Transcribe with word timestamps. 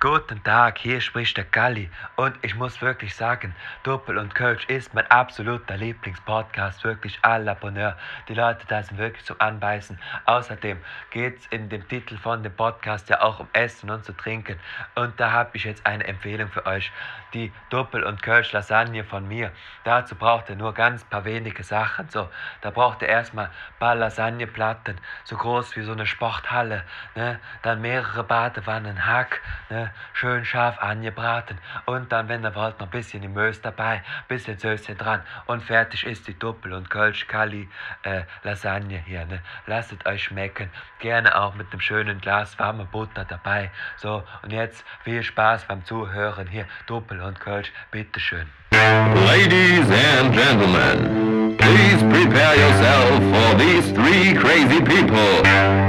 Guten 0.00 0.40
Tag, 0.44 0.78
hier 0.78 1.00
spricht 1.00 1.36
der 1.36 1.44
Galli 1.44 1.90
und 2.14 2.38
ich 2.42 2.54
muss 2.54 2.80
wirklich 2.80 3.16
sagen, 3.16 3.52
Doppel 3.82 4.16
und 4.16 4.32
Kölsch 4.32 4.64
ist 4.66 4.94
mein 4.94 5.10
absoluter 5.10 5.76
Lieblingspodcast, 5.76 6.84
wirklich 6.84 7.18
à 7.22 7.36
la 7.36 7.54
Bonheur. 7.54 7.96
Die 8.28 8.34
Leute 8.34 8.64
da 8.68 8.80
sind 8.80 8.96
wirklich 8.98 9.24
zum 9.24 9.40
Anbeißen. 9.40 9.98
Außerdem 10.24 10.78
geht 11.10 11.40
es 11.40 11.46
in 11.48 11.68
dem 11.68 11.88
Titel 11.88 12.16
von 12.16 12.44
dem 12.44 12.54
Podcast 12.54 13.08
ja 13.08 13.22
auch 13.22 13.40
um 13.40 13.48
Essen 13.52 13.90
und 13.90 14.04
zu 14.04 14.12
trinken 14.12 14.60
und 14.94 15.18
da 15.18 15.32
habe 15.32 15.50
ich 15.54 15.64
jetzt 15.64 15.84
eine 15.84 16.06
Empfehlung 16.06 16.48
für 16.48 16.64
euch. 16.66 16.92
Die 17.34 17.52
Doppel 17.68 18.04
und 18.04 18.22
Kölsch 18.22 18.52
Lasagne 18.52 19.02
von 19.04 19.26
mir. 19.26 19.50
Dazu 19.84 20.14
braucht 20.14 20.48
ihr 20.48 20.56
nur 20.56 20.72
ganz 20.72 21.04
paar 21.04 21.26
wenige 21.26 21.62
Sachen. 21.62 22.08
So, 22.08 22.30
da 22.62 22.70
braucht 22.70 23.02
ihr 23.02 23.08
erstmal 23.08 23.46
ein 23.46 23.78
paar 23.78 23.96
Lasagneplatten, 23.96 24.98
so 25.24 25.36
groß 25.36 25.76
wie 25.76 25.82
so 25.82 25.92
eine 25.92 26.06
Sporthalle, 26.06 26.84
ne? 27.16 27.38
Dann 27.60 27.82
mehrere 27.82 28.24
Badewannen 28.24 29.04
Hack, 29.04 29.42
ne? 29.68 29.87
Schön 30.12 30.44
scharf 30.44 30.78
angebraten. 30.78 31.58
Und 31.86 32.12
dann, 32.12 32.28
wenn 32.28 32.44
ihr 32.44 32.54
wollt, 32.54 32.78
noch 32.80 32.86
ein 32.86 32.90
bisschen 32.90 33.22
im 33.22 33.34
Mös 33.34 33.60
dabei, 33.60 34.02
bisschen 34.28 34.58
Sößchen 34.58 34.96
dran. 34.96 35.22
Und 35.46 35.62
fertig 35.62 36.04
ist 36.06 36.26
die 36.28 36.38
Doppel- 36.38 36.72
und 36.72 36.90
Kölsch-Kali 36.90 37.68
äh, 38.02 38.22
Lasagne 38.42 38.98
hier. 38.98 39.26
Ne? 39.26 39.40
Lasst 39.66 39.92
es 39.92 40.06
euch 40.06 40.24
schmecken. 40.24 40.70
Gerne 40.98 41.38
auch 41.38 41.54
mit 41.54 41.70
einem 41.72 41.80
schönen 41.80 42.20
Glas 42.20 42.58
warme 42.58 42.84
Butter 42.84 43.24
dabei. 43.24 43.70
So, 43.96 44.24
und 44.42 44.52
jetzt 44.52 44.84
viel 45.04 45.22
Spaß 45.22 45.64
beim 45.64 45.84
Zuhören 45.84 46.46
hier. 46.46 46.66
Doppel 46.86 47.20
und 47.20 47.40
Kölsch, 47.40 47.72
bitteschön. 47.90 48.48
Ladies 48.72 49.90
and 49.90 50.32
gentlemen, 50.32 51.37
please 51.58 52.00
prepare 52.14 52.54
yourself 52.56 53.18
for 53.32 53.58
these 53.58 53.86
three 53.92 54.34
crazy 54.34 54.80
people. 54.80 55.30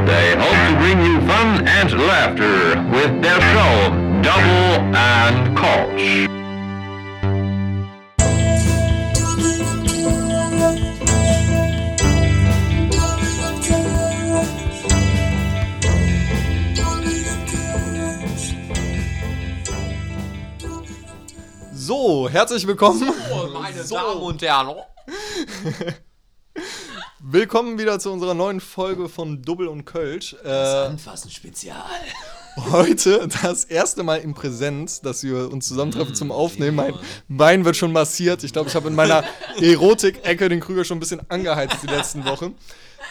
They 0.10 0.36
hope 0.36 0.60
to 0.68 0.76
bring 0.82 1.00
you 1.06 1.22
fun 1.28 1.68
and 1.68 1.92
laughter 2.08 2.82
with 2.92 3.22
their 3.22 3.40
show, 3.54 3.90
Double 4.22 4.96
and 4.96 5.58
Koch. 5.58 6.30
So, 21.74 22.30
herzlich 22.30 22.68
willkommen. 22.68 23.10
Oh, 23.34 23.48
meine 23.52 23.84
Damen 23.84 24.22
und 24.22 24.42
Herren. 24.44 24.76
Willkommen 27.20 27.78
wieder 27.78 28.00
zu 28.00 28.12
unserer 28.12 28.34
neuen 28.34 28.60
Folge 28.60 29.10
von 29.10 29.42
Double 29.42 29.68
und 29.68 29.86
Kölsch. 29.86 30.36
Äh, 30.44 30.50
Anfassen 30.50 31.32
Spezial. 31.32 31.84
heute 32.72 33.28
das 33.42 33.66
erste 33.66 34.04
Mal 34.04 34.18
in 34.18 34.34
Präsenz, 34.34 35.02
dass 35.02 35.24
wir 35.24 35.52
uns 35.52 35.68
zusammentreffen 35.68 36.16
zum 36.16 36.32
Aufnehmen. 36.32 36.76
Mein 36.76 36.94
Bein 37.28 37.66
wird 37.66 37.76
schon 37.76 37.92
massiert. 37.92 38.44
Ich 38.44 38.54
glaube, 38.54 38.70
ich 38.70 38.76
habe 38.76 38.88
in 38.88 38.96
meiner 38.96 39.24
Erotik-Ecke 39.62 40.50
den 40.50 40.60
Krüger 40.60 40.84
schon 40.84 40.98
ein 40.98 41.00
bisschen 41.00 41.22
angeheizt 41.30 41.78
die 41.84 41.88
letzten 41.88 42.26
Wochen. 42.26 42.56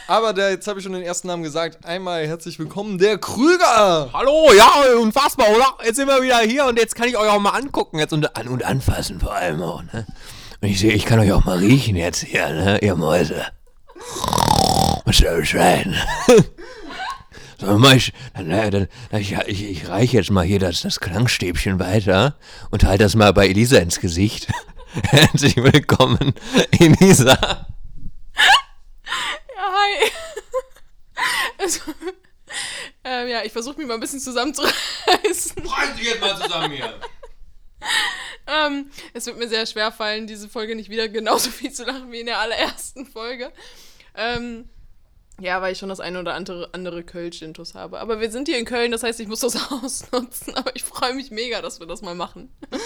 Aber 0.07 0.33
der, 0.33 0.51
jetzt 0.51 0.67
habe 0.67 0.79
ich 0.79 0.85
schon 0.85 0.93
den 0.93 1.03
ersten 1.03 1.29
Namen 1.29 1.43
gesagt. 1.43 1.85
Einmal 1.85 2.27
herzlich 2.27 2.59
willkommen, 2.59 2.99
der 2.99 3.19
Krüger. 3.19 4.11
Hallo, 4.13 4.51
ja, 4.57 4.99
unfassbar, 5.01 5.49
oder? 5.51 5.85
Jetzt 5.85 5.97
sind 5.97 6.09
wir 6.09 6.23
wieder 6.23 6.39
hier 6.39 6.67
und 6.67 6.79
jetzt 6.79 6.95
kann 6.95 7.09
ich 7.09 7.17
euch 7.17 7.29
auch 7.29 7.41
mal 7.41 7.51
angucken 7.51 7.99
jetzt 7.99 8.13
und 8.13 8.37
an 8.37 8.49
und 8.49 8.65
anfassen 8.65 9.21
vor 9.21 9.35
allem 9.35 9.63
auch, 9.63 9.83
ne? 9.83 10.07
Und 10.61 10.69
ich 10.69 10.81
sehe, 10.81 10.93
ich 10.93 11.05
kann 11.05 11.21
euch 11.21 11.33
auch 11.33 11.45
mal 11.45 11.59
riechen 11.59 11.97
jetzt 11.97 12.25
hier, 12.25 12.49
ne, 12.49 12.79
ihr 12.83 12.97
Mäuse. 12.97 13.47
Was 15.05 15.19
soll 15.19 15.41
das 15.41 15.51
sein? 15.51 15.97
So, 17.61 17.77
mach 17.77 17.95
ich, 17.95 18.13
dann, 18.35 18.49
dann, 18.71 18.89
ich, 19.21 19.33
ich, 19.33 19.65
ich 19.65 19.89
reiche 19.89 20.19
jetzt 20.19 20.31
mal 20.31 20.45
hier 20.45 20.61
das, 20.61 20.83
das 20.83 21.01
Klangstäbchen 21.01 21.81
weiter 21.81 22.37
und 22.71 22.85
halte 22.85 23.03
das 23.03 23.17
mal 23.17 23.33
bei 23.33 23.49
Elisa 23.49 23.79
ins 23.79 23.99
Gesicht. 24.01 24.47
Herzlich 25.03 25.57
willkommen, 25.57 26.35
Elisa. 26.71 27.37
Ja, 28.37 29.73
hi. 29.73 30.11
Also, 31.61 31.81
ähm, 33.03 33.27
ja, 33.27 33.43
ich 33.43 33.51
versuche 33.51 33.79
mich 33.79 33.89
mal 33.89 33.95
ein 33.95 34.01
bisschen 34.01 34.21
zusammenzureißen. 34.21 35.67
Reiß 35.67 35.97
dich 35.97 36.07
jetzt 36.07 36.21
mal 36.21 36.41
zusammen 36.41 36.71
hier. 36.71 36.95
Ähm, 38.49 38.91
es 39.13 39.27
wird 39.27 39.39
mir 39.39 39.49
sehr 39.49 39.67
schwer 39.67 39.93
fallen, 39.93 40.27
diese 40.27 40.49
Folge 40.49 40.75
nicht 40.75 40.91
wieder 40.91 41.09
genauso 41.09 41.51
viel 41.51 41.73
zu 41.73 41.85
lachen 41.85 42.11
wie 42.11 42.21
in 42.21 42.27
der 42.27 42.39
allerersten 42.39 43.07
Folge. 43.07 43.53
Ähm, 44.15 44.69
ja, 45.41 45.61
weil 45.63 45.73
ich 45.73 45.79
schon 45.79 45.89
das 45.89 46.01
eine 46.01 46.19
oder 46.21 46.35
andere, 46.35 46.69
andere 46.73 47.03
Kölsch-Intus 47.03 47.75
habe. 47.75 48.01
Aber 48.01 48.21
wir 48.21 48.31
sind 48.31 48.49
hier 48.49 48.59
in 48.59 48.65
Köln, 48.65 48.91
das 48.91 49.03
heißt, 49.03 49.21
ich 49.21 49.29
muss 49.29 49.41
das 49.41 49.57
ausnutzen. 49.71 50.55
Aber 50.57 50.75
ich 50.75 50.83
freue 50.85 51.15
mich 51.15 51.31
mega, 51.31 51.61
dass 51.63 51.81
wir 51.81 51.87
das 51.87 52.03
mal 52.03 52.15
machen. 52.15 52.51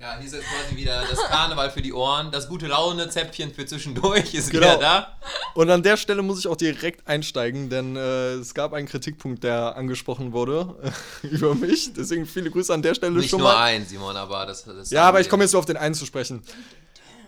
Ja, 0.00 0.16
hier 0.16 0.26
ist 0.28 0.32
jetzt 0.32 0.44
quasi 0.46 0.76
wieder 0.76 1.02
das 1.10 1.18
Karneval 1.24 1.70
für 1.72 1.82
die 1.82 1.92
Ohren, 1.92 2.30
das 2.30 2.48
gute 2.48 2.68
Laune-Zäpfchen 2.68 3.52
für 3.52 3.66
zwischendurch 3.66 4.32
ist 4.32 4.50
Genau. 4.50 4.66
wieder 4.68 4.78
da. 4.78 5.18
Und 5.54 5.68
an 5.70 5.82
der 5.82 5.96
Stelle 5.96 6.22
muss 6.22 6.38
ich 6.38 6.46
auch 6.46 6.54
direkt 6.54 7.08
einsteigen, 7.08 7.68
denn 7.68 7.96
äh, 7.96 8.34
es 8.34 8.54
gab 8.54 8.74
einen 8.74 8.86
Kritikpunkt, 8.86 9.42
der 9.42 9.74
angesprochen 9.74 10.32
wurde 10.32 10.76
äh, 11.24 11.26
über 11.26 11.56
mich. 11.56 11.92
Deswegen 11.94 12.26
viele 12.26 12.48
Grüße 12.48 12.72
an 12.72 12.80
der 12.82 12.94
Stelle 12.94 13.16
Nicht 13.18 13.30
schon 13.30 13.40
nur 13.40 13.48
mal. 13.52 13.60
ein, 13.64 13.84
Simon, 13.86 14.16
aber 14.16 14.46
das, 14.46 14.62
das 14.66 14.88
Ja, 14.92 15.02
aber 15.02 15.20
ich 15.20 15.28
komme 15.28 15.42
jetzt 15.42 15.52
nur 15.52 15.58
auf 15.58 15.66
den 15.66 15.76
einen 15.76 15.96
zu 15.96 16.06
sprechen. 16.06 16.44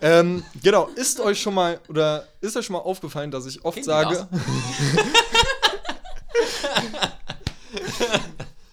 Ähm, 0.02 0.44
genau, 0.62 0.86
ist 0.86 1.20
euch 1.20 1.40
schon 1.40 1.54
mal 1.54 1.80
oder 1.88 2.26
ist 2.40 2.56
euch 2.56 2.66
schon 2.66 2.74
mal 2.74 2.80
aufgefallen, 2.80 3.30
dass 3.30 3.46
ich 3.46 3.64
oft 3.64 3.76
Handy 3.76 3.86
sage. 3.86 4.28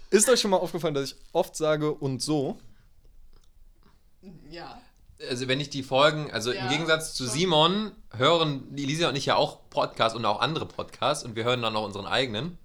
ist 0.10 0.30
euch 0.30 0.40
schon 0.40 0.52
mal 0.52 0.58
aufgefallen, 0.58 0.94
dass 0.94 1.12
ich 1.12 1.16
oft 1.34 1.56
sage 1.56 1.92
und 1.92 2.22
so? 2.22 2.58
Ja. 4.50 4.82
Also 5.30 5.48
wenn 5.48 5.60
ich 5.60 5.70
die 5.70 5.84
Folgen, 5.84 6.32
also 6.32 6.52
im 6.52 6.58
Ja, 6.58 6.68
Gegensatz 6.70 7.14
zu 7.14 7.26
schon. 7.26 7.34
Simon, 7.34 7.92
hören 8.16 8.68
Lisa 8.76 9.10
und 9.10 9.16
ich 9.16 9.26
ja 9.26 9.36
auch 9.36 9.70
Podcasts 9.70 10.16
und 10.16 10.24
auch 10.26 10.40
andere 10.40 10.66
Podcasts 10.66 11.26
und 11.26 11.36
wir 11.36 11.44
hören 11.44 11.62
dann 11.62 11.74
noch 11.74 11.84
unseren 11.84 12.06
eigenen, 12.06 12.58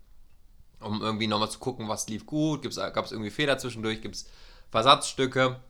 um 0.79 1.01
irgendwie 1.01 1.27
nochmal 1.27 1.51
zu 1.51 1.59
gucken, 1.59 1.89
was 1.89 2.09
lief 2.09 2.27
gut, 2.27 2.63
gab 2.77 3.05
es 3.05 3.13
irgendwie 3.13 3.31
Fehler 3.31 3.59
zwischendurch, 3.59 4.03
gibt 4.03 4.17
es 4.17 4.27
Versatzstücke 4.71 5.61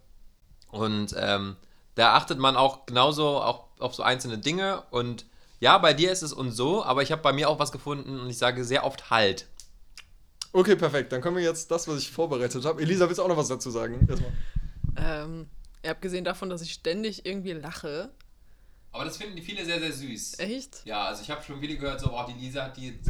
und 0.71 1.15
ähm, 1.17 1.57
da 1.95 2.15
achtet 2.15 2.39
man 2.39 2.57
auch 2.57 2.87
genauso 2.87 3.41
auch 3.41 3.67
auf 3.79 3.95
so 3.95 4.03
einzelne 4.03 4.39
Dinge 4.39 4.83
und 4.91 5.27
ja, 5.61 5.79
bei 5.79 5.95
dir 5.95 6.11
ist 6.11 6.23
es 6.23 6.33
und 6.33 6.51
so, 6.51 6.85
aber 6.85 7.03
ich 7.03 7.13
habe 7.13 7.23
bei 7.23 7.33
mir 7.33 7.49
auch 7.49 7.59
was 7.59 7.71
gefunden 7.71 8.19
und 8.19 8.29
ich 8.29 8.39
sage 8.39 8.65
sehr 8.65 8.85
oft 8.85 9.11
halt. 9.11 9.47
Okay, 10.53 10.77
perfekt. 10.77 11.13
Dann 11.13 11.21
können 11.23 11.37
wir 11.37 11.43
jetzt 11.43 11.71
das, 11.71 11.89
was 11.89 11.99
ich 11.99 12.11
vorbereitet 12.11 12.65
habe. 12.65 12.83
Elisa, 12.83 13.07
willst 13.07 13.19
du 13.19 13.23
auch 13.23 13.29
noch 13.29 13.37
was 13.37 13.49
dazu 13.49 13.71
sagen? 13.71 14.07
Erstmal. 14.09 14.33
Ähm, 14.97 15.47
abgesehen 15.87 16.25
davon, 16.25 16.51
dass 16.51 16.63
ich 16.63 16.73
ständig 16.73 17.25
irgendwie 17.25 17.53
lache. 17.53 18.11
Aber 18.91 19.05
das 19.05 19.17
finden 19.17 19.37
die 19.37 19.43
viele 19.43 19.65
sehr, 19.65 19.79
sehr 19.79 19.93
süß. 19.93 20.39
Echt? 20.41 20.83
Ja, 20.85 21.05
also 21.05 21.23
ich 21.23 21.31
habe 21.31 21.43
schon 21.43 21.61
viele 21.61 21.77
gehört, 21.77 22.01
so, 22.01 22.11
boah, 22.11 22.27
die 22.27 22.39
Lisa 22.39 22.65
hat 22.65 22.77
die. 22.77 23.01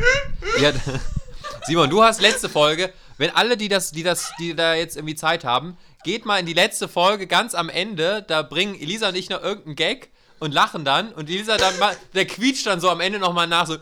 die 0.61 0.67
hat, 0.67 0.75
Simon, 1.67 1.91
du 1.91 2.03
hast 2.03 2.21
letzte 2.21 2.49
Folge. 2.49 2.93
Wenn 3.19 3.31
alle, 3.31 3.57
die 3.57 3.69
das, 3.69 3.93
die 3.93 4.03
das, 4.03 4.33
die 4.39 4.55
da 4.55 4.75
jetzt 4.75 4.97
irgendwie 4.97 5.15
Zeit 5.15 5.45
haben, 5.45 5.77
geht 6.05 6.27
mal 6.27 6.39
in 6.39 6.47
die 6.47 6.55
letzte 6.55 6.89
Folge 6.89 7.27
ganz 7.27 7.55
am 7.55 7.69
Ende. 7.69 8.25
Da 8.27 8.43
bringen 8.43 8.75
Elisa 8.75 9.09
und 9.09 9.15
ich 9.15 9.29
noch 9.29 9.43
irgendeinen 9.43 9.77
Gag 9.77 10.11
und 10.39 10.53
lachen 10.53 10.85
dann. 10.85 11.13
Und 11.13 11.29
Elisa 11.29 11.57
dann 11.57 11.79
mal, 11.79 11.97
der 12.15 12.27
quietscht 12.27 12.67
dann 12.67 12.81
so 12.81 12.91
am 12.91 13.01
Ende 13.01 13.19
nochmal 13.19 13.47
nach, 13.47 13.67
so. 13.67 13.77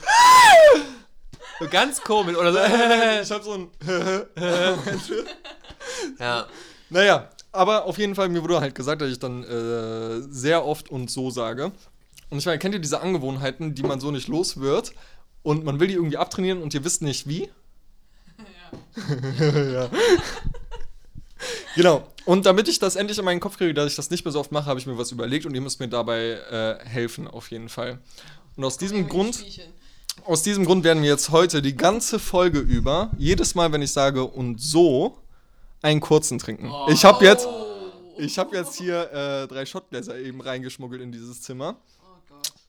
So 1.58 1.68
ganz 1.68 2.02
komisch. 2.02 2.36
Oder 2.36 2.52
so. 2.52 2.58
ich 3.22 3.30
habe 3.30 3.44
so 3.44 3.54
ein. 3.54 3.70
Ja. 6.18 6.46
Naja, 6.90 7.30
aber 7.52 7.84
auf 7.86 7.98
jeden 7.98 8.14
Fall, 8.14 8.28
mir 8.28 8.42
wurde 8.42 8.60
halt 8.60 8.74
gesagt, 8.74 9.00
dass 9.00 9.10
ich 9.10 9.18
dann 9.18 9.42
äh, 9.44 10.20
sehr 10.30 10.64
oft 10.64 10.90
und 10.90 11.10
so 11.10 11.30
sage. 11.30 11.72
Und 12.28 12.38
ich 12.38 12.46
meine, 12.46 12.58
kennt 12.58 12.74
ihr 12.74 12.80
diese 12.80 13.00
Angewohnheiten, 13.00 13.74
die 13.74 13.82
man 13.82 13.98
so 13.98 14.10
nicht 14.10 14.28
los 14.28 14.60
wird 14.60 14.92
und 15.42 15.64
man 15.64 15.80
will 15.80 15.88
die 15.88 15.94
irgendwie 15.94 16.16
abtrainieren 16.16 16.62
und 16.62 16.74
ihr 16.74 16.84
wisst 16.84 17.02
nicht 17.02 17.28
wie? 17.28 17.50
ja. 19.38 19.90
Genau. 21.74 22.06
Und 22.24 22.46
damit 22.46 22.68
ich 22.68 22.78
das 22.78 22.96
endlich 22.96 23.18
in 23.18 23.24
meinen 23.24 23.40
Kopf 23.40 23.56
kriege, 23.56 23.74
dass 23.74 23.90
ich 23.90 23.96
das 23.96 24.10
nicht 24.10 24.24
mehr 24.24 24.32
so 24.32 24.40
oft 24.40 24.52
mache, 24.52 24.66
habe 24.66 24.78
ich 24.78 24.86
mir 24.86 24.98
was 24.98 25.10
überlegt 25.10 25.46
und 25.46 25.54
ihr 25.54 25.60
müsst 25.60 25.80
mir 25.80 25.88
dabei 25.88 26.38
äh, 26.50 26.84
helfen, 26.86 27.26
auf 27.26 27.50
jeden 27.50 27.68
Fall. 27.68 27.98
Und 28.56 28.64
aus 28.64 28.78
diesem 28.78 29.08
Grund. 29.08 29.44
Aus 30.26 30.42
diesem 30.42 30.66
Grund 30.66 30.84
werden 30.84 31.02
wir 31.02 31.08
jetzt 31.08 31.30
heute 31.30 31.62
die 31.62 31.74
ganze 31.74 32.18
Folge 32.18 32.58
über, 32.58 33.10
jedes 33.16 33.54
Mal, 33.54 33.72
wenn 33.72 33.80
ich 33.80 33.92
sage 33.92 34.24
und 34.24 34.60
so, 34.60 35.16
einen 35.80 36.00
kurzen 36.00 36.38
trinken. 36.38 36.70
Ich 36.88 37.04
habe 37.06 37.24
jetzt, 37.24 37.48
ich 38.18 38.38
habe 38.38 38.54
jetzt 38.54 38.76
hier 38.76 39.10
äh, 39.12 39.48
drei 39.48 39.64
Shotgläser 39.64 40.18
eben 40.18 40.42
reingeschmuggelt 40.42 41.00
in 41.00 41.10
dieses 41.10 41.40
Zimmer. 41.40 41.76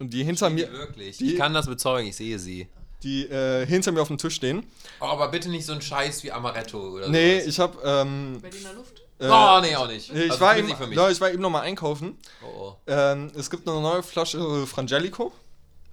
Und 0.01 0.09
die 0.12 0.24
hinter 0.24 0.50
mir, 0.50 0.71
Wirklich. 0.71 1.18
Die- 1.18 1.33
Ich 1.33 1.38
kann 1.38 1.53
das 1.53 1.68
bezeugen, 1.68 2.09
ich 2.09 2.15
sehe 2.15 2.39
sie. 2.39 2.68
die 3.03 3.25
äh, 3.27 3.65
hinter 3.65 3.92
mir 3.92 4.01
auf 4.01 4.07
dem 4.09 4.18
Tisch 4.18 4.36
stehen. 4.36 4.63
Oh, 5.00 5.06
aber 5.06 5.27
bitte 5.30 5.50
nicht 5.50 5.65
so 5.65 5.74
ein 5.74 5.81
Scheiß 5.81 6.24
wie 6.24 6.31
Amaretto 6.31 6.80
oder 6.95 7.07
Nee, 7.09 7.36
sowas. 7.39 7.48
ich 7.48 7.59
habe, 7.59 7.77
ähm, 7.83 8.39
Berliner 8.42 8.74
Luft? 8.74 9.01
äh, 9.19 9.27
Oh, 9.30 9.59
nee, 9.62 9.75
auch 9.75 9.88
nicht. 9.88 10.12
ich, 10.13 10.30
Also 10.31 10.39
war 10.42 10.57
eben, 10.57 10.68
nicht 10.68 10.77
für 10.77 10.88
mich. 10.88 10.98
ja, 10.98 11.09
ich 11.09 11.21
war 11.21 11.31
eben 11.31 11.42
noch 11.42 11.50
mal 11.51 11.62
einkaufen. 11.62 12.18
Oh, 12.44 12.59
oh. 12.59 12.75
Ähm, 12.88 13.31
es 13.36 13.50
gibt 13.50 13.68
eine 13.68 13.80
neue 13.80 14.03
Flasche 14.03 14.38
äh, 14.39 14.65
Frangelico, 14.65 15.31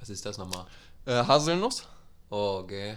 Was 0.00 0.08
ist 0.10 0.24
das 0.26 0.36
nochmal? 0.38 0.66
äh, 1.06 1.12
Haselnuss. 1.24 1.84
Oh, 2.30 2.60
okay. 2.62 2.96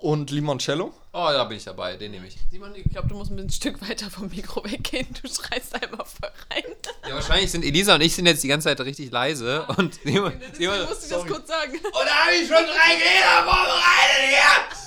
Und 0.00 0.30
Limoncello. 0.30 0.94
Oh, 1.12 1.28
da 1.30 1.44
bin 1.44 1.58
ich 1.58 1.64
dabei, 1.64 1.96
den 1.96 2.12
nehme 2.12 2.26
ich. 2.26 2.38
Simon, 2.50 2.74
ich 2.74 2.84
glaube, 2.84 3.08
du 3.08 3.16
musst 3.16 3.30
ein 3.30 3.50
Stück 3.50 3.86
weiter 3.86 4.08
vom 4.10 4.28
Mikro 4.28 4.64
weggehen. 4.64 5.06
Du 5.20 5.28
schreist 5.28 5.74
einmal 5.74 6.06
voll 6.06 6.30
rein. 6.50 6.64
Ja, 7.06 7.16
wahrscheinlich 7.16 7.50
sind 7.50 7.64
Elisa 7.64 7.96
und 7.96 8.00
ich 8.00 8.14
sind 8.14 8.24
jetzt 8.24 8.42
die 8.42 8.48
ganze 8.48 8.68
Zeit 8.68 8.80
richtig 8.80 9.10
leise 9.10 9.66
und 9.76 9.94
Simon, 10.02 10.32
Simon, 10.54 10.80
musste 10.86 11.04
ich 11.04 11.10
das 11.10 11.26
kurz 11.26 11.48
sagen. 11.48 11.72
Und 11.74 11.82
da 11.92 12.24
habe 12.24 12.34
ich 12.34 12.48
schon 12.48 12.64
drei 12.64 12.96
Gläser 12.96 13.44
vorbereitet 13.44 14.24
hier! 14.30 14.80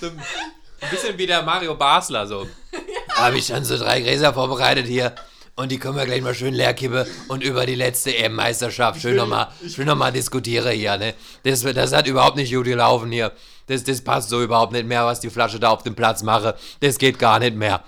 So 0.00 0.06
ein 0.06 0.90
bisschen 0.90 1.18
wie 1.18 1.26
der 1.26 1.42
Mario 1.42 1.74
Basler 1.74 2.26
so. 2.26 2.48
Habe 3.14 3.36
ich 3.36 3.46
schon 3.46 3.64
so 3.64 3.76
drei 3.76 4.00
Gräser 4.00 4.32
vorbereitet 4.32 4.86
hier. 4.86 5.14
Und 5.58 5.72
die 5.72 5.78
können 5.80 5.96
wir 5.96 6.06
gleich 6.06 6.22
mal 6.22 6.36
schön 6.36 6.54
leer 6.54 6.72
kippen 6.72 7.04
und 7.26 7.42
über 7.42 7.66
die 7.66 7.74
letzte 7.74 8.14
EM-Meisterschaft 8.16 9.00
schön 9.00 9.16
nochmal 9.16 9.48
schön 9.68 9.86
noch 9.88 9.96
mal 9.96 10.12
diskutiere 10.12 10.70
hier, 10.70 10.96
ne? 10.96 11.14
Das, 11.42 11.62
das 11.62 11.92
hat 11.92 12.06
überhaupt 12.06 12.36
nicht 12.36 12.54
gut 12.54 12.66
gelaufen 12.66 13.10
hier. 13.10 13.32
Das, 13.66 13.82
das 13.82 14.00
passt 14.00 14.28
so 14.28 14.40
überhaupt 14.40 14.72
nicht 14.72 14.86
mehr, 14.86 15.04
was 15.04 15.18
die 15.18 15.30
Flasche 15.30 15.58
da 15.58 15.70
auf 15.70 15.82
dem 15.82 15.96
Platz 15.96 16.22
mache. 16.22 16.54
Das 16.78 16.96
geht 16.96 17.18
gar 17.18 17.40
nicht 17.40 17.56
mehr. 17.56 17.82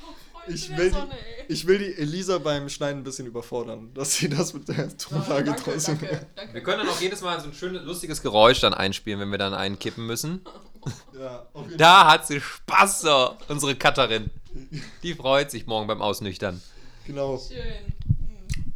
Ich 0.48 0.76
will, 0.76 0.90
Sonne, 0.90 1.16
ich 1.46 1.64
will 1.64 1.78
die 1.78 1.94
Elisa 1.94 2.38
beim 2.38 2.68
Schneiden 2.68 3.02
ein 3.02 3.04
bisschen 3.04 3.28
überfordern, 3.28 3.94
dass 3.94 4.16
sie 4.16 4.28
das 4.28 4.52
mit 4.52 4.66
der 4.66 4.88
Tonlage 4.98 5.54
danke. 5.54 6.26
Wir 6.50 6.62
können 6.64 6.78
dann 6.78 6.88
auch 6.88 7.00
jedes 7.00 7.20
Mal 7.20 7.38
so 7.38 7.46
ein 7.46 7.54
schönes, 7.54 7.84
lustiges 7.84 8.20
Geräusch 8.20 8.58
dann 8.58 8.74
einspielen, 8.74 9.20
wenn 9.20 9.30
wir 9.30 9.38
dann 9.38 9.54
einen 9.54 9.78
kippen 9.78 10.06
müssen. 10.06 10.44
Ja, 11.12 11.46
Da 11.76 12.10
hat 12.10 12.26
sie 12.26 12.40
Spaß, 12.40 13.02
so, 13.02 13.36
unsere 13.48 13.76
Cutterin. 13.76 14.30
Die 15.02 15.12
freut 15.12 15.50
sich 15.50 15.66
morgen 15.66 15.86
beim 15.86 16.00
Ausnüchtern. 16.00 16.62
Genau. 17.06 17.38
Schön. 17.38 17.92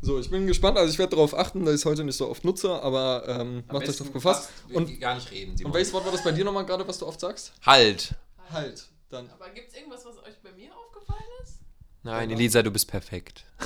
So, 0.00 0.18
ich 0.18 0.30
bin 0.30 0.46
gespannt. 0.46 0.76
Also 0.76 0.92
ich 0.92 0.98
werde 0.98 1.16
darauf 1.16 1.36
achten, 1.36 1.64
dass 1.64 1.74
ich 1.74 1.80
es 1.80 1.86
heute 1.86 2.04
nicht 2.04 2.16
so 2.16 2.28
oft 2.28 2.44
nutze, 2.44 2.70
aber 2.82 3.24
ähm, 3.26 3.64
macht 3.72 3.88
euch 3.88 3.96
darauf 3.96 4.12
gefasst. 4.12 4.50
Und, 4.70 5.00
gar 5.00 5.14
nicht 5.14 5.30
reden, 5.30 5.56
und 5.64 5.72
welches 5.72 5.92
Wort 5.94 6.04
war 6.04 6.12
das 6.12 6.22
bei 6.22 6.32
dir 6.32 6.44
nochmal 6.44 6.66
gerade, 6.66 6.86
was 6.86 6.98
du 6.98 7.06
oft 7.06 7.20
sagst? 7.20 7.52
Halt. 7.64 8.14
Halt. 8.50 8.84
Dann. 9.08 9.30
Aber 9.30 9.48
gibt 9.50 9.68
es 9.70 9.76
irgendwas, 9.76 10.04
was 10.04 10.18
euch 10.18 10.34
bei 10.42 10.52
mir 10.52 10.70
aufgefallen 10.76 11.22
ist? 11.42 11.58
Nein, 12.02 12.30
Elisa, 12.30 12.62
du 12.62 12.70
bist 12.70 12.86
perfekt. 12.86 13.46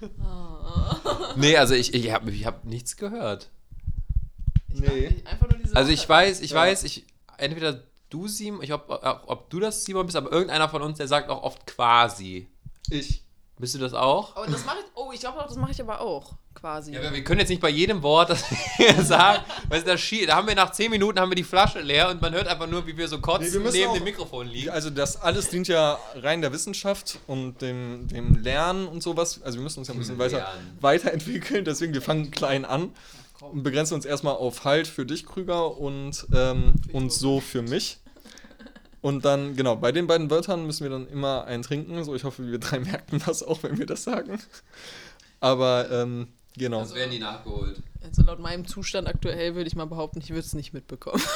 nee, 1.36 1.56
also 1.56 1.74
ich, 1.74 1.94
ich 1.94 2.12
habe 2.12 2.30
ich 2.30 2.44
hab 2.44 2.64
nichts 2.64 2.96
gehört. 2.96 3.48
Nee. 4.68 5.22
Einfach 5.24 5.48
nur 5.48 5.58
diese 5.58 5.74
Also 5.74 5.90
ich 5.90 6.06
weiß, 6.08 6.40
ich 6.40 6.50
Ja. 6.50 6.56
weiß, 6.58 6.84
ich 6.84 7.04
entweder 7.38 7.82
du 8.10 8.28
Simon, 8.28 8.62
ich 8.62 8.72
ob, 8.72 8.90
ob, 8.90 9.22
ob 9.26 9.50
du 9.50 9.60
das 9.60 9.84
Simon 9.84 10.06
bist, 10.06 10.16
aber 10.16 10.30
irgendeiner 10.32 10.68
von 10.68 10.82
uns, 10.82 10.98
der 10.98 11.08
sagt 11.08 11.30
auch 11.30 11.42
oft 11.42 11.66
quasi. 11.66 12.48
Ich. 12.90 13.22
Bist 13.60 13.74
du 13.74 13.78
das 13.78 13.92
auch? 13.94 14.34
Aber 14.36 14.46
das 14.46 14.64
mache 14.64 14.78
ich. 14.78 14.86
Oh, 14.94 15.10
ich 15.12 15.20
glaube 15.20 15.38
auch, 15.38 15.46
das 15.46 15.56
mache 15.56 15.70
ich 15.72 15.80
aber 15.80 16.00
auch. 16.00 16.32
Quasi. 16.54 16.92
Ja, 16.92 17.00
aber 17.00 17.12
wir 17.12 17.22
können 17.22 17.40
jetzt 17.40 17.48
nicht 17.50 17.60
bei 17.60 17.68
jedem 17.68 18.02
Wort 18.02 18.30
das 18.30 18.42
wir 18.78 19.04
sagen, 19.04 19.44
weil 19.68 19.82
das 19.82 20.00
schiel, 20.00 20.26
da 20.26 20.36
haben 20.36 20.48
wir 20.48 20.54
nach 20.54 20.72
10 20.72 20.90
Minuten 20.90 21.20
haben 21.20 21.30
wir 21.30 21.36
die 21.36 21.44
Flasche 21.44 21.80
leer 21.80 22.08
und 22.08 22.20
man 22.22 22.32
hört 22.32 22.48
einfach 22.48 22.66
nur, 22.66 22.86
wie 22.86 22.96
wir 22.96 23.06
so 23.06 23.16
Nee, 23.16 23.22
kotzen 23.22 23.52
wir 23.52 23.60
müssen 23.60 23.76
neben 23.76 23.90
auch- 23.90 23.94
dem 23.94 24.04
Mikrofon 24.04 24.46
liegen. 24.48 24.70
Also 24.70 24.90
das 24.90 25.20
alles 25.20 25.48
dient 25.50 25.68
ja 25.68 25.98
rein 26.16 26.40
der 26.40 26.52
Wissenschaft 26.52 27.18
und 27.26 27.60
dem, 27.62 28.08
dem 28.08 28.42
Lernen 28.42 28.88
und 28.88 29.02
sowas. 29.02 29.40
Also 29.42 29.58
wir 29.58 29.62
müssen 29.62 29.78
uns 29.78 29.88
ja 29.88 29.94
ein 29.94 29.98
bisschen 29.98 30.18
weiter, 30.18 30.46
weiterentwickeln, 30.80 31.64
deswegen 31.64 31.94
wir 31.94 32.02
fangen 32.02 32.30
klein 32.30 32.64
an 32.64 32.94
und 33.40 33.62
begrenzen 33.62 33.94
uns 33.94 34.04
erstmal 34.04 34.34
auf 34.34 34.64
Halt 34.64 34.86
für 34.88 35.06
dich, 35.06 35.24
Krüger, 35.26 35.78
und, 35.78 36.26
ähm, 36.34 36.74
und 36.92 37.12
so 37.12 37.40
für 37.40 37.62
mich. 37.62 37.98
Und 39.00 39.24
dann, 39.24 39.56
genau, 39.56 39.76
bei 39.76 39.92
den 39.92 40.06
beiden 40.06 40.30
Wörtern 40.30 40.66
müssen 40.66 40.84
wir 40.84 40.90
dann 40.90 41.08
immer 41.08 41.44
einen 41.44 41.62
trinken. 41.62 42.02
So, 42.04 42.14
ich 42.14 42.24
hoffe, 42.24 42.46
wir 42.46 42.58
drei 42.58 42.80
merken 42.80 43.22
das 43.24 43.42
auch, 43.42 43.62
wenn 43.62 43.78
wir 43.78 43.86
das 43.86 44.04
sagen. 44.04 44.38
Aber, 45.40 45.90
ähm, 45.90 46.28
genau. 46.56 46.80
Das 46.80 46.94
werden 46.94 47.10
die 47.10 47.18
nachgeholt. 47.18 47.82
Also 48.02 48.22
laut 48.22 48.38
meinem 48.38 48.66
Zustand 48.66 49.08
aktuell 49.08 49.54
würde 49.54 49.68
ich 49.68 49.76
mal 49.76 49.86
behaupten, 49.86 50.20
ich 50.20 50.30
würde 50.30 50.40
es 50.40 50.54
nicht 50.54 50.72
mitbekommen. 50.72 51.22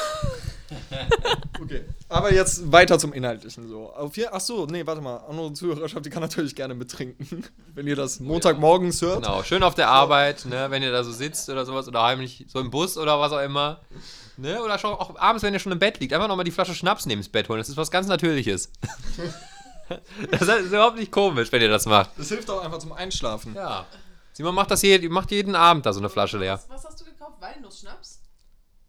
Okay. 1.61 1.85
Aber 2.09 2.33
jetzt 2.33 2.73
weiter 2.73 2.99
zum 2.99 3.13
Inhaltlichen. 3.13 3.69
So. 3.69 3.93
Auf 3.93 4.15
hier, 4.15 4.35
ach 4.35 4.41
so, 4.41 4.67
nee, 4.67 4.85
warte 4.87 5.01
mal. 5.01 5.19
Andere 5.29 5.53
Zuhörerschaft, 5.53 6.05
die 6.05 6.11
kann 6.11 6.23
natürlich 6.23 6.55
gerne 6.55 6.75
mittrinken. 6.75 7.45
Wenn 7.75 7.87
ihr 7.87 7.97
das 7.97 8.21
Montagmorgens 8.21 9.01
hört. 9.03 9.23
Genau, 9.23 9.43
schön 9.43 9.63
auf 9.63 9.75
der 9.75 9.89
Arbeit, 9.89 10.45
ne, 10.47 10.67
wenn 10.71 10.83
ihr 10.83 10.93
da 10.93 11.05
so 11.05 11.13
sitzt 11.13 11.49
oder 11.49 11.65
sowas 11.65 11.89
oder 11.89 12.03
heimlich 12.03 12.47
so 12.49 12.61
im 12.61 12.71
Bus 12.71 12.99
oder 12.99 13.21
was 13.21 13.33
auch 13.33 13.41
immer. 13.41 13.81
Ne, 14.37 14.61
oder 14.63 14.79
schon 14.79 14.93
auch 14.93 15.17
abends, 15.17 15.43
wenn 15.45 15.55
ihr 15.55 15.61
schon 15.61 15.73
im 15.73 15.79
Bett 15.79 16.01
liegt, 16.01 16.13
einfach 16.13 16.27
nochmal 16.27 16.45
die 16.45 16.51
Flasche 16.51 16.75
Schnaps 16.75 17.07
neben 17.07 17.21
das 17.21 17.29
Bett 17.29 17.49
holen. 17.49 17.59
Das 17.59 17.69
ist 17.69 17.77
was 17.77 17.91
ganz 17.91 18.09
Natürliches. 18.09 18.71
das 20.31 20.43
ist 20.43 20.67
überhaupt 20.67 20.97
nicht 20.97 21.13
komisch, 21.13 21.53
wenn 21.53 21.63
ihr 21.63 21.69
das 21.69 21.87
macht. 21.87 22.11
Das 22.17 22.29
hilft 22.29 22.51
auch 22.51 22.63
einfach 22.63 22.79
zum 22.79 22.93
Einschlafen. 22.93 23.55
Ja. 23.55 23.87
Simon 24.33 24.55
macht 24.55 24.71
das 24.73 24.83
je, 24.83 25.09
macht 25.09 25.31
jeden 25.31 25.55
Abend 25.55 25.87
da 25.87 25.93
so 25.93 26.01
eine 26.01 26.09
Flasche 26.09 26.39
leer. 26.39 26.55
Was, 26.55 26.69
was 26.69 26.85
hast 26.85 27.01
du 27.01 27.05
gekauft? 27.05 27.41
Walnussschnaps? 27.41 28.21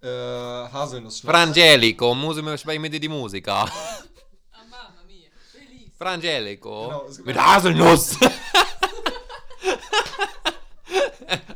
Äh, 0.01 0.07
Haselnuss. 0.07 1.19
Frangelico, 1.19 2.15
musica, 2.15 2.57
spegnete 2.57 3.00
di 3.00 3.07
musica. 3.07 3.63
Ah, 3.63 3.69
mamma 4.69 5.03
mia. 5.07 5.30
Bellissimo. 5.53 5.92
Frangelico. 5.97 6.88
Genau, 6.88 7.25
mit 7.25 7.38
Haselnuss. 7.38 8.18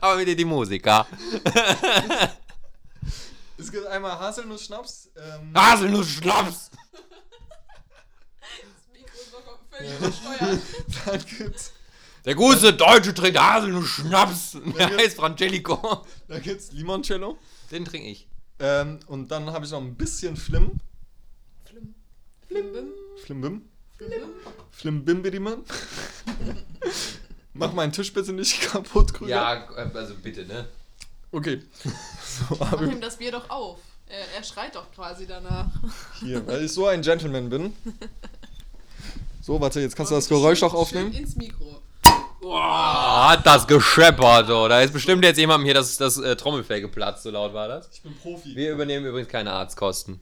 Aber 0.02 0.16
mit 0.16 0.40
die 0.40 0.46
Musica. 0.46 1.06
Es 3.60 3.72
gibt 3.72 3.86
einmal 3.88 4.18
Haselnuss-Schnaps. 4.20 5.10
Ähm, 5.18 5.54
Haselnuss-Schnaps. 5.54 6.72
Das 6.72 6.80
Mikro 8.94 9.20
ist 9.20 9.34
noch 9.34 9.60
völlig 9.70 9.94
übersteuert. 10.00 10.62
dann 11.06 11.26
gibt's, 11.38 11.72
Der 12.26 12.36
gute 12.36 12.74
Deutsche 12.74 13.14
trinkt 13.14 13.38
Haselnuss-Schnaps. 13.40 14.58
Der 14.78 14.90
heißt 14.98 15.18
Frangelico. 15.18 16.06
dann 16.28 16.42
gibt's 16.42 16.72
Limoncello. 16.72 17.38
Den 17.72 17.86
trinke 17.86 18.08
ich. 18.08 18.28
Ähm, 18.60 19.00
und 19.08 19.30
dann 19.30 19.52
habe 19.52 19.66
ich 19.66 19.72
noch 19.72 19.82
ein 19.82 19.96
bisschen 19.96 20.36
Flim. 20.38 20.72
Flim. 21.66 21.94
Flimbim. 22.48 22.88
Flimbim. 23.26 23.62
Flimbim. 23.98 24.30
Flimbimbidiman. 24.72 25.64
Mach 27.54 27.74
meinen 27.74 27.92
Tisch 27.92 28.14
bitte 28.14 28.32
nicht 28.32 28.62
kaputt, 28.62 29.14
Krüger. 29.14 29.36
Ja, 29.36 29.68
also 29.94 30.16
bitte, 30.16 30.46
ne? 30.46 30.68
Okay. 31.32 31.62
So, 32.40 32.56
Mach 32.60 32.72
aber 32.72 32.86
ihm 32.86 33.02
das 33.02 33.18
Bier 33.18 33.32
doch 33.34 33.50
auf. 33.50 33.80
Er, 34.08 34.20
er 34.38 34.44
schreit 34.44 34.74
doch 34.74 34.90
quasi 34.94 35.28
danach. 35.28 35.68
hier, 36.22 36.46
weil 36.48 36.64
ich 36.64 36.72
so 36.72 36.88
ein 36.88 37.02
Gentleman 37.02 37.50
bin. 37.50 37.74
So, 39.42 39.60
warte, 39.60 39.80
jetzt 39.80 39.96
kannst 39.96 40.12
du 40.12 40.16
das 40.16 40.30
Geräusch 40.30 40.62
auch 40.62 40.76
aufnehmen. 40.76 41.12
Schön 41.12 41.24
ins 41.24 41.36
Mikro. 41.36 41.82
Boah, 42.40 43.30
hat 43.32 43.48
das 43.48 43.66
gescheppert, 43.66 44.46
so. 44.46 44.68
Da 44.68 44.82
ist 44.82 44.94
bestimmt 44.94 45.24
jetzt 45.24 45.38
jemandem 45.38 45.66
hier 45.66 45.74
das, 45.74 45.98
das 45.98 46.18
äh, 46.18 46.36
Trommelfell 46.36 46.82
geplatzt, 46.82 47.24
so 47.24 47.32
laut 47.32 47.54
war 47.54 47.68
das. 47.68 47.90
Ich 47.92 48.04
bin 48.04 48.16
Profi. 48.16 48.56
Wir 48.56 48.74
übernehmen 48.74 49.08
übrigens 49.08 49.30
keine 49.30 49.52
Arztkosten. 49.52 50.20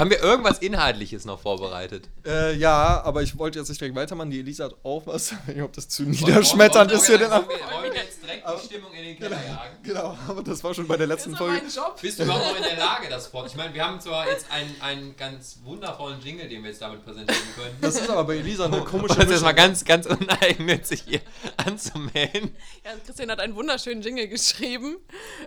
haben 0.00 0.10
wir 0.10 0.20
irgendwas 0.22 0.58
Inhaltliches 0.58 1.24
noch 1.24 1.40
vorbereitet. 1.40 2.08
Äh, 2.26 2.56
ja, 2.56 3.00
aber 3.04 3.22
ich 3.22 3.38
wollte 3.38 3.58
jetzt 3.58 3.68
nicht 3.68 3.80
direkt 3.80 3.96
weitermachen. 3.96 4.30
Die 4.30 4.40
Elisa 4.40 4.64
hat 4.64 4.74
auch 4.82 5.06
was. 5.06 5.32
Ich 5.54 5.62
ob 5.62 5.72
das 5.72 5.88
zu 5.88 6.02
niederschmetternd 6.04 6.90
ist 6.92 7.06
hier. 7.06 7.18
Den 7.18 7.30
Wollen 7.30 7.46
wir 7.48 7.94
jetzt 7.94 8.22
direkt 8.22 8.44
die 8.48 8.66
Stimmung 8.66 8.92
in 8.94 9.04
den 9.04 9.18
Keller 9.18 9.36
jagen? 9.46 9.76
genau, 9.82 10.16
aber 10.26 10.42
das 10.42 10.62
war 10.64 10.74
schon 10.74 10.86
bei 10.86 10.96
der 10.96 11.06
letzten 11.06 11.32
Das 11.32 11.40
ist 11.40 11.46
Folge. 11.46 11.62
mein 11.62 11.72
Job. 11.72 12.00
Bist 12.00 12.18
du 12.18 12.24
überhaupt 12.24 12.46
noch 12.46 12.56
in 12.56 12.62
der 12.62 12.76
Lage, 12.78 13.08
das 13.08 13.26
Sport? 13.26 13.48
Ich 13.48 13.56
meine, 13.56 13.74
wir 13.74 13.84
haben 13.86 14.00
zwar 14.00 14.28
jetzt 14.28 14.46
einen, 14.50 14.74
einen 14.80 15.16
ganz 15.16 15.58
wundervollen 15.64 16.20
Jingle, 16.22 16.48
den 16.48 16.62
wir 16.62 16.70
jetzt 16.70 16.80
damit 16.82 17.04
präsentieren 17.04 17.42
können. 17.56 17.76
Das 17.80 17.96
ist 18.00 18.08
aber 18.08 18.24
bei 18.24 18.36
Elisa 18.36 18.64
eine 18.66 18.78
Um 18.80 18.84
komische 18.86 19.14
uns 19.20 19.30
jetzt 19.30 19.42
mal 19.42 19.52
Mischung. 19.52 19.56
ganz, 19.56 19.84
ganz 19.84 20.06
uneigennützig 20.06 21.02
hier 21.06 21.20
anzumelden. 21.56 22.54
Ja, 22.84 22.92
Christian 23.04 23.30
hat 23.30 23.40
einen 23.40 23.54
wunderschönen 23.54 24.02
Jingle 24.02 24.28
geschrieben. 24.28 24.96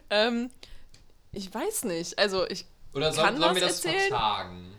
Ähm, 0.10 0.50
ich 1.32 1.52
weiß 1.54 1.86
nicht. 1.86 2.20
Also 2.20 2.48
ich 2.48 2.66
Oder 2.94 3.12
soll, 3.12 3.26
Kann 3.26 3.38
sollen 3.38 3.56
wir 3.56 3.62
das 3.62 3.84
erzählen? 3.84 4.10
vertagen? 4.10 4.74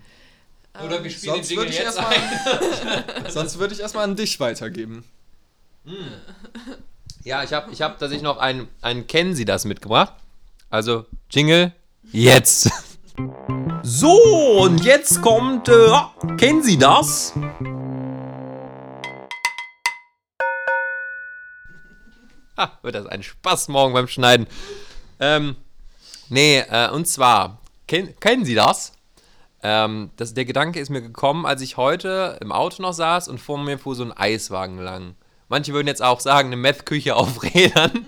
Oder 0.85 1.05
wir 1.05 1.11
spielen 1.11 1.35
Sonst 1.37 1.51
den 1.51 1.57
würde 1.59 1.71
Jingle 1.71 1.87
ich 1.89 1.97
jetzt 1.97 1.99
erstmal, 1.99 3.25
ein. 3.25 3.25
sonst 3.31 3.59
würde 3.59 3.75
ich 3.75 3.81
erstmal 3.81 4.05
an 4.05 4.17
dich 4.17 4.41
weitergeben. 4.41 5.05
Ja, 7.23 7.43
ich 7.45 7.53
habe 7.53 7.71
ich 7.73 7.81
hab 7.83 7.99
tatsächlich 7.99 8.23
noch 8.23 8.39
einen, 8.39 8.69
einen 8.83 9.07
Kennen 9.07 9.35
Sie 9.35 9.45
das 9.45 9.65
mitgebracht. 9.65 10.15
Also, 10.71 11.07
Jingle, 11.31 11.73
jetzt. 12.11 12.71
So, 13.83 14.11
und 14.63 14.85
jetzt 14.85 15.23
kommt, 15.23 15.69
äh, 15.69 15.91
kennen 16.37 16.63
Sie 16.63 16.77
das? 16.79 17.33
Ah, 22.57 22.71
wird 22.83 22.95
das 22.95 23.07
ein 23.07 23.23
Spaß 23.23 23.69
morgen 23.69 23.95
beim 23.95 24.07
Schneiden. 24.09 24.47
Ähm, 25.21 25.57
nee, 26.29 26.59
äh, 26.61 26.89
und 26.91 27.07
zwar, 27.07 27.59
ken, 27.89 28.15
kennen 28.21 28.45
Sie 28.45 28.55
das? 28.55 28.93
Ähm, 29.63 30.11
das? 30.17 30.35
Der 30.35 30.45
Gedanke 30.45 30.81
ist 30.81 30.91
mir 30.91 31.01
gekommen, 31.03 31.47
als 31.47 31.63
ich 31.63 31.77
heute 31.77 32.39
im 32.41 32.53
Auto 32.53 32.83
noch 32.83 32.93
saß 32.93 33.29
und 33.29 33.41
vor 33.41 33.59
mir 33.59 33.79
fuhr 33.79 33.95
so 33.95 34.05
ein 34.05 34.13
Eiswagen 34.13 34.79
lang. 34.79 35.15
Manche 35.49 35.73
würden 35.73 35.87
jetzt 35.87 36.03
auch 36.03 36.21
sagen, 36.21 36.49
eine 36.49 36.57
Meth-Küche 36.57 37.17
auf 37.17 37.43
Rädern. 37.55 38.07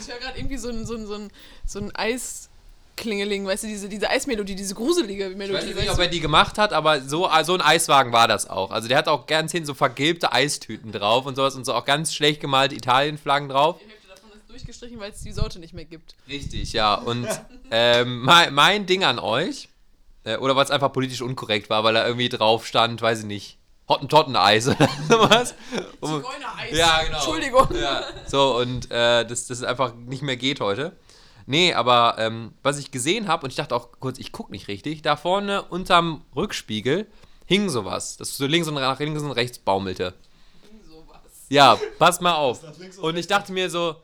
Ich 0.00 0.08
höre 0.08 0.18
gerade 0.18 0.38
irgendwie 0.38 0.58
so 0.58 0.68
ein, 0.68 0.84
so 0.86 0.94
ein, 0.94 1.06
so 1.06 1.14
ein, 1.14 1.30
so 1.66 1.78
ein 1.78 1.92
Eisklingeling, 1.94 3.46
weißt 3.46 3.64
du, 3.64 3.68
diese, 3.68 3.88
diese 3.88 4.10
Eismelodie, 4.10 4.54
diese 4.54 4.74
gruselige 4.74 5.28
Ich 5.30 5.36
Melodie. 5.36 5.58
weiß 5.58 5.68
jetzt 5.68 5.80
nicht, 5.80 5.90
ob 5.90 5.98
er 5.98 6.08
die 6.08 6.20
gemacht 6.20 6.58
hat, 6.58 6.72
aber 6.72 7.00
so, 7.00 7.28
so 7.44 7.54
ein 7.54 7.60
Eiswagen 7.62 8.12
war 8.12 8.28
das 8.28 8.48
auch. 8.48 8.70
Also 8.70 8.88
der 8.88 8.98
hat 8.98 9.08
auch 9.08 9.26
ganz 9.26 9.52
hin 9.52 9.64
so 9.64 9.74
vergilbte 9.74 10.32
Eistüten 10.32 10.92
drauf 10.92 11.24
und 11.26 11.36
sowas 11.36 11.54
und 11.54 11.64
so 11.64 11.72
auch 11.74 11.84
ganz 11.84 12.14
schlecht 12.14 12.40
gemalte 12.40 12.74
Italienflaggen 12.74 13.48
drauf. 13.48 13.80
Ist 13.80 13.93
durchgestrichen, 14.54 15.00
weil 15.00 15.10
es 15.10 15.20
die 15.20 15.32
Sorte 15.32 15.58
nicht 15.58 15.74
mehr 15.74 15.84
gibt. 15.84 16.14
Richtig, 16.28 16.72
ja. 16.72 16.94
Und 16.94 17.26
ähm, 17.70 18.22
mein, 18.22 18.54
mein 18.54 18.86
Ding 18.86 19.02
an 19.02 19.18
euch, 19.18 19.68
äh, 20.22 20.36
oder 20.36 20.54
weil 20.54 20.64
es 20.64 20.70
einfach 20.70 20.92
politisch 20.92 21.22
unkorrekt 21.22 21.70
war, 21.70 21.82
weil 21.82 21.94
da 21.94 22.06
irgendwie 22.06 22.28
drauf 22.28 22.66
stand, 22.66 23.02
weiß 23.02 23.20
ich 23.20 23.26
nicht, 23.26 23.58
Hottentotteneis 23.88 24.68
oder 24.68 24.88
sowas. 25.08 25.54
Zigeunereis. 26.00 26.70
Ja, 26.70 27.02
genau. 27.02 27.16
Entschuldigung. 27.16 27.68
Ja, 27.74 28.04
so, 28.26 28.56
und 28.56 28.90
äh, 28.90 29.26
das, 29.26 29.48
das 29.48 29.62
einfach 29.64 29.94
nicht 29.94 30.22
mehr 30.22 30.36
geht 30.36 30.60
heute. 30.60 30.96
Nee, 31.46 31.74
aber 31.74 32.14
ähm, 32.18 32.54
was 32.62 32.78
ich 32.78 32.90
gesehen 32.90 33.28
habe, 33.28 33.44
und 33.44 33.50
ich 33.50 33.56
dachte 33.56 33.74
auch 33.74 33.88
kurz, 33.98 34.18
ich 34.18 34.32
gucke 34.32 34.52
nicht 34.52 34.68
richtig, 34.68 35.02
da 35.02 35.16
vorne 35.16 35.62
unterm 35.62 36.24
Rückspiegel 36.34 37.06
hing 37.44 37.68
sowas, 37.68 38.16
das 38.16 38.36
so 38.36 38.46
links 38.46 38.68
und 38.68 38.74
nach 38.74 38.98
links 39.00 39.20
und 39.20 39.32
rechts 39.32 39.58
baumelte. 39.58 40.14
Sowas. 40.88 41.20
Ja, 41.50 41.76
pass 41.98 42.20
mal 42.22 42.36
auf. 42.36 42.60
Und 43.02 43.18
ich 43.18 43.26
dachte 43.26 43.52
mir 43.52 43.68
so, 43.68 43.96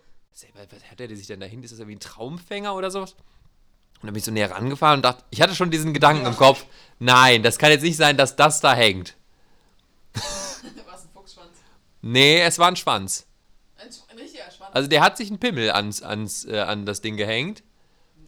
was 0.55 0.91
hat 0.91 0.99
der 1.01 1.09
sich 1.17 1.27
denn 1.27 1.41
da 1.41 1.47
hinten? 1.47 1.65
Ist 1.65 1.73
das 1.73 1.79
irgendwie 1.81 1.97
ein 1.97 2.01
Traumfänger 2.01 2.75
oder 2.75 2.91
sowas? 2.91 3.13
Und 3.13 4.07
dann 4.07 4.13
bin 4.15 4.19
ich 4.19 4.25
so 4.25 4.31
näher 4.31 4.51
rangefahren 4.51 4.99
und 4.99 5.03
dachte, 5.05 5.25
ich 5.31 5.43
hatte 5.43 5.55
schon 5.55 5.71
diesen 5.71 5.93
Gedanken 5.93 6.25
im 6.27 6.37
Kopf, 6.37 6.65
nein, 6.99 7.43
das 7.43 7.59
kann 7.59 7.71
jetzt 7.71 7.83
nicht 7.83 7.97
sein, 7.97 8.17
dass 8.17 8.35
das 8.37 8.61
da 8.61 8.75
hängt. 8.75 9.15
War 10.15 10.95
es 10.95 11.05
ein 11.05 11.11
Fuchsschwanz? 11.13 11.51
Nee, 12.03 12.41
es 12.41 12.59
war 12.59 12.69
ein 12.69 12.77
Schwanz. 12.77 13.27
Ein, 13.77 13.89
ein 14.11 14.19
richtiger 14.19 14.51
Schwanz. 14.51 14.71
Also 14.75 14.89
der 14.89 15.03
hat 15.03 15.17
sich 15.17 15.29
einen 15.29 15.39
Pimmel 15.39 15.71
ans, 15.71 16.03
ans, 16.03 16.45
äh, 16.47 16.61
an 16.61 16.87
das 16.87 17.01
Ding 17.03 17.17
gehängt. 17.17 17.63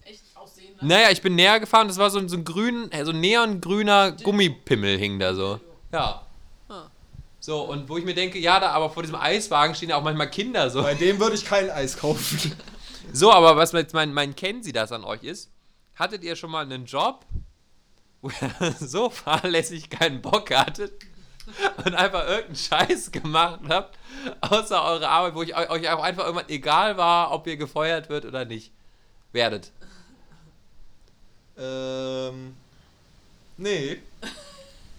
echt 0.05 0.23
aussehender. 0.37 0.85
Naja, 0.85 1.11
ich 1.11 1.23
bin 1.23 1.35
näher 1.35 1.59
gefahren, 1.59 1.89
das 1.89 1.97
war 1.99 2.11
so, 2.11 2.19
ein- 2.19 2.29
so 2.29 2.37
ein 2.37 2.45
grün, 2.45 2.91
äh, 2.93 3.05
so 3.05 3.13
ein 3.13 3.21
neongrüner 3.21 4.13
Gummipimmel 4.13 4.99
hing 4.99 5.19
da 5.19 5.35
so. 5.35 5.59
Ja. 5.93 6.27
So, 7.45 7.63
und 7.63 7.89
wo 7.89 7.99
ich 7.99 8.05
mir 8.05 8.15
denke, 8.15 8.39
ja, 8.39 8.61
da 8.61 8.71
aber 8.71 8.89
vor 8.89 9.03
diesem 9.03 9.17
Eiswagen 9.19 9.75
stehen 9.75 9.89
ja 9.89 9.97
auch 9.97 10.03
manchmal 10.05 10.31
Kinder 10.31 10.71
so. 10.71 10.81
Bei 10.81 10.95
dem 10.95 11.19
würde 11.19 11.35
ich 11.35 11.45
kein 11.45 11.71
Eis 11.71 11.97
kaufen. 11.99 12.57
So, 13.13 13.33
aber 13.33 13.57
was 13.57 13.73
jetzt 13.73 13.93
mein, 13.95 14.15
mein 14.15 14.37
Kennen 14.37 14.63
Sie 14.63 14.73
das 14.73 14.93
an 14.93 15.03
euch 15.05 15.25
ist, 15.25 15.51
hattet 15.97 16.23
ihr 16.23 16.37
schon 16.37 16.51
mal 16.53 16.65
einen 16.65 16.87
Job, 16.87 17.27
wo 18.23 18.31
ihr 18.31 18.73
so 18.79 19.11
fahrlässig 19.11 19.91
keinen 19.91 20.23
Bock 20.23 20.51
hattet 20.55 20.93
und 21.85 21.95
einfach 21.95 22.27
irgendeinen 22.27 22.55
Scheiß 22.57 23.11
gemacht 23.11 23.61
habt, 23.69 23.99
außer 24.41 24.83
eure 24.85 25.09
Arbeit, 25.09 25.35
wo 25.35 25.43
ich 25.43 25.55
eu- 25.55 25.69
euch 25.69 25.91
auch 25.91 26.03
einfach 26.03 26.25
irgendwann 26.25 26.49
egal 26.49 26.97
war, 26.97 27.33
ob 27.33 27.47
ihr 27.49 27.57
gefeuert 27.57 28.09
wird 28.09 28.25
oder 28.25 28.45
nicht 28.45 28.73
werdet? 29.33 29.73
Ähm. 31.59 32.55
Nee. 33.59 33.99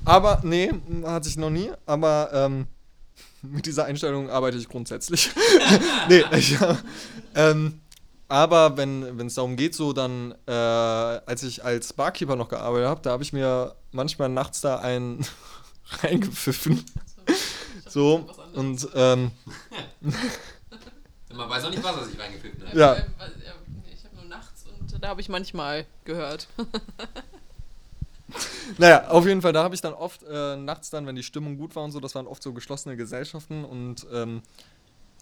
Aber, 0.05 0.41
nee, 0.43 0.71
hatte 1.05 1.29
ich 1.29 1.37
noch 1.37 1.49
nie. 1.49 1.71
Aber 1.85 2.29
ähm, 2.33 2.67
mit 3.41 3.65
dieser 3.65 3.85
Einstellung 3.85 4.29
arbeite 4.29 4.57
ich 4.57 4.67
grundsätzlich. 4.69 5.31
nee, 6.09 6.23
ich, 6.35 6.57
ähm, 7.35 7.79
aber 8.27 8.77
wenn 8.77 9.19
es 9.27 9.35
darum 9.35 9.55
geht, 9.55 9.75
so 9.75 9.93
dann, 9.93 10.33
äh, 10.47 10.51
als 10.51 11.43
ich 11.43 11.63
als 11.63 11.93
Barkeeper 11.93 12.35
noch 12.35 12.49
gearbeitet 12.49 12.87
habe, 12.87 13.01
da 13.01 13.11
habe 13.11 13.23
ich 13.23 13.31
mir 13.33 13.75
manchmal 13.91 14.29
nachts 14.29 14.61
da 14.61 14.79
einen 14.79 15.25
reingepfiffen. 16.01 16.83
So, 17.87 18.27
und 18.53 18.87
ähm, 18.95 19.31
Man 20.01 21.49
weiß 21.49 21.65
auch 21.65 21.69
nicht, 21.69 21.83
was 21.83 21.95
er 21.97 22.05
sich 22.05 22.19
reingepfiffen 22.19 22.67
hat. 22.67 22.73
ja, 22.73 22.93
Ich 22.95 24.03
habe 24.03 24.15
nur 24.15 24.25
nachts 24.25 24.65
und 24.65 25.03
da 25.03 25.09
habe 25.09 25.21
ich 25.21 25.29
manchmal 25.29 25.85
gehört. 26.03 26.47
Naja, 28.77 29.07
auf 29.09 29.25
jeden 29.25 29.41
Fall, 29.41 29.53
da 29.53 29.63
habe 29.63 29.75
ich 29.75 29.81
dann 29.81 29.93
oft 29.93 30.21
äh, 30.23 30.55
nachts 30.55 30.89
dann, 30.89 31.05
wenn 31.05 31.15
die 31.15 31.23
Stimmung 31.23 31.57
gut 31.57 31.75
war 31.75 31.83
und 31.83 31.91
so, 31.91 31.99
das 31.99 32.15
waren 32.15 32.27
oft 32.27 32.41
so 32.41 32.53
geschlossene 32.53 32.95
Gesellschaften 32.97 33.65
und 33.65 34.05
ähm, 34.13 34.41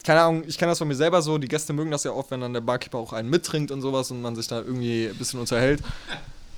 keine 0.04 0.22
Ahnung, 0.22 0.44
ich 0.48 0.58
kenne 0.58 0.72
das 0.72 0.78
von 0.80 0.88
mir 0.88 0.96
selber 0.96 1.22
so, 1.22 1.38
die 1.38 1.48
Gäste 1.48 1.74
mögen 1.74 1.92
das 1.92 2.04
ja 2.04 2.12
oft, 2.12 2.32
wenn 2.32 2.42
dann 2.42 2.54
der 2.54 2.62
Barkeeper 2.62 2.98
auch 2.98 3.14
einen 3.14 3.30
mittrinkt 3.30 3.72
und 3.72 3.82
sowas 3.82 4.10
und 4.12 4.22
man 4.22 4.36
sich 4.36 4.48
da 4.48 4.60
irgendwie 4.60 5.08
ein 5.08 5.16
bisschen 5.18 5.40
unterhält. 5.40 5.82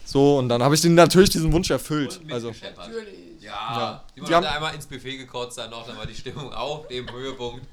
So, 0.06 0.38
und 0.38 0.50
dann 0.50 0.62
habe 0.62 0.76
ich 0.76 0.82
den 0.82 0.96
natürlich 0.96 1.30
diesen 1.30 1.52
Wunsch 1.54 1.72
erfüllt. 1.72 2.20
Also, 2.30 2.50
Natürlich. 2.78 3.16
Ja, 3.40 3.50
Ja. 3.52 4.04
die 4.16 4.20
Die 4.20 4.26
haben 4.28 4.34
haben- 4.36 4.44
da 4.44 4.52
einmal 4.52 4.76
ins 4.76 4.86
Buffet 4.86 5.18
gekotzt, 5.18 5.58
dann 5.58 5.70
noch, 5.72 5.88
dann 5.88 5.98
war 5.98 6.06
die 6.06 6.14
Stimmung 6.14 6.52
auf 6.54 6.88
dem 6.90 7.10
Höhepunkt. 7.10 7.66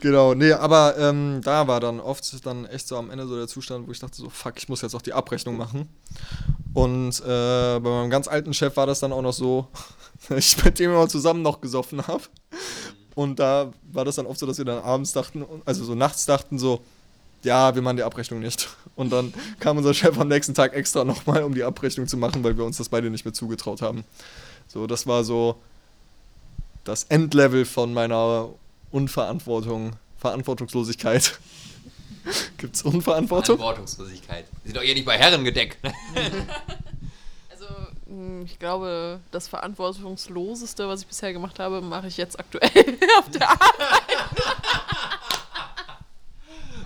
Genau, 0.00 0.34
nee, 0.34 0.52
aber 0.52 0.96
ähm, 0.98 1.40
da 1.42 1.66
war 1.66 1.80
dann 1.80 2.00
oft 2.00 2.46
dann 2.46 2.66
echt 2.66 2.88
so 2.88 2.96
am 2.96 3.10
Ende 3.10 3.26
so 3.26 3.36
der 3.36 3.48
Zustand, 3.48 3.86
wo 3.86 3.92
ich 3.92 3.98
dachte 3.98 4.16
so, 4.16 4.30
fuck, 4.30 4.54
ich 4.56 4.68
muss 4.68 4.82
jetzt 4.82 4.94
auch 4.94 5.02
die 5.02 5.12
Abrechnung 5.12 5.56
machen. 5.56 5.88
Und 6.72 7.20
äh, 7.20 7.80
bei 7.80 7.80
meinem 7.80 8.10
ganz 8.10 8.28
alten 8.28 8.54
Chef 8.54 8.76
war 8.76 8.86
das 8.86 9.00
dann 9.00 9.12
auch 9.12 9.22
noch 9.22 9.32
so, 9.32 9.66
ich 10.30 10.62
mit 10.64 10.78
dem 10.78 10.92
immer 10.92 11.08
zusammen 11.08 11.42
noch 11.42 11.60
gesoffen 11.60 12.06
habe. 12.06 12.22
Und 13.14 13.38
da 13.38 13.72
war 13.92 14.04
das 14.04 14.16
dann 14.16 14.26
oft 14.26 14.38
so, 14.38 14.46
dass 14.46 14.58
wir 14.58 14.64
dann 14.64 14.82
abends 14.82 15.12
dachten, 15.12 15.44
also 15.64 15.84
so 15.84 15.94
nachts 15.94 16.26
dachten 16.26 16.58
so, 16.58 16.80
ja, 17.42 17.74
wir 17.74 17.82
machen 17.82 17.96
die 17.96 18.02
Abrechnung 18.02 18.40
nicht. 18.40 18.68
Und 18.96 19.10
dann 19.10 19.32
kam 19.58 19.78
unser 19.78 19.94
Chef 19.94 20.18
am 20.18 20.28
nächsten 20.28 20.54
Tag 20.54 20.74
extra 20.74 21.04
nochmal, 21.04 21.42
um 21.42 21.54
die 21.54 21.64
Abrechnung 21.64 22.06
zu 22.06 22.16
machen, 22.16 22.44
weil 22.44 22.56
wir 22.56 22.64
uns 22.64 22.76
das 22.76 22.88
beide 22.88 23.10
nicht 23.10 23.24
mehr 23.24 23.34
zugetraut 23.34 23.82
haben. 23.82 24.04
So, 24.68 24.86
das 24.86 25.06
war 25.06 25.24
so 25.24 25.56
das 26.84 27.04
Endlevel 27.04 27.64
von 27.64 27.92
meiner 27.92 28.48
Unverantwortung, 28.90 29.92
Verantwortungslosigkeit. 30.18 31.38
Gibt's 32.58 32.82
Unverantwortung? 32.82 33.56
Verantwortungslosigkeit. 33.56 34.44
Sind 34.64 34.76
doch 34.76 34.82
eher 34.82 34.94
nicht 34.94 35.06
bei 35.06 35.16
Herren 35.18 35.44
gedeckt. 35.44 35.78
Also, 37.50 37.66
mh, 38.06 38.44
ich 38.46 38.58
glaube, 38.58 39.20
das 39.32 39.46
Verantwortungsloseste, 39.48 40.88
was 40.88 41.02
ich 41.02 41.06
bisher 41.06 41.32
gemacht 41.34 41.58
habe, 41.58 41.80
mache 41.82 42.06
ich 42.06 42.16
jetzt 42.16 42.38
aktuell 42.40 42.70
auf 43.18 43.30
der 43.30 43.50
Arbeit. 43.50 43.68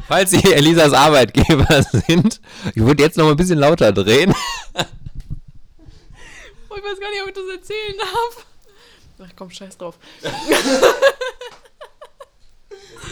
Falls 0.08 0.30
Sie 0.30 0.52
Elisas 0.52 0.92
Arbeitgeber 0.92 1.82
sind, 1.84 2.40
ich 2.75 2.82
würde 2.82 3.02
jetzt 3.04 3.16
noch 3.16 3.25
mal 3.26 3.30
ein 3.30 3.37
bisschen 3.37 3.58
lauter 3.58 3.92
drehen. 3.92 4.34
Oh, 6.68 6.75
ich 6.76 6.82
weiß 6.84 7.00
gar 7.00 7.11
nicht, 7.11 7.23
ob 7.23 7.28
ich 7.28 7.34
das 7.34 7.49
erzählen 7.56 7.94
darf. 7.99 8.46
Ach 9.20 9.30
komm, 9.37 9.50
scheiß 9.50 9.78
drauf. 9.78 9.96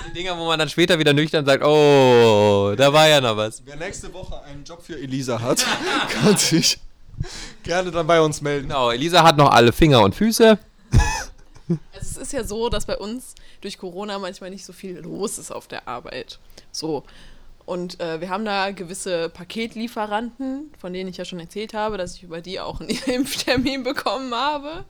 Die 0.07 0.13
Dinger, 0.13 0.39
wo 0.39 0.47
man 0.47 0.59
dann 0.59 0.69
später 0.69 0.99
wieder 0.99 1.13
nüchtern 1.13 1.45
sagt, 1.45 1.65
oh, 1.65 2.75
da 2.77 2.93
war 2.93 3.09
ja 3.09 3.21
noch 3.21 3.37
was. 3.37 3.63
Wer 3.65 3.77
nächste 3.77 4.13
Woche 4.13 4.43
einen 4.45 4.65
Job 4.65 4.83
für 4.83 4.99
Elisa 4.99 5.41
hat, 5.41 5.65
kann 6.09 6.37
sich 6.37 6.79
gerne 7.63 7.91
dann 7.91 8.07
bei 8.07 8.21
uns 8.21 8.41
melden. 8.41 8.69
Genau, 8.69 8.91
Elisa 8.91 9.23
hat 9.23 9.37
noch 9.37 9.51
alle 9.51 9.73
Finger 9.73 10.03
und 10.03 10.15
Füße. 10.15 10.59
Also 11.69 11.81
es 12.01 12.17
ist 12.17 12.33
ja 12.33 12.45
so, 12.45 12.69
dass 12.69 12.87
bei 12.87 12.97
uns 12.99 13.35
durch 13.61 13.79
Corona 13.79 14.19
manchmal 14.19 14.51
nicht 14.51 14.65
so 14.65 14.73
viel 14.73 14.99
los 14.99 15.39
ist 15.39 15.51
auf 15.51 15.69
der 15.69 15.89
Arbeit. 15.89 16.39
So. 16.71 17.05
Und 17.65 18.01
äh, 18.01 18.21
wir 18.21 18.29
haben 18.29 18.45
da 18.45 18.73
gewisse 18.73 19.29
Paketlieferanten, 19.29 20.73
von 20.79 20.93
denen 20.93 21.09
ich 21.09 21.17
ja 21.17 21.25
schon 21.25 21.39
erzählt 21.39 21.75
habe, 21.75 21.97
dass 21.97 22.17
ich 22.17 22.25
über 22.25 22.41
die 22.41 22.59
auch 22.59 22.81
einen 22.81 22.91
Impftermin 23.07 23.85
bekommen 23.85 24.35
habe. 24.35 24.85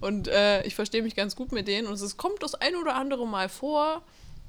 Und 0.00 0.28
äh, 0.28 0.62
ich 0.62 0.74
verstehe 0.74 1.02
mich 1.02 1.16
ganz 1.16 1.34
gut 1.34 1.52
mit 1.52 1.66
denen. 1.66 1.86
Und 1.86 1.94
es 1.94 2.16
kommt 2.16 2.42
das 2.42 2.54
ein 2.54 2.76
oder 2.76 2.94
andere 2.94 3.26
Mal 3.26 3.48
vor, 3.48 4.02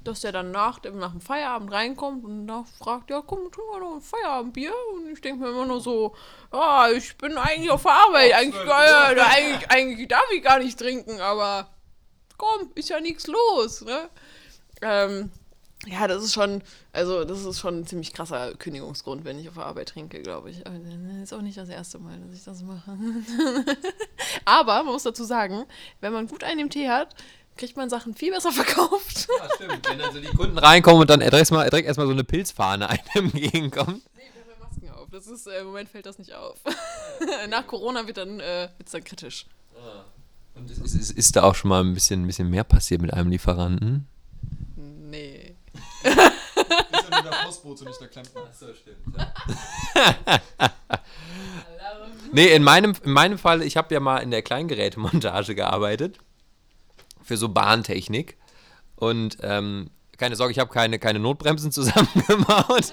dass 0.04 0.20
der 0.20 0.32
dann 0.32 0.50
nach 0.50 0.78
dem, 0.78 1.20
Feierabend 1.20 1.72
reinkommt 1.72 2.24
und 2.24 2.46
da 2.46 2.64
fragt, 2.78 3.10
ja 3.10 3.22
komm, 3.22 3.50
trinken 3.50 3.72
wir 3.72 3.80
noch 3.80 3.94
ein 3.96 4.00
Feierabendbier. 4.00 4.72
Und 4.94 5.10
ich 5.10 5.20
denke 5.20 5.44
mir 5.44 5.50
immer 5.50 5.66
nur 5.66 5.80
so, 5.80 6.14
ja, 6.52 6.90
ich 6.90 7.16
bin 7.16 7.36
eigentlich 7.36 7.70
auf 7.70 7.82
der 7.82 7.92
Arbeit, 7.92 8.34
eigentlich, 8.34 8.64
ja, 8.64 9.06
eigentlich, 9.30 9.70
eigentlich 9.70 10.08
darf 10.08 10.26
ich 10.34 10.42
gar 10.42 10.58
nicht 10.58 10.78
trinken, 10.78 11.20
aber 11.20 11.68
komm, 12.36 12.70
ist 12.74 12.88
ja 12.88 13.00
nichts 13.00 13.26
los, 13.26 13.82
ne? 13.82 14.08
Ähm, 14.80 15.30
ja, 15.86 16.06
das 16.06 16.22
ist 16.22 16.32
schon, 16.32 16.62
also 16.92 17.24
das 17.24 17.44
ist 17.44 17.58
schon 17.58 17.80
ein 17.80 17.86
ziemlich 17.86 18.12
krasser 18.12 18.54
Kündigungsgrund, 18.54 19.24
wenn 19.24 19.38
ich 19.38 19.48
auf 19.48 19.54
der 19.54 19.66
Arbeit 19.66 19.88
trinke, 19.88 20.22
glaube 20.22 20.50
ich. 20.50 20.64
Aber 20.64 20.78
das 20.78 21.22
ist 21.24 21.32
auch 21.32 21.42
nicht 21.42 21.58
das 21.58 21.68
erste 21.68 21.98
Mal, 21.98 22.20
dass 22.20 22.36
ich 22.36 22.44
das 22.44 22.62
mache. 22.62 22.96
Aber 24.44 24.84
man 24.84 24.92
muss 24.92 25.02
dazu 25.02 25.24
sagen, 25.24 25.64
wenn 26.00 26.12
man 26.12 26.28
gut 26.28 26.44
einen 26.44 26.60
im 26.60 26.70
Tee 26.70 26.88
hat, 26.88 27.16
kriegt 27.56 27.76
man 27.76 27.90
Sachen 27.90 28.14
viel 28.14 28.32
besser 28.32 28.52
verkauft. 28.52 29.28
Ja, 29.38 29.48
stimmt. 29.54 29.88
Wenn 29.88 29.98
dann 29.98 30.12
so 30.12 30.20
die 30.20 30.28
Kunden 30.28 30.58
reinkommen 30.58 31.02
und 31.02 31.10
dann 31.10 31.20
direkt 31.20 31.38
erstmal 31.38 31.68
direkt 31.68 31.86
erstmal 31.86 32.06
so 32.06 32.12
eine 32.12 32.24
Pilzfahne 32.24 32.88
einem 33.14 33.26
entgegenkommt. 33.26 34.02
Nee, 34.16 34.22
wir 34.34 34.54
haben 34.54 34.60
Masken 34.60 34.90
auf. 34.90 35.08
Das 35.10 35.26
ist, 35.26 35.46
äh, 35.46 35.60
im 35.60 35.66
Moment 35.66 35.88
fällt 35.88 36.06
das 36.06 36.18
nicht 36.18 36.32
auf. 36.34 36.58
Nach 37.48 37.66
Corona 37.66 38.06
wird 38.06 38.16
dann, 38.16 38.40
äh, 38.40 38.68
wird's 38.78 38.92
dann 38.92 39.04
kritisch. 39.04 39.46
Und 40.54 40.70
ist, 40.70 40.94
ist, 40.94 41.10
ist 41.12 41.36
da 41.36 41.44
auch 41.44 41.54
schon 41.54 41.70
mal 41.70 41.82
ein 41.82 41.94
bisschen, 41.94 42.22
ein 42.22 42.26
bisschen 42.26 42.50
mehr 42.50 42.64
passiert 42.64 43.00
mit 43.00 43.12
einem 43.12 43.30
Lieferanten? 43.30 44.06
Nee. 44.76 45.56
Ist 46.02 46.14
ja 46.14 47.22
nur 47.22 47.30
der 47.30 47.38
Postbote, 47.46 47.84
nicht 47.84 48.00
der 48.00 48.08
Klempner. 48.08 48.42
Achso, 48.42 48.66
stimmt. 48.74 49.16
nee, 52.32 52.54
in 52.54 52.62
meinem, 52.62 52.94
in 53.02 53.12
meinem 53.12 53.38
Fall, 53.38 53.62
ich 53.62 53.78
habe 53.78 53.94
ja 53.94 54.00
mal 54.00 54.18
in 54.18 54.30
der 54.30 54.42
Kleingerätemontage 54.42 55.54
gearbeitet. 55.54 56.18
Für 57.32 57.38
so 57.38 57.48
Bahntechnik. 57.48 58.36
Und 58.96 59.38
ähm, 59.40 59.88
keine 60.18 60.36
Sorge, 60.36 60.52
ich 60.52 60.58
habe 60.58 60.70
keine, 60.70 60.98
keine 60.98 61.18
Notbremsen 61.18 61.72
zusammengebaut. 61.72 62.92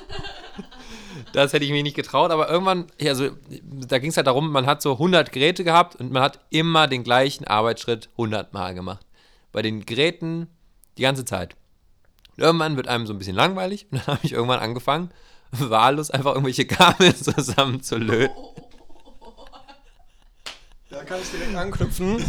Das 1.33 1.51
hätte 1.51 1.65
ich 1.65 1.71
mir 1.71 1.83
nicht 1.83 1.97
getraut, 1.97 2.31
aber 2.31 2.49
irgendwann, 2.49 2.87
also 3.03 3.31
da 3.61 3.99
ging 3.99 4.11
es 4.11 4.15
halt 4.15 4.27
darum, 4.27 4.49
man 4.49 4.65
hat 4.65 4.81
so 4.81 4.93
100 4.93 5.33
Geräte 5.33 5.65
gehabt 5.65 5.97
und 5.97 6.13
man 6.13 6.23
hat 6.23 6.39
immer 6.51 6.87
den 6.87 7.03
gleichen 7.03 7.47
Arbeitsschritt 7.47 8.07
100 8.13 8.53
Mal 8.53 8.73
gemacht. 8.73 9.05
Bei 9.51 9.61
den 9.61 9.85
Geräten 9.85 10.47
die 10.97 11.01
ganze 11.01 11.25
Zeit. 11.25 11.57
Und 12.37 12.43
irgendwann 12.45 12.77
wird 12.77 12.87
einem 12.87 13.07
so 13.07 13.13
ein 13.13 13.17
bisschen 13.17 13.35
langweilig 13.35 13.87
und 13.91 13.97
dann 13.97 14.07
habe 14.07 14.19
ich 14.23 14.31
irgendwann 14.31 14.59
angefangen, 14.61 15.11
wahllos 15.51 16.11
einfach 16.11 16.31
irgendwelche 16.31 16.65
Kabel 16.65 17.13
zusammen 17.17 17.83
zu 17.83 17.97
löten. 17.97 18.33
Da 20.89 21.03
kann 21.03 21.19
ich 21.21 21.29
direkt 21.29 21.55
anknüpfen, 21.57 22.23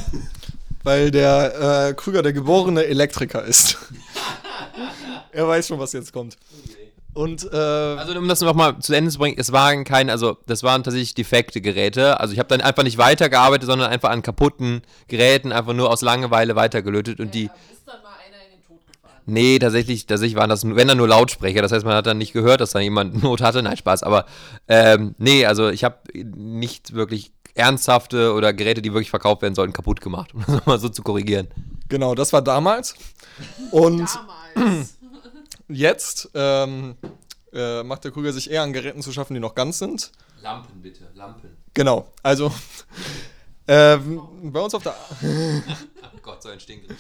weil 0.83 1.11
der 1.11 1.89
äh, 1.89 1.95
Krüger 1.95 2.23
der 2.23 2.33
geborene 2.33 2.85
Elektriker 2.85 3.45
ist. 3.45 3.79
er 5.33 5.49
weiß 5.49 5.69
schon, 5.69 5.79
was 5.79 5.93
jetzt 5.93 6.13
kommt. 6.13 6.37
Und 7.13 7.45
äh, 7.53 7.57
Also 7.57 8.17
um 8.17 8.29
das 8.29 8.41
nochmal 8.41 8.79
zu 8.79 8.95
Ende 8.95 9.11
zu 9.11 9.19
bringen, 9.19 9.37
es 9.39 9.51
waren 9.53 9.85
keine, 9.85 10.13
also 10.13 10.39
das 10.47 10.63
waren 10.63 10.85
tatsächlich 10.85 11.15
defekte 11.15 11.61
Geräte. 11.61 12.21
Also 12.21 12.33
ich 12.33 12.39
habe 12.39 12.49
dann 12.49 12.61
einfach 12.61 12.85
nicht 12.85 12.99
weitergearbeitet, 12.99 13.67
sondern 13.67 13.91
einfach 13.91 14.11
an 14.11 14.23
kaputten 14.23 14.83
Geräten 15.09 15.53
einfach 15.53 15.73
nur 15.73 15.91
aus 15.91 16.03
Langeweile 16.03 16.55
weitergelötet 16.55 17.19
und 17.19 17.35
die. 17.35 17.47
Ist 17.47 17.83
dann 17.85 18.01
mal 18.03 18.11
einer 18.11 18.37
in 18.47 18.59
den 18.59 18.67
Tod 18.67 18.79
gefahren. 18.87 19.23
Nee, 19.27 19.59
tatsächlich, 19.59 20.07
tatsächlich 20.07 20.37
waren 20.37 20.51
das, 20.51 20.65
wenn 20.65 20.87
dann 20.87 20.99
nur 20.99 21.09
Lautsprecher. 21.09 21.63
Das 21.63 21.73
heißt, 21.73 21.85
man 21.85 21.97
hat 21.97 22.07
dann 22.07 22.19
nicht 22.19 22.33
gehört, 22.33 22.61
dass 22.61 22.71
da 22.71 22.79
jemand 22.79 23.21
Not 23.23 23.43
hatte. 23.43 23.61
Nein, 23.63 23.77
Spaß. 23.77 24.05
Aber 24.05 24.27
ähm, 24.69 25.17
nee, 25.19 25.45
also 25.47 25.69
ich 25.69 25.83
habe 25.83 25.97
nicht 26.15 26.95
wirklich 26.95 27.33
ernsthafte 27.55 28.33
oder 28.33 28.53
Geräte, 28.53 28.83
die 28.83 28.93
wirklich 28.93 29.11
verkauft 29.11 29.43
werden 29.43 29.55
sollten, 29.55 29.73
kaputt 29.73 30.01
gemacht, 30.01 30.35
um 30.35 30.45
das 30.47 30.67
mal 30.67 30.79
so 30.79 30.89
zu 30.89 31.03
korrigieren. 31.03 31.49
genau, 31.89 32.15
das 32.15 32.33
war 32.33 32.43
damals. 32.43 32.95
Und 33.71 34.09
Damals. 34.55 34.95
jetzt 35.69 36.31
ähm, 36.35 36.97
äh, 37.53 37.83
macht 37.83 38.05
der 38.05 38.11
Krüger 38.11 38.33
sich 38.33 38.51
eher 38.51 38.63
an 38.63 38.73
Geräten 38.73 39.03
zu 39.03 39.13
schaffen, 39.13 39.35
die 39.35 39.41
noch 39.41 39.55
ganz 39.55 39.79
sind. 39.79 40.13
Lampen 40.43 40.81
bitte, 40.81 41.09
Lampen. 41.15 41.57
Genau, 41.75 42.09
also 42.23 42.53
ähm, 43.69 44.21
bei 44.45 44.61
uns 44.61 44.75
auf 44.75 44.83
der 44.83 44.97
Oh 45.13 46.19
Gott, 46.23 46.43
so 46.43 46.49
ein 46.49 46.61
Stinkgriff. 46.61 46.99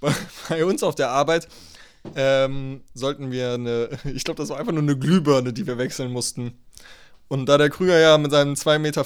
bei 0.48 0.64
uns 0.64 0.82
auf 0.82 0.94
der 0.94 1.10
Arbeit 1.10 1.48
ähm, 2.14 2.82
sollten 2.94 3.30
wir 3.30 3.54
eine, 3.54 3.90
ich 4.04 4.24
glaube, 4.24 4.38
das 4.38 4.48
war 4.48 4.58
einfach 4.58 4.72
nur 4.72 4.82
eine 4.82 4.96
Glühbirne, 4.96 5.52
die 5.52 5.66
wir 5.66 5.78
wechseln 5.78 6.10
mussten. 6.12 6.58
Und 7.30 7.46
da 7.48 7.58
der 7.58 7.70
Krüger 7.70 7.96
ja 7.96 8.18
mit 8.18 8.32
seinen 8.32 8.56
2,50 8.56 8.78
Meter 8.80 9.04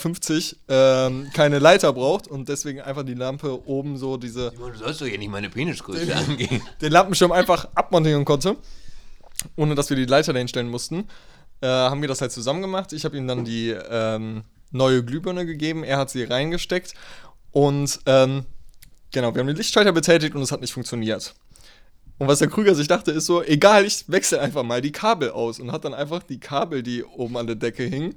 ähm, 1.07 1.31
keine 1.35 1.59
Leiter 1.59 1.93
braucht 1.93 2.27
und 2.27 2.49
deswegen 2.49 2.81
einfach 2.81 3.03
die 3.03 3.13
Lampe 3.13 3.69
oben 3.69 3.99
so 3.99 4.17
diese, 4.17 4.51
Du 4.53 4.75
sollst 4.79 5.03
doch 5.03 5.07
hier 5.07 5.19
nicht 5.19 5.31
meine 5.31 5.51
Penisgröße 5.51 6.17
angehen. 6.17 6.63
den 6.81 6.91
Lampenschirm 6.91 7.33
einfach 7.33 7.69
abmontieren 7.75 8.25
konnte, 8.25 8.57
ohne 9.57 9.75
dass 9.75 9.91
wir 9.91 9.99
die 9.99 10.07
Leiter 10.07 10.33
dahin 10.33 10.49
stellen 10.49 10.71
mussten, 10.71 11.07
äh, 11.61 11.67
haben 11.67 12.01
wir 12.01 12.09
das 12.09 12.23
halt 12.23 12.33
zusammen 12.33 12.63
gemacht. 12.63 12.95
Ich 12.95 13.05
habe 13.05 13.15
ihm 13.15 13.29
dann 13.29 13.45
die 13.45 13.77
ähm, 13.91 14.45
neue 14.71 15.05
Glühbirne 15.05 15.45
gegeben, 15.45 15.85
er 15.85 15.99
hat 15.99 16.09
sie 16.09 16.25
reingesteckt 16.25 16.95
und 17.51 18.01
ähm, 18.07 18.47
genau, 19.13 19.35
wir 19.35 19.41
haben 19.41 19.49
den 19.49 19.57
Lichtschalter 19.57 19.93
betätigt 19.93 20.35
und 20.35 20.41
es 20.41 20.51
hat 20.51 20.63
nicht 20.63 20.73
funktioniert. 20.73 21.35
Und 22.19 22.29
was 22.29 22.39
der 22.39 22.49
Krüger 22.49 22.75
sich 22.75 22.87
dachte, 22.87 23.11
ist 23.11 23.27
so, 23.27 23.43
egal, 23.43 23.85
ich 23.85 24.05
wechsle 24.09 24.41
einfach 24.41 24.63
mal 24.63 24.81
die 24.81 24.93
Kabel 24.93 25.31
aus 25.31 25.59
und 25.59 25.73
hat 25.73 25.85
dann 25.85 25.95
einfach 25.95 26.23
die 26.23 26.39
Kabel, 26.39 26.83
die 26.83 27.03
oben 27.03 27.37
an 27.37 27.47
der 27.47 27.57
Decke 27.57 27.83
hingen, 27.85 28.15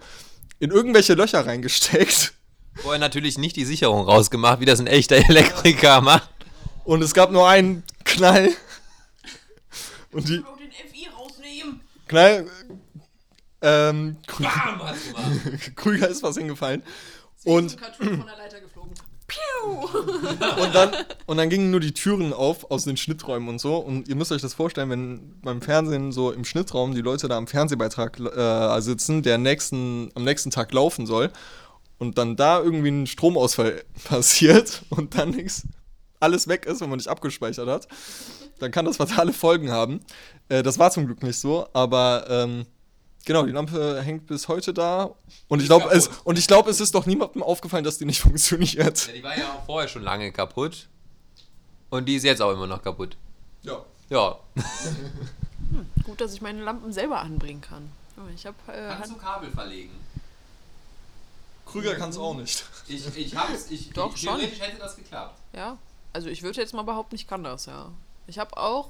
in 0.60 0.70
irgendwelche 0.72 1.14
Löcher 1.16 1.46
reingesteckt. 1.46 2.34
Vorher 2.76 3.00
natürlich 3.00 3.38
nicht 3.40 3.56
die 3.56 3.66
Sicherung 3.66 4.06
rausgemacht, 4.06 4.60
wie 4.60 4.66
das 4.66 4.80
ein 4.80 4.88
echter 4.88 5.16
Elektriker 5.16 6.02
macht. 6.02 6.30
Und 6.84 7.02
es 7.04 7.14
gab 7.14 7.32
nur 7.32 7.48
einen 7.50 7.84
Knall. 8.06 8.52
Und 10.12 10.30
die 10.30 10.38
den 10.38 10.72
FI 10.92 11.08
rausnehmen. 11.18 11.82
Knall. 12.08 12.48
Ähm, 13.62 14.18
Krü- 14.28 14.44
Bam. 15.14 15.60
Krüger 15.76 16.08
ist 16.08 16.22
was 16.22 16.38
hingefallen. 16.38 16.84
Und, 17.44 17.78
Piu! 19.28 19.72
und, 20.64 20.74
dann, 20.74 20.92
und 21.26 21.38
dann 21.38 21.50
gingen 21.50 21.70
nur 21.70 21.80
die 21.80 21.94
Türen 21.94 22.34
auf 22.34 22.72
aus 22.72 22.86
den 22.86 22.98
Schnitträumen 22.98 23.50
und 23.50 23.60
so. 23.60 23.78
Und 23.78 24.08
ihr 24.08 24.16
müsst 24.16 24.32
euch 24.32 24.42
das 24.42 24.54
vorstellen, 24.54 24.90
wenn 24.90 25.42
beim 25.42 25.62
Fernsehen 25.62 26.12
so 26.12 26.32
im 26.32 26.46
Schnittraum 26.46 26.96
die 26.96 27.02
Leute 27.02 27.28
da 27.28 27.38
am 27.38 27.48
Fernsehbeitrag 27.48 28.20
äh, 28.20 28.82
sitzen, 28.82 29.24
der 29.24 29.38
nächsten, 29.38 30.12
am 30.16 30.24
nächsten 30.24 30.50
Tag 30.50 30.72
laufen 30.74 31.06
soll. 31.06 31.32
Und 32.00 32.18
dann 32.18 32.36
da 32.36 32.62
irgendwie 32.62 32.90
ein 32.90 33.08
Stromausfall 33.08 33.84
passiert 34.04 34.84
und 34.90 35.18
dann 35.18 35.32
nichts, 35.32 35.64
alles 36.20 36.48
weg 36.48 36.66
ist, 36.66 36.82
wenn 36.82 36.90
man 36.90 36.98
nicht 36.98 37.10
abgespeichert 37.10 37.68
hat, 37.68 37.88
dann 38.60 38.72
kann 38.72 38.86
das 38.86 38.98
fatale 38.98 39.34
Folgen 39.34 39.72
haben. 39.72 40.00
Äh, 40.50 40.64
das 40.64 40.80
war 40.80 40.92
zum 40.92 41.06
Glück 41.06 41.24
nicht 41.24 41.40
so, 41.40 41.68
aber 41.74 42.26
ähm, 42.30 42.66
genau, 43.28 43.46
die 43.46 43.52
Lampe 43.52 44.02
hängt 44.02 44.26
bis 44.26 44.48
heute 44.48 44.74
da. 44.74 45.12
Und 45.48 45.60
ich 45.62 45.68
glaube, 45.68 45.90
es, 45.92 46.10
kaputt. 46.10 46.26
und 46.26 46.40
ich 46.40 46.48
glaube, 46.48 46.72
es 46.72 46.80
ist 46.80 46.96
doch 46.96 47.06
niemandem 47.06 47.44
aufgefallen, 47.44 47.84
dass 47.84 48.00
die 48.00 48.06
nicht 48.06 48.20
funktioniert. 48.28 49.08
Ja, 49.08 49.14
die 49.14 49.24
war 49.24 49.38
ja 49.38 49.54
auch 49.54 49.66
vorher 49.66 49.88
schon 49.88 50.02
lange 50.02 50.32
kaputt. 50.32 50.88
Und 51.92 52.06
die 52.06 52.16
ist 52.16 52.24
jetzt 52.24 52.42
auch 52.42 52.52
immer 52.52 52.66
noch 52.68 52.82
kaputt. 52.82 53.16
Ja. 53.62 53.86
Ja. 54.10 54.40
Gut, 56.04 56.20
dass 56.20 56.34
ich 56.34 56.42
meine 56.42 56.64
Lampen 56.64 56.92
selber 56.92 57.20
anbringen 57.20 57.62
kann. 57.62 57.92
Oh, 58.18 58.22
Ich 58.34 58.46
habe 58.46 58.56
äh, 58.68 58.96
Kannst 58.96 59.12
du 59.12 59.18
Kabel 59.18 59.52
verlegen? 59.52 59.92
Krüger 61.66 61.96
kann 61.96 62.10
es 62.10 62.18
auch 62.18 62.34
nicht. 62.36 62.64
Ich, 62.88 63.06
ich 63.18 63.36
hab's, 63.36 63.70
ich, 63.70 63.90
Doch, 63.94 64.16
ich, 64.16 64.22
schon. 64.22 64.38
theoretisch 64.38 64.62
hätte 64.62 64.80
das 64.80 64.96
geklappt. 64.96 65.38
Ja, 65.54 65.78
also 66.14 66.30
ich 66.30 66.42
würde 66.42 66.62
jetzt 66.62 66.74
mal 66.74 66.84
behaupten, 66.84 67.16
ich 67.16 67.28
kann 67.28 67.44
das, 67.44 67.66
ja. 67.66 67.92
Ich 68.26 68.40
habe 68.40 68.56
auch 68.58 68.90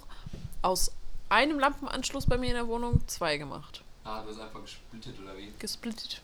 aus 0.62 0.92
einem 1.30 1.60
Lampenanschluss 1.60 2.26
bei 2.28 2.38
mir 2.38 2.50
in 2.50 2.54
der 2.56 2.68
Wohnung 2.68 3.02
zwei 3.08 3.38
gemacht. 3.38 3.84
Ah, 4.10 4.22
du 4.26 4.32
hast 4.32 4.40
einfach 4.40 4.62
gesplittet 4.62 5.16
oder 5.22 5.36
wie? 5.38 5.52
Gesplittet. 5.60 6.22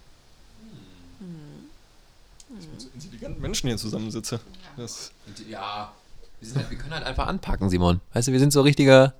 So 2.79 2.87
intelligenten 2.93 3.41
Menschen 3.41 3.67
hier 3.67 3.77
zusammensitze. 3.77 4.39
Das, 4.77 5.11
Und, 5.27 5.49
ja, 5.49 5.91
wir, 6.39 6.47
sind 6.47 6.57
halt, 6.57 6.69
wir 6.69 6.77
können 6.77 6.93
halt 6.93 7.03
einfach 7.05 7.27
anpacken, 7.27 7.69
Simon. 7.69 7.99
Weißt 8.13 8.27
du, 8.29 8.31
wir 8.31 8.39
sind 8.39 8.53
so 8.53 8.61
richtige. 8.61 9.13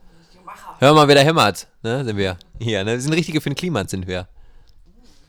Hör 0.80 0.94
mal, 0.94 1.08
wer 1.08 1.16
da 1.16 1.22
hämmert, 1.22 1.68
ne? 1.82 2.06
Sind 2.06 2.16
wir. 2.18 2.38
Hier, 2.60 2.84
ne? 2.86 2.94
Wir 2.94 3.02
sind 3.02 3.14
richtige 3.14 3.42
für 3.42 3.50
den 3.50 3.56
Klimat, 3.56 3.90
sind 3.90 4.08
wir. 4.08 4.28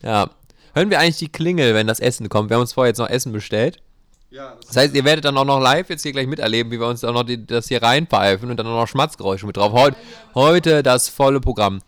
Ja. 0.01 0.29
Hören 0.73 0.89
wir 0.89 0.99
eigentlich 0.99 1.17
die 1.17 1.29
Klingel, 1.29 1.73
wenn 1.73 1.87
das 1.87 1.99
Essen 1.99 2.29
kommt? 2.29 2.49
Wir 2.49 2.55
haben 2.55 2.61
uns 2.61 2.73
vorher 2.73 2.89
jetzt 2.89 2.99
noch 2.99 3.09
Essen 3.09 3.31
bestellt. 3.31 3.81
ja, 4.29 4.55
Das 4.67 4.75
heißt, 4.77 4.93
ihr 4.95 5.03
werdet 5.03 5.25
dann 5.25 5.37
auch 5.37 5.45
noch 5.45 5.59
live 5.59 5.89
jetzt 5.89 6.03
hier 6.03 6.11
gleich 6.11 6.27
miterleben, 6.27 6.71
wie 6.71 6.79
wir 6.79 6.87
uns 6.87 7.03
auch 7.03 7.13
noch 7.13 7.23
die, 7.23 7.45
das 7.45 7.67
hier 7.67 7.81
reinpfeifen 7.81 8.49
und 8.51 8.57
dann 8.57 8.67
auch 8.67 8.81
noch 8.81 8.87
Schmatzgeräusche 8.87 9.45
mit 9.45 9.57
drauf. 9.57 9.73
Heut, 9.73 9.95
heute 10.35 10.83
das 10.83 11.09
volle 11.09 11.39
Programm. 11.41 11.81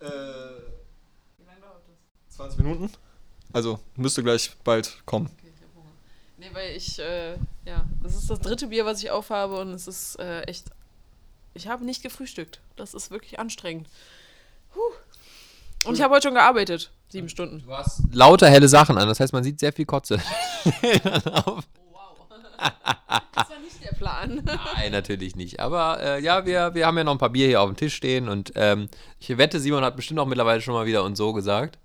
äh, 0.00 0.06
20 2.44 2.58
Minuten? 2.58 2.90
Also 3.52 3.78
müsste 3.96 4.22
gleich 4.22 4.50
bald 4.64 5.02
kommen. 5.06 5.30
Nee, 6.36 6.50
weil 6.52 6.76
ich, 6.76 6.98
äh, 6.98 7.34
ja, 7.64 7.86
das 8.02 8.16
ist 8.16 8.28
das 8.28 8.40
dritte 8.40 8.66
Bier, 8.66 8.84
was 8.84 9.02
ich 9.02 9.10
aufhabe 9.10 9.58
und 9.60 9.70
es 9.70 9.86
ist 9.86 10.18
äh, 10.18 10.42
echt. 10.42 10.66
Ich 11.54 11.68
habe 11.68 11.84
nicht 11.84 12.02
gefrühstückt. 12.02 12.60
Das 12.76 12.92
ist 12.92 13.10
wirklich 13.10 13.38
anstrengend. 13.38 13.88
Puh. 14.72 14.80
Und 15.88 15.94
ich 15.94 16.02
habe 16.02 16.14
heute 16.14 16.28
schon 16.28 16.34
gearbeitet. 16.34 16.90
Sieben 17.08 17.28
Stunden. 17.28 17.62
Du 17.64 17.72
hast 17.72 18.02
lauter 18.12 18.50
helle 18.50 18.68
Sachen 18.68 18.98
an, 18.98 19.06
das 19.06 19.20
heißt, 19.20 19.32
man 19.32 19.44
sieht 19.44 19.60
sehr 19.60 19.72
viel 19.72 19.86
Kotze. 19.86 20.20
Das 23.36 23.50
war 23.50 23.58
nicht 23.58 23.84
der 23.84 23.94
Plan. 23.94 24.42
Nein, 24.76 24.92
natürlich 24.92 25.36
nicht. 25.36 25.60
Aber 25.60 26.00
äh, 26.00 26.22
ja, 26.22 26.46
wir, 26.46 26.74
wir 26.74 26.86
haben 26.86 26.96
ja 26.96 27.04
noch 27.04 27.12
ein 27.12 27.18
paar 27.18 27.30
Bier 27.30 27.46
hier 27.48 27.60
auf 27.60 27.68
dem 27.68 27.76
Tisch 27.76 27.94
stehen 27.94 28.28
und 28.28 28.52
ähm, 28.54 28.88
ich 29.18 29.36
wette, 29.36 29.60
Simon 29.60 29.84
hat 29.84 29.96
bestimmt 29.96 30.20
auch 30.20 30.26
mittlerweile 30.26 30.60
schon 30.60 30.72
mal 30.72 30.86
wieder 30.86 31.04
und 31.04 31.16
so 31.16 31.32
gesagt. 31.32 31.78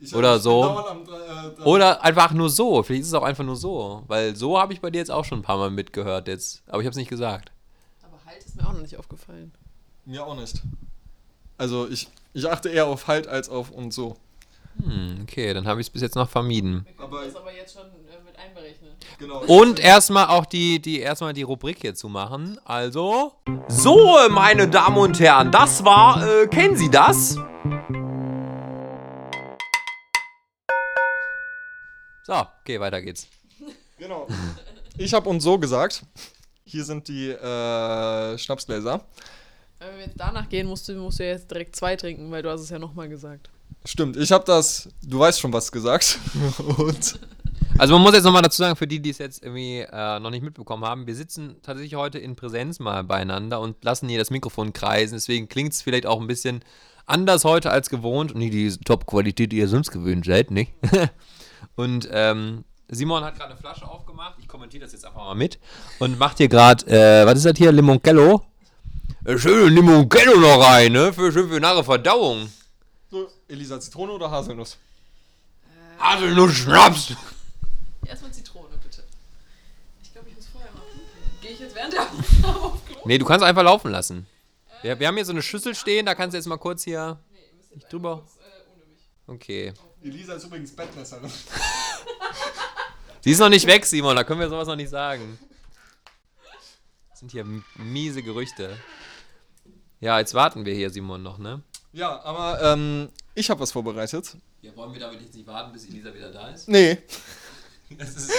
Ich 0.00 0.14
Oder 0.14 0.38
so. 0.38 0.62
am, 0.64 1.02
äh, 1.02 1.62
Oder 1.62 2.04
einfach 2.04 2.32
nur 2.32 2.50
so. 2.50 2.82
Vielleicht 2.82 3.02
ist 3.02 3.08
es 3.08 3.14
auch 3.14 3.24
einfach 3.24 3.44
nur 3.44 3.56
so. 3.56 4.04
Weil 4.06 4.36
so 4.36 4.58
habe 4.58 4.72
ich 4.72 4.80
bei 4.80 4.90
dir 4.90 4.98
jetzt 4.98 5.10
auch 5.10 5.24
schon 5.24 5.40
ein 5.40 5.42
paar 5.42 5.58
Mal 5.58 5.70
mitgehört 5.70 6.28
jetzt. 6.28 6.62
Aber 6.68 6.80
ich 6.80 6.86
habe 6.86 6.90
es 6.90 6.96
nicht 6.96 7.10
gesagt. 7.10 7.50
Aber 8.02 8.18
halt 8.24 8.44
ist 8.44 8.56
mir 8.56 8.66
auch 8.66 8.72
noch 8.72 8.82
nicht 8.82 8.96
aufgefallen. 8.96 9.52
Mir 10.04 10.24
auch 10.24 10.36
nicht. 10.36 10.62
Also 11.56 11.88
ich, 11.88 12.08
ich 12.32 12.48
achte 12.48 12.68
eher 12.68 12.86
auf 12.86 13.08
Halt 13.08 13.26
als 13.26 13.48
auf 13.48 13.70
und 13.70 13.92
so. 13.92 14.16
Hm, 14.82 15.18
okay, 15.22 15.52
dann 15.52 15.66
habe 15.66 15.80
ich 15.80 15.88
es 15.88 15.90
bis 15.90 16.02
jetzt 16.02 16.14
noch 16.14 16.28
vermieden. 16.28 16.86
Aber 16.98 17.24
das 17.24 17.34
aber 17.34 17.52
jetzt 17.52 17.74
schon 17.74 17.82
äh, 17.82 18.24
mit 18.24 18.38
einberechnen. 18.38 18.92
genau. 19.18 19.42
Und 19.46 19.80
erstmal 19.80 20.26
auch 20.28 20.46
die, 20.46 20.80
die, 20.80 21.00
erstmal 21.00 21.32
die 21.32 21.42
Rubrik 21.42 21.78
hier 21.80 21.96
zu 21.96 22.08
machen. 22.08 22.58
Also. 22.64 23.32
So, 23.66 24.16
meine 24.30 24.68
Damen 24.68 24.98
und 24.98 25.18
Herren, 25.18 25.50
das 25.50 25.84
war, 25.84 26.24
äh, 26.24 26.46
kennen 26.46 26.76
Sie 26.76 26.90
das? 26.90 27.36
So, 32.28 32.34
okay, 32.34 32.78
weiter 32.78 33.00
geht's. 33.00 33.26
Genau. 33.98 34.26
Ich 34.98 35.14
habe 35.14 35.30
und 35.30 35.40
so 35.40 35.58
gesagt. 35.58 36.02
Hier 36.66 36.84
sind 36.84 37.08
die 37.08 37.30
äh, 37.30 38.36
Schnapsgläser. 38.36 39.00
Wenn 39.78 39.96
wir 39.96 40.04
jetzt 40.04 40.20
danach 40.20 40.46
gehen, 40.50 40.66
musst 40.66 40.86
du, 40.90 40.92
musst 40.96 41.20
du 41.20 41.24
ja 41.24 41.30
jetzt 41.30 41.50
direkt 41.50 41.74
zwei 41.74 41.96
trinken, 41.96 42.30
weil 42.30 42.42
du 42.42 42.50
hast 42.50 42.60
es 42.60 42.68
ja 42.68 42.78
nochmal 42.78 43.08
gesagt. 43.08 43.48
Stimmt, 43.86 44.18
ich 44.18 44.30
habe 44.30 44.44
das, 44.44 44.90
du 45.00 45.20
weißt 45.20 45.40
schon 45.40 45.54
was 45.54 45.72
gesagt. 45.72 46.18
Und 46.76 47.18
Also 47.78 47.94
man 47.94 48.02
muss 48.02 48.12
jetzt 48.12 48.24
nochmal 48.24 48.42
dazu 48.42 48.58
sagen, 48.58 48.76
für 48.76 48.86
die, 48.86 49.00
die 49.00 49.08
es 49.08 49.16
jetzt 49.16 49.42
irgendwie 49.42 49.86
äh, 49.90 50.20
noch 50.20 50.28
nicht 50.28 50.42
mitbekommen 50.42 50.84
haben, 50.84 51.06
wir 51.06 51.14
sitzen 51.14 51.56
tatsächlich 51.62 51.94
heute 51.94 52.18
in 52.18 52.36
Präsenz 52.36 52.78
mal 52.78 53.04
beieinander 53.04 53.58
und 53.58 53.82
lassen 53.82 54.06
hier 54.06 54.18
das 54.18 54.28
Mikrofon 54.28 54.74
kreisen. 54.74 55.14
Deswegen 55.14 55.48
klingt 55.48 55.72
es 55.72 55.80
vielleicht 55.80 56.04
auch 56.04 56.20
ein 56.20 56.26
bisschen 56.26 56.62
anders 57.06 57.44
heute 57.44 57.70
als 57.70 57.88
gewohnt 57.88 58.32
und 58.32 58.38
nicht 58.40 58.52
die 58.52 58.68
Top-Qualität, 58.84 59.50
die 59.50 59.56
ihr 59.56 59.68
sonst 59.68 59.92
gewöhnt 59.92 60.26
seid, 60.26 60.50
nicht? 60.50 60.74
und 61.76 62.08
ähm, 62.10 62.64
Simon 62.88 63.22
hat 63.22 63.36
gerade 63.36 63.50
eine 63.50 63.60
Flasche 63.60 63.86
aufgemacht. 63.86 64.36
Ich 64.38 64.48
kommentiere 64.48 64.84
das 64.84 64.92
jetzt 64.92 65.04
einfach 65.04 65.20
mal 65.20 65.34
mit. 65.34 65.58
Und 65.98 66.18
macht 66.18 66.38
hier 66.38 66.48
gerade, 66.48 66.86
äh, 66.86 67.26
was 67.26 67.36
ist 67.38 67.46
das 67.46 67.58
hier? 67.58 67.70
Limoncello. 67.70 68.42
Äh, 69.24 69.36
Schöne 69.36 69.68
Limoncello 69.68 70.38
noch 70.38 70.64
rein, 70.64 70.92
ne? 70.92 71.12
Für, 71.12 71.30
schön 71.30 71.48
für 71.48 71.60
nachher 71.60 71.84
Verdauung. 71.84 72.50
So, 73.10 73.28
Elisa, 73.46 73.78
Zitrone 73.78 74.12
oder 74.12 74.30
Haselnuss? 74.30 74.78
Haselnuss 75.98 76.52
Schnaps. 76.54 77.14
Erstmal 78.06 78.32
Zitrone, 78.32 78.68
bitte. 78.82 79.02
Ich 80.02 80.12
glaube, 80.12 80.28
ich 80.30 80.36
muss 80.36 80.46
vorher 80.46 80.70
mal 80.72 80.80
pinkeln. 80.90 81.40
Gehe 81.42 81.50
ich 81.50 81.60
jetzt 81.60 81.74
während 81.74 81.92
der 81.92 82.02
Aufnahme 82.02 82.60
auf 82.60 82.86
Klo? 82.86 83.00
Nee, 83.04 83.18
du 83.18 83.24
kannst 83.26 83.44
einfach 83.44 83.62
laufen 83.62 83.90
lassen. 83.90 84.26
Wir, 84.82 84.98
wir 84.98 85.08
haben 85.08 85.16
hier 85.16 85.24
so 85.24 85.32
eine 85.32 85.42
Schüssel 85.42 85.74
stehen, 85.74 86.06
da 86.06 86.14
kannst 86.14 86.32
du 86.32 86.38
jetzt 86.38 86.46
mal 86.46 86.56
kurz 86.56 86.84
hier. 86.84 87.18
Nicht 87.74 87.92
drüber. 87.92 88.22
Okay. 89.26 89.74
Elisa 90.02 90.34
ist 90.34 90.44
übrigens 90.44 90.72
Bettlässerin. 90.74 91.30
Sie 93.20 93.30
ist 93.30 93.38
noch 93.40 93.48
nicht 93.48 93.66
weg, 93.66 93.84
Simon, 93.84 94.16
da 94.16 94.24
können 94.24 94.40
wir 94.40 94.48
sowas 94.48 94.68
noch 94.68 94.76
nicht 94.76 94.90
sagen. 94.90 95.38
Das 97.10 97.20
sind 97.20 97.32
hier 97.32 97.44
miese 97.76 98.22
Gerüchte. 98.22 98.76
Ja, 100.00 100.18
jetzt 100.20 100.34
warten 100.34 100.64
wir 100.64 100.74
hier, 100.74 100.90
Simon, 100.90 101.22
noch, 101.22 101.38
ne? 101.38 101.62
Ja, 101.92 102.22
aber 102.22 102.62
ähm, 102.62 103.08
ich 103.34 103.50
habe 103.50 103.60
was 103.60 103.72
vorbereitet. 103.72 104.36
Ja, 104.62 104.74
wollen 104.76 104.92
wir 104.92 105.00
damit 105.00 105.20
jetzt 105.20 105.34
nicht 105.34 105.46
warten, 105.46 105.72
bis 105.72 105.86
Elisa 105.86 106.14
wieder 106.14 106.30
da 106.32 106.48
ist? 106.48 106.68
Nee. 106.68 106.98
Das 107.96 108.10
ist, 108.16 108.30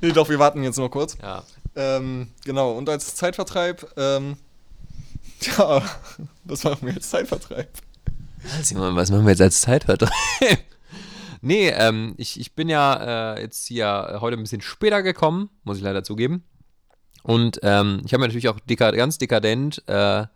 Nee, 0.00 0.12
doch, 0.12 0.28
wir 0.28 0.38
warten 0.38 0.62
jetzt 0.62 0.76
noch 0.78 0.88
kurz. 0.88 1.16
ja. 1.20 1.42
Ähm, 1.74 2.30
genau, 2.44 2.74
und 2.78 2.88
als 2.88 3.16
Zeitvertreib, 3.16 3.84
ähm, 3.96 4.36
ja, 5.40 5.82
was 6.44 6.62
machen 6.62 6.86
wir 6.86 6.94
als 6.94 7.10
Zeitvertreib? 7.10 7.68
Simon, 8.62 8.94
was 8.94 9.10
machen 9.10 9.24
wir 9.24 9.30
jetzt 9.32 9.40
als 9.40 9.60
Zeitvertreib? 9.62 10.12
Nee, 11.44 11.68
ähm, 11.68 12.14
ich, 12.16 12.40
ich 12.40 12.54
bin 12.54 12.68
ja 12.68 13.34
äh, 13.34 13.42
jetzt 13.42 13.66
hier 13.66 14.18
heute 14.20 14.36
ein 14.36 14.42
bisschen 14.42 14.60
später 14.60 15.02
gekommen, 15.02 15.50
muss 15.62 15.76
ich 15.76 15.82
leider 15.82 16.02
zugeben. 16.02 16.44
Und 17.22 17.60
ähm, 17.62 18.02
ich 18.04 18.12
habe 18.12 18.20
mir 18.20 18.26
natürlich 18.26 18.48
auch 18.48 18.60
deka 18.60 18.90
ganz 18.90 19.18
dekadent 19.18 19.82
äh, 19.86 20.26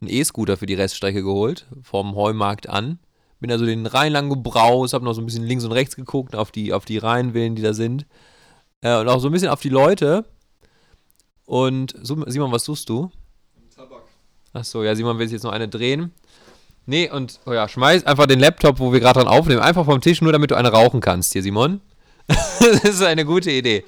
einen 0.00 0.10
E-Scooter 0.10 0.56
für 0.56 0.66
die 0.66 0.74
Reststrecke 0.74 1.22
geholt, 1.22 1.66
vom 1.82 2.14
Heumarkt 2.14 2.68
an. 2.68 2.98
Bin 3.40 3.52
also 3.52 3.64
den 3.66 3.86
Rhein 3.86 4.12
lang 4.12 4.28
gebraust, 4.28 4.94
habe 4.94 5.04
noch 5.04 5.12
so 5.14 5.22
ein 5.22 5.26
bisschen 5.26 5.44
links 5.44 5.64
und 5.64 5.72
rechts 5.72 5.96
geguckt 5.96 6.34
auf 6.34 6.50
die, 6.50 6.72
auf 6.72 6.84
die 6.84 6.98
Rheinvillen, 6.98 7.54
die 7.54 7.62
da 7.62 7.72
sind. 7.72 8.06
Äh, 8.80 8.98
und 8.98 9.08
auch 9.08 9.20
so 9.20 9.28
ein 9.28 9.32
bisschen 9.32 9.48
auf 9.48 9.60
die 9.60 9.68
Leute. 9.68 10.24
Und 11.44 11.94
Simon, 12.02 12.52
was 12.52 12.64
suchst 12.64 12.88
du? 12.88 13.10
Tabak. 13.74 14.02
Achso, 14.52 14.82
ja, 14.82 14.94
Simon 14.94 15.18
will 15.18 15.26
sich 15.26 15.34
jetzt 15.34 15.44
noch 15.44 15.52
eine 15.52 15.68
drehen. 15.68 16.12
Nee, 16.86 17.10
und 17.10 17.40
oh 17.46 17.52
ja, 17.52 17.68
schmeiß 17.68 18.06
einfach 18.06 18.26
den 18.26 18.38
Laptop, 18.38 18.78
wo 18.78 18.92
wir 18.92 19.00
gerade 19.00 19.20
dran 19.20 19.28
aufnehmen, 19.28 19.60
einfach 19.60 19.84
vom 19.84 20.00
Tisch, 20.00 20.22
nur 20.22 20.32
damit 20.32 20.52
du 20.52 20.54
eine 20.54 20.70
rauchen 20.70 21.00
kannst 21.00 21.32
hier, 21.32 21.42
Simon. 21.42 21.80
das 22.28 22.84
ist 22.84 23.02
eine 23.02 23.24
gute 23.24 23.50
Idee. 23.50 23.84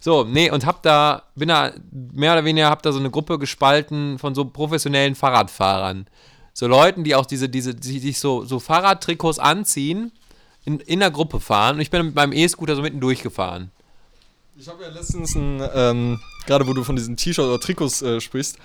So, 0.00 0.24
nee, 0.24 0.50
und 0.50 0.66
hab 0.66 0.82
da, 0.82 1.22
bin 1.36 1.48
da 1.48 1.72
mehr 1.92 2.32
oder 2.32 2.44
weniger, 2.44 2.68
hab 2.68 2.82
da 2.82 2.90
so 2.90 2.98
eine 2.98 3.10
Gruppe 3.10 3.38
gespalten 3.38 4.18
von 4.18 4.34
so 4.34 4.44
professionellen 4.44 5.14
Fahrradfahrern. 5.14 6.06
So 6.52 6.66
Leuten, 6.66 7.04
die 7.04 7.14
auch 7.14 7.26
diese, 7.26 7.48
diese, 7.48 7.76
die 7.76 8.00
sich 8.00 8.18
so, 8.18 8.44
so 8.44 8.58
Fahrradtrikots 8.58 9.38
anziehen, 9.38 10.10
in, 10.64 10.80
in 10.80 10.98
der 10.98 11.12
Gruppe 11.12 11.38
fahren. 11.38 11.76
Und 11.76 11.82
ich 11.82 11.90
bin 11.90 12.04
mit 12.04 12.14
meinem 12.16 12.32
E-Scooter 12.32 12.74
so 12.74 12.82
mitten 12.82 13.00
durchgefahren. 13.00 13.70
Ich 14.56 14.68
habe 14.68 14.82
ja 14.82 14.90
letztens 14.90 15.34
ein, 15.36 15.62
ähm, 15.74 16.20
gerade 16.46 16.66
wo 16.66 16.72
du 16.72 16.82
von 16.82 16.96
diesen 16.96 17.16
T-Shirts 17.16 17.48
oder 17.48 17.60
Trikots 17.60 18.02
äh, 18.02 18.20
sprichst, 18.20 18.58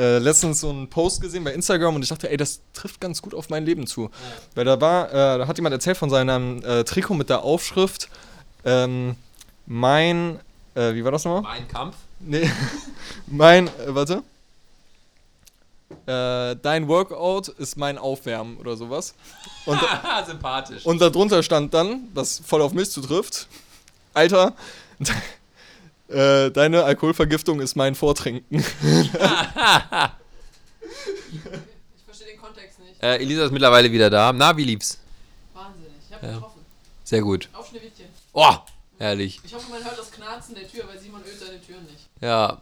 äh, 0.00 0.18
letztens 0.18 0.60
so 0.60 0.70
einen 0.70 0.88
Post 0.88 1.20
gesehen 1.20 1.44
bei 1.44 1.52
Instagram 1.52 1.94
und 1.94 2.02
ich 2.02 2.08
dachte, 2.08 2.30
ey, 2.30 2.38
das 2.38 2.62
trifft 2.72 3.00
ganz 3.02 3.20
gut 3.20 3.34
auf 3.34 3.50
mein 3.50 3.66
Leben 3.66 3.86
zu. 3.86 4.10
Weil 4.54 4.64
da 4.64 4.80
war, 4.80 5.10
äh, 5.10 5.38
da 5.38 5.46
hat 5.46 5.58
jemand 5.58 5.74
erzählt 5.74 5.98
von 5.98 6.08
seinem 6.08 6.64
äh, 6.64 6.84
Trikot 6.84 7.14
mit 7.14 7.28
der 7.28 7.42
Aufschrift, 7.42 8.08
ähm, 8.64 9.14
mein, 9.66 10.40
äh, 10.74 10.94
wie 10.94 11.04
war 11.04 11.12
das 11.12 11.24
nochmal? 11.26 11.42
Mein 11.42 11.68
Kampf. 11.68 11.96
Nee, 12.18 12.50
mein, 13.26 13.68
äh, 13.68 13.70
warte. 13.88 14.22
Äh, 16.06 16.56
dein 16.62 16.88
Workout 16.88 17.48
ist 17.48 17.76
mein 17.76 17.98
Aufwärmen 17.98 18.56
oder 18.56 18.76
sowas. 18.76 19.14
Und, 19.66 19.78
Sympathisch. 20.26 20.86
und 20.86 21.00
darunter 21.00 21.42
stand 21.42 21.74
dann, 21.74 22.08
was 22.14 22.40
voll 22.44 22.62
auf 22.62 22.72
mich 22.72 22.90
zutrifft, 22.90 23.48
Alter, 24.14 24.54
äh, 26.10 26.50
deine 26.50 26.84
Alkoholvergiftung 26.84 27.60
ist 27.60 27.76
mein 27.76 27.94
Vortrinken. 27.94 28.64
Ich 31.32 32.04
verstehe 32.04 32.28
den 32.32 32.40
Kontext 32.40 32.78
nicht. 32.80 33.02
Äh, 33.02 33.16
Elisa 33.16 33.44
ist 33.44 33.52
mittlerweile 33.52 33.90
wieder 33.92 34.10
da. 34.10 34.32
Na, 34.32 34.56
wie 34.56 34.64
lief's? 34.64 34.98
Wahnsinnig. 35.54 35.92
Ich 36.08 36.14
habe 36.14 36.26
Ja. 36.26 36.32
getroffen. 36.34 36.60
Sehr 37.04 37.20
gut. 37.22 37.48
Auf 37.52 37.68
Schneewittchen. 37.68 38.06
Oh, 38.32 38.54
herrlich. 38.98 39.40
Ich 39.44 39.54
hoffe, 39.54 39.70
man 39.70 39.84
hört 39.84 39.98
das 39.98 40.10
Knarzen 40.10 40.54
der 40.54 40.68
Tür, 40.68 40.84
weil 40.88 40.98
Simon 40.98 41.22
ölt 41.24 41.38
seine 41.38 41.60
Türen 41.60 41.84
nicht. 41.84 42.08
Ja. 42.20 42.60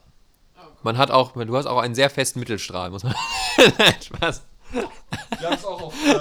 Man 0.82 0.96
hat 0.96 1.10
auch, 1.10 1.32
du 1.32 1.56
hast 1.56 1.66
auch 1.66 1.78
einen 1.78 1.94
sehr 1.96 2.08
festen 2.08 2.38
Mittelstrahl, 2.38 2.90
muss 2.90 3.02
man. 3.02 3.14
Nein, 3.78 3.94
Spaß. 4.04 4.42
Wir 4.70 4.82
haben 5.48 5.54
es 5.54 5.64
auch 5.64 5.82
auf. 5.82 5.94
Äh, 6.06 6.12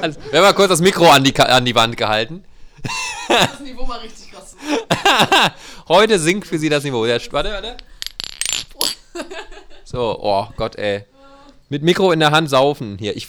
Also, 0.00 0.20
wir 0.30 0.38
haben 0.38 0.46
mal 0.46 0.54
kurz 0.54 0.70
das 0.70 0.80
Mikro 0.80 1.08
an 1.10 1.22
die, 1.22 1.32
Ka- 1.32 1.44
an 1.44 1.64
die 1.64 1.74
Wand 1.74 1.96
gehalten. 1.96 2.44
Das 3.28 3.60
Niveau 3.60 3.86
mal 3.86 3.98
richtig 4.00 4.30
krass. 4.30 4.56
Heute 5.88 6.18
sinkt 6.18 6.46
für 6.46 6.58
sie 6.58 6.68
das 6.68 6.84
Niveau. 6.84 7.06
Ja, 7.06 7.18
warte, 7.30 7.52
warte. 7.52 7.76
So, 9.84 10.18
oh 10.20 10.48
Gott, 10.56 10.76
ey. 10.76 11.04
Mit 11.68 11.82
Mikro 11.82 12.12
in 12.12 12.20
der 12.20 12.30
Hand 12.30 12.50
saufen. 12.50 12.98
Hier, 12.98 13.16
ich. 13.16 13.28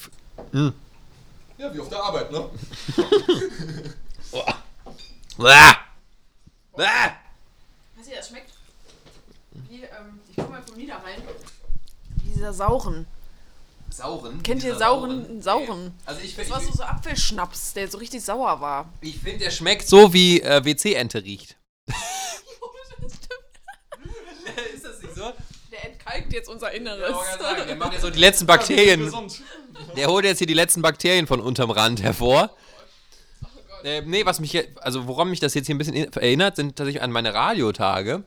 ja, 1.57 1.73
wie 1.73 1.79
auf 1.79 1.89
der 1.89 2.03
Arbeit, 2.03 2.31
ne? 2.31 2.49
Bäh. 6.75 6.83
Weißt 7.95 8.09
du, 8.09 8.15
das 8.15 8.27
schmeckt 8.29 8.53
wie, 9.69 9.83
ähm, 9.83 10.19
ich 10.29 10.35
komme 10.35 10.49
mal 10.49 10.63
vom 10.63 10.77
Niederrhein. 10.77 11.21
Wie 12.23 12.29
dieser 12.29 12.53
Sauren. 12.53 13.05
Sauren? 13.97 14.41
Kennt 14.43 14.63
ihr 14.63 14.73
Dieser 14.73 14.85
Sauren? 14.85 15.41
Sauren. 15.41 15.91
Also 16.05 16.21
ich 16.23 16.35
Das 16.35 16.49
war 16.49 16.61
so, 16.61 16.71
so 16.71 16.83
Apfelschnaps, 16.83 17.73
der 17.73 17.87
so 17.87 17.97
richtig 17.97 18.21
sauer 18.23 18.59
war. 18.61 18.91
Ich 19.01 19.19
finde, 19.19 19.39
der 19.45 19.51
schmeckt 19.51 19.87
so, 19.87 20.13
wie 20.13 20.41
äh, 20.41 20.63
WC-Ente 20.65 21.23
riecht. 21.23 21.57
Ist 24.75 24.85
das 24.85 25.01
nicht 25.01 25.15
so? 25.15 25.31
Der 25.71 25.85
entkalkt 25.91 26.33
jetzt 26.33 26.49
unser 26.49 26.71
Inneres. 26.71 27.15
Der 27.67 27.75
macht 27.75 27.93
ja 27.93 27.99
so 27.99 28.09
die 28.11 28.19
letzten 28.19 28.45
Bakterien. 28.45 29.11
Der 29.95 30.07
holt 30.07 30.25
jetzt 30.25 30.37
hier 30.37 30.47
die 30.47 30.53
letzten 30.53 30.81
Bakterien 30.81 31.27
von 31.27 31.39
unterm 31.39 31.71
Rand 31.71 32.01
hervor. 32.03 32.51
Äh, 33.83 34.01
nee, 34.01 34.25
was 34.25 34.39
mich 34.39 34.51
hier, 34.51 34.65
also 34.81 35.07
woran 35.07 35.29
mich 35.29 35.39
das 35.41 35.53
jetzt 35.55 35.65
hier 35.65 35.75
ein 35.75 35.77
bisschen 35.77 35.93
in- 35.95 36.13
erinnert, 36.13 36.55
sind 36.55 36.75
tatsächlich 36.77 37.01
an 37.03 37.11
meine 37.11 37.33
Radiotage. 37.33 38.23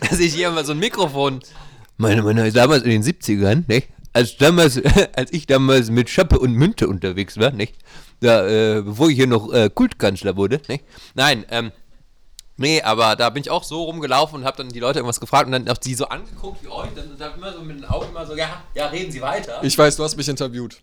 Dass 0.00 0.18
ich 0.18 0.34
hier 0.34 0.50
mal 0.50 0.64
so 0.64 0.72
ein 0.72 0.78
Mikrofon. 0.78 1.40
Meine, 1.98 2.22
meine, 2.22 2.50
damals 2.52 2.82
in 2.82 2.90
den 2.90 3.02
70ern, 3.02 3.64
nicht? 3.68 3.88
Als 4.16 4.38
damals, 4.38 4.80
als 5.14 5.30
ich 5.34 5.46
damals 5.46 5.90
mit 5.90 6.08
Schöppe 6.08 6.38
und 6.38 6.54
Münte 6.54 6.88
unterwegs 6.88 7.36
war, 7.36 7.50
nicht? 7.50 7.74
Da, 8.20 8.46
äh, 8.46 8.80
bevor 8.80 9.10
ich 9.10 9.16
hier 9.16 9.26
noch 9.26 9.52
äh, 9.52 9.68
Kultkanzler 9.68 10.38
wurde, 10.38 10.58
nicht? 10.68 10.84
Nein, 11.14 11.44
ähm, 11.50 11.70
nee, 12.56 12.80
aber 12.80 13.14
da 13.14 13.28
bin 13.28 13.42
ich 13.42 13.50
auch 13.50 13.62
so 13.62 13.82
rumgelaufen 13.82 14.38
und 14.38 14.46
habe 14.46 14.56
dann 14.56 14.70
die 14.70 14.80
Leute 14.80 15.00
irgendwas 15.00 15.20
gefragt 15.20 15.48
und 15.48 15.52
dann 15.52 15.68
auch 15.68 15.76
die 15.76 15.94
so 15.94 16.06
angeguckt 16.06 16.64
wie 16.64 16.68
euch, 16.68 16.88
dann, 16.96 17.18
dann 17.18 17.34
immer 17.34 17.52
so 17.52 17.60
mit 17.60 17.76
den 17.76 17.84
Augen 17.84 18.08
immer 18.08 18.24
so, 18.24 18.34
ja, 18.34 18.62
ja, 18.74 18.86
reden 18.86 19.12
Sie 19.12 19.20
weiter. 19.20 19.62
Ich 19.62 19.76
weiß, 19.76 19.96
du 19.96 20.04
hast 20.04 20.16
mich 20.16 20.30
interviewt. 20.30 20.80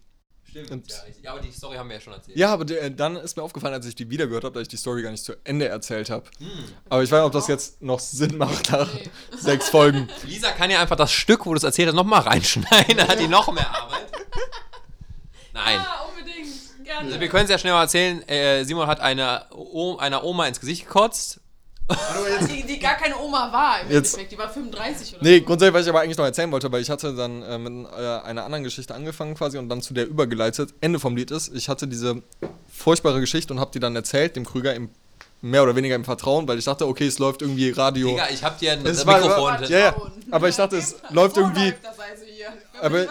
Stimmt, 0.53 0.69
Und- 0.71 0.87
ja, 0.87 0.95
ja, 1.23 1.31
aber 1.31 1.41
die 1.41 1.51
Story 1.51 1.77
haben 1.77 1.89
wir 1.89 1.95
ja 1.95 2.01
schon 2.01 2.13
erzählt. 2.13 2.37
Ja, 2.37 2.53
aber 2.53 2.63
der, 2.63 2.89
dann 2.91 3.15
ist 3.15 3.35
mir 3.35 3.41
aufgefallen, 3.41 3.73
als 3.73 3.87
ich 3.87 3.95
die 3.95 4.07
wieder 4.11 4.27
gehört 4.27 4.43
habe, 4.43 4.53
dass 4.53 4.61
ich 4.61 4.67
die 4.67 4.77
Story 4.77 5.01
gar 5.01 5.09
nicht 5.09 5.23
zu 5.23 5.33
Ende 5.43 5.67
erzählt 5.67 6.11
habe. 6.11 6.25
Aber 6.89 7.01
ich 7.01 7.09
weiß 7.11 7.19
nicht, 7.21 7.25
ob 7.25 7.31
das 7.31 7.47
jetzt 7.47 7.81
noch 7.81 7.99
Sinn 7.99 8.37
macht 8.37 8.71
nach 8.71 8.87
sechs 9.39 9.69
Folgen. 9.69 10.07
Lisa 10.25 10.51
kann 10.51 10.69
ja 10.69 10.79
einfach 10.79 10.95
das 10.95 11.11
Stück, 11.11 11.45
wo 11.47 11.53
du 11.53 11.57
es 11.57 11.63
erzählt 11.63 11.87
hast, 11.87 11.95
nochmal 11.95 12.21
reinschneiden, 12.21 12.97
dann 12.97 13.07
hat 13.07 13.19
die 13.19 13.27
noch 13.27 13.51
mehr 13.51 13.67
Arbeit. 13.73 14.05
Nein. 15.53 15.79
Ja, 15.79 16.05
unbedingt. 16.09 16.53
Gerne. 16.83 17.07
Also 17.07 17.19
wir 17.19 17.29
können 17.29 17.45
es 17.45 17.49
ja 17.49 17.57
schnell 17.57 17.73
mal 17.73 17.81
erzählen. 17.83 18.21
Äh, 18.27 18.63
Simon 18.65 18.87
hat 18.87 18.99
eine, 18.99 19.45
o 19.51 19.97
einer 19.97 20.23
Oma 20.23 20.47
ins 20.47 20.59
Gesicht 20.59 20.85
gekotzt. 20.85 21.39
Die, 22.49 22.63
die 22.63 22.79
gar 22.79 22.95
keine 22.95 23.17
Oma 23.17 23.51
war 23.51 23.81
im 23.81 23.91
Jetzt- 23.91 24.13
Endeffekt. 24.13 24.31
Die 24.31 24.37
war 24.37 24.49
35 24.49 25.15
oder 25.15 25.23
Nee, 25.23 25.39
so. 25.39 25.45
grundsätzlich, 25.45 25.73
was 25.75 25.83
ich 25.83 25.89
aber 25.89 26.01
eigentlich 26.01 26.17
noch 26.17 26.25
erzählen 26.25 26.51
wollte, 26.51 26.71
weil 26.71 26.81
ich 26.81 26.89
hatte 26.89 27.13
dann 27.15 27.41
äh, 27.43 27.57
mit 27.57 27.87
äh, 27.91 28.19
einer 28.21 28.45
anderen 28.45 28.63
Geschichte 28.63 28.93
angefangen 28.95 29.35
quasi 29.35 29.57
und 29.57 29.69
dann 29.69 29.81
zu 29.81 29.93
der 29.93 30.07
übergeleitet. 30.07 30.73
Ende 30.81 30.99
vom 30.99 31.15
Lied 31.15 31.31
ist, 31.31 31.53
ich 31.55 31.69
hatte 31.69 31.87
diese 31.87 32.21
furchtbare 32.71 33.19
Geschichte 33.19 33.53
und 33.53 33.59
habe 33.59 33.71
die 33.71 33.79
dann 33.79 33.95
erzählt, 33.95 34.35
dem 34.35 34.45
Krüger 34.45 34.73
im, 34.73 34.89
mehr 35.41 35.63
oder 35.63 35.75
weniger 35.75 35.95
im 35.95 36.05
Vertrauen, 36.05 36.47
weil 36.47 36.57
ich 36.57 36.65
dachte, 36.65 36.87
okay, 36.87 37.05
es 37.07 37.19
läuft 37.19 37.41
irgendwie 37.41 37.69
Radio. 37.71 38.09
Digga, 38.09 38.27
ich 38.31 38.43
hab 38.43 38.57
dir 38.59 38.73
ein 38.73 38.85
Es 38.85 39.05
war- 39.05 39.19
Mikrofon. 39.19 39.55
Ja, 39.69 39.79
ja. 39.79 39.95
Aber 40.31 40.49
ich 40.49 40.55
dachte, 40.55 40.77
es 40.77 40.95
läuft 41.09 41.35
so 41.35 41.41
irgendwie- 41.41 41.65
Läuft 41.71 41.83
das 41.85 41.99
also 41.99 42.23
hier. 42.25 42.47
Aber. 42.81 43.05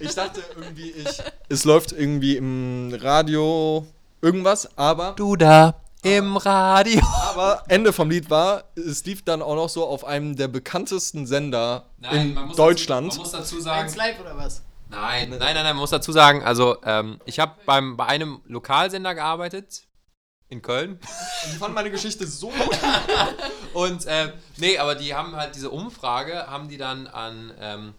Ich 0.00 0.14
dachte 0.14 0.42
irgendwie, 0.56 0.90
ich, 0.90 1.22
es 1.48 1.64
läuft 1.64 1.92
irgendwie 1.92 2.36
im 2.36 2.96
Radio 3.00 3.86
irgendwas, 4.22 4.68
aber, 4.76 5.12
Du 5.16 5.36
da 5.36 5.74
im 6.02 6.36
Radio. 6.36 7.00
aber 7.30 7.64
Ende 7.68 7.92
vom 7.92 8.10
Lied 8.10 8.30
war, 8.30 8.64
es 8.76 9.04
lief 9.04 9.24
dann 9.24 9.42
auch 9.42 9.56
noch 9.56 9.68
so 9.68 9.86
auf 9.86 10.04
einem 10.04 10.36
der 10.36 10.48
bekanntesten 10.48 11.26
Sender 11.26 11.86
in 12.10 12.38
Deutschland. 12.56 13.08
Dazu, 13.08 13.18
man 13.18 13.24
muss 13.24 13.32
dazu 13.32 13.56
Eins 13.56 13.64
sagen. 13.64 13.94
live 13.96 14.20
oder 14.20 14.36
was? 14.36 14.62
Nein, 14.90 15.30
nein, 15.30 15.38
nein, 15.38 15.54
nein, 15.54 15.64
man 15.64 15.76
muss 15.76 15.90
dazu 15.90 16.12
sagen, 16.12 16.42
also 16.42 16.78
ähm, 16.84 17.20
ich 17.26 17.38
habe 17.40 17.56
bei 17.66 18.06
einem 18.06 18.40
Lokalsender 18.46 19.14
gearbeitet 19.14 19.82
in 20.48 20.62
Köln 20.62 20.92
Und 20.92 21.52
ich 21.52 21.58
fand 21.58 21.74
meine 21.74 21.90
Geschichte 21.90 22.26
so 22.26 22.50
und 23.74 24.06
äh, 24.06 24.32
nee, 24.56 24.78
aber 24.78 24.94
die 24.94 25.14
haben 25.14 25.36
halt 25.36 25.54
diese 25.54 25.68
Umfrage, 25.70 26.46
haben 26.46 26.68
die 26.68 26.78
dann 26.78 27.06
an 27.06 27.52
ähm, 27.60 27.94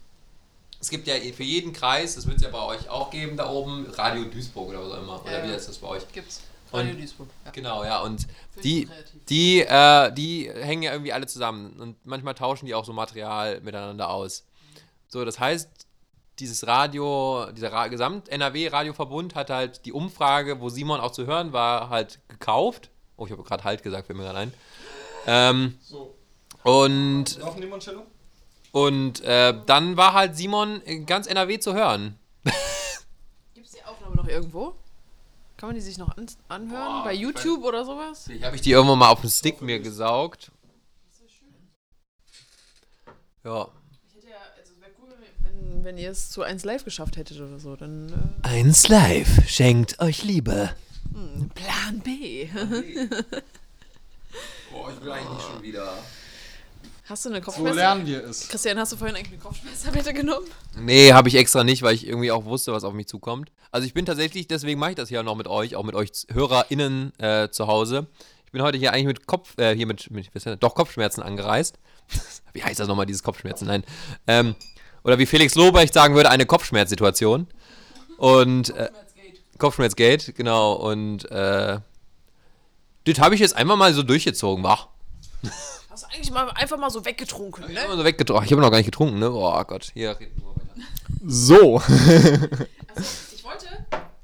Es 0.79 0.89
gibt 0.89 1.05
ja 1.05 1.13
für 1.13 1.43
jeden 1.43 1.73
Kreis, 1.73 2.15
das 2.15 2.25
wird 2.25 2.37
es 2.37 2.43
ja 2.43 2.49
bei 2.49 2.63
euch 2.63 2.89
auch 2.89 3.11
geben, 3.11 3.37
da 3.37 3.49
oben, 3.49 3.85
Radio 3.95 4.23
Duisburg 4.23 4.69
oder 4.69 4.81
was 4.81 4.93
auch 4.93 5.03
immer. 5.03 5.21
Oder 5.21 5.43
Ja, 5.43 5.47
wie 5.47 5.55
ist 5.55 5.69
das 5.69 5.77
bei 5.77 5.89
euch? 5.89 6.11
Gibt's. 6.11 6.41
Und- 6.71 6.79
Radio 6.81 6.95
Duisburg. 6.95 7.29
Ja. 7.45 7.51
Genau, 7.51 7.83
ja. 7.83 8.01
Und 8.01 8.27
die, 8.63 8.87
die 9.29 9.61
äh, 9.61 10.11
die 10.11 10.49
hängen 10.53 10.83
ja 10.83 10.91
irgendwie 10.91 11.13
alle 11.13 11.27
zusammen. 11.27 11.79
Und 11.79 11.95
manchmal 12.05 12.35
tauschen 12.35 12.65
die 12.65 12.75
auch 12.75 12.85
so 12.85 12.93
Material 12.93 13.59
miteinander 13.61 14.09
aus. 14.09 14.45
So, 15.07 15.25
das 15.25 15.39
heißt, 15.39 15.69
dieses 16.39 16.65
Radio, 16.67 17.47
dieser 17.51 17.71
Ra 17.73 17.87
Gesamt-NRW-Radioverbund 17.87 19.35
hat 19.35 19.49
halt 19.49 19.85
die 19.85 19.91
Umfrage, 19.91 20.61
wo 20.61 20.69
Simon 20.69 20.99
auch 20.99 21.11
zu 21.11 21.25
hören 21.25 21.51
war, 21.53 21.89
halt 21.89 22.19
gekauft. 22.27 22.89
Oh, 23.17 23.25
ich 23.25 23.31
habe 23.31 23.43
gerade 23.43 23.63
halt 23.63 23.83
gesagt, 23.83 24.07
fällt 24.07 24.17
mir 24.17 24.23
gerade 24.25 24.39
ein. 24.39 24.53
Ähm, 25.27 25.77
So, 25.81 26.15
und 26.63 27.37
laufen 27.39 27.61
Limoncello? 27.61 28.03
und 28.71 29.21
äh, 29.23 29.53
dann 29.65 29.97
war 29.97 30.13
halt 30.13 30.35
Simon 30.37 30.81
ganz 31.05 31.27
NRW 31.27 31.59
zu 31.59 31.73
hören. 31.73 32.17
Gibt's 33.53 33.71
die 33.71 33.83
Aufnahme 33.83 34.15
noch 34.15 34.27
irgendwo? 34.27 34.75
Kann 35.59 35.67
man 35.67 35.75
die 35.75 35.81
sich 35.81 35.97
noch 35.97 36.15
an 36.15 36.25
anhören? 36.47 36.69
Boah, 36.69 37.03
Bei 37.03 37.13
YouTube 37.13 37.65
oder 37.65 37.83
sowas? 37.83 38.29
Ich 38.29 38.41
habe 38.45 38.55
ich 38.55 38.61
die 38.61 38.71
irgendwann 38.71 38.99
mal 38.99 39.09
auf 39.09 39.19
den 39.19 39.29
Stick 39.29 39.61
mir 39.61 39.81
gesaugt. 39.81 40.53
Ja. 43.43 43.67
Ich 44.07 44.15
hätte 44.15 44.29
ja, 44.29 44.37
also 44.57 44.71
es 44.73 44.79
wäre 44.79 44.91
cool, 45.01 45.09
wenn, 45.41 45.83
wenn 45.83 45.97
ihr 45.97 46.11
es 46.11 46.29
zu 46.29 46.43
1 46.43 46.63
Live 46.63 46.85
geschafft 46.85 47.17
hättet 47.17 47.41
oder 47.41 47.59
so. 47.59 47.75
Dann. 47.75 48.39
Eins 48.41 48.87
live 48.87 49.49
schenkt 49.49 49.99
euch 49.99 50.23
Liebe. 50.23 50.75
Äh, 51.13 51.13
hm, 51.13 51.49
Plan 51.49 51.99
B. 51.99 52.47
Boah, 54.71 54.93
ich 54.93 55.01
will 55.03 55.11
eigentlich 55.11 55.41
schon 55.41 55.61
wieder. 55.61 55.97
Hast 57.09 57.25
du 57.25 57.29
eine 57.29 57.39
So 57.39 57.45
Kopfschmerzen? 57.45 57.75
lernen 57.75 58.05
wir 58.05 58.23
es. 58.23 58.49
Christian, 58.49 58.77
hast 58.77 58.91
du 58.91 58.97
vorhin 58.97 59.15
eigentlich 59.15 59.33
eine 59.33 59.41
Kopfschmerztablette 59.41 60.13
genommen? 60.13 60.45
Nee, 60.77 61.11
habe 61.11 61.27
ich 61.27 61.33
extra 61.33 61.63
nicht, 61.63 61.81
weil 61.81 61.95
ich 61.95 62.05
irgendwie 62.05 62.31
auch 62.31 62.45
wusste, 62.45 62.71
was 62.71 62.83
auf 62.83 62.93
mich 62.93 63.07
zukommt. 63.07 63.51
Also 63.71 63.87
ich 63.87 63.95
bin 63.95 64.05
tatsächlich, 64.05 64.47
deswegen 64.47 64.79
mache 64.79 64.91
ich 64.91 64.95
das 64.95 65.09
hier 65.09 65.23
noch 65.23 65.35
mit 65.35 65.47
euch, 65.47 65.75
auch 65.75 65.83
mit 65.83 65.95
euch 65.95 66.11
HörerInnen 66.31 67.17
äh, 67.17 67.49
zu 67.49 67.65
Hause. 67.65 68.05
Ich 68.45 68.51
bin 68.51 68.61
heute 68.61 68.77
hier 68.77 68.93
eigentlich 68.93 69.07
mit 69.07 69.25
Kopf, 69.25 69.57
äh, 69.57 69.75
hier 69.75 69.87
mit, 69.87 70.11
mit 70.11 70.27
was 70.27 70.35
ist 70.35 70.45
das? 70.45 70.59
doch 70.59 70.75
Kopfschmerzen 70.75 71.23
angereist. 71.23 71.79
wie 72.53 72.63
heißt 72.63 72.79
das 72.79 72.87
nochmal, 72.87 73.07
dieses 73.07 73.23
Kopfschmerzen? 73.23 73.65
Nein. 73.65 73.83
Ähm, 74.27 74.53
oder 75.03 75.17
wie 75.17 75.25
Felix 75.25 75.55
Lobrecht 75.55 75.95
sagen 75.95 76.13
würde, 76.13 76.29
eine 76.29 76.45
Kopfschmerzsituation. 76.45 77.47
Und 78.17 78.69
äh, 78.75 78.91
Kopfschmerzgate, 79.57 80.33
genau. 80.33 80.73
Und 80.73 81.25
äh, 81.31 81.79
das 83.05 83.19
habe 83.19 83.33
ich 83.33 83.41
jetzt 83.41 83.55
einfach 83.55 83.77
mal 83.77 83.95
so 83.95 84.03
durchgezogen, 84.03 84.63
wach. 84.63 84.89
Hast 85.99 86.13
du 86.13 86.15
eigentlich 86.15 86.31
mal 86.31 86.49
einfach 86.51 86.77
mal 86.77 86.89
so 86.89 87.03
weggetrunken, 87.03 87.65
Ich 87.67 87.73
ne? 87.73 87.81
habe 87.83 87.97
so 87.97 88.05
weggetrunken. 88.05 88.45
Ich 88.45 88.51
habe 88.53 88.61
noch 88.61 88.71
gar 88.71 88.77
nicht 88.77 88.85
getrunken, 88.85 89.19
ne? 89.19 89.29
Oh 89.31 89.61
Gott, 89.65 89.91
hier 89.93 90.17
reden 90.17 90.41
wir 90.41 90.55
weiter. 90.55 90.87
So. 91.25 91.81
Also, 92.95 93.35
ich 93.35 93.43
wollte. 93.43 93.67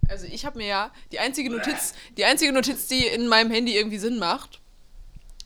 Also 0.07 0.25
ich 0.25 0.45
habe 0.45 0.57
mir 0.57 0.67
ja 0.67 0.91
die 1.11 1.19
einzige 1.19 1.49
Notiz, 1.49 1.93
die 2.17 2.23
einzige 2.23 2.53
Notiz, 2.53 2.87
die 2.87 3.05
in 3.05 3.27
meinem 3.27 3.51
Handy 3.51 3.75
irgendwie 3.75 3.97
Sinn 3.97 4.19
macht. 4.19 4.61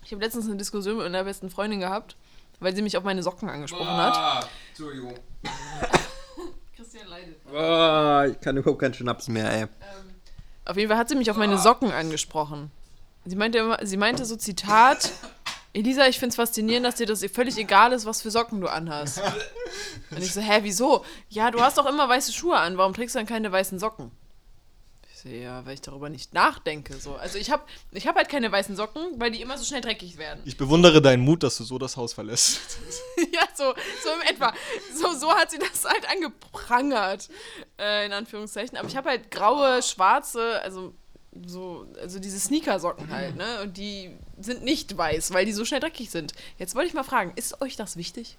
Ich 0.05 0.11
habe 0.11 0.23
letztens 0.23 0.45
eine 0.45 0.57
Diskussion 0.57 0.97
mit 0.97 1.05
meiner 1.05 1.23
besten 1.23 1.49
Freundin 1.49 1.79
gehabt, 1.79 2.15
weil 2.59 2.75
sie 2.75 2.81
mich 2.83 2.95
auf 2.95 3.03
meine 3.03 3.23
Socken 3.23 3.49
angesprochen 3.49 3.87
hat. 3.87 4.47
Entschuldigung. 4.69 5.15
Christian 6.75 7.07
leidet. 7.07 7.37
Ah, 7.53 8.25
ich 8.29 8.39
kann 8.39 8.55
überhaupt 8.55 8.79
keinen 8.79 8.93
Schnaps 8.93 9.27
mehr, 9.29 9.51
ey. 9.51 9.67
Auf 10.65 10.77
jeden 10.77 10.89
Fall 10.89 10.97
hat 10.97 11.09
sie 11.09 11.15
mich 11.15 11.31
auf 11.31 11.37
meine 11.37 11.57
Socken 11.57 11.91
angesprochen. 11.91 12.71
Sie 13.25 13.35
meinte, 13.35 13.57
immer, 13.59 13.77
sie 13.85 13.97
meinte 13.97 14.25
so 14.25 14.35
Zitat, 14.35 15.11
Elisa, 15.73 16.07
ich 16.07 16.17
finde 16.17 16.31
es 16.31 16.35
faszinierend, 16.35 16.85
dass 16.85 16.95
dir 16.95 17.05
das 17.05 17.23
völlig 17.31 17.57
egal 17.57 17.93
ist, 17.93 18.05
was 18.05 18.21
für 18.21 18.31
Socken 18.31 18.59
du 18.59 18.67
anhast. 18.67 19.21
Und 20.11 20.17
ich 20.17 20.33
so, 20.33 20.41
hä, 20.41 20.59
wieso? 20.63 21.05
Ja, 21.29 21.51
du 21.51 21.61
hast 21.61 21.77
doch 21.77 21.85
immer 21.85 22.09
weiße 22.09 22.33
Schuhe 22.33 22.57
an, 22.57 22.77
warum 22.77 22.93
trägst 22.93 23.13
du 23.13 23.19
dann 23.19 23.27
keine 23.27 23.51
weißen 23.51 23.77
Socken? 23.77 24.11
Ich 25.13 25.19
so, 25.19 25.29
ja, 25.29 25.63
weil 25.65 25.75
ich 25.75 25.81
darüber 25.81 26.09
nicht 26.09 26.33
nachdenke. 26.33 26.95
So. 26.95 27.15
Also 27.15 27.37
ich 27.37 27.51
habe 27.51 27.63
ich 27.91 28.07
hab 28.07 28.15
halt 28.15 28.29
keine 28.29 28.51
weißen 28.51 28.75
Socken, 28.75 29.19
weil 29.19 29.29
die 29.29 29.41
immer 29.41 29.59
so 29.59 29.65
schnell 29.65 29.81
dreckig 29.81 30.17
werden. 30.17 30.41
Ich 30.45 30.57
bewundere 30.57 31.03
deinen 31.03 31.23
Mut, 31.23 31.43
dass 31.43 31.57
du 31.57 31.65
so 31.65 31.77
das 31.77 31.97
Haus 31.97 32.13
verlässt. 32.13 32.79
ja, 33.31 33.41
so, 33.53 33.75
so 34.03 34.09
im 34.09 34.21
etwa. 34.33 34.53
So, 34.95 35.13
so 35.13 35.31
hat 35.31 35.51
sie 35.51 35.59
das 35.59 35.85
halt 35.85 36.09
angeprangert, 36.09 37.29
äh, 37.77 38.07
in 38.07 38.13
Anführungszeichen. 38.13 38.75
Aber 38.77 38.87
ich 38.87 38.97
habe 38.97 39.09
halt 39.09 39.29
graue, 39.29 39.83
schwarze, 39.83 40.61
also 40.63 40.95
so, 41.45 41.85
also 42.01 42.19
diese 42.19 42.39
Sneakersocken 42.39 43.09
halt, 43.11 43.35
ne? 43.35 43.61
Und 43.61 43.77
die 43.77 44.11
sind 44.39 44.63
nicht 44.63 44.97
weiß, 44.97 45.31
weil 45.33 45.45
die 45.45 45.53
so 45.53 45.63
schnell 45.63 45.79
dreckig 45.79 46.09
sind. 46.09 46.33
Jetzt 46.57 46.75
wollte 46.75 46.87
ich 46.87 46.93
mal 46.93 47.03
fragen, 47.03 47.33
ist 47.35 47.61
euch 47.61 47.75
das 47.75 47.97
wichtig? 47.97 48.37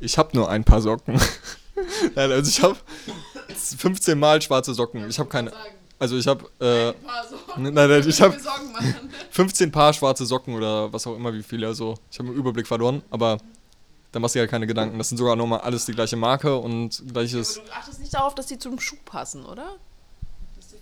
Ich 0.00 0.18
habe 0.18 0.36
nur 0.36 0.50
ein 0.50 0.64
paar 0.64 0.82
Socken. 0.82 1.14
Nein, 2.14 2.32
also 2.32 2.50
ich 2.50 2.62
habe 2.62 2.76
15 3.54 4.18
Mal 4.18 4.42
schwarze 4.42 4.74
Socken. 4.74 5.08
Ich 5.08 5.18
habe 5.18 5.28
keine. 5.28 5.52
Also 5.98 6.16
ich 6.18 6.26
habe 6.26 6.44
äh, 6.58 6.92
nein, 7.56 7.74
nein, 7.74 8.08
ich 8.08 8.20
habe 8.20 8.36
Sorgen 8.38 8.72
machen. 8.72 9.12
15 9.30 9.70
Paar 9.70 9.92
schwarze 9.92 10.26
Socken 10.26 10.54
oder 10.54 10.92
was 10.92 11.06
auch 11.06 11.14
immer, 11.14 11.32
wie 11.32 11.44
viele. 11.44 11.68
Also 11.68 11.94
ich 12.10 12.18
habe 12.18 12.28
den 12.30 12.36
Überblick 12.36 12.66
verloren, 12.66 13.02
aber 13.08 13.38
da 14.10 14.18
machst 14.18 14.34
du 14.34 14.40
ja 14.40 14.48
keine 14.48 14.66
Gedanken. 14.66 14.98
Das 14.98 15.08
sind 15.08 15.18
sogar 15.18 15.36
nochmal 15.36 15.60
alles 15.60 15.86
die 15.86 15.92
gleiche 15.92 16.16
Marke 16.16 16.56
und 16.56 17.02
gleiches. 17.12 17.58
Aber 17.58 17.66
du 17.66 17.72
achtest 17.72 18.00
nicht 18.00 18.12
darauf, 18.12 18.34
dass 18.34 18.46
die 18.46 18.58
zum 18.58 18.80
Schuh 18.80 18.96
passen, 19.04 19.46
oder? 19.46 19.76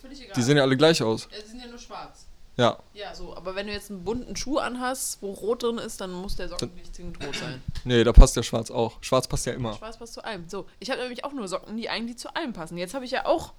Völlig 0.00 0.22
egal. 0.22 0.34
Die 0.36 0.42
sehen 0.42 0.56
ja 0.56 0.62
alle 0.62 0.76
gleich 0.76 1.02
aus. 1.02 1.28
Ja, 1.30 1.38
die 1.42 1.48
sind 1.48 1.60
ja 1.60 1.66
nur 1.68 1.78
schwarz. 1.78 2.26
Ja. 2.56 2.78
Ja, 2.92 3.14
so. 3.14 3.34
Aber 3.36 3.54
wenn 3.54 3.66
du 3.66 3.72
jetzt 3.72 3.90
einen 3.90 4.04
bunten 4.04 4.36
Schuh 4.36 4.58
anhast, 4.58 5.18
wo 5.22 5.32
rot 5.32 5.62
drin 5.62 5.78
ist, 5.78 6.00
dann 6.00 6.12
muss 6.12 6.36
der 6.36 6.48
Socken 6.48 6.74
nicht 6.74 6.94
zwingend 6.94 7.24
rot 7.24 7.36
sein. 7.36 7.62
Nee, 7.84 8.04
da 8.04 8.12
passt 8.12 8.36
ja 8.36 8.42
schwarz 8.42 8.70
auch. 8.70 8.98
Schwarz 9.02 9.26
passt 9.26 9.46
ja 9.46 9.54
immer. 9.54 9.72
Schwarz 9.72 9.96
passt 9.96 10.12
zu 10.12 10.22
allem. 10.22 10.46
So, 10.50 10.66
ich 10.80 10.90
habe 10.90 11.00
nämlich 11.00 11.24
auch 11.24 11.32
nur 11.32 11.48
Socken, 11.48 11.76
die 11.78 11.88
eigentlich 11.88 12.18
zu 12.18 12.34
allem 12.36 12.52
passen. 12.52 12.76
Jetzt 12.76 12.92
habe 12.92 13.06
ich 13.06 13.10
ja 13.12 13.24
auch 13.24 13.54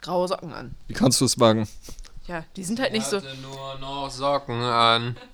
graue 0.00 0.26
Socken 0.28 0.54
an. 0.54 0.74
Wie 0.86 0.94
kannst 0.94 1.20
du 1.20 1.26
es 1.26 1.38
wagen? 1.38 1.68
Ja, 2.26 2.44
die 2.56 2.64
sind 2.64 2.80
halt 2.80 2.92
nicht 2.92 3.04
so. 3.06 3.18
hatte 3.18 3.36
nur 3.42 3.78
noch 3.78 4.10
Socken 4.10 4.62
an. 4.62 5.16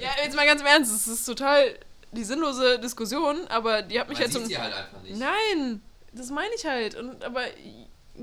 Ja, 0.00 0.10
jetzt 0.24 0.36
mal 0.36 0.44
ganz 0.46 0.60
im 0.60 0.66
Ernst, 0.66 0.94
es 0.94 1.08
ist 1.08 1.24
total 1.24 1.78
die 2.12 2.24
sinnlose 2.24 2.78
Diskussion, 2.80 3.46
aber 3.48 3.80
die 3.82 3.98
hat 3.98 4.08
mich 4.08 4.18
Man 4.18 4.24
halt 4.24 4.32
zum. 4.32 4.42
sieht 4.44 4.56
sie 4.56 4.60
halt 4.62 4.74
einfach 4.74 5.00
nicht. 5.02 5.18
Nein, 5.18 5.80
das 6.12 6.28
meine 6.30 6.54
ich 6.54 6.66
halt. 6.66 6.94
Und 6.96 7.24
aber 7.24 7.42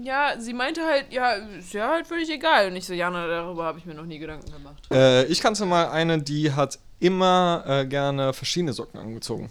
ja, 0.03 0.39
sie 0.39 0.53
meinte 0.53 0.84
halt, 0.86 1.12
ja, 1.12 1.31
ist 1.34 1.73
ja 1.73 1.89
halt 1.89 2.08
völlig 2.08 2.29
egal. 2.29 2.67
Und 2.69 2.75
ich 2.75 2.86
so, 2.86 2.93
Jana, 2.93 3.27
darüber 3.27 3.65
habe 3.65 3.79
ich 3.79 3.86
mir 3.86 3.93
noch 3.93 4.05
nie 4.05 4.19
Gedanken 4.19 4.51
gemacht. 4.51 4.84
Äh, 4.91 5.25
ich 5.25 5.41
kannte 5.41 5.65
mal 5.65 5.89
eine, 5.89 6.21
die 6.21 6.51
hat 6.53 6.79
immer 6.99 7.63
äh, 7.67 7.86
gerne 7.86 8.34
verschiedene 8.34 8.73
Socken 8.73 8.99
angezogen. 8.99 9.49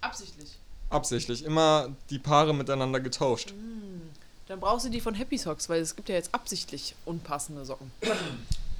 Absichtlich. 0.00 0.58
Absichtlich. 0.90 1.44
Immer 1.44 1.94
die 2.10 2.18
Paare 2.18 2.54
miteinander 2.54 3.00
getauscht. 3.00 3.54
Dann 4.48 4.60
brauchst 4.60 4.86
du 4.86 4.90
die 4.90 5.00
von 5.00 5.14
Happy 5.14 5.36
Socks, 5.38 5.68
weil 5.68 5.80
es 5.80 5.96
gibt 5.96 6.08
ja 6.08 6.14
jetzt 6.14 6.32
absichtlich 6.34 6.94
unpassende 7.04 7.64
Socken. 7.64 7.90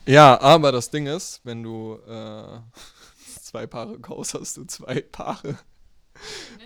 Ja, 0.07 0.41
aber 0.41 0.71
das 0.71 0.91
Ding 0.91 1.07
ist, 1.09 1.41
wenn 1.43 1.62
du 1.65 1.99
äh, 2.09 2.59
zwei 3.43 3.67
Paare 3.67 3.99
kaufst, 3.99 4.35
hast 4.35 4.57
du 4.57 4.65
zwei 4.65 5.01
Paare. 5.01 5.49
Nein, 5.49 5.59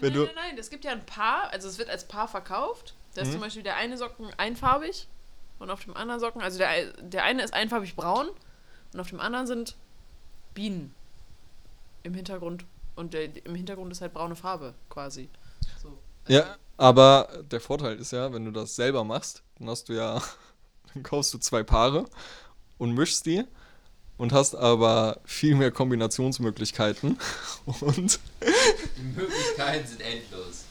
Wenn 0.01 0.13
nein, 0.13 0.13
du- 0.13 0.25
nein, 0.27 0.35
nein, 0.51 0.59
es 0.59 0.69
gibt 0.71 0.85
ja 0.85 0.93
ein 0.93 1.05
Paar, 1.07 1.51
also 1.51 1.67
es 1.69 1.79
wird 1.79 1.89
als 1.89 2.07
Paar 2.07 2.29
verkauft. 2.29 2.95
Da 3.15 3.23
ist 3.23 3.33
zum 3.33 3.41
Beispiel 3.41 3.63
der 3.63 3.77
eine 3.77 3.97
Socken 3.99 4.29
einfarbig 4.37 5.09
und 5.59 5.71
auf 5.71 5.85
dem 5.85 5.97
anderen 5.97 6.21
Socken, 6.21 6.43
also 6.43 6.59
der, 6.59 6.93
der 7.03 7.25
eine 7.25 7.43
ist 7.43 7.53
einfarbig 7.53 7.97
braun 7.97 8.29
und 8.93 9.01
auf 9.01 9.09
dem 9.09 9.21
anderen 9.21 9.47
sind 9.47 9.77
Bienen 10.55 10.95
im 12.03 12.15
Hintergrund. 12.15 12.65
Und 12.97 13.15
der, 13.15 13.45
im 13.45 13.55
Hintergrund 13.55 13.93
ist 13.93 14.01
halt 14.01 14.13
braune 14.13 14.37
Farbe 14.37 14.75
quasi. 14.89 15.29
So. 15.83 15.99
Ja, 16.29 16.57
aber 16.77 17.29
der 17.51 17.61
Vorteil 17.61 17.97
ist 17.97 18.13
ja, 18.13 18.33
wenn 18.33 18.45
du 18.45 18.51
das 18.51 18.77
selber 18.77 19.05
machst, 19.05 19.43
dann 19.59 19.69
hast 19.69 19.89
du 19.89 19.95
ja, 19.95 20.23
dann 20.95 21.03
kaufst 21.03 21.35
du 21.35 21.39
zwei 21.39 21.63
Paare 21.63 22.07
und 22.79 22.93
mischst 22.93 23.27
die 23.27 23.45
und 24.19 24.33
hast 24.33 24.55
aber 24.55 25.21
viel 25.25 25.55
mehr 25.55 25.71
Kombinationsmöglichkeiten 25.71 27.19
und 27.81 28.21
Die 28.97 29.03
Möglichkeiten 29.03 29.87
sind 29.87 30.01
endlos. 30.01 30.65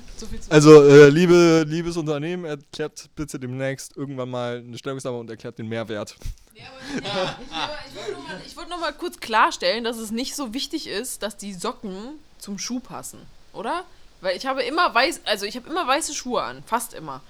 Also 0.50 0.82
äh, 0.84 1.08
liebe 1.08 1.64
liebes 1.66 1.96
Unternehmen 1.96 2.44
erklärt 2.44 3.08
bitte 3.16 3.38
demnächst 3.38 3.96
irgendwann 3.96 4.30
mal 4.30 4.58
eine 4.64 4.78
Stellungnahme 4.78 5.18
und 5.18 5.30
erklärt 5.30 5.58
den 5.58 5.68
Mehrwert. 5.68 6.16
Ja, 6.54 6.64
aber, 6.66 7.06
ja, 7.06 7.36
aber 7.50 7.78
ich 7.88 7.94
wollte 7.96 8.12
mal- 8.12 8.40
ich 8.46 8.56
wollte 8.56 8.70
noch 8.70 8.80
mal 8.80 8.92
kurz 8.92 9.20
klarstellen, 9.20 9.84
dass 9.84 9.96
es 9.96 10.10
nicht 10.10 10.36
so 10.36 10.52
wichtig 10.54 10.86
ist, 10.86 11.22
dass 11.22 11.36
die 11.36 11.54
Socken 11.54 12.18
zum 12.38 12.58
Schuh 12.58 12.80
passen, 12.80 13.18
oder? 13.52 13.84
Weil 14.20 14.36
ich 14.36 14.46
habe 14.46 14.62
immer 14.62 14.94
weiß, 14.94 15.22
also 15.24 15.46
ich 15.46 15.56
habe 15.56 15.68
immer 15.68 15.86
weiße 15.86 16.14
Schuhe 16.14 16.42
an, 16.42 16.62
fast 16.64 16.94
immer. 16.94 17.20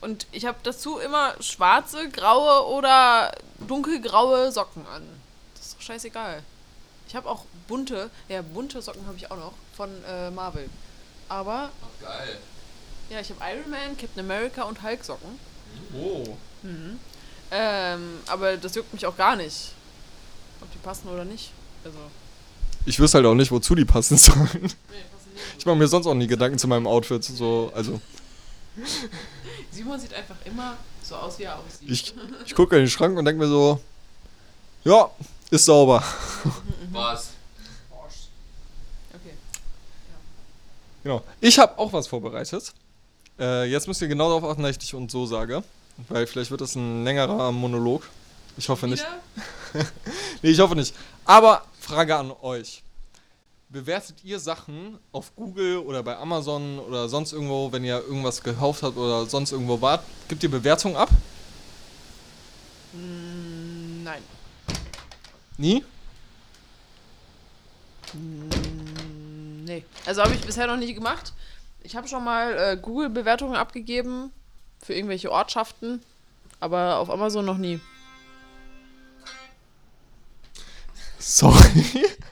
Und 0.00 0.26
ich 0.32 0.44
habe 0.46 0.58
dazu 0.64 0.98
immer 0.98 1.34
schwarze, 1.40 2.08
graue 2.10 2.66
oder 2.74 3.32
dunkelgraue 3.68 4.50
Socken 4.50 4.84
an. 4.86 5.02
Das 5.54 5.66
ist 5.66 5.76
doch 5.76 5.82
scheißegal. 5.82 6.42
Ich 7.08 7.14
habe 7.14 7.28
auch 7.30 7.44
bunte, 7.68 8.10
ja, 8.28 8.42
bunte 8.42 8.82
Socken 8.82 9.06
habe 9.06 9.16
ich 9.16 9.30
auch 9.30 9.36
noch 9.36 9.52
von 9.76 9.90
äh, 10.08 10.30
Marvel. 10.30 10.68
Aber, 11.32 11.70
Ach, 11.82 12.06
geil. 12.06 12.36
ja, 13.08 13.20
ich 13.20 13.30
habe 13.30 13.40
Iron 13.40 13.70
Man, 13.70 13.96
Captain 13.96 14.20
America 14.20 14.64
und 14.64 14.82
Hulk 14.82 15.02
Socken. 15.02 15.38
Oh. 15.96 16.36
Ähm, 17.50 18.18
aber 18.26 18.58
das 18.58 18.74
juckt 18.74 18.92
mich 18.92 19.06
auch 19.06 19.16
gar 19.16 19.34
nicht. 19.36 19.72
Ob 20.60 20.70
die 20.72 20.78
passen 20.78 21.08
oder 21.08 21.24
nicht. 21.24 21.50
Also. 21.86 21.96
ich 22.84 22.98
wüsste 22.98 23.16
halt 23.16 23.26
auch 23.26 23.34
nicht, 23.34 23.50
wozu 23.50 23.74
die 23.74 23.86
passen 23.86 24.18
sollen. 24.18 24.70
Ich 25.58 25.64
mache 25.64 25.76
mir 25.76 25.88
sonst 25.88 26.06
auch 26.06 26.12
nie 26.14 26.26
Gedanken 26.26 26.58
zu 26.58 26.68
meinem 26.68 26.86
Outfit. 26.86 27.24
So, 27.24 27.72
also, 27.74 27.98
Simon 29.70 29.98
sieht 29.98 30.12
einfach 30.12 30.36
immer 30.44 30.76
so 31.02 31.16
aus, 31.16 31.38
wie 31.38 31.44
er 31.44 31.58
aussieht. 31.58 31.90
ich, 31.90 32.14
ich 32.44 32.54
gucke 32.54 32.76
in 32.76 32.82
den 32.82 32.90
Schrank 32.90 33.16
und 33.16 33.24
denke 33.24 33.42
mir 33.42 33.48
so, 33.48 33.80
ja, 34.84 35.10
ist 35.50 35.64
sauber. 35.64 36.04
Was? 36.90 37.30
Okay. 39.14 39.34
Genau. 41.02 41.22
Ich 41.40 41.58
habe 41.58 41.78
auch 41.78 41.92
was 41.92 42.06
vorbereitet. 42.06 42.72
Äh, 43.38 43.64
jetzt 43.70 43.88
müsst 43.88 44.00
ihr 44.02 44.08
genau 44.08 44.28
darauf 44.28 44.44
achten, 44.52 44.62
dass 44.62 44.72
ich 44.72 44.78
dich 44.78 44.94
und 44.94 45.10
so 45.10 45.26
sage. 45.26 45.62
Weil 46.08 46.26
vielleicht 46.26 46.50
wird 46.50 46.60
das 46.60 46.74
ein 46.74 47.04
längerer 47.04 47.52
Monolog. 47.52 48.08
Ich 48.56 48.68
hoffe 48.68 48.86
nicht. 48.86 49.04
Wieder? 49.72 49.86
Nee, 50.42 50.50
ich 50.50 50.60
hoffe 50.60 50.74
nicht. 50.76 50.94
Aber 51.24 51.62
Frage 51.80 52.16
an 52.16 52.32
euch. 52.42 52.82
Bewertet 53.70 54.16
ihr 54.22 54.38
Sachen 54.38 54.98
auf 55.12 55.34
Google 55.34 55.78
oder 55.78 56.02
bei 56.02 56.14
Amazon 56.18 56.78
oder 56.78 57.08
sonst 57.08 57.32
irgendwo, 57.32 57.72
wenn 57.72 57.84
ihr 57.84 57.96
irgendwas 58.02 58.42
gekauft 58.42 58.82
habt 58.82 58.98
oder 58.98 59.24
sonst 59.24 59.52
irgendwo 59.52 59.80
wart? 59.80 60.04
Gibt 60.28 60.42
ihr 60.42 60.50
Bewertungen 60.50 60.96
ab? 60.96 61.08
Mm, 62.92 64.02
Nein. 64.02 64.22
Nie? 65.56 65.82
Nee. 69.72 69.84
Also 70.04 70.22
habe 70.22 70.34
ich 70.34 70.40
bisher 70.42 70.66
noch 70.66 70.76
nicht 70.76 70.94
gemacht. 70.94 71.32
Ich 71.82 71.96
habe 71.96 72.06
schon 72.06 72.22
mal 72.22 72.58
äh, 72.58 72.76
Google-Bewertungen 72.76 73.56
abgegeben 73.56 74.30
für 74.82 74.92
irgendwelche 74.92 75.32
Ortschaften, 75.32 76.02
aber 76.60 76.98
auf 76.98 77.08
Amazon 77.08 77.46
noch 77.46 77.56
nie. 77.56 77.80
Sorry. 81.18 81.54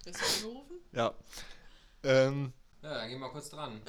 Bist 0.04 0.20
du 0.42 0.48
angerufen? 0.48 0.74
ja. 0.92 1.12
Ähm, 2.04 2.52
Ja, 2.82 2.94
dann 2.94 3.08
gehen 3.08 3.20
wir 3.20 3.30
kurz 3.30 3.48
dran. 3.48 3.80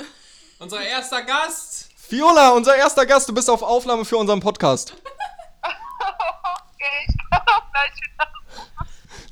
Unser 0.59 0.81
erster 0.81 1.23
Gast! 1.23 1.89
Fiona, 1.97 2.51
unser 2.51 2.75
erster 2.77 3.05
Gast, 3.05 3.27
du 3.27 3.33
bist 3.33 3.49
auf 3.49 3.63
Aufnahme 3.63 4.05
für 4.05 4.15
unseren 4.17 4.39
Podcast. 4.39 4.95
Okay, 6.73 7.05
ich 7.07 7.15
komme 7.29 7.61
gleich 7.71 7.93
wieder. 8.01 8.31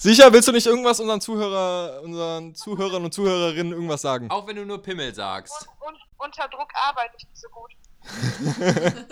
Sicher, 0.01 0.31
willst 0.31 0.47
du 0.47 0.53
nicht 0.53 0.65
irgendwas 0.65 1.01
unseren 1.01 1.19
Zuhörer, 1.19 2.01
unseren 2.03 2.55
Zuhörern 2.55 3.03
und 3.03 3.13
Zuhörerinnen 3.13 3.73
irgendwas 3.73 4.01
sagen? 4.01 4.31
Auch 4.31 4.47
wenn 4.47 4.55
du 4.55 4.65
nur 4.65 4.81
Pimmel 4.81 5.13
sagst. 5.13 5.67
Und, 5.81 5.89
und 5.89 5.97
unter 6.17 6.47
Druck 6.47 6.69
arbeite 6.73 7.15
ich 7.17 7.27
nicht 7.27 7.37
so 7.37 7.49
gut. 7.49 7.71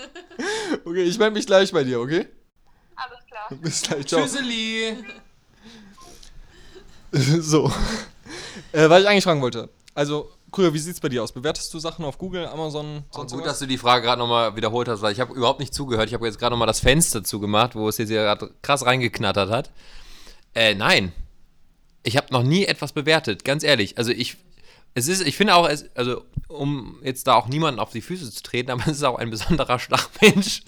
Okay, 0.85 1.03
ich 1.03 1.17
melde 1.19 1.33
mich 1.33 1.45
gleich 1.45 1.73
bei 1.73 1.83
dir, 1.83 1.99
okay? 1.99 2.27
Alles 2.95 3.25
klar. 3.27 3.47
Bis 3.61 3.81
gleich, 3.81 4.07
ciao. 4.07 4.21
Tschüsseli! 4.21 4.97
So. 7.39 7.71
Äh, 8.73 8.89
was 8.89 9.01
ich 9.01 9.07
eigentlich 9.07 9.23
fragen 9.23 9.41
wollte. 9.41 9.69
Also, 9.95 10.29
Krüger, 10.51 10.73
wie 10.73 10.79
sieht's 10.79 10.99
bei 10.99 11.09
dir 11.09 11.23
aus? 11.23 11.31
Bewertest 11.31 11.73
du 11.73 11.79
Sachen 11.79 12.03
auf 12.05 12.17
Google, 12.17 12.45
Amazon, 12.45 13.03
Oh, 13.11 13.17
sonst 13.17 13.31
gut, 13.31 13.41
was? 13.41 13.47
dass 13.47 13.59
du 13.59 13.65
die 13.65 13.77
Frage 13.77 14.03
gerade 14.05 14.19
nochmal 14.19 14.55
wiederholt 14.55 14.87
hast, 14.87 15.01
weil 15.01 15.13
ich 15.13 15.19
habe 15.19 15.33
überhaupt 15.33 15.59
nicht 15.59 15.73
zugehört. 15.73 16.07
Ich 16.09 16.13
habe 16.13 16.25
jetzt 16.25 16.37
gerade 16.37 16.51
nochmal 16.53 16.67
das 16.67 16.79
Fenster 16.81 17.23
zugemacht, 17.23 17.75
wo 17.75 17.87
es 17.89 17.97
jetzt 17.97 18.09
hier 18.09 18.23
gerade 18.23 18.53
krass 18.61 18.85
reingeknattert 18.85 19.49
hat. 19.49 19.71
Äh, 20.57 20.73
nein. 20.73 21.11
Ich 22.01 22.17
habe 22.17 22.33
noch 22.33 22.41
nie 22.41 22.65
etwas 22.65 22.91
bewertet, 22.91 23.45
ganz 23.45 23.63
ehrlich. 23.63 23.99
Also 23.99 24.11
ich, 24.11 24.37
es 24.95 25.07
ist, 25.07 25.21
ich 25.21 25.37
finde 25.37 25.53
auch, 25.53 25.69
es, 25.69 25.85
also 25.95 26.23
um 26.47 26.99
jetzt 27.03 27.27
da 27.27 27.35
auch 27.35 27.47
niemanden 27.47 27.79
auf 27.79 27.91
die 27.91 28.01
Füße 28.01 28.31
zu 28.31 28.41
treten, 28.41 28.71
aber 28.71 28.81
es 28.87 28.97
ist 28.97 29.03
auch 29.03 29.19
ein 29.19 29.29
besonderer 29.29 29.77
Schlagmensch, 29.77 30.63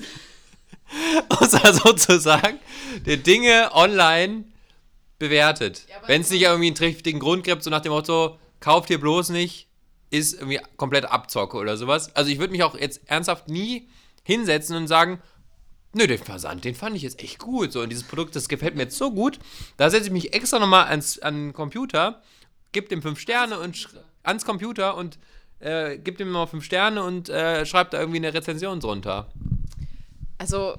um 1.30 1.38
es 1.42 1.54
mal 1.54 1.74
so 1.74 1.94
zu 1.94 2.20
sagen, 2.20 2.60
der 3.08 3.18
Dinge 3.18 3.72
online 3.74 4.44
bewertet. 5.18 5.88
Ja, 5.90 6.08
Wenn 6.08 6.22
es 6.22 6.30
nicht 6.30 6.44
irgendwie 6.44 6.68
einen 6.68 6.76
triftigen 6.76 7.20
Grund 7.20 7.44
gibt, 7.44 7.64
so 7.64 7.72
nach 7.72 7.82
dem 7.82 7.92
Motto, 7.92 8.38
kauft 8.60 8.92
ihr 8.92 9.00
bloß 9.00 9.30
nicht, 9.30 9.70
ist 10.12 10.36
irgendwie 10.36 10.60
komplett 10.78 11.06
Abzocke 11.06 11.58
oder 11.58 11.78
sowas. 11.78 12.16
Also 12.16 12.30
ich 12.30 12.38
würde 12.38 12.52
mich 12.52 12.62
auch 12.62 12.78
jetzt 12.78 13.02
ernsthaft 13.08 13.48
nie 13.48 13.90
hinsetzen 14.22 14.76
und 14.76 14.88
sagen, 14.88 15.20
nö, 15.94 16.08
den 16.08 16.20
Versand, 16.20 16.66
den 16.66 16.76
fand 16.76 16.96
ich 16.96 17.04
jetzt 17.04 17.22
echt 17.22 17.40
gut. 17.40 17.72
So, 17.72 17.82
und 17.82 17.90
dieses 17.90 18.04
Produkt, 18.04 18.36
das 18.36 18.50
gefällt 18.50 18.76
mir 18.76 18.84
jetzt 18.84 18.98
so 18.98 19.12
gut. 19.12 19.40
Da 19.78 19.90
setze 19.90 20.08
ich 20.08 20.12
mich 20.12 20.34
extra 20.34 20.60
nochmal 20.60 20.86
ans 20.88 21.20
an 21.20 21.36
den 21.36 21.54
Computer, 21.54 22.22
gebe 22.72 22.88
dem 22.88 23.02
fünf 23.02 23.20
Sterne 23.20 23.60
und 23.60 23.90
ans 24.24 24.46
Computer 24.46 24.96
und 24.96 25.18
äh, 25.60 25.98
gebe 25.98 26.18
dem 26.18 26.30
mal 26.30 26.48
fünf 26.48 26.64
Sterne 26.64 27.04
und 27.04 27.30
äh, 27.30 27.66
schreibe 27.66 27.92
da 27.92 28.00
irgendwie 28.00 28.18
eine 28.18 28.34
Rezension 28.34 28.80
drunter. 28.80 29.32
Also, 30.38 30.78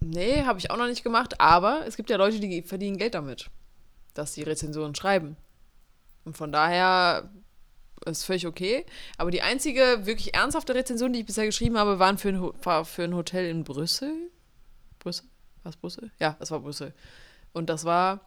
nee, 0.00 0.44
habe 0.44 0.58
ich 0.58 0.70
auch 0.70 0.76
noch 0.76 0.86
nicht 0.86 1.02
gemacht, 1.02 1.40
aber 1.40 1.84
es 1.86 1.96
gibt 1.96 2.10
ja 2.10 2.16
Leute, 2.16 2.38
die 2.38 2.62
verdienen 2.62 2.96
Geld 2.96 3.14
damit, 3.14 3.50
dass 4.14 4.34
sie 4.34 4.42
Rezensionen 4.42 4.94
schreiben. 4.94 5.36
Und 6.24 6.36
von 6.36 6.52
daher 6.52 7.30
ist 8.06 8.24
völlig 8.24 8.46
okay. 8.46 8.84
Aber 9.16 9.30
die 9.30 9.42
einzige 9.42 10.06
wirklich 10.06 10.34
ernsthafte 10.34 10.74
Rezension, 10.74 11.12
die 11.12 11.20
ich 11.20 11.26
bisher 11.26 11.46
geschrieben 11.46 11.78
habe, 11.78 11.98
waren 11.98 12.18
für 12.18 12.28
ein, 12.28 12.40
war 12.62 12.84
für 12.84 13.04
ein 13.04 13.14
Hotel 13.14 13.48
in 13.48 13.64
Brüssel. 13.64 14.30
Brüssel? 14.98 15.26
War 15.62 15.70
es 15.70 15.76
Brüssel? 15.76 16.10
Ja, 16.18 16.36
es 16.40 16.50
war 16.50 16.60
Brüssel. 16.60 16.94
Und 17.52 17.70
das 17.70 17.84
war 17.84 18.20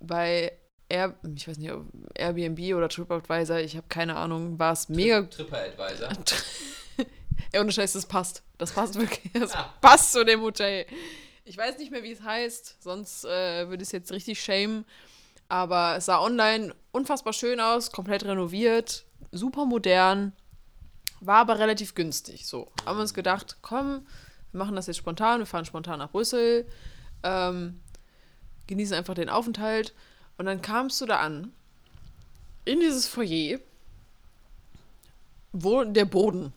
bei 0.00 0.52
Air, 0.88 1.14
ich 1.34 1.48
weiß 1.48 1.58
nicht, 1.58 1.72
Airbnb 2.14 2.74
oder 2.74 2.88
TripAdvisor, 2.88 3.58
ich 3.58 3.76
habe 3.76 3.86
keine 3.88 4.16
Ahnung, 4.16 4.58
war 4.58 4.72
es 4.72 4.88
mega 4.88 5.22
TripAdvisor. 5.22 6.10
ja, 7.54 7.60
ohne 7.60 7.72
Scheiß, 7.72 7.94
das 7.94 8.06
passt. 8.06 8.42
Das 8.58 8.72
passt 8.72 8.96
wirklich. 8.96 9.32
Das 9.40 9.56
passt 9.80 10.12
zu 10.12 10.24
dem 10.24 10.42
Hotel. 10.42 10.86
Ich 11.44 11.56
weiß 11.56 11.78
nicht 11.78 11.90
mehr, 11.90 12.02
wie 12.02 12.12
es 12.12 12.22
heißt, 12.22 12.82
sonst 12.82 13.24
äh, 13.24 13.68
würde 13.68 13.82
ich 13.82 13.88
es 13.88 13.92
jetzt 13.92 14.12
richtig 14.12 14.40
schämen. 14.40 14.84
Aber 15.52 15.96
es 15.98 16.06
sah 16.06 16.18
online 16.18 16.74
unfassbar 16.92 17.34
schön 17.34 17.60
aus, 17.60 17.92
komplett 17.92 18.24
renoviert, 18.24 19.04
super 19.32 19.66
modern, 19.66 20.32
war 21.20 21.40
aber 21.40 21.58
relativ 21.58 21.94
günstig. 21.94 22.46
So, 22.46 22.72
haben 22.86 22.96
wir 22.96 23.02
uns 23.02 23.12
gedacht, 23.12 23.58
komm, 23.60 24.06
wir 24.50 24.58
machen 24.58 24.76
das 24.76 24.86
jetzt 24.86 24.96
spontan, 24.96 25.40
wir 25.40 25.46
fahren 25.46 25.66
spontan 25.66 25.98
nach 25.98 26.10
Brüssel, 26.10 26.66
ähm, 27.22 27.82
genießen 28.66 28.96
einfach 28.96 29.12
den 29.12 29.28
Aufenthalt. 29.28 29.92
Und 30.38 30.46
dann 30.46 30.62
kamst 30.62 31.02
du 31.02 31.04
da 31.04 31.18
an, 31.18 31.52
in 32.64 32.80
dieses 32.80 33.06
Foyer, 33.06 33.58
wo 35.52 35.84
der 35.84 36.06
Boden 36.06 36.54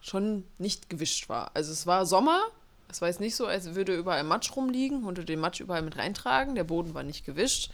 schon 0.00 0.42
nicht 0.58 0.90
gewischt 0.90 1.28
war. 1.28 1.52
Also 1.54 1.70
es 1.70 1.86
war 1.86 2.06
Sommer, 2.06 2.42
es 2.88 3.00
war 3.00 3.06
jetzt 3.06 3.20
nicht 3.20 3.36
so, 3.36 3.46
als 3.46 3.76
würde 3.76 3.94
überall 3.94 4.24
Matsch 4.24 4.56
rumliegen 4.56 5.04
und 5.04 5.16
du 5.16 5.24
den 5.24 5.38
Matsch 5.38 5.60
überall 5.60 5.82
mit 5.82 5.96
reintragen. 5.96 6.56
Der 6.56 6.64
Boden 6.64 6.92
war 6.92 7.04
nicht 7.04 7.24
gewischt. 7.24 7.70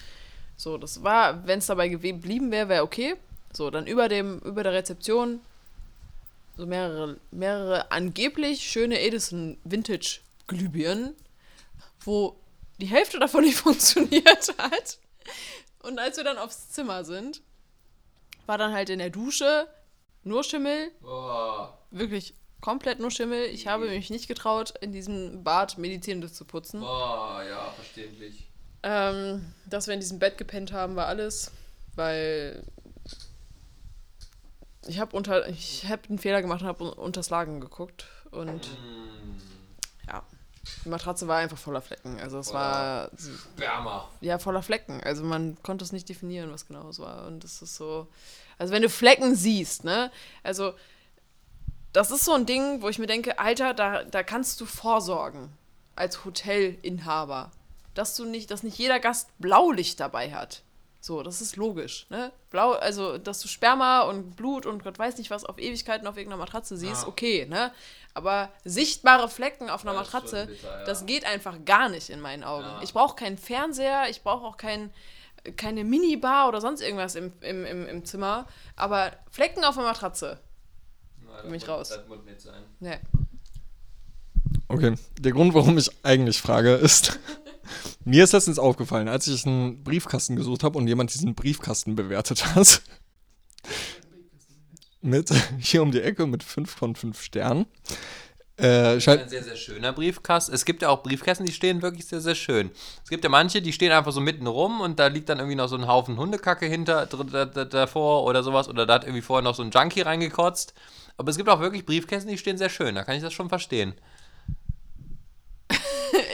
So, 0.58 0.76
das 0.76 1.04
war, 1.04 1.46
wenn 1.46 1.60
es 1.60 1.66
dabei 1.66 1.88
geblieben 1.88 2.50
wäre, 2.50 2.68
wäre 2.68 2.82
okay. 2.82 3.14
So, 3.52 3.70
dann 3.70 3.86
über 3.86 4.08
dem, 4.08 4.40
über 4.40 4.64
der 4.64 4.72
Rezeption 4.72 5.40
so 6.56 6.66
mehrere, 6.66 7.16
mehrere 7.30 7.92
angeblich 7.92 8.68
schöne 8.68 9.00
Edison 9.00 9.56
Vintage 9.62 10.18
Glühbirnen, 10.48 11.14
wo 12.00 12.36
die 12.78 12.86
Hälfte 12.86 13.20
davon 13.20 13.44
nicht 13.44 13.56
funktioniert 13.58 14.52
hat. 14.58 14.98
Und 15.84 16.00
als 16.00 16.16
wir 16.16 16.24
dann 16.24 16.38
aufs 16.38 16.70
Zimmer 16.70 17.04
sind, 17.04 17.40
war 18.46 18.58
dann 18.58 18.72
halt 18.72 18.90
in 18.90 18.98
der 18.98 19.10
Dusche 19.10 19.68
nur 20.24 20.42
Schimmel, 20.42 20.90
Boah. 21.00 21.78
wirklich 21.92 22.34
komplett 22.60 22.98
nur 22.98 23.12
Schimmel. 23.12 23.44
Ich 23.44 23.68
habe 23.68 23.88
mich 23.88 24.10
nicht 24.10 24.26
getraut, 24.26 24.74
in 24.80 24.90
diesem 24.90 25.44
Bad 25.44 25.78
Medizinendes 25.78 26.34
zu 26.34 26.44
putzen. 26.44 26.80
Boah, 26.80 27.44
ja, 27.48 27.70
verständlich. 27.76 28.47
Ähm, 28.82 29.52
dass 29.66 29.86
wir 29.86 29.94
in 29.94 30.00
diesem 30.00 30.18
Bett 30.18 30.38
gepennt 30.38 30.72
haben, 30.72 30.94
war 30.96 31.06
alles, 31.06 31.50
weil 31.96 32.62
ich 34.86 34.98
habe 34.98 35.16
unter, 35.16 35.48
ich 35.48 35.86
habe 35.88 36.02
einen 36.08 36.18
Fehler 36.18 36.42
gemacht 36.42 36.62
und 36.62 36.68
habe 36.68 36.94
unter 36.94 37.18
das 37.20 37.30
Lagen 37.30 37.60
geguckt 37.60 38.06
und 38.30 38.68
ja, 40.06 40.22
die 40.84 40.88
Matratze 40.88 41.28
war 41.28 41.38
einfach 41.38 41.58
voller 41.58 41.82
Flecken. 41.82 42.18
Also 42.20 42.38
es 42.38 42.52
war 42.52 43.10
Wärmer. 43.56 44.08
ja 44.20 44.38
voller 44.38 44.62
Flecken. 44.62 45.02
Also 45.02 45.24
man 45.24 45.60
konnte 45.62 45.84
es 45.84 45.92
nicht 45.92 46.08
definieren, 46.08 46.52
was 46.52 46.66
genau 46.66 46.88
es 46.88 46.98
war. 46.98 47.26
Und 47.26 47.44
das 47.44 47.62
ist 47.62 47.76
so, 47.76 48.06
also 48.58 48.72
wenn 48.72 48.82
du 48.82 48.88
Flecken 48.88 49.34
siehst, 49.34 49.84
ne, 49.84 50.10
also 50.42 50.74
das 51.92 52.10
ist 52.10 52.24
so 52.24 52.32
ein 52.32 52.46
Ding, 52.46 52.82
wo 52.82 52.88
ich 52.88 52.98
mir 52.98 53.06
denke, 53.06 53.38
Alter, 53.38 53.74
da, 53.74 54.04
da 54.04 54.22
kannst 54.22 54.60
du 54.60 54.66
vorsorgen 54.66 55.50
als 55.96 56.24
Hotelinhaber, 56.24 57.50
dass 57.98 58.14
du 58.16 58.24
nicht, 58.24 58.50
dass 58.50 58.62
nicht 58.62 58.78
jeder 58.78 59.00
Gast 59.00 59.28
Blaulicht 59.38 60.00
dabei 60.00 60.32
hat. 60.32 60.62
So, 61.00 61.22
das 61.22 61.40
ist 61.40 61.56
logisch, 61.56 62.06
ne? 62.10 62.32
Blau, 62.50 62.72
also, 62.72 63.18
dass 63.18 63.40
du 63.40 63.46
Sperma 63.48 64.00
und 64.02 64.34
Blut 64.36 64.66
und 64.66 64.82
Gott 64.82 64.98
weiß 64.98 65.16
nicht 65.18 65.30
was 65.30 65.44
auf 65.44 65.58
Ewigkeiten 65.58 66.06
auf 66.08 66.16
irgendeiner 66.16 66.40
Matratze 66.42 66.76
siehst, 66.76 67.02
Ja. 67.02 67.08
okay, 67.08 67.46
ne? 67.46 67.72
Aber 68.14 68.50
sichtbare 68.64 69.28
Flecken 69.28 69.70
auf 69.70 69.82
einer 69.84 69.92
Ja, 69.94 70.00
das 70.00 70.12
Matratze, 70.12 70.38
schon 70.38 70.48
bitter, 70.48 70.78
ja. 70.80 70.84
das 70.84 71.06
geht 71.06 71.24
einfach 71.24 71.56
gar 71.64 71.88
nicht 71.88 72.10
in 72.10 72.20
meinen 72.20 72.42
Augen. 72.42 72.64
Ja. 72.66 72.80
Ich 72.82 72.92
brauche 72.92 73.14
keinen 73.14 73.38
Fernseher, 73.38 74.08
ich 74.10 74.22
brauche 74.22 74.44
auch 74.44 74.56
kein, 74.56 74.92
keine 75.56 75.84
Minibar 75.84 76.48
oder 76.48 76.60
sonst 76.60 76.80
irgendwas 76.80 77.14
im, 77.14 77.32
im, 77.42 77.64
im, 77.64 77.86
im 77.86 78.04
Zimmer. 78.04 78.46
Aber 78.74 79.12
Flecken 79.30 79.62
auf 79.64 79.76
der 79.76 79.84
Matratze, 79.84 80.40
Für 81.42 81.46
mich 81.48 81.68
raus. 81.68 81.90
Das 81.90 82.08
muss 82.08 82.24
nicht 82.24 82.40
sein. 82.40 82.64
ne. 82.80 83.00
Okay, 84.68 84.94
der 85.18 85.32
Grund, 85.32 85.54
warum 85.54 85.78
ich 85.78 85.90
eigentlich 86.02 86.40
frage, 86.40 86.74
ist, 86.74 87.18
Mir 88.04 88.24
ist 88.24 88.32
letztens 88.32 88.58
aufgefallen, 88.58 89.08
als 89.08 89.26
ich 89.26 89.46
einen 89.46 89.82
Briefkasten 89.84 90.36
gesucht 90.36 90.64
habe 90.64 90.78
und 90.78 90.88
jemand 90.88 91.12
diesen 91.12 91.34
Briefkasten 91.34 91.94
bewertet 91.94 92.54
hat. 92.54 92.82
mit 95.00 95.30
hier 95.60 95.82
um 95.82 95.92
die 95.92 96.02
Ecke 96.02 96.26
mit 96.26 96.42
5 96.42 96.70
von 96.70 96.94
5 96.96 97.20
Sternen. 97.22 97.66
Äh, 98.56 99.00
scheint, 99.00 99.22
Ein 99.22 99.28
sehr, 99.28 99.44
sehr 99.44 99.56
schöner 99.56 99.92
Briefkasten. 99.92 100.52
Es 100.52 100.64
gibt 100.64 100.82
ja 100.82 100.88
auch 100.88 101.04
Briefkästen, 101.04 101.46
die 101.46 101.52
stehen 101.52 101.80
wirklich 101.80 102.06
sehr, 102.06 102.20
sehr 102.20 102.34
schön. 102.34 102.70
Es 103.04 103.08
gibt 103.08 103.22
ja 103.22 103.30
manche, 103.30 103.62
die 103.62 103.72
stehen 103.72 103.92
einfach 103.92 104.10
so 104.10 104.20
mitten 104.20 104.48
rum 104.48 104.80
und 104.80 104.98
da 104.98 105.06
liegt 105.06 105.28
dann 105.28 105.38
irgendwie 105.38 105.54
noch 105.54 105.68
so 105.68 105.76
ein 105.76 105.86
Haufen 105.86 106.18
Hundekacke 106.18 106.66
hinter 106.66 107.06
davor 107.06 108.24
oder 108.24 108.42
sowas. 108.42 108.68
Oder 108.68 108.84
da 108.84 108.94
hat 108.94 109.04
irgendwie 109.04 109.22
vorher 109.22 109.44
noch 109.44 109.54
so 109.54 109.62
ein 109.62 109.70
Junkie 109.70 110.00
reingekotzt. 110.00 110.74
Aber 111.16 111.30
es 111.30 111.36
gibt 111.36 111.48
auch 111.48 111.60
wirklich 111.60 111.86
Briefkästen, 111.86 112.30
die 112.30 112.38
stehen 112.38 112.58
sehr 112.58 112.70
schön. 112.70 112.96
Da 112.96 113.04
kann 113.04 113.16
ich 113.16 113.22
das 113.22 113.32
schon 113.32 113.48
verstehen. 113.48 113.94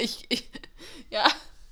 Ich, 0.04 0.24
ich, 0.28 0.48
ja, 1.10 1.24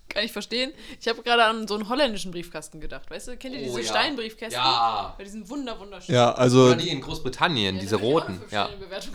kann 0.08 0.24
ich 0.24 0.32
verstehen. 0.32 0.72
Ich 1.00 1.08
habe 1.08 1.22
gerade 1.22 1.44
an 1.44 1.66
so 1.66 1.74
einen 1.74 1.88
holländischen 1.88 2.32
Briefkasten 2.32 2.80
gedacht. 2.80 3.10
Weißt 3.10 3.28
du, 3.28 3.36
kennt 3.36 3.54
ihr 3.54 3.62
diese 3.62 3.74
Oh 3.74 3.78
ja. 3.78 3.84
Steinbriefkästen? 3.84 4.62
Ja. 4.62 5.14
Bei 5.16 5.24
diesen 5.24 5.48
wunder 5.48 5.78
wunderschönen. 5.78 6.16
ja, 6.16 6.32
also, 6.32 6.66
Oder 6.66 6.76
die 6.76 6.90
in 6.90 7.00
Großbritannien, 7.00 7.78
diese 7.78 7.96
roten. 7.96 8.40
Ja. 8.50 8.68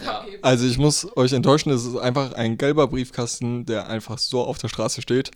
Ja. 0.03 0.23
also 0.41 0.65
ich 0.65 0.77
muss 0.77 1.07
euch 1.15 1.33
enttäuschen, 1.33 1.71
es 1.71 1.85
ist 1.85 1.97
einfach 1.97 2.33
ein 2.33 2.57
gelber 2.57 2.87
Briefkasten, 2.87 3.65
der 3.65 3.87
einfach 3.87 4.17
so 4.17 4.41
auf 4.43 4.57
der 4.57 4.69
Straße 4.69 5.01
steht, 5.03 5.29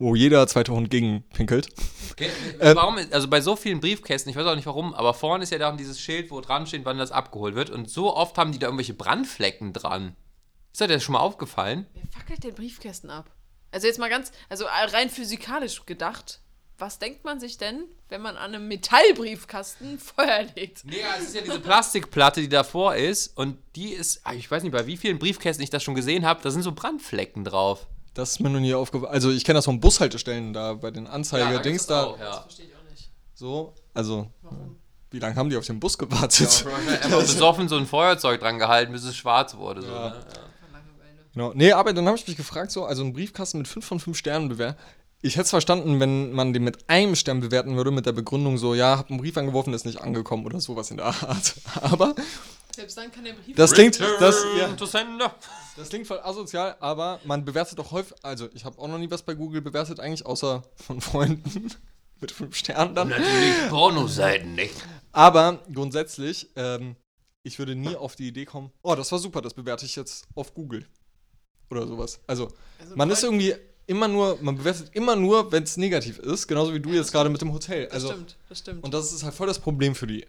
wo 0.00 0.14
jeder 0.16 0.46
zweite 0.48 0.72
Hund 0.72 0.90
gegen 0.90 1.22
pinkelt. 1.34 1.68
Okay. 2.12 2.30
Ähm, 2.60 2.74
warum, 2.74 2.98
ist- 2.98 3.12
also 3.12 3.28
bei 3.28 3.40
so 3.40 3.54
vielen 3.54 3.78
Briefkästen, 3.78 4.30
ich 4.30 4.36
weiß 4.36 4.46
auch 4.46 4.56
nicht 4.56 4.66
warum, 4.66 4.92
aber 4.94 5.14
vorne 5.14 5.44
ist 5.44 5.50
ja 5.50 5.58
da 5.58 5.70
dieses 5.70 6.00
Schild, 6.00 6.32
wo 6.32 6.40
dran 6.40 6.66
steht, 6.66 6.84
wann 6.84 6.98
das 6.98 7.12
abgeholt 7.12 7.54
wird. 7.54 7.70
Und 7.70 7.88
so 7.88 8.16
oft 8.16 8.36
haben 8.36 8.50
die 8.50 8.58
da 8.58 8.66
irgendwelche 8.66 8.94
Brandflecken 8.94 9.72
dran. 9.72 10.16
Ist 10.72 10.80
dir 10.80 10.86
das 10.88 11.02
schon 11.02 11.14
mal 11.14 11.20
aufgefallen? 11.20 11.86
Wer 11.94 12.06
fackelt 12.10 12.44
den 12.44 12.54
Briefkästen 12.54 13.10
ab? 13.10 13.30
Also 13.70 13.86
jetzt 13.86 13.98
mal 13.98 14.08
ganz, 14.08 14.32
also 14.48 14.64
rein 14.66 15.10
physikalisch 15.10 15.84
gedacht, 15.86 16.40
was 16.78 16.98
denkt 17.00 17.24
man 17.24 17.40
sich 17.40 17.58
denn, 17.58 17.84
wenn 18.08 18.22
man 18.22 18.36
an 18.36 18.54
einem 18.54 18.68
Metallbriefkasten 18.68 19.98
Feuer 19.98 20.44
legt? 20.54 20.84
Nee, 20.84 20.96
es 21.18 21.26
ist 21.28 21.34
ja 21.34 21.40
diese 21.42 21.60
Plastikplatte, 21.60 22.40
die 22.40 22.48
davor 22.48 22.94
ist. 22.94 23.36
Und 23.36 23.58
die 23.74 23.90
ist, 23.90 24.20
ah, 24.24 24.32
ich 24.32 24.50
weiß 24.50 24.62
nicht, 24.62 24.72
bei 24.72 24.86
wie 24.86 24.96
vielen 24.96 25.18
Briefkästen 25.18 25.62
ich 25.64 25.70
das 25.70 25.82
schon 25.82 25.94
gesehen 25.94 26.24
habe, 26.24 26.40
da 26.42 26.50
sind 26.50 26.62
so 26.62 26.72
Brandflecken 26.72 27.44
drauf. 27.44 27.86
Das 28.14 28.30
ist 28.32 28.40
mir 28.40 28.48
noch 28.50 28.60
nie 28.60 28.74
aufgefallen. 28.74 29.12
Also 29.12 29.30
ich 29.30 29.44
kenne 29.44 29.58
das 29.58 29.64
von 29.64 29.80
Bushaltestellen 29.80 30.52
da 30.52 30.74
bei 30.74 30.90
den 30.90 31.06
Anzeige-Dings 31.06 31.86
da. 31.86 32.04
Auch, 32.04 32.18
ja. 32.18 32.40
Verstehe 32.42 32.66
ich 32.66 32.74
auch 32.76 32.90
nicht. 32.90 33.10
So, 33.34 33.74
also 33.94 34.30
wie 35.10 35.18
lange 35.18 35.36
haben 35.36 35.50
die 35.50 35.56
auf 35.56 35.66
den 35.66 35.80
Bus 35.80 35.98
gewartet? 35.98 36.64
Einfach 37.02 37.20
besoffen 37.20 37.68
so 37.68 37.76
ein 37.76 37.86
Feuerzeug 37.86 38.40
dran 38.40 38.58
gehalten, 38.58 38.92
bis 38.92 39.04
es 39.04 39.16
schwarz 39.16 39.56
wurde. 39.56 39.82
So, 39.82 39.88
Ja. 39.88 40.16
Genau. 41.38 41.52
Nee, 41.54 41.70
aber 41.70 41.92
dann 41.92 42.04
habe 42.08 42.18
ich 42.18 42.26
mich 42.26 42.36
gefragt, 42.36 42.72
so, 42.72 42.84
also 42.84 43.04
ein 43.04 43.12
Briefkasten 43.12 43.58
mit 43.58 43.68
5 43.68 43.86
von 43.86 44.00
5 44.00 44.18
Sternen 44.18 44.48
bewerten. 44.48 44.76
Ich 45.22 45.34
hätte 45.34 45.44
es 45.44 45.50
verstanden, 45.50 46.00
wenn 46.00 46.32
man 46.32 46.52
den 46.52 46.64
mit 46.64 46.90
einem 46.90 47.14
Stern 47.14 47.38
bewerten 47.38 47.76
würde, 47.76 47.92
mit 47.92 48.06
der 48.06 48.12
Begründung 48.12 48.58
so, 48.58 48.74
ja, 48.74 48.98
hab 48.98 49.08
einen 49.08 49.20
Brief 49.20 49.36
angeworfen, 49.36 49.72
ist 49.72 49.86
nicht 49.86 50.00
angekommen 50.00 50.44
oder 50.44 50.60
sowas 50.60 50.90
in 50.90 50.96
der 50.96 51.06
Art. 51.06 51.54
Aber 51.80 52.16
Selbst 52.74 52.98
dann 52.98 53.12
kann 53.12 53.22
der 53.22 53.34
Brief. 53.34 53.54
das 53.54 53.72
klingt, 53.72 54.00
das, 54.18 54.44
ja, 54.58 54.68
das 55.76 55.88
klingt 55.90 56.08
voll 56.08 56.18
asozial, 56.18 56.74
aber 56.80 57.20
man 57.24 57.44
bewertet 57.44 57.78
doch 57.78 57.92
häufig, 57.92 58.16
also 58.22 58.48
ich 58.52 58.64
habe 58.64 58.76
auch 58.80 58.88
noch 58.88 58.98
nie 58.98 59.10
was 59.10 59.22
bei 59.22 59.34
Google 59.34 59.60
bewertet, 59.60 60.00
eigentlich, 60.00 60.26
außer 60.26 60.64
von 60.74 61.00
Freunden 61.00 61.70
mit 62.20 62.32
5 62.32 62.56
Sternen 62.56 62.96
dann. 62.96 63.10
Natürlich 63.10 63.68
Pornoseiten, 63.68 64.56
nicht? 64.56 64.74
Aber 65.12 65.60
grundsätzlich, 65.72 66.48
ähm, 66.56 66.96
ich 67.44 67.60
würde 67.60 67.76
nie 67.76 67.94
auf 67.94 68.16
die 68.16 68.26
Idee 68.26 68.44
kommen, 68.44 68.72
oh, 68.82 68.96
das 68.96 69.12
war 69.12 69.20
super, 69.20 69.40
das 69.40 69.54
bewerte 69.54 69.86
ich 69.86 69.94
jetzt 69.94 70.26
auf 70.34 70.52
Google. 70.52 70.84
Oder 71.70 71.86
sowas. 71.86 72.20
Also, 72.26 72.48
Also 72.80 72.96
man 72.96 73.10
ist 73.10 73.22
irgendwie 73.22 73.54
immer 73.86 74.08
nur, 74.08 74.38
man 74.42 74.56
bewertet 74.56 74.90
immer 74.92 75.16
nur, 75.16 75.50
wenn 75.52 75.62
es 75.62 75.76
negativ 75.76 76.18
ist, 76.18 76.46
genauso 76.46 76.74
wie 76.74 76.80
du 76.80 76.90
jetzt 76.90 77.10
gerade 77.12 77.30
mit 77.30 77.40
dem 77.40 77.52
Hotel. 77.52 77.84
Das 77.86 77.94
Also, 77.94 78.08
stimmt, 78.08 78.36
das 78.48 78.58
stimmt. 78.58 78.84
und 78.84 78.94
das 78.94 79.12
ist 79.12 79.22
halt 79.24 79.34
voll 79.34 79.46
das 79.46 79.58
Problem 79.58 79.94
für 79.94 80.06
die 80.06 80.26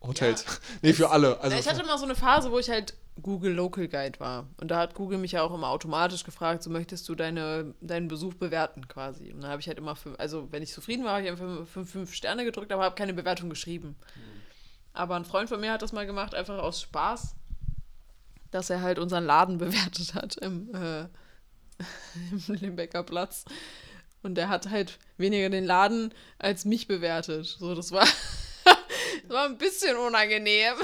Hotels. 0.00 0.44
Ja. 0.44 0.52
nee, 0.82 0.92
für 0.92 1.10
alle. 1.10 1.38
Also, 1.40 1.54
Ja, 1.54 1.60
ich 1.60 1.68
hatte 1.68 1.84
mal 1.86 1.98
so 1.98 2.04
eine 2.04 2.14
Phase, 2.16 2.50
wo 2.50 2.58
ich 2.58 2.68
halt 2.70 2.94
Google 3.20 3.52
Local 3.52 3.86
Guide 3.88 4.18
war. 4.20 4.48
Und 4.60 4.70
da 4.70 4.78
hat 4.78 4.94
Google 4.94 5.18
mich 5.18 5.32
ja 5.32 5.42
auch 5.42 5.54
immer 5.54 5.68
automatisch 5.68 6.24
gefragt, 6.24 6.62
so 6.62 6.70
möchtest 6.70 7.08
du 7.08 7.14
deine, 7.14 7.74
deinen 7.80 8.08
Besuch 8.08 8.34
bewerten 8.34 8.88
quasi. 8.88 9.32
Und 9.32 9.42
dann 9.42 9.50
habe 9.50 9.60
ich 9.60 9.68
halt 9.68 9.78
immer, 9.78 9.94
fünf, 9.94 10.18
also 10.18 10.48
wenn 10.50 10.62
ich 10.62 10.72
zufrieden 10.72 11.04
war, 11.04 11.12
habe 11.12 11.22
ich 11.24 11.30
einfach 11.30 11.66
fünf, 11.66 11.90
fünf 11.90 12.14
Sterne 12.14 12.44
gedrückt, 12.44 12.72
aber 12.72 12.84
habe 12.84 12.94
keine 12.94 13.12
Bewertung 13.14 13.50
geschrieben. 13.50 13.96
Aber 14.94 15.14
ein 15.16 15.24
Freund 15.24 15.48
von 15.48 15.60
mir 15.60 15.72
hat 15.72 15.82
das 15.82 15.92
mal 15.92 16.06
gemacht, 16.06 16.34
einfach 16.34 16.58
aus 16.58 16.82
Spaß, 16.82 17.34
dass 18.52 18.70
er 18.70 18.82
halt 18.82 19.00
unseren 19.00 19.26
Laden 19.26 19.58
bewertet 19.58 20.14
hat 20.14 20.36
im, 20.36 20.72
äh, 20.74 21.02
im 22.30 22.54
Limbecker 22.54 23.02
Platz. 23.02 23.44
Und 24.22 24.36
der 24.36 24.48
hat 24.48 24.70
halt 24.70 24.98
weniger 25.16 25.50
den 25.50 25.64
Laden 25.64 26.14
als 26.38 26.64
mich 26.64 26.86
bewertet. 26.86 27.44
So, 27.44 27.74
das 27.74 27.90
war, 27.90 28.06
das 28.64 28.76
war 29.28 29.46
ein 29.46 29.58
bisschen 29.58 29.96
unangenehm. 29.96 30.74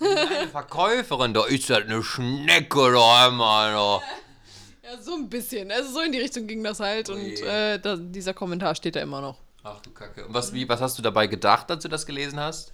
Eine 0.00 0.48
Verkäuferin, 0.48 1.32
da 1.32 1.44
ist 1.44 1.70
das 1.70 1.82
eine 1.82 2.02
Schnecke 2.02 2.92
da 2.92 3.26
einmal. 3.26 3.72
Da. 3.72 4.02
Ja, 4.82 5.00
so 5.00 5.14
ein 5.14 5.28
bisschen. 5.28 5.70
Also 5.70 5.92
so 5.92 6.00
in 6.00 6.12
die 6.12 6.18
Richtung 6.18 6.46
ging 6.48 6.64
das 6.64 6.80
halt. 6.80 7.08
Und 7.08 7.20
Ui. 7.20 7.40
äh, 7.42 7.78
da, 7.78 7.96
dieser 7.96 8.34
Kommentar 8.34 8.74
steht 8.74 8.96
da 8.96 9.00
immer 9.00 9.20
noch. 9.20 9.38
Ach 9.62 9.80
du 9.80 9.90
Kacke. 9.90 10.26
Und 10.26 10.34
was, 10.34 10.52
wie, 10.52 10.68
was 10.68 10.80
hast 10.80 10.98
du 10.98 11.02
dabei 11.02 11.26
gedacht, 11.26 11.70
als 11.70 11.82
du 11.82 11.88
das 11.88 12.06
gelesen 12.06 12.40
hast? 12.40 12.72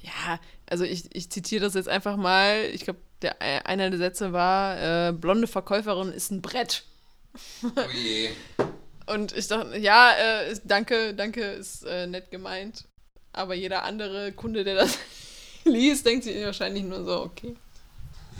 Ja, 0.00 0.38
also 0.68 0.84
ich, 0.84 1.14
ich 1.14 1.30
zitiere 1.30 1.64
das 1.64 1.74
jetzt 1.74 1.88
einfach 1.88 2.16
mal. 2.16 2.64
Ich 2.72 2.84
glaube, 2.84 3.00
der 3.22 3.40
äh, 3.40 3.60
einer 3.64 3.90
der 3.90 3.98
Sätze 3.98 4.32
war, 4.32 5.08
äh, 5.08 5.12
blonde 5.12 5.46
Verkäuferin 5.46 6.12
ist 6.12 6.30
ein 6.30 6.42
Brett. 6.42 6.84
Oh 7.64 7.80
je. 7.92 8.30
Und 9.06 9.36
ich 9.36 9.48
dachte, 9.48 9.76
ja, 9.78 10.12
äh, 10.12 10.56
danke, 10.64 11.14
danke, 11.14 11.42
ist 11.42 11.84
äh, 11.84 12.06
nett 12.06 12.30
gemeint. 12.30 12.84
Aber 13.32 13.54
jeder 13.54 13.82
andere 13.82 14.32
Kunde, 14.32 14.64
der 14.64 14.76
das 14.76 14.98
liest, 15.64 16.06
denkt 16.06 16.24
sich 16.24 16.42
wahrscheinlich 16.42 16.84
nur 16.84 17.04
so, 17.04 17.22
okay. 17.22 17.54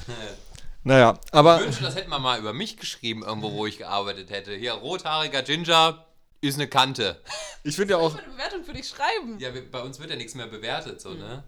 naja, 0.84 1.18
Ich 1.22 1.34
aber 1.34 1.60
wünsche, 1.60 1.82
das 1.82 1.96
hätte 1.96 2.08
man 2.08 2.22
mal 2.22 2.38
über 2.38 2.52
mich 2.52 2.78
geschrieben, 2.78 3.22
irgendwo, 3.22 3.52
wo 3.52 3.66
ich 3.66 3.78
gearbeitet 3.78 4.30
hätte. 4.30 4.54
Hier, 4.54 4.72
rothaariger 4.72 5.42
Ginger 5.42 6.06
ist 6.40 6.54
eine 6.54 6.68
Kante. 6.68 7.20
ich 7.62 7.76
finde 7.76 7.94
ja 7.94 8.00
auch, 8.00 8.14
Ich 8.14 8.22
eine 8.22 8.32
Bewertung 8.32 8.64
für 8.64 8.72
dich 8.72 8.88
schreiben. 8.88 9.38
Ja, 9.38 9.50
bei 9.70 9.80
uns 9.82 9.98
wird 9.98 10.10
ja 10.10 10.16
nichts 10.16 10.34
mehr 10.34 10.46
bewertet, 10.46 11.00
so, 11.00 11.10
ne? 11.10 11.44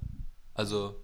Also, 0.57 0.95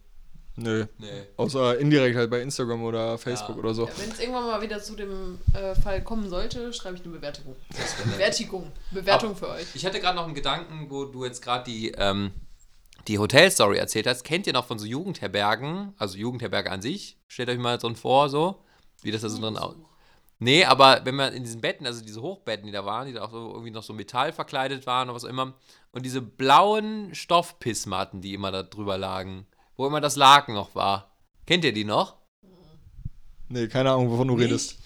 nö. 0.57 0.86
nee. 0.98 1.09
Außer 1.36 1.78
indirekt 1.78 2.16
halt 2.16 2.30
bei 2.30 2.40
Instagram 2.40 2.82
oder 2.84 3.18
Facebook 3.18 3.57
Ja. 3.57 3.62
oder 3.62 3.74
so. 3.74 3.86
Ja, 3.86 3.92
Wenn 3.98 4.11
es 4.11 4.18
irgendwann 4.20 4.46
mal 4.46 4.62
wieder 4.62 4.80
zu 4.82 4.94
dem 4.96 5.38
äh, 5.55 5.74
Fall 5.74 6.03
kommen 6.03 6.28
sollte, 6.28 6.72
schreibe 6.72 6.96
ich 6.96 7.05
eine 7.05 7.12
Bewertung. 7.16 7.55
Bewertung. 8.05 8.72
Bewertung 8.90 9.36
für 9.36 9.48
euch. 9.50 9.66
Ich 9.74 9.84
hatte 9.86 10.00
gerade 10.00 10.16
noch 10.16 10.24
einen 10.24 10.34
Gedanken, 10.34 10.86
wo 10.90 11.05
du 11.05 11.24
jetzt 11.24 11.42
gerade 11.42 11.64
die, 11.70 11.92
ähm, 11.96 12.30
die 13.09 13.18
Hotelstory 13.18 13.76
erzählt 13.78 14.07
hast. 14.07 14.24
Kennt 14.24 14.46
ihr 14.46 14.53
noch 14.53 14.66
von 14.66 14.78
so 14.78 14.86
Jugendherbergen? 14.86 15.92
Also 15.98 16.16
Jugendherberge 16.18 16.70
an 16.70 16.82
sich? 16.82 17.18
Stellt 17.28 17.48
euch 17.48 17.59
mal 17.59 17.80
so 17.80 17.88
ein 17.88 17.96
vor, 17.96 18.28
so, 18.28 18.57
wie 19.03 19.11
das 19.11 19.22
da 19.22 19.28
so 19.28 19.40
drin 19.40 19.57
aussieht. 19.57 19.82
Nee, 20.43 20.64
aber 20.64 21.03
wenn 21.05 21.14
man 21.14 21.32
in 21.34 21.45
diesen 21.45 21.61
Betten, 21.61 21.86
also 21.86 22.05
diese 22.05 22.20
Hochbetten, 22.20 22.66
die 22.66 22.72
da 22.72 22.84
waren, 22.84 23.07
die 23.07 23.12
da 23.12 23.22
auch 23.22 23.30
so 23.30 23.53
irgendwie 23.53 23.70
noch 23.70 23.84
so 23.84 23.93
Metall 23.93 24.32
verkleidet 24.32 24.86
waren 24.86 25.09
oder 25.09 25.14
was 25.14 25.24
auch 25.24 25.28
immer, 25.28 25.55
und 25.93 26.05
diese 26.05 26.20
blauen 26.20 27.14
Stoffpissmatten, 27.14 28.20
die 28.20 28.34
immer 28.34 28.51
da 28.51 28.64
drüber 28.64 28.99
lagen, 28.99 29.47
wo 29.76 29.86
immer 29.86 30.01
das 30.01 30.16
Laken 30.16 30.55
noch 30.55 30.74
war. 30.74 31.12
Kennt 31.47 31.64
ihr 31.64 31.72
die 31.72 31.84
noch? 31.84 32.16
Nee, 33.49 33.68
keine 33.68 33.93
Ahnung, 33.93 34.11
wovon 34.11 34.26
du 34.26 34.34
redest. 34.34 34.80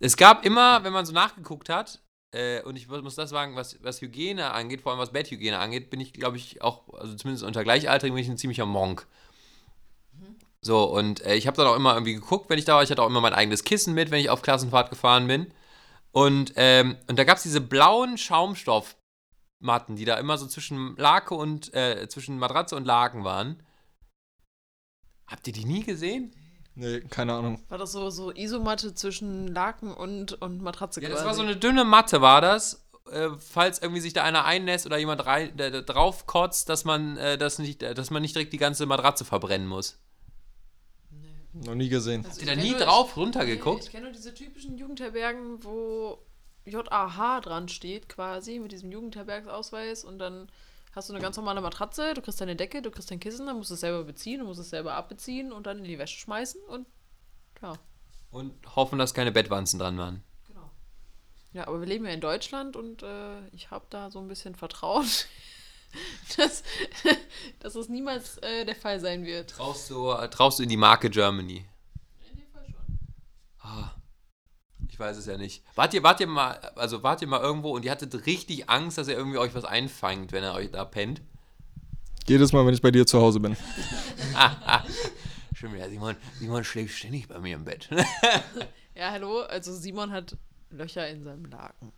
Es 0.00 0.16
gab 0.16 0.46
immer, 0.46 0.84
wenn 0.84 0.92
man 0.94 1.04
so 1.04 1.12
nachgeguckt 1.12 1.68
hat, 1.68 2.00
äh, 2.32 2.62
und 2.62 2.76
ich 2.76 2.88
muss 2.88 3.14
das 3.14 3.28
sagen, 3.28 3.56
was, 3.56 3.82
was 3.82 4.00
Hygiene 4.00 4.52
angeht, 4.52 4.80
vor 4.80 4.92
allem 4.92 5.00
was 5.00 5.12
Betthygiene 5.12 5.58
angeht, 5.58 5.90
bin 5.90 6.00
ich, 6.00 6.14
glaube 6.14 6.38
ich, 6.38 6.62
auch, 6.62 6.88
also 6.94 7.14
zumindest 7.14 7.44
unter 7.44 7.62
Gleichaltrigen, 7.62 8.14
bin 8.14 8.24
ich 8.24 8.30
ein 8.30 8.38
ziemlicher 8.38 8.66
Monk. 8.66 9.06
So, 10.64 10.84
und 10.84 11.20
äh, 11.26 11.34
ich 11.34 11.46
habe 11.46 11.58
dann 11.58 11.66
auch 11.66 11.76
immer 11.76 11.92
irgendwie 11.92 12.14
geguckt, 12.14 12.48
wenn 12.48 12.58
ich 12.58 12.64
da 12.64 12.76
war. 12.76 12.82
Ich 12.82 12.90
hatte 12.90 13.02
auch 13.02 13.08
immer 13.08 13.20
mein 13.20 13.34
eigenes 13.34 13.64
Kissen 13.64 13.92
mit, 13.92 14.10
wenn 14.10 14.20
ich 14.20 14.30
auf 14.30 14.40
Klassenfahrt 14.40 14.88
gefahren 14.88 15.26
bin. 15.26 15.52
Und, 16.10 16.54
ähm, 16.56 16.96
und 17.06 17.18
da 17.18 17.24
gab 17.24 17.36
es 17.36 17.42
diese 17.42 17.60
blauen 17.60 18.16
Schaumstoffmatten, 18.16 19.96
die 19.96 20.06
da 20.06 20.16
immer 20.16 20.38
so 20.38 20.46
zwischen 20.46 20.96
Lake 20.96 21.34
und, 21.34 21.74
äh, 21.74 22.08
zwischen 22.08 22.38
Matratze 22.38 22.76
und 22.76 22.86
Laken 22.86 23.24
waren. 23.24 23.62
Habt 25.26 25.46
ihr 25.46 25.52
die 25.52 25.66
nie 25.66 25.82
gesehen? 25.82 26.34
Nee, 26.76 27.00
keine 27.00 27.34
Ahnung. 27.34 27.62
War 27.68 27.78
das 27.78 27.92
so, 27.92 28.08
so 28.08 28.32
Isomatte 28.32 28.94
zwischen 28.94 29.48
Laken 29.48 29.92
und, 29.92 30.40
und 30.40 30.62
Matratze 30.62 31.02
Ja, 31.02 31.08
quasi? 31.08 31.18
das 31.18 31.26
war 31.26 31.34
so 31.34 31.42
eine 31.42 31.56
dünne 31.56 31.84
Matte, 31.84 32.22
war 32.22 32.40
das. 32.40 32.86
Äh, 33.10 33.28
falls 33.38 33.82
irgendwie 33.82 34.00
sich 34.00 34.14
da 34.14 34.24
einer 34.24 34.46
einnässt 34.46 34.86
oder 34.86 34.96
jemand 34.96 35.26
rein, 35.26 35.54
der, 35.58 35.70
der 35.70 35.82
drauf 35.82 36.26
kotzt, 36.26 36.70
dass 36.70 36.86
man, 36.86 37.18
äh, 37.18 37.36
das 37.36 37.58
nicht, 37.58 37.82
dass 37.82 38.10
man 38.10 38.22
nicht 38.22 38.34
direkt 38.34 38.54
die 38.54 38.58
ganze 38.58 38.86
Matratze 38.86 39.26
verbrennen 39.26 39.68
muss. 39.68 39.98
Noch 41.54 41.74
nie 41.74 41.88
gesehen. 41.88 42.24
Also 42.24 42.30
Habt 42.40 42.40
ihr 42.42 42.46
da 42.56 42.60
nie 42.60 42.70
nur- 42.70 42.80
drauf 42.80 43.16
Nee, 43.16 43.22
runtergeguckt? 43.22 43.84
ich 43.84 43.90
kenne 43.90 44.04
nur 44.04 44.12
diese 44.12 44.34
typischen 44.34 44.76
Jugendherbergen, 44.76 45.62
wo 45.64 46.18
JAH 46.66 47.40
dran 47.42 47.68
steht 47.68 48.08
quasi, 48.08 48.58
mit 48.58 48.72
diesem 48.72 48.90
Jugendherbergsausweis 48.90 50.04
und 50.04 50.18
dann 50.18 50.48
hast 50.92 51.08
du 51.08 51.12
eine 51.12 51.22
ganz 51.22 51.36
normale 51.36 51.60
Matratze, 51.60 52.14
du 52.14 52.22
kriegst 52.22 52.40
deine 52.40 52.56
Decke, 52.56 52.80
du 52.82 52.90
kriegst 52.90 53.10
dein 53.10 53.20
Kissen, 53.20 53.46
dann 53.46 53.56
musst 53.56 53.70
du 53.70 53.74
es 53.74 53.80
selber 53.80 54.02
beziehen, 54.04 54.40
du 54.40 54.46
musst 54.46 54.60
es 54.60 54.70
selber 54.70 54.94
abbeziehen 54.94 55.52
und 55.52 55.66
dann 55.66 55.78
in 55.78 55.84
die 55.84 55.98
Wäsche 55.98 56.18
schmeißen 56.18 56.60
und 56.68 56.86
ja, 57.62 57.74
Und 58.30 58.52
hoffen, 58.76 58.98
dass 58.98 59.14
keine 59.14 59.30
Bettwanzen 59.32 59.78
dran 59.78 59.96
waren. 59.98 60.22
genau. 60.48 60.70
Ja, 61.52 61.68
aber 61.68 61.80
wir 61.80 61.86
leben 61.86 62.04
ja 62.06 62.12
in 62.12 62.20
Deutschland 62.20 62.74
und 62.76 63.02
äh, 63.02 63.46
ich 63.52 63.70
habe 63.70 63.86
da 63.90 64.10
so 64.10 64.18
ein 64.20 64.26
bisschen 64.28 64.54
Vertrauen, 64.56 65.06
dass, 66.36 66.62
dass 67.60 67.74
es 67.74 67.88
niemals 67.88 68.38
äh, 68.38 68.64
der 68.64 68.74
Fall 68.76 69.00
sein 69.00 69.24
wird. 69.24 69.50
Traust 69.50 69.90
du, 69.90 70.12
traust 70.30 70.58
du 70.58 70.62
in 70.62 70.68
die 70.68 70.76
Marke 70.76 71.10
Germany? 71.10 71.64
In 72.30 72.38
dem 72.38 72.48
Fall 72.52 72.66
schon. 72.66 72.98
Ah, 73.60 73.90
ich 74.88 74.98
weiß 74.98 75.16
es 75.16 75.26
ja 75.26 75.36
nicht. 75.36 75.62
Wart 75.74 75.94
ihr, 75.94 76.02
wart 76.02 76.20
ihr 76.20 76.26
mal, 76.26 76.52
also 76.76 77.02
wart 77.02 77.22
ihr 77.22 77.28
mal 77.28 77.40
irgendwo 77.40 77.70
und 77.74 77.84
ihr 77.84 77.90
hattet 77.90 78.26
richtig 78.26 78.68
Angst, 78.70 78.98
dass 78.98 79.08
er 79.08 79.16
irgendwie 79.16 79.38
euch 79.38 79.54
was 79.54 79.64
einfangt, 79.64 80.32
wenn 80.32 80.44
er 80.44 80.54
euch 80.54 80.70
da 80.70 80.84
pennt? 80.84 81.22
Jedes 82.26 82.52
Mal, 82.52 82.64
wenn 82.66 82.72
ich 82.74 82.80
bei 82.82 82.90
dir 82.90 83.06
zu 83.06 83.20
Hause 83.20 83.38
bin. 83.40 83.54
Stimmt, 85.54 85.78
ja, 85.78 85.88
Simon, 85.88 86.16
Simon 86.38 86.64
schläft 86.64 86.96
ständig 86.96 87.28
bei 87.28 87.38
mir 87.38 87.54
im 87.56 87.64
Bett. 87.64 87.88
Ja, 88.94 89.10
hallo, 89.10 89.42
also 89.42 89.74
Simon 89.74 90.10
hat 90.12 90.36
Löcher 90.70 91.08
in 91.08 91.22
seinem 91.24 91.44
Laken. 91.46 91.92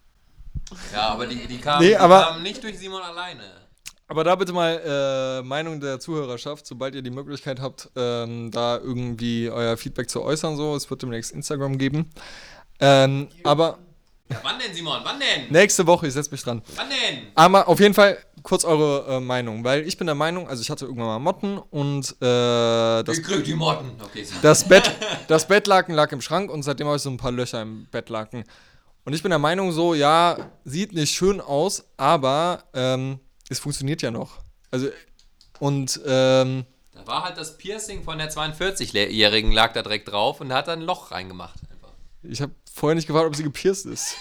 ja, 0.92 1.09
aber 1.11 1.26
die, 1.26 1.47
die, 1.47 1.59
kamen, 1.59 1.82
Nee, 1.82 1.90
die 1.90 1.97
aber- 1.97 2.22
kamen 2.24 2.42
nicht 2.42 2.62
durch 2.62 2.78
Simon 2.78 3.03
alleine. 3.03 3.66
Aber 4.09 4.23
da 4.23 4.37
bitte 4.37 4.53
mal 4.53 5.41
äh, 5.43 5.43
Meinung 5.43 5.81
der 5.81 5.99
Zuhörerschaft, 5.99 6.67
sobald 6.67 6.95
ihr 6.95 7.03
die 7.03 7.11
Möglichkeit 7.11 7.61
habt, 7.61 7.91
ähm, 7.97 8.51
da 8.53 8.79
irgendwie 8.79 9.51
euer 9.51 9.77
Feedback 9.77 10.09
zu 10.09 10.23
äußern. 10.23 10.57
So, 10.57 10.77
es 10.77 10.89
wird 10.89 11.03
demnächst 11.03 11.33
Instagram 11.33 11.77
geben. 11.77 12.09
Ähm, 12.79 13.29
aber 13.43 13.79
Ja, 14.31 14.37
wann 14.45 14.59
denn, 14.61 14.73
Simon? 14.73 15.01
Wann 15.03 15.19
denn? 15.19 15.51
nächste 15.51 15.87
Woche, 15.89 16.07
ich 16.07 16.13
setze 16.13 16.31
mich 16.31 16.43
dran. 16.43 16.63
Wann 16.77 16.89
denn? 16.89 17.27
Aber 17.35 17.67
auf 17.67 17.81
jeden 17.81 17.95
Fall 17.95 18.19
kurz 18.45 18.65
eure 18.65 19.17
äh, 19.17 19.21
Meinung, 19.21 19.65
weil 19.65 19.85
ich 19.89 19.99
bin 19.99 20.07
der 20.07 20.15
Meinung, 20.15 20.49
also 20.49 20.63
ich 20.63 20.71
hatte 20.71 20.85
irgendwann 20.85 21.07
mal 21.07 21.19
Motten 21.19 21.59
und 21.59 22.11
äh, 22.23 23.03
das, 23.03 23.21
die 23.45 23.55
Motten. 23.55 23.91
Okay, 24.01 24.23
Simon. 24.23 24.43
das, 24.43 24.69
Bett, 24.69 24.89
das 25.29 25.49
Bettlaken 25.49 25.97
lag 25.97 26.13
im 26.13 26.21
Schrank 26.21 26.49
und 26.53 26.63
seitdem 26.63 26.87
habe 26.87 26.97
ich 26.97 27.03
so 27.03 27.11
ein 27.11 27.17
paar 27.17 27.33
Löcher 27.33 27.61
im 27.61 27.89
Bettlaken. 27.91 28.45
Und 29.05 29.15
ich 29.15 29.23
bin 29.23 29.31
der 29.31 29.41
Meinung 29.41 29.73
so, 29.73 29.95
ja, 29.95 30.37
sieht 30.65 30.93
nicht 30.93 31.13
schön 31.15 31.41
aus, 31.41 31.85
aber 31.97 32.65
ähm, 32.73 33.19
es 33.49 33.59
funktioniert 33.59 34.03
ja 34.03 34.11
noch. 34.11 34.40
Also, 34.70 34.90
und 35.61 36.01
ähm, 36.07 36.64
Da 36.94 37.07
war 37.07 37.24
halt 37.24 37.36
das 37.38 37.57
Piercing 37.59 38.03
von 38.05 38.18
der 38.18 38.30
42-Jährigen 38.30 39.53
lag 39.53 39.72
da 39.72 39.82
direkt 39.82 40.09
drauf 40.11 40.40
und 40.40 40.49
da 40.51 40.57
hat 40.57 40.68
er 40.68 40.74
ein 40.74 40.82
Loch 40.82 41.11
reingemacht. 41.12 41.59
Einfach. 41.70 41.92
ich 42.22 42.40
habe 42.40 42.53
vorher 42.72 42.94
nicht 42.94 43.07
gefragt, 43.07 43.26
ob 43.26 43.36
sie 43.36 43.42
gepierst 43.44 43.86
ist. 43.86 44.16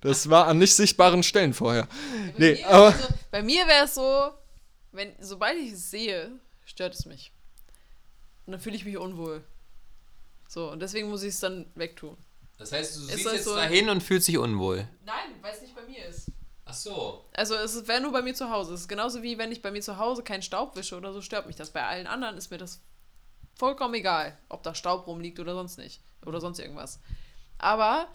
Das 0.00 0.30
war 0.30 0.46
an 0.46 0.58
nicht 0.58 0.74
sichtbaren 0.74 1.22
Stellen 1.22 1.52
vorher. 1.54 1.88
Nee, 2.38 2.52
mir, 2.54 2.68
aber 2.68 2.86
also, 2.86 3.08
bei 3.30 3.42
mir 3.42 3.66
wäre 3.66 3.84
es 3.86 3.94
so, 3.94 4.30
wenn, 4.92 5.12
sobald 5.20 5.56
ich 5.58 5.72
es 5.72 5.90
sehe, 5.90 6.30
stört 6.64 6.94
es 6.94 7.04
mich. 7.06 7.32
Und 8.46 8.52
dann 8.52 8.60
fühle 8.60 8.76
ich 8.76 8.84
mich 8.84 8.96
unwohl. 8.96 9.42
So, 10.48 10.70
und 10.70 10.80
deswegen 10.80 11.08
muss 11.10 11.22
ich 11.24 11.30
es 11.30 11.40
dann 11.40 11.66
wegtun. 11.74 12.16
Das 12.58 12.72
heißt, 12.72 12.96
du 12.96 13.00
Ist 13.00 13.16
siehst 13.16 13.32
jetzt 13.32 13.44
so- 13.44 13.56
dahin 13.56 13.88
und 13.88 14.02
fühlst 14.02 14.28
dich 14.28 14.38
unwohl. 14.38 14.88
Nein, 15.04 15.32
weil 15.42 15.52
es 15.54 15.60
nicht 15.62 15.74
bei 15.74 15.82
mir 15.82 16.06
ist. 16.06 16.30
Ach 16.66 16.74
so. 16.74 17.24
Also 17.32 17.54
es 17.54 17.86
wäre 17.86 18.00
nur 18.00 18.12
bei 18.12 18.22
mir 18.22 18.34
zu 18.34 18.50
Hause. 18.50 18.74
Es 18.74 18.82
ist 18.82 18.88
genauso 18.88 19.22
wie 19.22 19.38
wenn 19.38 19.52
ich 19.52 19.62
bei 19.62 19.70
mir 19.70 19.80
zu 19.80 19.98
Hause 19.98 20.22
keinen 20.22 20.42
Staub 20.42 20.76
wische 20.76 20.96
oder 20.96 21.12
so, 21.12 21.22
stört 21.22 21.46
mich 21.46 21.56
das. 21.56 21.70
Bei 21.70 21.86
allen 21.86 22.08
anderen 22.08 22.36
ist 22.36 22.50
mir 22.50 22.58
das 22.58 22.80
vollkommen 23.54 23.94
egal, 23.94 24.36
ob 24.48 24.62
da 24.64 24.74
Staub 24.74 25.06
rumliegt 25.06 25.38
oder 25.38 25.54
sonst 25.54 25.78
nicht. 25.78 26.00
Oder 26.24 26.40
sonst 26.40 26.58
irgendwas. 26.58 27.00
Aber 27.58 28.08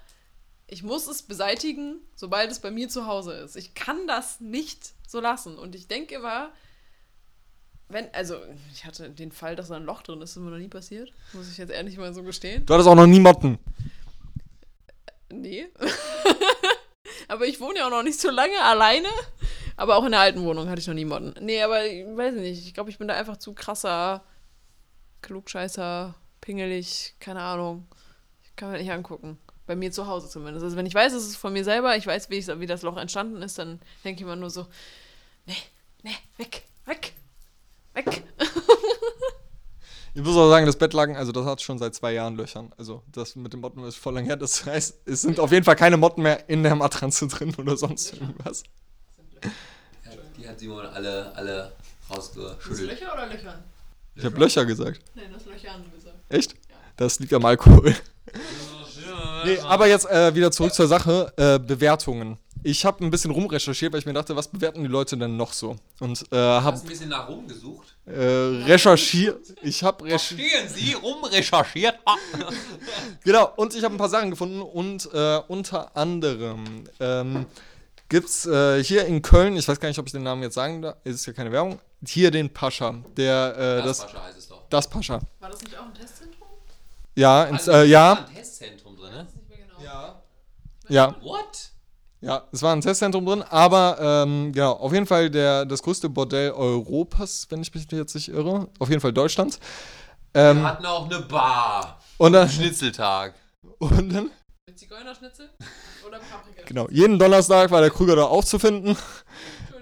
ich 0.67 0.83
muss 0.83 1.07
es 1.07 1.23
beseitigen, 1.23 1.99
sobald 2.15 2.51
es 2.51 2.59
bei 2.59 2.71
mir 2.71 2.89
zu 2.89 3.07
Hause 3.07 3.33
ist. 3.33 3.55
Ich 3.55 3.73
kann 3.73 4.05
das 4.05 4.41
nicht 4.41 4.93
so 5.07 5.21
lassen. 5.21 5.57
Und 5.57 5.73
ich 5.73 5.87
denke 5.87 6.15
immer, 6.15 6.51
wenn, 7.87 8.13
also 8.13 8.35
ich 8.73 8.85
hatte 8.85 9.09
den 9.09 9.31
Fall, 9.31 9.55
dass 9.55 9.69
da 9.69 9.75
ein 9.75 9.85
Loch 9.85 10.01
drin 10.01 10.21
ist, 10.21 10.31
ist 10.31 10.37
mir 10.37 10.51
noch 10.51 10.57
nie 10.57 10.67
passiert. 10.67 11.13
Muss 11.31 11.49
ich 11.49 11.57
jetzt 11.57 11.71
ehrlich 11.71 11.97
mal 11.97 12.13
so 12.13 12.21
gestehen. 12.23 12.65
du 12.65 12.73
hattest 12.73 12.89
auch 12.89 12.95
noch 12.95 13.07
nie 13.07 13.19
Motten. 13.19 13.59
Nee. 15.29 15.67
aber 17.31 17.47
ich 17.47 17.61
wohne 17.61 17.79
ja 17.79 17.85
auch 17.85 17.91
noch 17.91 18.03
nicht 18.03 18.19
so 18.19 18.29
lange 18.29 18.61
alleine. 18.61 19.07
Aber 19.77 19.95
auch 19.95 20.03
in 20.03 20.11
der 20.11 20.19
alten 20.19 20.43
Wohnung 20.43 20.69
hatte 20.69 20.81
ich 20.81 20.87
noch 20.87 20.93
nie 20.93 21.05
Motten. 21.05 21.33
Nee, 21.39 21.61
aber 21.63 21.85
ich 21.85 22.05
weiß 22.05 22.35
nicht. 22.35 22.67
Ich 22.67 22.73
glaube, 22.73 22.89
ich 22.89 22.97
bin 22.97 23.07
da 23.07 23.15
einfach 23.15 23.37
zu 23.37 23.53
krasser 23.53 24.23
Klugscheißer, 25.21 26.13
pingelig, 26.41 27.15
keine 27.19 27.41
Ahnung. 27.41 27.87
Ich 28.43 28.55
kann 28.55 28.71
mir 28.71 28.79
nicht 28.79 28.91
angucken. 28.91 29.39
Bei 29.65 29.75
mir 29.75 29.91
zu 29.91 30.07
Hause 30.07 30.27
zumindest. 30.27 30.63
Also 30.63 30.75
wenn 30.75 30.85
ich 30.85 30.93
weiß, 30.93 31.13
es 31.13 31.25
ist 31.25 31.37
von 31.37 31.53
mir 31.53 31.63
selber, 31.63 31.95
ich 31.95 32.05
weiß, 32.05 32.29
wie, 32.29 32.45
wie 32.59 32.67
das 32.67 32.81
Loch 32.81 32.97
entstanden 32.97 33.41
ist, 33.41 33.57
dann 33.57 33.79
denke 34.03 34.19
ich 34.19 34.23
immer 34.23 34.35
nur 34.35 34.49
so, 34.49 34.67
nee, 35.45 35.55
nee, 36.03 36.15
weg, 36.37 36.63
weg, 36.85 37.13
weg. 37.93 38.23
Ich 40.13 40.21
muss 40.21 40.35
auch 40.35 40.49
sagen, 40.49 40.65
das 40.65 40.75
Bettlaken, 40.75 41.15
also 41.15 41.31
das 41.31 41.45
hat 41.45 41.61
schon 41.61 41.79
seit 41.79 41.95
zwei 41.95 42.11
Jahren 42.13 42.35
Löchern. 42.35 42.73
Also 42.77 43.01
das 43.11 43.35
mit 43.37 43.53
den 43.53 43.61
Motten 43.61 43.83
ist 43.85 43.95
voll 43.95 44.13
lang 44.13 44.25
her. 44.25 44.35
Das 44.35 44.65
heißt, 44.65 44.97
es 45.05 45.21
sind 45.21 45.39
auf 45.39 45.51
jeden 45.51 45.63
Fall 45.63 45.77
keine 45.77 45.95
Motten 45.95 46.21
mehr 46.21 46.49
in 46.49 46.63
der 46.63 46.75
Matratze 46.75 47.27
drin 47.27 47.55
oder 47.57 47.77
sonst 47.77 48.13
irgendwas. 48.13 48.63
Die 50.37 50.47
hat 50.47 50.59
Simon 50.59 50.85
alle, 50.85 51.33
alle 51.35 51.71
rausgeschüttelt. 52.09 52.89
Löcher 52.89 53.13
oder 53.13 53.27
Löchern? 53.27 53.63
Ich 54.15 54.25
habe 54.25 54.37
Löcher 54.37 54.65
gesagt. 54.65 54.99
Nein, 55.15 55.31
das 55.31 55.45
Löchern 55.45 55.85
gesagt. 55.95 56.17
Echt? 56.27 56.55
Das 56.97 57.19
liegt 57.19 57.33
am 57.33 57.45
Alkohol. 57.45 57.95
Nee, 59.43 59.59
aber 59.59 59.87
jetzt 59.87 60.05
äh, 60.09 60.33
wieder 60.35 60.51
zurück 60.51 60.73
zur 60.73 60.87
Sache. 60.87 61.33
Äh, 61.35 61.59
Bewertungen. 61.59 62.37
Ich 62.63 62.85
habe 62.85 63.03
ein 63.03 63.09
bisschen 63.09 63.31
rumrecherchiert, 63.31 63.91
weil 63.91 63.99
ich 63.99 64.05
mir 64.05 64.13
dachte, 64.13 64.35
was 64.35 64.47
bewerten 64.47 64.81
die 64.83 64.87
Leute 64.89 65.17
denn 65.17 65.35
noch 65.35 65.51
so? 65.53 65.75
Und 65.99 66.23
äh, 66.31 66.35
habe 66.37 66.63
Hast 66.77 66.83
ein 66.85 66.89
bisschen 66.89 67.09
nach 67.09 67.27
rumgesucht? 67.27 67.95
äh, 68.05 68.11
recherchiert. 68.65 69.55
Ich 69.63 69.83
habe 69.83 70.05
recherchiert. 70.05 70.69
Sie 70.69 70.93
rumrecherchiert? 70.93 71.95
Ah. 72.05 72.15
Genau, 73.23 73.51
und 73.55 73.75
ich 73.75 73.83
habe 73.83 73.95
ein 73.95 73.97
paar 73.97 74.09
Sachen 74.09 74.29
gefunden 74.31 74.61
und 74.61 75.09
äh, 75.13 75.39
unter 75.47 75.95
anderem 75.95 76.83
ähm, 76.99 77.45
gibt 78.09 78.29
es 78.29 78.45
äh, 78.45 78.83
hier 78.83 79.05
in 79.05 79.21
Köln, 79.21 79.55
ich 79.55 79.67
weiß 79.67 79.79
gar 79.79 79.87
nicht, 79.89 79.99
ob 79.99 80.05
ich 80.07 80.11
den 80.11 80.23
Namen 80.23 80.41
jetzt 80.43 80.55
sagen 80.55 80.81
darf, 80.81 80.97
ist 81.03 81.25
ja 81.25 81.33
keine 81.33 81.51
Werbung, 81.51 81.79
hier 82.05 82.31
den 82.31 82.51
Pascha, 82.51 82.95
der, 83.17 83.55
äh, 83.81 83.83
das, 83.85 83.99
Das, 83.99 84.13
heißt 84.13 84.37
es 84.37 84.47
doch. 84.47 84.63
das 84.69 84.87
Pascha. 84.89 85.19
War 85.39 85.49
das 85.49 85.61
nicht 85.61 85.77
auch 85.77 85.85
ein 85.85 85.93
Testzentrum? 85.93 86.47
Ja, 87.15 87.43
ins, 87.45 87.67
Also, 87.69 87.71
äh, 87.71 87.73
da 87.75 87.83
ja, 87.83 88.09
war 88.17 88.27
ein 88.27 88.33
Testzentrum 88.35 88.95
drin, 88.97 89.13
ne? 89.13 89.23
Nicht 89.35 89.49
mehr 89.49 89.57
genau. 89.59 89.81
ja, 89.83 90.21
ja, 90.89 91.15
What? 91.21 91.70
Ja, 92.21 92.43
es 92.51 92.61
war 92.61 92.73
ein 92.73 92.81
Testzentrum 92.81 93.25
drin, 93.25 93.43
aber 93.49 93.97
ähm, 93.99 94.51
genau, 94.53 94.73
auf 94.73 94.93
jeden 94.93 95.05
Fall 95.07 95.29
der, 95.29 95.65
das 95.65 95.81
größte 95.81 96.07
Bordell 96.09 96.51
Europas, 96.51 97.47
wenn 97.49 97.61
ich 97.61 97.73
mich 97.73 97.87
jetzt 97.91 98.13
nicht 98.15 98.29
irre, 98.29 98.67
auf 98.79 98.89
jeden 98.89 99.01
Fall 99.01 99.11
Deutschlands. 99.13 99.59
Wir 100.33 100.41
Ähm, 100.43 100.63
hatten 100.63 100.85
auch 100.85 101.05
eine 101.09 101.19
Bar. 101.21 101.99
und 102.17 102.33
dann, 102.33 102.47
Schnitzeltag. 102.49 103.33
und 103.79 104.13
dann 104.13 104.31
Mit 104.67 104.79
Zigeunerschnitzel 104.79 105.49
oder 106.07 106.19
Paprika? 106.19 106.61
Genau, 106.65 106.87
jeden 106.89 107.17
Donnerstag 107.19 107.69
war 107.71 107.81
der 107.81 107.89
Krüger 107.89 108.15
da 108.15 108.23
auch 108.25 108.43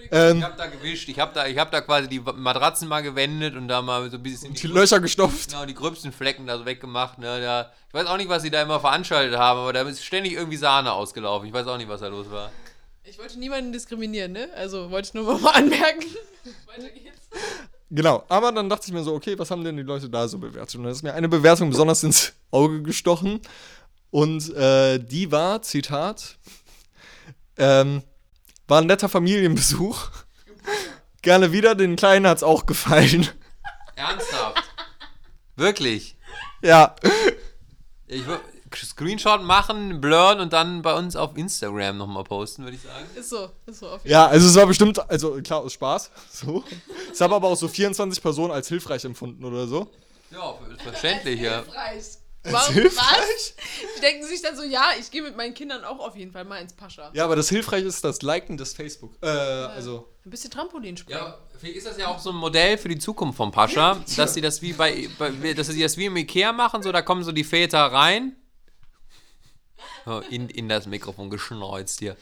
finden. 0.09 0.37
Ich 0.39 0.43
Ähm, 0.43 0.43
hab 0.43 0.57
da 0.57 0.65
gewischt, 0.67 1.09
ich 1.09 1.19
hab 1.19 1.33
da, 1.33 1.47
ich 1.47 1.57
hab 1.57 1.71
da 1.71 1.81
quasi 1.81 2.07
die 2.09 2.19
Matratzen 2.19 2.87
mal 2.87 3.01
gewendet 3.01 3.55
und 3.55 3.67
da 3.67 3.81
mal 3.81 4.09
so 4.09 4.17
ein 4.17 4.23
bisschen 4.23 4.53
die 4.53 4.67
Löcher 4.67 4.99
gestopft. 4.99 5.49
genau, 5.49 5.65
die 5.65 5.73
gröbsten 5.73 6.11
Flecken 6.11 6.47
da 6.47 6.57
so 6.57 6.65
weggemacht. 6.65 7.17
Ne? 7.19 7.41
Da, 7.41 7.71
ich 7.87 7.93
weiß 7.93 8.07
auch 8.07 8.17
nicht, 8.17 8.29
was 8.29 8.41
sie 8.41 8.49
da 8.51 8.61
immer 8.61 8.79
veranstaltet 8.79 9.37
haben, 9.37 9.59
aber 9.59 9.73
da 9.73 9.81
ist 9.83 10.03
ständig 10.03 10.33
irgendwie 10.33 10.57
Sahne 10.57 10.91
ausgelaufen. 10.93 11.47
Ich 11.47 11.53
weiß 11.53 11.67
auch 11.67 11.77
nicht, 11.77 11.89
was 11.89 12.01
da 12.01 12.07
los 12.07 12.29
war. 12.31 12.51
Ich 13.03 13.17
wollte 13.17 13.39
niemanden 13.39 13.71
diskriminieren, 13.73 14.33
ne? 14.33 14.49
Also 14.55 14.91
wollte 14.91 15.07
ich 15.07 15.13
nur 15.13 15.39
mal 15.39 15.51
anmerken. 15.53 16.05
Weiter 16.67 16.89
geht's. 16.89 17.27
Genau, 17.91 18.23
aber 18.29 18.51
dann 18.51 18.69
dachte 18.69 18.83
ich 18.87 18.93
mir 18.93 19.03
so, 19.03 19.15
okay, 19.15 19.37
was 19.39 19.49
haben 19.49 19.63
denn 19.63 19.75
die 19.75 19.81
Leute 19.83 20.09
da 20.09 20.27
so 20.27 20.37
bewertet? 20.37 20.75
Und 20.75 20.83
dann 20.83 20.91
ist 20.91 21.01
mir 21.01 21.13
eine 21.13 21.27
Bewertung 21.27 21.71
besonders 21.71 22.03
ins 22.03 22.33
Auge 22.51 22.83
gestochen. 22.83 23.39
Und 24.11 24.53
äh, 24.55 24.99
die 24.99 25.31
war, 25.31 25.63
Zitat, 25.63 26.37
ähm, 27.57 28.03
war 28.69 28.81
ein 28.81 28.87
netter 28.87 29.09
Familienbesuch. 29.09 30.09
Gerne 31.21 31.51
wieder, 31.51 31.75
den 31.75 31.95
Kleinen 31.95 32.27
hat's 32.27 32.43
auch 32.43 32.65
gefallen. 32.65 33.27
Ernsthaft? 33.95 34.63
Wirklich? 35.55 36.15
ja, 36.61 36.95
Ich 38.07 38.23
Screenshot 38.85 39.43
machen, 39.43 39.99
blurren 39.99 40.39
und 40.39 40.53
dann 40.53 40.83
bei 40.83 40.93
uns 40.93 41.15
auf 41.15 41.35
Instagram 41.35 41.97
nochmal 41.97 42.23
posten, 42.23 42.63
würde 42.63 42.75
ich 42.75 42.83
sagen. 42.83 43.05
Ist 43.15 43.29
so, 43.29 43.49
ist 43.65 43.79
so 43.79 43.89
auf 43.89 44.03
jeden 44.03 44.11
ja, 44.11 44.27
also 44.27 44.47
es 44.47 44.55
war 44.55 44.67
bestimmt, 44.67 45.09
also 45.09 45.41
klar, 45.41 45.61
aus 45.61 45.73
Spaß, 45.73 46.11
so. 46.31 46.63
Es 47.11 47.19
haben 47.19 47.33
aber 47.33 47.47
auch 47.47 47.55
so 47.55 47.67
24 47.67 48.21
Personen 48.21 48.51
als 48.51 48.67
hilfreich 48.67 49.03
empfunden 49.03 49.43
oder 49.43 49.67
so. 49.67 49.89
Ja, 50.31 50.53
verständlich, 50.83 51.41
ja. 51.41 51.63
Hilfreich. 51.63 52.18
Warum 52.43 52.73
hilfreich? 52.73 53.05
was? 53.05 53.53
Die 53.97 54.01
denken 54.01 54.25
sich 54.25 54.41
dann 54.41 54.55
so, 54.55 54.63
ja, 54.63 54.91
ich 54.97 55.11
gehe 55.11 55.21
mit 55.21 55.35
meinen 55.35 55.53
Kindern 55.53 55.83
auch 55.83 55.99
auf 55.99 56.15
jeden 56.15 56.31
Fall 56.31 56.45
mal 56.45 56.61
ins 56.61 56.73
Pascha. 56.73 57.11
Ja, 57.13 57.25
aber 57.25 57.35
das 57.35 57.49
hilfreich 57.49 57.83
ist 57.83 58.03
das 58.03 58.21
Liken 58.21 58.57
des 58.57 58.73
Facebook. 58.73 59.17
Äh, 59.21 59.27
also. 59.27 60.07
Ein 60.25 60.29
bisschen 60.29 60.49
Trampolin 60.49 60.95
springen. 60.95 61.19
Ja, 61.19 61.37
vielleicht 61.59 61.77
ist 61.77 61.87
das 61.87 61.97
ja 61.97 62.07
auch 62.07 62.19
so 62.19 62.29
ein 62.29 62.37
Modell 62.37 62.77
für 62.77 62.87
die 62.87 62.97
Zukunft 62.97 63.37
vom 63.37 63.51
Pascha, 63.51 64.01
dass 64.15 64.33
sie 64.33 64.41
das 64.41 64.61
wie 64.61 64.73
bei, 64.73 65.09
bei 65.17 65.53
dass 65.53 65.67
sie 65.67 65.81
das 65.81 65.97
wie 65.97 66.05
im 66.05 66.15
Ikea 66.15 66.53
machen, 66.53 66.81
so 66.81 66.91
da 66.91 67.01
kommen 67.01 67.23
so 67.23 67.31
die 67.31 67.43
Väter 67.43 67.79
rein. 67.79 68.35
Oh, 70.05 70.21
in, 70.29 70.49
in 70.49 70.69
das 70.69 70.87
Mikrofon 70.87 71.29
geschneuzt 71.29 71.99
hier. 71.99 72.15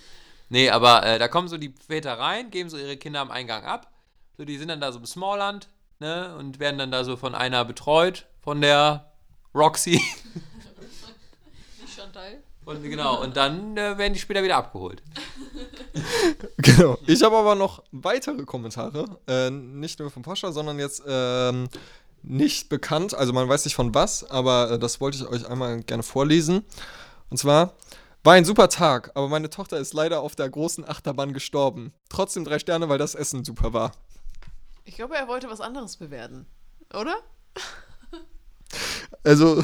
Nee, 0.49 0.69
aber 0.69 1.05
äh, 1.05 1.19
da 1.19 1.27
kommen 1.27 1.47
so 1.47 1.57
die 1.57 1.73
Väter 1.85 2.17
rein, 2.17 2.49
geben 2.49 2.69
so 2.69 2.77
ihre 2.77 2.97
Kinder 2.97 3.19
am 3.19 3.31
Eingang 3.31 3.63
ab. 3.65 3.91
So, 4.37 4.45
die 4.45 4.57
sind 4.57 4.69
dann 4.69 4.81
da 4.81 4.91
so 4.91 4.99
im 4.99 5.05
Smallland, 5.05 5.69
ne, 5.99 6.35
und 6.37 6.59
werden 6.59 6.77
dann 6.77 6.91
da 6.91 7.03
so 7.03 7.17
von 7.17 7.35
einer 7.35 7.65
betreut, 7.65 8.27
von 8.41 8.61
der 8.61 9.06
Roxy. 9.57 9.91
Nicht 11.81 11.95
Chantal. 11.95 12.43
Und 12.65 12.83
genau, 12.83 13.21
und 13.23 13.37
dann 13.37 13.77
äh, 13.77 13.97
werden 13.97 14.13
die 14.13 14.19
später 14.19 14.43
wieder 14.43 14.57
abgeholt. 14.57 15.01
Genau. 16.57 16.97
Ich 17.07 17.23
habe 17.23 17.35
aber 17.37 17.55
noch 17.55 17.83
weitere 17.91 18.43
Kommentare. 18.43 19.05
Äh, 19.27 19.49
nicht 19.49 19.99
nur 19.99 20.11
von 20.11 20.21
Pascha, 20.21 20.51
sondern 20.51 20.77
jetzt 20.77 21.01
ähm, 21.07 21.69
nicht 22.21 22.69
bekannt. 22.69 23.15
Also 23.15 23.33
man 23.33 23.47
weiß 23.47 23.65
nicht 23.65 23.75
von 23.75 23.95
was, 23.95 24.29
aber 24.29 24.71
äh, 24.71 24.79
das 24.79 25.01
wollte 25.01 25.17
ich 25.17 25.27
euch 25.27 25.49
einmal 25.49 25.81
gerne 25.81 26.03
vorlesen. 26.03 26.65
Und 27.29 27.37
zwar. 27.37 27.73
War 28.23 28.33
ein 28.33 28.45
super 28.45 28.67
Tag, 28.67 29.11
aber 29.15 29.29
meine 29.29 29.49
Tochter 29.49 29.77
ist 29.77 29.93
leider 29.93 30.19
auf 30.19 30.35
der 30.35 30.49
großen 30.49 30.87
Achterbahn 30.87 31.31
gestorben. 31.31 31.93
Trotzdem 32.09 32.43
drei 32.43 32.59
Sterne, 32.59 32.89
weil 32.89 32.97
das 32.97 33.15
Essen 33.15 33.45
super 33.45 33.71
war. 33.71 33.93
Ich 34.83 34.95
glaube, 34.95 35.15
er 35.15 35.29
wollte 35.29 35.49
was 35.49 35.61
anderes 35.61 35.95
bewerten. 35.95 36.45
Oder? 36.93 37.15
Also, 39.23 39.63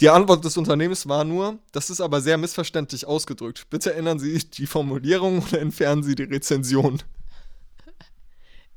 die 0.00 0.10
Antwort 0.10 0.44
des 0.44 0.56
Unternehmens 0.56 1.08
war 1.08 1.24
nur, 1.24 1.58
das 1.72 1.90
ist 1.90 2.00
aber 2.00 2.20
sehr 2.20 2.36
missverständlich 2.36 3.06
ausgedrückt. 3.06 3.68
Bitte 3.70 3.94
ändern 3.94 4.18
Sie 4.18 4.38
die 4.38 4.66
Formulierung 4.66 5.42
oder 5.42 5.60
entfernen 5.60 6.02
Sie 6.02 6.14
die 6.14 6.24
Rezension. 6.24 7.02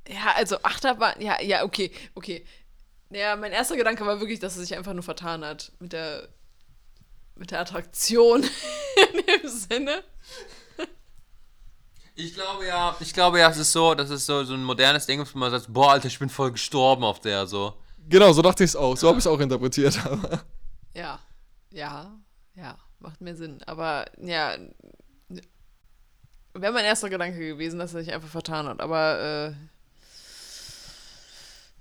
Ja, 0.07 0.33
also 0.35 0.57
Achterbahn, 0.63 1.21
ja, 1.21 1.41
ja, 1.41 1.63
okay, 1.63 1.91
okay. 2.15 2.45
Ja, 3.11 3.35
mein 3.35 3.51
erster 3.51 3.75
Gedanke 3.75 4.05
war 4.05 4.19
wirklich, 4.19 4.39
dass 4.39 4.55
er 4.55 4.61
sich 4.61 4.75
einfach 4.75 4.93
nur 4.93 5.03
vertan 5.03 5.43
hat 5.43 5.71
mit 5.79 5.93
der 5.93 6.29
mit 7.35 7.51
der 7.51 7.61
Attraktion 7.61 8.43
in 9.13 9.25
dem 9.25 9.49
Sinne. 9.49 10.03
Ich 12.15 12.33
glaube 12.33 12.65
ja, 12.67 12.95
ich 12.99 13.13
glaube 13.13 13.39
ja, 13.39 13.49
es 13.49 13.57
ist 13.57 13.71
so, 13.71 13.95
das 13.95 14.09
ist 14.09 14.25
so, 14.25 14.43
so 14.43 14.53
ein 14.53 14.63
modernes 14.63 15.05
Ding, 15.05 15.25
wo 15.25 15.37
man 15.37 15.51
sagt, 15.51 15.67
boah, 15.69 15.91
Alter, 15.93 16.07
ich 16.07 16.19
bin 16.19 16.29
voll 16.29 16.51
gestorben 16.51 17.03
auf 17.03 17.21
der, 17.21 17.47
so. 17.47 17.75
Genau, 18.09 18.33
so 18.33 18.41
dachte 18.41 18.63
ich 18.63 18.71
es 18.71 18.75
auch. 18.75 18.97
So 18.97 19.07
habe 19.07 19.19
ich 19.19 19.23
es 19.23 19.27
auch 19.27 19.39
interpretiert. 19.39 20.03
Aber 20.05 20.43
Ja, 20.95 21.19
ja, 21.71 22.11
ja, 22.55 22.77
macht 22.99 23.21
mir 23.21 23.35
Sinn. 23.35 23.61
Aber 23.67 24.05
ja, 24.19 24.57
wäre 26.53 26.73
mein 26.73 26.85
erster 26.85 27.09
Gedanke 27.09 27.37
gewesen, 27.39 27.79
dass 27.79 27.93
er 27.93 28.03
sich 28.03 28.13
einfach 28.13 28.29
vertan 28.29 28.67
hat. 28.67 28.81
Aber 28.81 29.53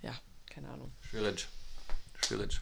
äh, 0.03 0.07
ja, 0.07 0.13
keine 0.51 0.69
Ahnung. 0.69 0.93
Schwierig. 1.01 1.49
Schwierig. 2.27 2.61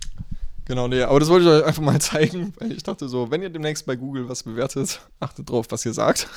genau, 0.64 0.86
nee, 0.86 1.02
aber 1.02 1.18
das 1.18 1.28
wollte 1.28 1.46
ich 1.46 1.50
euch 1.50 1.64
einfach 1.64 1.82
mal 1.82 2.00
zeigen, 2.00 2.52
weil 2.58 2.72
ich 2.72 2.82
dachte 2.84 3.08
so, 3.08 3.30
wenn 3.30 3.42
ihr 3.42 3.50
demnächst 3.50 3.84
bei 3.86 3.96
Google 3.96 4.28
was 4.28 4.44
bewertet, 4.44 5.00
achtet 5.18 5.50
drauf, 5.50 5.66
was 5.70 5.84
ihr 5.84 5.94
sagt. 5.94 6.28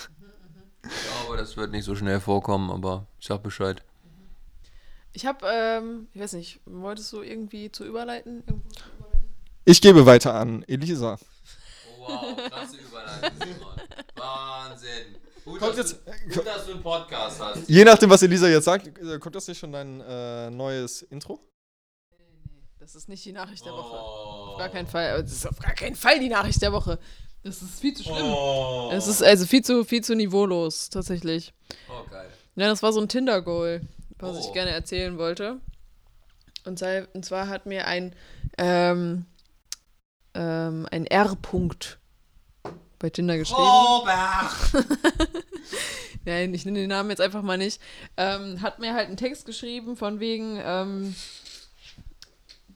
Ich 0.84 0.89
glaube, 1.23 1.38
das 1.38 1.57
wird 1.57 1.71
nicht 1.71 1.84
so 1.84 1.95
schnell 1.95 2.19
vorkommen, 2.19 2.71
aber 2.71 3.05
ich 3.19 3.27
sag 3.27 3.43
Bescheid. 3.43 3.84
Ich 5.14 5.26
habe, 5.26 5.45
ähm, 5.47 6.07
ich 6.14 6.22
weiß 6.22 6.34
nicht, 6.34 6.60
wolltest 6.66 7.12
du 7.14 7.22
irgendwie 7.22 7.72
zu 7.72 7.86
überleiten? 7.86 8.43
Irgendwo 8.47 8.70
zu 8.70 8.84
überleiten? 8.97 9.30
Ich 9.66 9.82
gebe 9.82 10.05
weiter 10.05 10.34
an 10.36 10.64
Elisa. 10.68 11.18
Oh, 11.99 12.07
wow, 12.07 12.36
klasse 12.47 12.78
Überleitung, 12.78 13.39
Simon. 13.47 13.74
Wahnsinn. 14.16 15.16
Gut, 15.45 15.60
Kommt 15.60 15.78
dass, 15.78 15.91
jetzt- 15.91 16.01
du, 16.28 16.34
gut, 16.36 16.45
dass 16.45 16.66
du 16.66 16.72
einen 16.74 16.84
Podcast 16.84 17.39
hast. 17.41 17.68
Je 17.70 17.84
nachdem, 17.84 18.10
was 18.10 18.22
Elisa 18.22 18.47
jetzt 18.47 18.66
sagt, 18.66 18.88
äh, 18.99 19.18
kommt 19.20 19.36
das 19.36 19.47
nicht 19.47 19.57
schon 19.57 19.72
dein 19.72 19.99
äh, 20.01 20.49
neues 20.51 21.01
Intro? 21.03 21.39
Das 22.80 22.95
ist 22.95 23.10
nicht 23.10 23.24
die 23.26 23.32
Nachricht 23.34 23.66
der 23.66 23.74
Woche. 23.74 23.95
Oh. 23.95 24.51
Auf 24.53 24.57
gar 24.57 24.70
keinen 24.70 24.88
Fall. 24.88 25.10
aber 25.12 25.24
Das 25.24 25.32
ist 25.32 25.47
auf 25.47 25.60
gar 25.60 25.74
keinen 25.74 25.95
Fall 25.95 26.20
die 26.20 26.30
Nachricht 26.30 26.62
der 26.62 26.72
Woche. 26.72 26.99
Das 27.43 27.62
ist 27.62 27.80
viel 27.80 27.93
zu 27.95 28.03
schlimm. 28.03 28.18
Oh. 28.26 28.89
Es 28.93 29.07
ist 29.07 29.24
also 29.24 29.45
viel 29.45 29.64
zu, 29.64 29.84
viel 29.86 30.03
zu 30.03 30.16
niveaulos, 30.16 30.89
tatsächlich. 30.89 31.53
oh, 31.89 32.07
geil. 32.10 32.30
Ja, 32.55 32.68
das 32.68 32.84
war 32.84 32.91
so 32.91 32.99
ein 32.99 33.07
Tinder-Goal, 33.07 33.82
was 34.20 34.36
Oh. 34.36 34.39
ich 34.39 34.53
gerne 34.53 34.72
erzählen 34.72 35.17
wollte. 35.17 35.59
Und, 36.65 36.78
sei, 36.78 37.07
und 37.13 37.26
zwar 37.26 37.47
hat 37.47 37.65
mir 37.65 37.88
ein, 37.88 38.13
ähm, 38.57 39.26
ähm, 40.34 40.88
ein 40.91 41.05
R-Punkt 41.05 41.97
bei 42.99 43.09
Tinder 43.09 43.38
geschrieben. 43.38 43.61
Robert! 43.61 44.51
Nein, 46.26 46.53
ich 46.53 46.65
nenne 46.65 46.80
den 46.80 46.89
Namen 46.89 47.09
jetzt 47.09 47.22
einfach 47.22 47.41
mal 47.41 47.57
nicht. 47.57 47.82
Ähm, 48.17 48.61
hat 48.61 48.80
mir 48.80 48.93
halt 48.93 49.07
einen 49.07 49.17
Text 49.17 49.45
geschrieben 49.45 49.95
von 49.95 50.20
wegen, 50.20 50.59
ähm, 50.63 51.15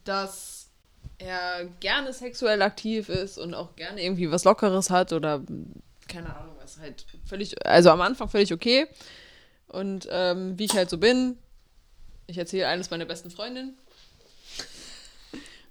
dass 0.06 0.70
er 1.18 1.66
gerne 1.80 2.14
sexuell 2.14 2.62
aktiv 2.62 3.10
ist 3.10 3.38
und 3.38 3.54
auch 3.54 3.76
gerne 3.76 4.02
irgendwie 4.04 4.32
was 4.32 4.44
Lockeres 4.46 4.90
hat 4.90 5.14
oder 5.14 5.42
keine 6.08 6.36
Ahnung, 6.36 6.56
was 6.62 6.80
halt 6.80 7.06
völlig, 7.26 7.66
also 7.66 7.90
am 7.92 8.02
Anfang 8.02 8.30
völlig 8.30 8.54
okay. 8.54 8.88
Und 9.74 10.08
ähm, 10.12 10.58
wie 10.60 10.66
ich 10.66 10.74
halt 10.74 10.92
so 10.92 11.00
bin, 11.00 11.36
ich 12.28 12.38
erzähle 12.38 12.68
eines 12.68 12.92
meiner 12.92 13.06
besten 13.06 13.32
Freundinnen. 13.32 13.76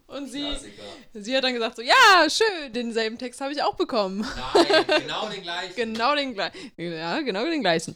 Und 0.09 0.27
sie, 0.27 0.43
Klassiker. 0.43 0.83
sie 1.15 1.37
hat 1.37 1.45
dann 1.45 1.55
gesagt 1.55 1.77
so, 1.77 1.83
ja, 1.83 2.29
schön, 2.29 2.73
denselben 2.73 3.17
Text 3.17 3.41
habe 3.41 3.53
ich 3.53 3.63
auch 3.63 3.77
bekommen. 3.77 4.27
Nein, 4.55 4.85
genau 5.03 5.29
den 5.29 5.43
gleichen. 5.43 5.73
Genau 5.77 6.17
den 6.17 6.35
gleichen. 6.35 6.73
Ja, 6.77 7.21
genau 7.21 7.45
den 7.45 7.61
gleichen. 7.61 7.95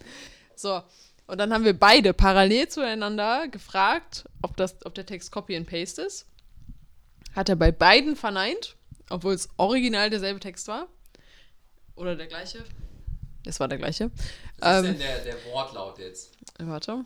So. 0.54 0.80
Und 1.26 1.38
dann 1.38 1.52
haben 1.52 1.64
wir 1.64 1.76
beide 1.76 2.14
parallel 2.14 2.68
zueinander 2.68 3.48
gefragt, 3.48 4.26
ob, 4.42 4.56
das, 4.56 4.76
ob 4.86 4.94
der 4.94 5.06
Text 5.06 5.32
Copy 5.32 5.56
and 5.56 5.68
Paste 5.68 6.02
ist. 6.02 6.26
Hat 7.34 7.48
er 7.48 7.56
bei 7.56 7.72
beiden 7.72 8.14
verneint, 8.14 8.76
obwohl 9.10 9.34
es 9.34 9.48
original 9.56 10.08
derselbe 10.08 10.38
Text 10.38 10.68
war. 10.68 10.86
Oder 11.96 12.14
der 12.14 12.28
gleiche. 12.28 12.64
Es 13.46 13.60
war 13.60 13.68
der 13.68 13.78
gleiche. 13.78 14.10
Was 14.58 14.78
ist 14.80 14.84
Ähm, 14.84 14.84
denn 14.92 14.98
der, 14.98 15.18
der 15.20 15.44
Wortlaut 15.52 15.98
jetzt? 15.98 16.32
Warte. 16.58 17.04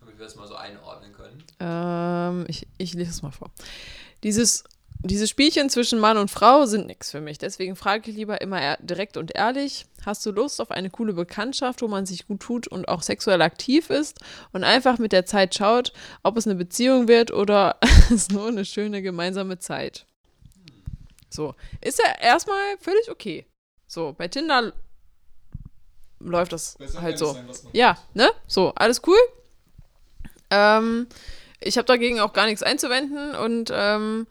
Damit 0.00 0.18
wir 0.18 0.24
das 0.24 0.36
mal 0.36 0.46
so 0.48 0.54
einordnen 0.54 1.12
können. 1.12 1.42
Ähm, 1.60 2.44
ich, 2.48 2.66
ich 2.78 2.94
lese 2.94 3.10
es 3.10 3.22
mal 3.22 3.30
vor. 3.30 3.50
Dieses, 4.22 4.64
diese 5.02 5.26
Spielchen 5.26 5.70
zwischen 5.70 5.98
Mann 5.98 6.18
und 6.18 6.30
Frau 6.30 6.66
sind 6.66 6.86
nichts 6.86 7.10
für 7.10 7.20
mich. 7.20 7.38
Deswegen 7.38 7.76
frage 7.76 8.10
ich 8.10 8.16
lieber 8.16 8.40
immer 8.40 8.76
direkt 8.78 9.16
und 9.16 9.34
ehrlich: 9.34 9.86
Hast 10.04 10.24
du 10.26 10.30
Lust 10.30 10.60
auf 10.60 10.70
eine 10.70 10.90
coole 10.90 11.12
Bekanntschaft, 11.12 11.82
wo 11.82 11.88
man 11.88 12.06
sich 12.06 12.26
gut 12.26 12.40
tut 12.40 12.66
und 12.68 12.88
auch 12.88 13.02
sexuell 13.02 13.42
aktiv 13.42 13.90
ist 13.90 14.18
und 14.52 14.64
einfach 14.64 14.98
mit 14.98 15.12
der 15.12 15.26
Zeit 15.26 15.54
schaut, 15.54 15.92
ob 16.22 16.36
es 16.36 16.46
eine 16.46 16.56
Beziehung 16.56 17.08
wird 17.08 17.30
oder 17.32 17.78
es 18.12 18.28
nur 18.30 18.48
eine 18.48 18.64
schöne 18.64 19.02
gemeinsame 19.02 19.58
Zeit? 19.58 20.06
So, 21.28 21.54
ist 21.80 21.98
ja 22.00 22.12
erstmal 22.20 22.76
völlig 22.80 23.10
okay. 23.10 23.46
So, 23.86 24.14
bei 24.16 24.28
Tinder 24.28 24.72
läuft 26.20 26.52
das 26.52 26.76
halt 27.00 27.18
so. 27.18 27.36
Ja, 27.72 27.96
ne? 28.14 28.30
So, 28.46 28.72
alles 28.74 29.02
cool. 29.06 29.18
Ähm, 30.50 31.06
ich 31.60 31.76
habe 31.76 31.86
dagegen 31.86 32.20
auch 32.20 32.32
gar 32.32 32.46
nichts 32.46 32.62
einzuwenden 32.62 33.34
und 33.34 33.70
ähm, 33.72 34.26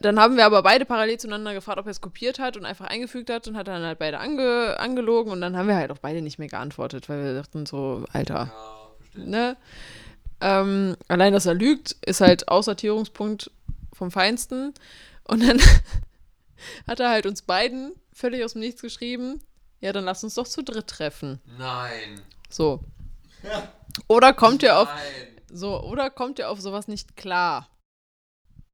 dann 0.00 0.18
haben 0.18 0.36
wir 0.36 0.46
aber 0.46 0.62
beide 0.62 0.84
parallel 0.84 1.18
zueinander 1.18 1.54
gefragt, 1.54 1.78
ob 1.78 1.86
er 1.86 1.90
es 1.90 2.00
kopiert 2.00 2.38
hat 2.38 2.56
und 2.56 2.64
einfach 2.64 2.86
eingefügt 2.86 3.30
hat 3.30 3.46
und 3.48 3.56
hat 3.56 3.68
dann 3.68 3.82
halt 3.82 3.98
beide 3.98 4.18
ange 4.18 4.78
angelogen 4.78 5.32
und 5.32 5.40
dann 5.40 5.56
haben 5.56 5.68
wir 5.68 5.76
halt 5.76 5.90
auch 5.90 5.98
beide 5.98 6.22
nicht 6.22 6.38
mehr 6.38 6.48
geantwortet, 6.48 7.08
weil 7.08 7.24
wir 7.24 7.34
dachten 7.34 7.66
so, 7.66 8.04
Alter, 8.12 8.52
Ja, 9.14 9.24
ne? 9.24 9.56
Ähm, 10.40 10.96
allein, 11.08 11.32
dass 11.32 11.46
er 11.46 11.54
lügt, 11.54 11.96
ist 12.04 12.20
halt 12.20 12.48
Aussortierungspunkt 12.48 13.50
vom 13.92 14.10
Feinsten. 14.10 14.74
Und 15.24 15.42
dann 15.42 15.60
hat 16.86 17.00
er 17.00 17.10
halt 17.10 17.26
uns 17.26 17.42
beiden 17.42 17.92
völlig 18.12 18.44
aus 18.44 18.52
dem 18.52 18.60
Nichts 18.60 18.82
geschrieben, 18.82 19.40
ja, 19.86 19.92
dann 19.92 20.04
lass 20.04 20.24
uns 20.24 20.34
doch 20.34 20.48
zu 20.48 20.64
dritt 20.64 20.88
treffen. 20.88 21.40
Nein. 21.58 22.20
So. 22.50 22.80
Oder 24.08 24.32
kommt 24.32 24.64
ihr 24.64 24.76
auf 24.76 24.88
Nein. 24.88 25.40
so, 25.48 25.80
oder 25.80 26.10
kommt 26.10 26.40
ihr 26.40 26.50
auf 26.50 26.60
sowas 26.60 26.88
nicht 26.88 27.16
klar? 27.16 27.70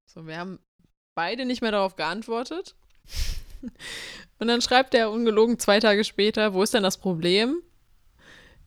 So, 0.07 0.27
wir 0.27 0.39
haben 0.39 0.59
beide 1.15 1.45
nicht 1.45 1.61
mehr 1.61 1.71
darauf 1.71 1.97
geantwortet. 1.97 2.75
Und 4.39 4.49
dann 4.49 4.63
schreibt 4.63 4.95
er 4.95 5.11
ungelogen 5.11 5.59
zwei 5.59 5.81
Tage 5.81 6.03
später, 6.05 6.55
wo 6.55 6.63
ist 6.63 6.73
denn 6.73 6.83
das 6.83 6.97
Problem? 6.97 7.63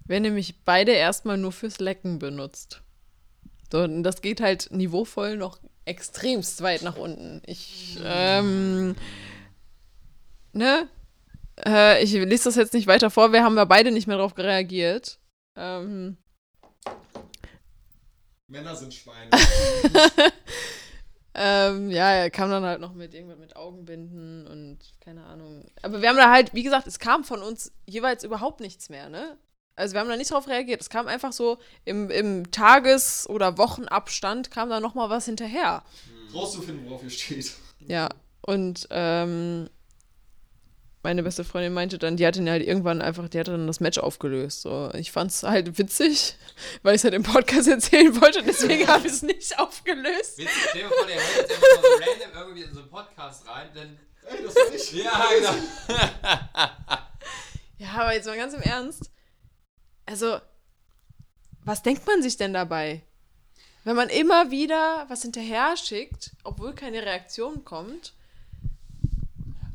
Wenn 0.06 0.22
nämlich 0.22 0.64
beide 0.64 0.92
erstmal 0.92 1.38
nur 1.38 1.52
fürs 1.52 1.80
Lecken 1.80 2.20
benutzt. 2.20 2.84
So, 3.72 3.80
und 3.80 4.04
das 4.04 4.22
geht 4.22 4.40
halt 4.40 4.70
niveauvoll 4.72 5.36
noch 5.36 5.60
extremst 5.84 6.62
weit 6.62 6.84
nach 6.84 6.96
unten. 6.96 7.42
Ich, 7.48 8.00
ähm, 8.04 8.96
ne? 10.54 10.88
Äh, 11.64 12.04
ich 12.04 12.12
lese 12.14 12.46
das 12.46 12.56
jetzt 12.56 12.74
nicht 12.74 12.88
weiter 12.88 13.10
vor, 13.10 13.32
wir 13.32 13.44
haben 13.44 13.58
ja 13.58 13.66
beide 13.66 13.92
nicht 13.92 14.08
mehr 14.08 14.18
darauf 14.18 14.38
reagiert. 14.38 15.20
Ähm, 15.56 16.18
Männer 18.48 18.76
sind 18.76 18.94
Schweine. 18.94 19.32
Ähm, 21.38 21.92
ja, 21.92 22.12
er 22.12 22.30
kam 22.30 22.50
dann 22.50 22.64
halt 22.64 22.80
noch 22.80 22.94
mit 22.94 23.14
irgendwas 23.14 23.38
mit 23.38 23.58
Augenbinden 23.58 24.48
und 24.48 24.80
keine 25.02 25.26
Ahnung. 25.26 25.66
Aber 25.82 26.02
wir 26.02 26.08
haben 26.08 26.16
da 26.16 26.32
halt, 26.32 26.54
wie 26.54 26.64
gesagt, 26.64 26.88
es 26.88 26.98
kam 26.98 27.26
von 27.26 27.42
uns 27.42 27.74
jeweils 27.86 28.24
überhaupt 28.24 28.62
nichts 28.62 28.88
mehr, 28.88 29.10
ne? 29.10 29.38
Also 29.76 29.94
wir 29.94 30.00
haben 30.00 30.08
da 30.08 30.16
nicht 30.16 30.32
drauf 30.32 30.48
reagiert. 30.48 30.80
Es 30.80 30.90
kam 30.90 31.08
einfach 31.08 31.34
so 31.34 31.58
im, 31.84 32.10
im 32.10 32.52
Tages- 32.52 33.28
oder 33.30 33.58
Wochenabstand 33.58 34.50
kam 34.50 34.70
da 34.70 34.80
nochmal 34.80 35.10
was 35.10 35.26
hinterher. 35.26 35.84
Rauszufinden, 36.34 36.86
worauf 36.86 37.04
ihr 37.04 37.10
steht. 37.10 37.52
Ja. 37.80 38.08
Und 38.42 38.88
ähm, 38.92 39.70
meine 41.06 41.22
beste 41.22 41.44
Freundin 41.44 41.72
meinte 41.72 42.00
dann, 42.00 42.18
die 42.18 42.26
hat 42.26 42.36
ihn 42.36 42.50
halt 42.50 42.66
irgendwann 42.66 43.00
einfach, 43.00 43.30
die 43.30 43.40
hat 43.40 43.48
dann 43.48 43.68
das 43.68 43.80
Match 43.80 44.00
aufgelöst. 44.00 44.62
So. 44.62 44.90
Ich 44.96 45.12
fand's 45.12 45.44
halt 45.44 45.78
witzig, 45.78 46.36
weil 46.82 46.96
ich 46.96 47.02
es 47.02 47.04
halt 47.04 47.14
im 47.14 47.22
Podcast 47.22 47.68
erzählen 47.68 48.20
wollte, 48.20 48.42
deswegen 48.42 48.88
habe 48.88 49.06
ich 49.06 49.14
es 49.14 49.22
nicht 49.22 49.60
aufgelöst. 49.60 50.40
Witzig, 50.40 50.50
stell 50.70 50.82
dir 50.82 50.88
vor, 50.90 51.06
der 51.06 51.16
hört 51.16 51.38
jetzt 51.38 51.52
einfach 51.52 51.82
mal 51.82 51.82
so 51.84 52.12
random 52.12 52.42
irgendwie 52.42 52.62
in 52.64 52.74
so 52.74 52.80
einen 52.80 52.90
Podcast 52.90 53.48
rein, 53.48 53.70
dann 53.76 54.00
Ja, 54.94 55.28
genau. 55.38 55.54
Ja, 57.78 57.90
aber 57.98 58.14
jetzt 58.16 58.26
mal 58.26 58.38
ganz 58.38 58.56
im 58.56 58.64
Ernst. 58.64 59.12
Also, 60.08 60.40
was 61.64 61.84
denkt 61.84 62.08
man 62.08 62.24
sich 62.24 62.36
denn 62.36 62.54
dabei? 62.54 63.04
Wenn 63.84 63.96
man 63.96 64.10
immer 64.10 64.50
wieder 64.50 65.06
was 65.08 65.22
hinterher 65.22 65.78
schickt, 65.78 66.32
obwohl 66.44 66.74
keine 66.74 67.04
Reaktion 67.04 67.64
kommt. 67.64 68.15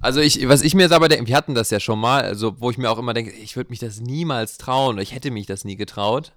Also 0.01 0.21
ich, 0.21 0.49
was 0.49 0.63
ich 0.63 0.75
mir 0.75 0.83
jetzt 0.85 0.93
aber 0.93 1.09
denke, 1.09 1.27
wir 1.27 1.37
hatten 1.37 1.55
das 1.55 1.71
ja 1.71 1.79
schon 1.79 1.99
mal, 1.99 2.23
also 2.23 2.59
wo 2.61 2.71
ich 2.71 2.79
mir 2.79 2.91
auch 2.91 2.99
immer 2.99 3.13
denke, 3.13 3.33
ich 3.33 3.57
würde 3.57 3.71
mich 3.71 3.81
das 3.81 4.01
niemals 4.01 4.57
trauen, 4.57 4.99
ich 4.99 5.15
hätte 5.15 5.31
mich 5.31 5.47
das 5.47 5.65
nie 5.65 5.77
getraut. 5.77 6.33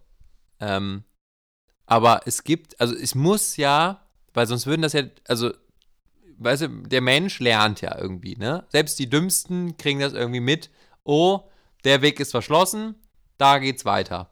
Ähm, 0.59 1.03
aber 1.85 2.21
es 2.25 2.43
gibt, 2.43 2.79
also 2.81 2.93
es 2.93 3.15
muss 3.15 3.55
ja, 3.55 4.01
weil 4.33 4.47
sonst 4.47 4.67
würden 4.67 4.81
das 4.81 4.93
ja, 4.93 5.03
also, 5.27 5.51
weißt 6.39 6.63
du, 6.63 6.67
der 6.67 7.01
Mensch 7.01 7.39
lernt 7.39 7.81
ja 7.81 7.97
irgendwie, 7.97 8.35
ne? 8.35 8.65
Selbst 8.69 8.99
die 8.99 9.09
Dümmsten 9.09 9.77
kriegen 9.77 9.99
das 9.99 10.13
irgendwie 10.13 10.39
mit. 10.39 10.69
Oh, 11.03 11.41
der 11.85 12.01
Weg 12.01 12.19
ist 12.19 12.31
verschlossen, 12.31 12.95
da 13.37 13.59
geht's 13.59 13.85
weiter. 13.85 14.29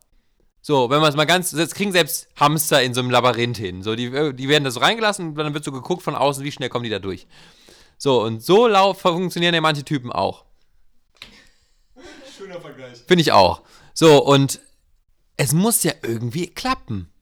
So, 0.62 0.90
wenn 0.90 1.00
man 1.00 1.10
es 1.10 1.16
mal 1.16 1.26
ganz, 1.26 1.52
das 1.52 1.74
kriegen 1.74 1.92
selbst 1.92 2.28
Hamster 2.36 2.84
in 2.84 2.94
so 2.94 3.02
einem 3.02 3.10
Labyrinth 3.10 3.58
hin. 3.58 3.82
So, 3.82 3.96
die, 3.96 4.10
die 4.34 4.50
werden 4.50 4.64
da 4.64 4.72
so 4.72 4.80
reingelassen 4.80 5.36
dann 5.36 5.54
wird 5.54 5.64
so 5.64 5.72
geguckt 5.72 6.04
von 6.04 6.16
außen, 6.16 6.44
wie 6.44 6.52
schnell 6.52 6.70
kommen 6.70 6.84
die 6.84 6.90
da 6.90 7.00
durch. 7.00 7.28
So, 8.04 8.24
und 8.24 8.44
so 8.44 8.68
funktionieren 8.96 9.54
ja 9.54 9.62
manche 9.62 9.86
Typen 9.86 10.12
auch. 10.12 10.46
Schöner 12.36 12.60
Vergleich. 12.60 12.98
Finde 13.08 13.22
ich 13.22 13.32
auch. 13.32 13.62
So, 13.94 14.26
und 14.26 14.60
es 15.38 15.54
muss 15.54 15.84
ja 15.84 15.92
irgendwie 16.02 16.48
klappen. 16.48 17.14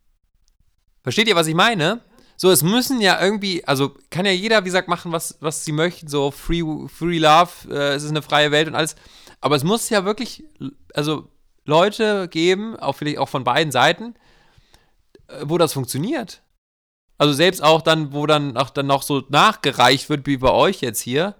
Versteht 1.03 1.27
ihr, 1.27 1.36
was 1.36 1.47
ich 1.47 1.53
meine? 1.53 1.99
So, 2.38 2.49
es 2.49 2.63
müssen 2.63 3.01
ja 3.01 3.21
irgendwie, 3.21 3.65
also 3.65 3.93
kann 4.09 4.25
ja 4.25 4.32
jeder, 4.32 4.61
wie 4.61 4.69
gesagt, 4.69 4.88
machen, 4.88 5.11
was, 5.11 5.36
was 5.41 5.65
sie 5.65 5.73
möchten, 5.73 6.07
so 6.07 6.32
free, 6.32 6.63
free 6.88 7.17
love, 7.17 7.51
äh, 7.69 7.95
es 7.95 8.03
ist 8.03 8.11
eine 8.11 8.21
freie 8.21 8.51
Welt 8.51 8.69
und 8.69 8.75
alles. 8.75 8.95
Aber 9.41 9.57
es 9.57 9.65
muss 9.65 9.89
ja 9.89 10.05
wirklich, 10.05 10.45
also 10.93 11.27
Leute 11.65 12.30
geben, 12.30 12.77
auch 12.77 12.93
vielleicht 12.93 13.17
auch 13.17 13.27
von 13.27 13.43
beiden 13.43 13.73
Seiten, 13.73 14.15
äh, 15.27 15.43
wo 15.43 15.57
das 15.57 15.73
funktioniert. 15.73 16.41
Also 17.20 17.34
selbst 17.34 17.61
auch 17.61 17.82
dann, 17.82 18.13
wo 18.13 18.26
dann 18.26 18.57
auch 18.57 18.70
dann 18.72 18.88
noch 18.88 19.03
so 19.03 19.24
nachgereicht 19.30 20.09
wird, 20.09 20.26
wie 20.26 20.38
bei 20.38 20.51
euch 20.51 20.82
jetzt 20.82 21.01
hier, 21.01 21.36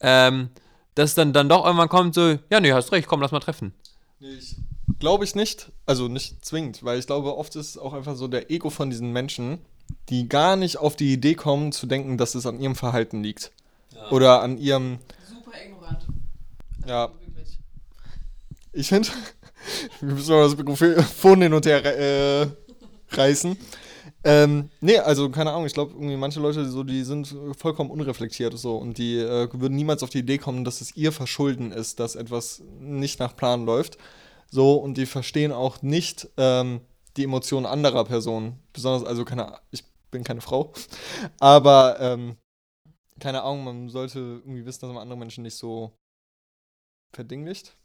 ähm, 0.00 0.50
dass 0.94 1.14
dann, 1.14 1.32
dann 1.32 1.48
doch 1.48 1.64
irgendwann 1.64 1.88
kommt 1.88 2.14
so, 2.14 2.38
ja, 2.50 2.60
nee, 2.60 2.72
hast 2.72 2.92
recht, 2.92 3.08
komm, 3.08 3.20
lass 3.20 3.32
mal 3.32 3.40
treffen. 3.40 3.72
Nee, 4.20 4.34
ich 4.38 4.56
glaube 4.98 5.24
ich 5.24 5.34
nicht. 5.34 5.72
Also 5.86 6.08
nicht 6.08 6.44
zwingend, 6.44 6.84
weil 6.84 6.98
ich 6.98 7.06
glaube, 7.06 7.36
oft 7.36 7.56
ist 7.56 7.70
es 7.70 7.78
auch 7.78 7.94
einfach 7.94 8.16
so 8.16 8.28
der 8.28 8.50
Ego 8.50 8.68
von 8.70 8.90
diesen 8.90 9.12
Menschen, 9.12 9.58
die 10.10 10.28
gar 10.28 10.56
nicht 10.56 10.76
auf 10.76 10.94
die 10.94 11.12
Idee 11.14 11.34
kommen, 11.34 11.72
zu 11.72 11.86
denken, 11.86 12.18
dass 12.18 12.34
es 12.34 12.46
an 12.46 12.60
ihrem 12.60 12.76
Verhalten 12.76 13.22
liegt. 13.22 13.50
Oder 14.10 14.42
an 14.42 14.58
ihrem, 14.58 14.98
Super 15.26 15.52
ignorant. 15.64 16.06
ja, 16.86 17.08
Wirklich. 17.08 17.58
ich 18.72 18.88
finde, 18.88 19.08
wir 20.00 20.14
müssen 20.14 20.34
mal 20.34 20.42
das 20.42 20.56
Mikrofon 20.56 21.40
hin 21.40 21.54
und 21.54 21.64
her 21.64 21.82
äh, 21.84 22.46
reißen. 23.10 23.56
Ähm, 24.26 24.70
nee, 24.80 24.96
also 24.98 25.28
keine 25.28 25.50
Ahnung, 25.52 25.66
ich 25.66 25.74
glaube, 25.74 25.92
irgendwie 25.92 26.16
manche 26.16 26.40
Leute, 26.40 26.66
so, 26.68 26.82
die 26.82 27.04
sind 27.04 27.34
vollkommen 27.58 27.90
unreflektiert 27.90 28.56
so 28.56 28.76
und 28.76 28.96
die 28.96 29.18
äh, 29.18 29.48
würden 29.52 29.76
niemals 29.76 30.02
auf 30.02 30.08
die 30.08 30.20
Idee 30.20 30.38
kommen, 30.38 30.64
dass 30.64 30.80
es 30.80 30.96
ihr 30.96 31.12
Verschulden 31.12 31.72
ist, 31.72 32.00
dass 32.00 32.16
etwas 32.16 32.62
nicht 32.80 33.20
nach 33.20 33.36
Plan 33.36 33.66
läuft. 33.66 33.98
So, 34.50 34.76
und 34.76 34.96
die 34.96 35.06
verstehen 35.06 35.52
auch 35.52 35.82
nicht 35.82 36.28
ähm, 36.38 36.80
die 37.16 37.24
Emotionen 37.24 37.66
anderer 37.66 38.04
Personen. 38.04 38.58
Besonders, 38.72 39.06
also 39.06 39.24
keine 39.24 39.58
ich 39.70 39.84
bin 40.10 40.24
keine 40.24 40.40
Frau, 40.40 40.72
aber 41.40 42.00
ähm, 42.00 42.36
keine 43.20 43.42
Ahnung, 43.42 43.64
man 43.64 43.88
sollte 43.90 44.18
irgendwie 44.18 44.64
wissen, 44.64 44.80
dass 44.82 44.90
man 44.90 45.02
andere 45.02 45.18
Menschen 45.18 45.42
nicht 45.42 45.56
so 45.56 45.92
verdinglicht. 47.12 47.76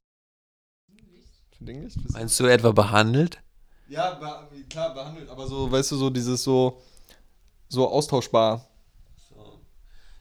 Verdinglicht? 1.57 1.97
Meinst 2.13 2.39
du 2.39 2.45
etwa 2.45 2.71
behandelt? 2.71 3.41
Ja, 3.89 4.11
be 4.13 4.63
klar, 4.69 4.93
behandelt, 4.93 5.29
aber 5.29 5.47
so, 5.47 5.71
weißt 5.71 5.91
du, 5.91 5.95
so 5.97 6.09
dieses 6.09 6.43
so, 6.43 6.81
so 7.67 7.89
austauschbar. 7.89 8.65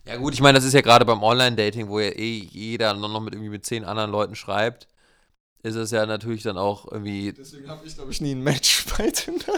Ja 0.06 0.16
gut, 0.16 0.32
ich 0.32 0.40
meine, 0.40 0.56
das 0.56 0.64
ist 0.64 0.72
ja 0.72 0.80
gerade 0.80 1.04
beim 1.04 1.22
Online-Dating, 1.22 1.88
wo 1.88 2.00
ja 2.00 2.08
eh 2.08 2.48
jeder 2.50 2.94
nur 2.94 3.10
noch 3.10 3.20
mit 3.20 3.34
irgendwie 3.34 3.50
mit 3.50 3.66
zehn 3.66 3.84
anderen 3.84 4.10
Leuten 4.10 4.34
schreibt, 4.34 4.88
ist 5.62 5.74
es 5.74 5.90
ja 5.90 6.06
natürlich 6.06 6.42
dann 6.42 6.56
auch 6.56 6.90
irgendwie. 6.90 7.34
Deswegen 7.34 7.68
habe 7.68 7.86
ich, 7.86 7.94
glaube 7.94 8.10
ich, 8.10 8.22
nie 8.22 8.34
ein 8.34 8.42
Match 8.42 8.86
bei 8.96 9.10
Tinder. 9.10 9.52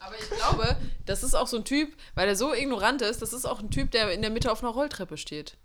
Aber 0.00 0.14
ich 0.18 0.28
glaube, 0.30 0.76
das 1.06 1.22
ist 1.22 1.34
auch 1.34 1.46
so 1.46 1.58
ein 1.58 1.64
Typ, 1.64 1.92
weil 2.16 2.26
er 2.26 2.34
so 2.34 2.52
ignorant 2.52 3.00
ist, 3.00 3.22
das 3.22 3.32
ist 3.32 3.44
auch 3.44 3.60
ein 3.60 3.70
Typ, 3.70 3.92
der 3.92 4.10
in 4.10 4.22
der 4.22 4.30
Mitte 4.30 4.50
auf 4.50 4.64
einer 4.64 4.72
Rolltreppe 4.72 5.16
steht. 5.16 5.56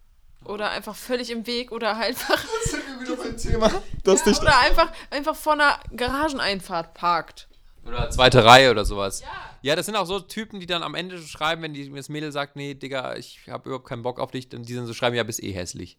Oder 0.45 0.69
einfach 0.69 0.95
völlig 0.95 1.31
im 1.31 1.47
Weg 1.47 1.71
oder 1.71 1.97
halt 1.97 2.09
einfach. 2.09 2.45
Das 2.63 2.73
wir 2.73 3.01
wieder 3.01 3.23
beim 3.23 3.37
Thema. 3.37 3.71
Das 4.03 4.23
dich 4.23 4.39
Oder 4.39 4.59
einfach, 4.59 4.91
einfach 5.09 5.35
vor 5.35 5.53
einer 5.53 5.79
Garageneinfahrt 5.95 6.93
parkt. 6.93 7.47
Oder 7.87 8.09
zweite 8.09 8.43
Reihe 8.43 8.71
oder 8.71 8.85
sowas. 8.85 9.21
Ja. 9.21 9.27
Ja, 9.61 9.75
das 9.75 9.85
sind 9.87 9.95
auch 9.95 10.05
so 10.05 10.19
Typen, 10.19 10.59
die 10.59 10.65
dann 10.65 10.83
am 10.83 10.95
Ende 10.95 11.17
schreiben, 11.17 11.61
wenn 11.63 11.73
die, 11.73 11.91
das 11.91 12.09
Mädel 12.09 12.31
sagt, 12.31 12.55
nee, 12.55 12.73
Digga, 12.73 13.15
ich 13.15 13.39
habe 13.49 13.69
überhaupt 13.69 13.87
keinen 13.87 14.03
Bock 14.03 14.19
auf 14.19 14.31
dich, 14.31 14.49
dann 14.49 14.63
die 14.63 14.75
dann 14.75 14.85
so 14.85 14.93
schreiben, 14.93 15.15
ja, 15.15 15.23
bist 15.23 15.43
eh 15.43 15.51
hässlich. 15.51 15.97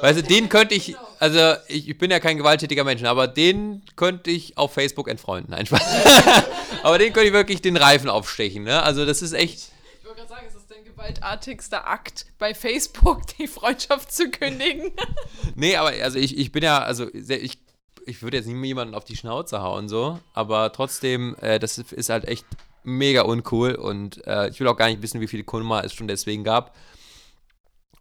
Weißt 0.00 0.18
du, 0.18 0.22
den 0.22 0.48
könnte 0.48 0.74
ich, 0.74 0.96
also 1.18 1.54
ich, 1.66 1.88
ich 1.88 1.98
bin 1.98 2.10
ja 2.10 2.20
kein 2.20 2.36
gewalttätiger 2.36 2.84
Mensch, 2.84 3.02
aber 3.04 3.26
den 3.26 3.82
könnte 3.96 4.30
ich 4.30 4.56
auf 4.58 4.74
Facebook 4.74 5.08
entfreunden. 5.08 5.50
Nein, 5.50 5.66
Spaß. 5.66 5.82
aber 6.82 6.98
den 6.98 7.12
könnte 7.12 7.28
ich 7.28 7.32
wirklich 7.32 7.62
den 7.62 7.76
Reifen 7.76 8.10
aufstechen, 8.10 8.64
ne? 8.64 8.82
Also 8.82 9.06
das 9.06 9.22
ist 9.22 9.32
echt. 9.32 9.72
Ich 9.98 10.04
wollte 10.04 10.18
gerade 10.18 10.28
sagen, 10.28 10.46
es 10.48 10.54
ist 10.54 10.70
dein 10.70 10.84
gewaltartigster 10.84 11.86
Akt, 11.86 12.26
bei 12.38 12.54
Facebook 12.54 13.22
die 13.38 13.46
Freundschaft 13.46 14.12
zu 14.12 14.30
kündigen. 14.30 14.92
Nee, 15.54 15.76
aber 15.76 15.90
also 16.02 16.18
ich, 16.18 16.38
ich 16.38 16.52
bin 16.52 16.62
ja, 16.62 16.82
also 16.82 17.12
ich, 17.12 17.58
ich 18.06 18.22
würde 18.22 18.36
jetzt 18.36 18.46
nie 18.46 18.66
jemanden 18.66 18.94
auf 18.94 19.04
die 19.04 19.16
Schnauze 19.16 19.62
hauen, 19.62 19.88
so, 19.88 20.18
aber 20.34 20.72
trotzdem, 20.72 21.36
äh, 21.40 21.58
das 21.58 21.78
ist 21.78 22.08
halt 22.08 22.26
echt 22.26 22.46
mega 22.84 23.22
uncool 23.22 23.74
und 23.74 24.26
äh, 24.26 24.48
ich 24.48 24.58
will 24.60 24.68
auch 24.68 24.76
gar 24.76 24.88
nicht 24.88 25.02
wissen, 25.02 25.20
wie 25.20 25.28
viele 25.28 25.44
Kummer 25.44 25.84
es 25.84 25.92
schon 25.92 26.08
deswegen 26.08 26.44
gab. 26.44 26.74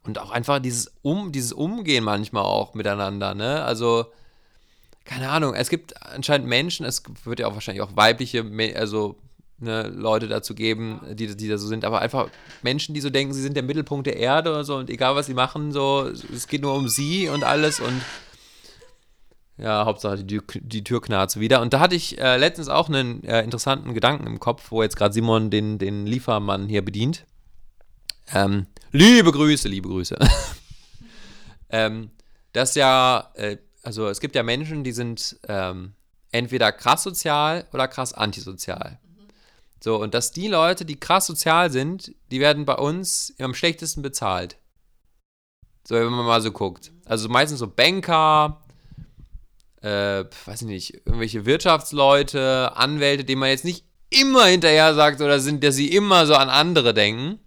Und 0.03 0.17
auch 0.17 0.31
einfach 0.31 0.59
dieses 0.59 0.91
Um, 1.03 1.31
dieses 1.31 1.53
Umgehen 1.53 2.03
manchmal 2.03 2.43
auch 2.43 2.73
miteinander, 2.73 3.35
ne? 3.35 3.63
Also, 3.63 4.07
keine 5.05 5.29
Ahnung, 5.29 5.53
es 5.53 5.69
gibt 5.69 6.01
anscheinend 6.01 6.47
Menschen, 6.47 6.85
es 6.85 7.03
wird 7.23 7.39
ja 7.39 7.47
auch 7.47 7.53
wahrscheinlich 7.53 7.83
auch 7.83 7.95
weibliche, 7.95 8.43
also 8.75 9.15
ne, 9.59 9.89
Leute 9.89 10.27
dazu 10.27 10.55
geben, 10.55 11.01
die, 11.11 11.35
die 11.35 11.47
da 11.47 11.57
so 11.57 11.67
sind, 11.67 11.85
aber 11.85 12.01
einfach 12.01 12.29
Menschen, 12.63 12.95
die 12.95 13.01
so 13.01 13.09
denken, 13.09 13.33
sie 13.33 13.41
sind 13.41 13.55
der 13.55 13.63
Mittelpunkt 13.63 14.07
der 14.07 14.17
Erde 14.17 14.49
oder 14.49 14.63
so 14.63 14.75
und 14.77 14.89
egal 14.89 15.15
was 15.15 15.27
sie 15.27 15.33
machen, 15.35 15.71
so, 15.71 16.09
es 16.33 16.47
geht 16.47 16.61
nur 16.61 16.73
um 16.73 16.89
sie 16.89 17.29
und 17.29 17.43
alles 17.43 17.79
und 17.79 18.01
ja, 19.57 19.85
Hauptsache 19.85 20.23
die, 20.23 20.37
Tür- 20.39 20.61
die 20.61 20.83
Tür 20.83 21.01
knarzt 21.01 21.39
wieder. 21.39 21.61
Und 21.61 21.73
da 21.73 21.79
hatte 21.79 21.95
ich 21.95 22.19
äh, 22.19 22.37
letztens 22.37 22.69
auch 22.69 22.89
einen 22.89 23.23
äh, 23.23 23.41
interessanten 23.43 23.93
Gedanken 23.93 24.27
im 24.27 24.39
Kopf, 24.39 24.71
wo 24.71 24.81
jetzt 24.81 24.95
gerade 24.95 25.13
Simon 25.13 25.49
den, 25.49 25.77
den 25.77 26.05
Liefermann 26.05 26.67
hier 26.67 26.83
bedient. 26.83 27.25
Ähm, 28.33 28.67
liebe 28.91 29.31
Grüße, 29.31 29.67
liebe 29.67 29.89
Grüße. 29.89 30.17
ähm, 31.69 32.11
das 32.53 32.75
ja, 32.75 33.31
äh, 33.35 33.57
also 33.83 34.07
es 34.07 34.19
gibt 34.19 34.35
ja 34.35 34.43
Menschen, 34.43 34.83
die 34.83 34.91
sind 34.91 35.39
ähm, 35.47 35.93
entweder 36.31 36.71
krass 36.71 37.03
sozial 37.03 37.67
oder 37.73 37.87
krass 37.87 38.13
antisozial. 38.13 38.99
So, 39.83 39.99
und 39.99 40.13
dass 40.13 40.31
die 40.31 40.47
Leute, 40.47 40.85
die 40.85 40.99
krass 40.99 41.25
sozial 41.25 41.71
sind, 41.71 42.13
die 42.29 42.39
werden 42.39 42.65
bei 42.65 42.75
uns 42.75 43.33
am 43.39 43.55
schlechtesten 43.55 44.01
bezahlt. 44.01 44.57
So, 45.87 45.95
wenn 45.95 46.05
man 46.05 46.25
mal 46.25 46.41
so 46.41 46.51
guckt. 46.51 46.91
Also 47.05 47.27
meistens 47.29 47.59
so 47.59 47.67
Banker, 47.67 48.61
äh, 49.81 50.25
weiß 50.45 50.61
ich 50.61 50.67
nicht, 50.67 50.93
irgendwelche 51.05 51.45
Wirtschaftsleute, 51.45 52.75
Anwälte, 52.75 53.23
denen 53.23 53.39
man 53.39 53.49
jetzt 53.49 53.65
nicht 53.65 53.85
immer 54.09 54.45
hinterher 54.45 54.93
sagt 54.93 55.21
oder 55.21 55.39
sind, 55.39 55.63
dass 55.63 55.75
sie 55.75 55.87
immer 55.87 56.25
so 56.27 56.35
an 56.35 56.49
andere 56.49 56.93
denken. 56.93 57.39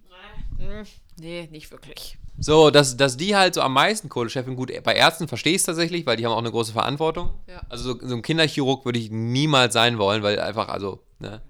nee, 1.17 1.47
nicht 1.51 1.71
wirklich. 1.71 2.17
So, 2.37 2.69
dass, 2.69 2.97
dass 2.97 3.15
die 3.15 3.35
halt 3.35 3.53
so 3.53 3.61
am 3.61 3.73
meisten 3.73 4.09
Kohle 4.09 4.29
scheffeln. 4.29 4.57
Gut, 4.57 4.71
bei 4.83 4.93
Ärzten 4.93 5.27
verstehe 5.27 5.53
ich 5.53 5.59
es 5.59 5.65
tatsächlich, 5.65 6.05
weil 6.05 6.17
die 6.17 6.25
haben 6.25 6.33
auch 6.33 6.39
eine 6.39 6.51
große 6.51 6.73
Verantwortung. 6.73 7.31
Ja. 7.47 7.61
Also 7.69 7.93
so, 7.93 8.07
so 8.07 8.15
ein 8.15 8.21
Kinderchirurg 8.21 8.83
würde 8.83 8.99
ich 8.99 9.09
niemals 9.09 9.73
sein 9.73 9.97
wollen, 9.97 10.21
weil 10.21 10.39
einfach, 10.39 10.67
also, 10.67 10.99
ne. 11.19 11.41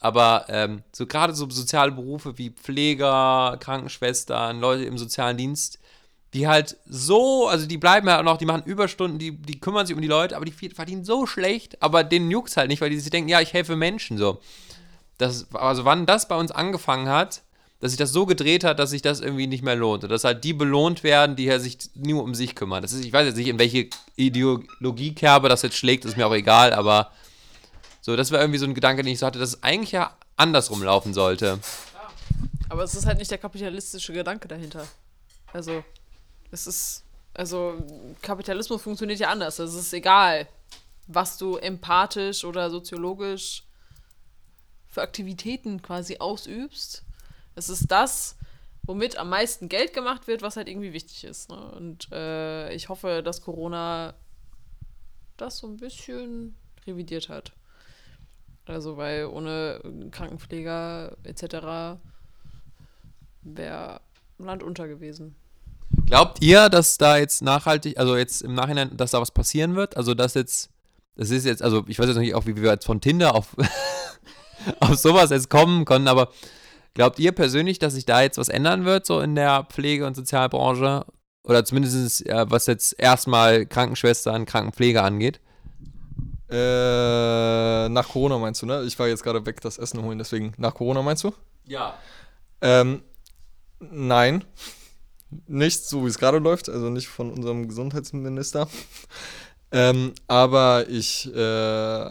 Aber 0.00 0.44
ähm, 0.48 0.84
so 0.92 1.06
gerade 1.06 1.34
so 1.34 1.50
soziale 1.50 1.90
Berufe 1.90 2.38
wie 2.38 2.50
Pfleger, 2.50 3.56
Krankenschwestern, 3.58 4.60
Leute 4.60 4.84
im 4.84 4.96
sozialen 4.96 5.36
Dienst, 5.36 5.80
die 6.34 6.46
halt 6.46 6.76
so, 6.86 7.48
also 7.48 7.66
die 7.66 7.78
bleiben 7.78 8.08
halt 8.08 8.20
auch 8.20 8.24
noch, 8.24 8.36
die 8.36 8.46
machen 8.46 8.62
Überstunden, 8.64 9.18
die, 9.18 9.32
die 9.32 9.60
kümmern 9.60 9.86
sich 9.86 9.96
um 9.96 10.02
die 10.02 10.08
Leute, 10.08 10.36
aber 10.36 10.44
die 10.44 10.52
verdienen 10.52 11.04
so 11.04 11.26
schlecht, 11.26 11.82
aber 11.82 12.04
denen 12.04 12.30
juckt's 12.30 12.56
halt 12.56 12.68
nicht, 12.68 12.80
weil 12.80 12.90
die 12.90 13.00
sich 13.00 13.10
denken, 13.10 13.30
ja, 13.30 13.40
ich 13.40 13.52
helfe 13.52 13.76
Menschen 13.76 14.18
so. 14.18 14.40
Das, 15.16 15.52
also 15.54 15.84
wann 15.84 16.06
das 16.06 16.28
bei 16.28 16.36
uns 16.36 16.50
angefangen 16.50 17.08
hat, 17.08 17.42
dass 17.80 17.92
sich 17.92 17.98
das 17.98 18.12
so 18.12 18.26
gedreht 18.26 18.64
hat, 18.64 18.78
dass 18.78 18.90
sich 18.90 19.02
das 19.02 19.20
irgendwie 19.20 19.46
nicht 19.46 19.62
mehr 19.62 19.76
lohnt. 19.76 20.02
Und 20.02 20.10
dass 20.10 20.24
halt 20.24 20.42
die 20.42 20.52
belohnt 20.52 21.04
werden, 21.04 21.36
die 21.36 21.44
ja 21.44 21.58
sich 21.60 21.78
nur 21.94 22.24
um 22.24 22.34
sich 22.34 22.54
kümmern. 22.54 22.82
Das 22.82 22.92
ist, 22.92 23.04
ich 23.04 23.12
weiß 23.12 23.26
jetzt 23.26 23.36
nicht, 23.36 23.48
in 23.48 23.58
welche 23.58 23.88
Ideologiekerbe 24.16 25.48
das 25.48 25.62
jetzt 25.62 25.76
schlägt, 25.76 26.04
ist 26.04 26.16
mir 26.16 26.26
auch 26.26 26.34
egal, 26.34 26.72
aber 26.72 27.12
so, 28.00 28.16
das 28.16 28.32
war 28.32 28.40
irgendwie 28.40 28.58
so 28.58 28.66
ein 28.66 28.74
Gedanke, 28.74 29.02
den 29.02 29.12
ich 29.12 29.18
so 29.18 29.26
hatte, 29.26 29.38
dass 29.38 29.50
es 29.50 29.62
eigentlich 29.62 29.92
ja 29.92 30.16
andersrum 30.36 30.82
laufen 30.82 31.14
sollte. 31.14 31.58
Aber 32.68 32.82
es 32.82 32.94
ist 32.94 33.06
halt 33.06 33.18
nicht 33.18 33.30
der 33.30 33.38
kapitalistische 33.38 34.12
Gedanke 34.12 34.48
dahinter. 34.48 34.86
Also, 35.52 35.84
Es 36.50 36.66
ist, 36.66 37.04
also 37.34 37.82
Kapitalismus 38.22 38.82
funktioniert 38.82 39.20
ja 39.20 39.30
anders. 39.30 39.58
Es 39.58 39.74
ist 39.74 39.92
egal, 39.92 40.48
was 41.06 41.38
du 41.38 41.56
empathisch 41.56 42.44
oder 42.44 42.70
soziologisch 42.70 43.64
für 44.88 45.02
Aktivitäten 45.02 45.82
quasi 45.82 46.18
ausübst. 46.18 47.04
Es 47.54 47.68
ist 47.68 47.90
das, 47.90 48.36
womit 48.82 49.18
am 49.18 49.28
meisten 49.28 49.68
Geld 49.68 49.92
gemacht 49.92 50.26
wird, 50.26 50.42
was 50.42 50.56
halt 50.56 50.68
irgendwie 50.68 50.92
wichtig 50.92 51.24
ist. 51.24 51.50
Ne? 51.50 51.70
Und 51.72 52.10
äh, 52.12 52.72
ich 52.72 52.88
hoffe, 52.88 53.22
dass 53.22 53.42
Corona 53.42 54.14
das 55.36 55.58
so 55.58 55.66
ein 55.66 55.76
bisschen 55.76 56.54
revidiert 56.86 57.28
hat. 57.28 57.52
Also, 58.66 58.96
weil 58.96 59.26
ohne 59.26 59.80
Krankenpfleger 60.10 61.16
etc. 61.22 61.98
wäre 63.42 64.00
Land 64.38 64.62
unter 64.62 64.88
gewesen. 64.88 65.36
Glaubt 66.06 66.42
ihr, 66.42 66.68
dass 66.68 66.98
da 66.98 67.16
jetzt 67.16 67.42
nachhaltig, 67.42 67.98
also 67.98 68.16
jetzt 68.16 68.42
im 68.42 68.54
Nachhinein, 68.54 68.96
dass 68.96 69.12
da 69.12 69.20
was 69.20 69.30
passieren 69.30 69.76
wird? 69.76 69.96
Also, 69.96 70.14
dass 70.14 70.34
jetzt, 70.34 70.70
das 71.16 71.30
ist 71.30 71.44
jetzt, 71.44 71.62
also 71.62 71.84
ich 71.86 71.98
weiß 71.98 72.06
jetzt 72.06 72.16
noch 72.16 72.22
nicht 72.22 72.34
auch, 72.34 72.46
wie 72.46 72.56
wir 72.56 72.70
jetzt 72.70 72.86
von 72.86 73.00
Tinder 73.00 73.34
auf, 73.34 73.56
auf 74.80 74.96
sowas 74.96 75.30
jetzt 75.30 75.50
kommen 75.50 75.84
können, 75.84 76.08
aber 76.08 76.30
glaubt 76.94 77.18
ihr 77.18 77.32
persönlich, 77.32 77.78
dass 77.78 77.94
sich 77.94 78.06
da 78.06 78.22
jetzt 78.22 78.38
was 78.38 78.48
ändern 78.48 78.84
wird, 78.84 79.06
so 79.06 79.20
in 79.20 79.34
der 79.34 79.66
Pflege- 79.70 80.06
und 80.06 80.14
Sozialbranche? 80.14 81.04
Oder 81.44 81.64
zumindest, 81.64 82.26
äh, 82.26 82.50
was 82.50 82.66
jetzt 82.66 82.94
erstmal 82.98 83.64
Krankenschwestern, 83.64 84.44
Krankenpflege 84.44 85.02
angeht? 85.02 85.40
Äh, 86.50 87.88
nach 87.88 88.08
Corona 88.08 88.38
meinst 88.38 88.62
du, 88.62 88.66
ne? 88.66 88.82
Ich 88.84 88.98
war 88.98 89.08
jetzt 89.08 89.22
gerade 89.22 89.44
weg, 89.44 89.60
das 89.60 89.78
Essen 89.78 90.02
holen, 90.02 90.18
deswegen 90.18 90.52
nach 90.56 90.74
Corona 90.74 91.02
meinst 91.02 91.24
du? 91.24 91.32
Ja. 91.64 91.94
Ähm, 92.60 93.02
nein. 93.80 94.44
Nicht 95.46 95.84
so, 95.84 96.04
wie 96.04 96.08
es 96.08 96.18
gerade 96.18 96.38
läuft, 96.38 96.68
also 96.68 96.88
nicht 96.90 97.08
von 97.08 97.30
unserem 97.30 97.68
Gesundheitsminister. 97.68 98.68
ähm, 99.72 100.12
aber 100.26 100.88
ich 100.88 101.32
äh, 101.34 102.10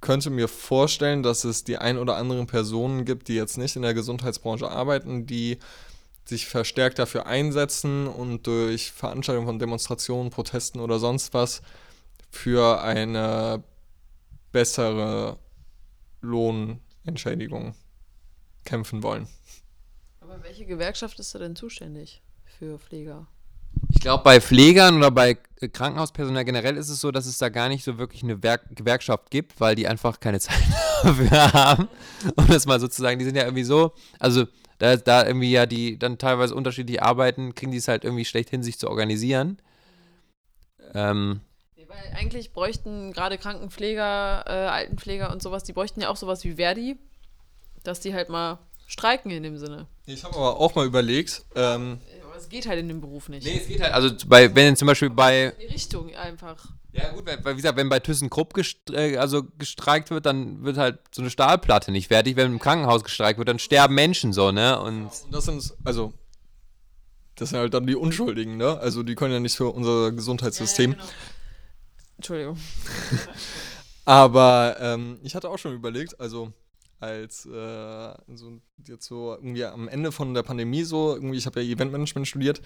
könnte 0.00 0.30
mir 0.30 0.48
vorstellen, 0.48 1.22
dass 1.22 1.44
es 1.44 1.64
die 1.64 1.78
ein 1.78 1.98
oder 1.98 2.16
anderen 2.16 2.46
Personen 2.46 3.04
gibt, 3.04 3.28
die 3.28 3.34
jetzt 3.34 3.58
nicht 3.58 3.76
in 3.76 3.82
der 3.82 3.94
Gesundheitsbranche 3.94 4.68
arbeiten, 4.68 5.26
die 5.26 5.58
sich 6.24 6.46
verstärkt 6.46 6.98
dafür 6.98 7.26
einsetzen 7.26 8.08
und 8.08 8.46
durch 8.46 8.90
Veranstaltungen 8.90 9.46
von 9.46 9.58
Demonstrationen, 9.58 10.30
Protesten 10.30 10.80
oder 10.80 10.98
sonst 10.98 11.34
was 11.34 11.62
für 12.30 12.82
eine 12.82 13.62
bessere 14.52 15.38
Lohnentschädigung 16.20 17.74
kämpfen 18.64 19.02
wollen. 19.02 19.28
Aber 20.36 20.44
welche 20.44 20.66
Gewerkschaft 20.66 21.18
ist 21.18 21.34
da 21.34 21.38
denn 21.38 21.56
zuständig 21.56 22.20
für 22.58 22.78
Pfleger? 22.78 23.26
Ich 23.90 24.00
glaube, 24.00 24.22
bei 24.22 24.38
Pflegern 24.38 24.98
oder 24.98 25.10
bei 25.10 25.38
äh, 25.60 25.68
Krankenhauspersonal 25.68 26.44
generell 26.44 26.76
ist 26.76 26.90
es 26.90 27.00
so, 27.00 27.10
dass 27.10 27.24
es 27.24 27.38
da 27.38 27.48
gar 27.48 27.70
nicht 27.70 27.84
so 27.84 27.96
wirklich 27.96 28.22
eine 28.22 28.42
Werk 28.42 28.64
Gewerkschaft 28.76 29.30
gibt, 29.30 29.58
weil 29.60 29.74
die 29.76 29.88
einfach 29.88 30.20
keine 30.20 30.38
Zeit 30.40 30.62
dafür 31.02 31.52
haben. 31.54 31.88
Um 32.36 32.46
das 32.48 32.66
mal 32.66 32.78
sozusagen, 32.78 33.18
die 33.18 33.24
sind 33.24 33.36
ja 33.36 33.44
irgendwie 33.44 33.64
so, 33.64 33.94
also 34.18 34.44
da, 34.78 34.96
da 34.96 35.26
irgendwie 35.26 35.50
ja 35.50 35.64
die 35.64 35.98
dann 35.98 36.18
teilweise 36.18 36.54
unterschiedlich 36.54 37.02
arbeiten, 37.02 37.54
kriegen 37.54 37.72
die 37.72 37.78
es 37.78 37.88
halt 37.88 38.04
irgendwie 38.04 38.26
schlecht 38.26 38.50
hin, 38.50 38.62
sich 38.62 38.78
zu 38.78 38.90
organisieren. 38.90 39.56
Ähm, 40.92 41.40
Weil 41.88 42.12
eigentlich 42.14 42.52
bräuchten 42.52 43.14
gerade 43.14 43.38
Krankenpfleger, 43.38 44.44
äh, 44.46 44.50
Altenpfleger 44.50 45.32
und 45.32 45.42
sowas, 45.42 45.64
die 45.64 45.72
bräuchten 45.72 46.02
ja 46.02 46.10
auch 46.10 46.16
sowas 46.16 46.44
wie 46.44 46.56
Verdi, 46.56 46.98
dass 47.84 48.00
die 48.00 48.12
halt 48.12 48.28
mal 48.28 48.58
streiken 48.86 49.30
in 49.30 49.42
dem 49.42 49.58
Sinne. 49.58 49.86
Ich 50.06 50.24
habe 50.24 50.34
aber 50.36 50.58
auch 50.60 50.74
mal 50.74 50.86
überlegt, 50.86 51.44
ähm, 51.54 52.00
Aber 52.24 52.36
es 52.36 52.48
geht 52.48 52.66
halt 52.66 52.78
in 52.78 52.88
dem 52.88 53.00
Beruf 53.00 53.28
nicht. 53.28 53.44
nee, 53.44 53.58
es 53.60 53.66
geht 53.68 53.80
halt, 53.80 53.92
also 53.92 54.10
bei, 54.26 54.54
wenn 54.54 54.76
zum 54.76 54.86
Beispiel 54.86 55.10
bei, 55.10 55.52
Die 55.60 55.66
Richtung 55.66 56.14
einfach. 56.14 56.66
ja 56.92 57.10
gut, 57.10 57.26
weil, 57.26 57.44
wie 57.52 57.56
gesagt, 57.56 57.76
wenn 57.76 57.88
bei 57.88 57.98
ThyssenKrupp 58.00 58.54
gest 58.54 58.90
äh, 58.92 59.16
also 59.16 59.44
gestreikt 59.58 60.10
wird, 60.10 60.24
dann 60.26 60.62
wird 60.64 60.76
halt 60.78 60.98
so 61.12 61.22
eine 61.22 61.30
Stahlplatte 61.30 61.90
nicht 61.90 62.08
fertig. 62.08 62.36
Wenn 62.36 62.52
im 62.52 62.58
Krankenhaus 62.58 63.02
gestreikt 63.04 63.38
wird, 63.38 63.48
dann 63.48 63.58
sterben 63.58 63.94
Menschen 63.94 64.32
so, 64.32 64.52
ne? 64.52 64.78
Und 64.80 65.06
und 65.06 65.32
das 65.32 65.44
sind, 65.46 65.74
also, 65.84 66.12
das 67.34 67.50
sind 67.50 67.58
halt 67.58 67.74
dann 67.74 67.86
die 67.86 67.96
Unschuldigen, 67.96 68.56
ne? 68.56 68.78
Also, 68.78 69.02
die 69.02 69.14
können 69.14 69.32
ja 69.34 69.40
nicht 69.40 69.56
für 69.56 69.70
unser 69.70 70.12
Gesundheitssystem. 70.12 70.92
genau. 70.92 71.04
Entschuldigung. 72.18 72.56
Aber 74.04 74.76
ähm, 74.80 75.18
ich 75.22 75.34
hatte 75.34 75.50
auch 75.50 75.58
schon 75.58 75.74
überlegt, 75.74 76.18
also 76.20 76.52
als 77.00 77.46
äh, 77.46 78.14
so 78.34 78.60
jetzt 78.86 79.06
so 79.06 79.34
irgendwie 79.34 79.64
am 79.64 79.88
Ende 79.88 80.12
von 80.12 80.34
der 80.34 80.42
Pandemie 80.42 80.82
so, 80.84 81.14
irgendwie, 81.14 81.36
ich 81.36 81.46
habe 81.46 81.62
ja 81.62 81.70
Eventmanagement 81.70 82.26
studiert, 82.26 82.62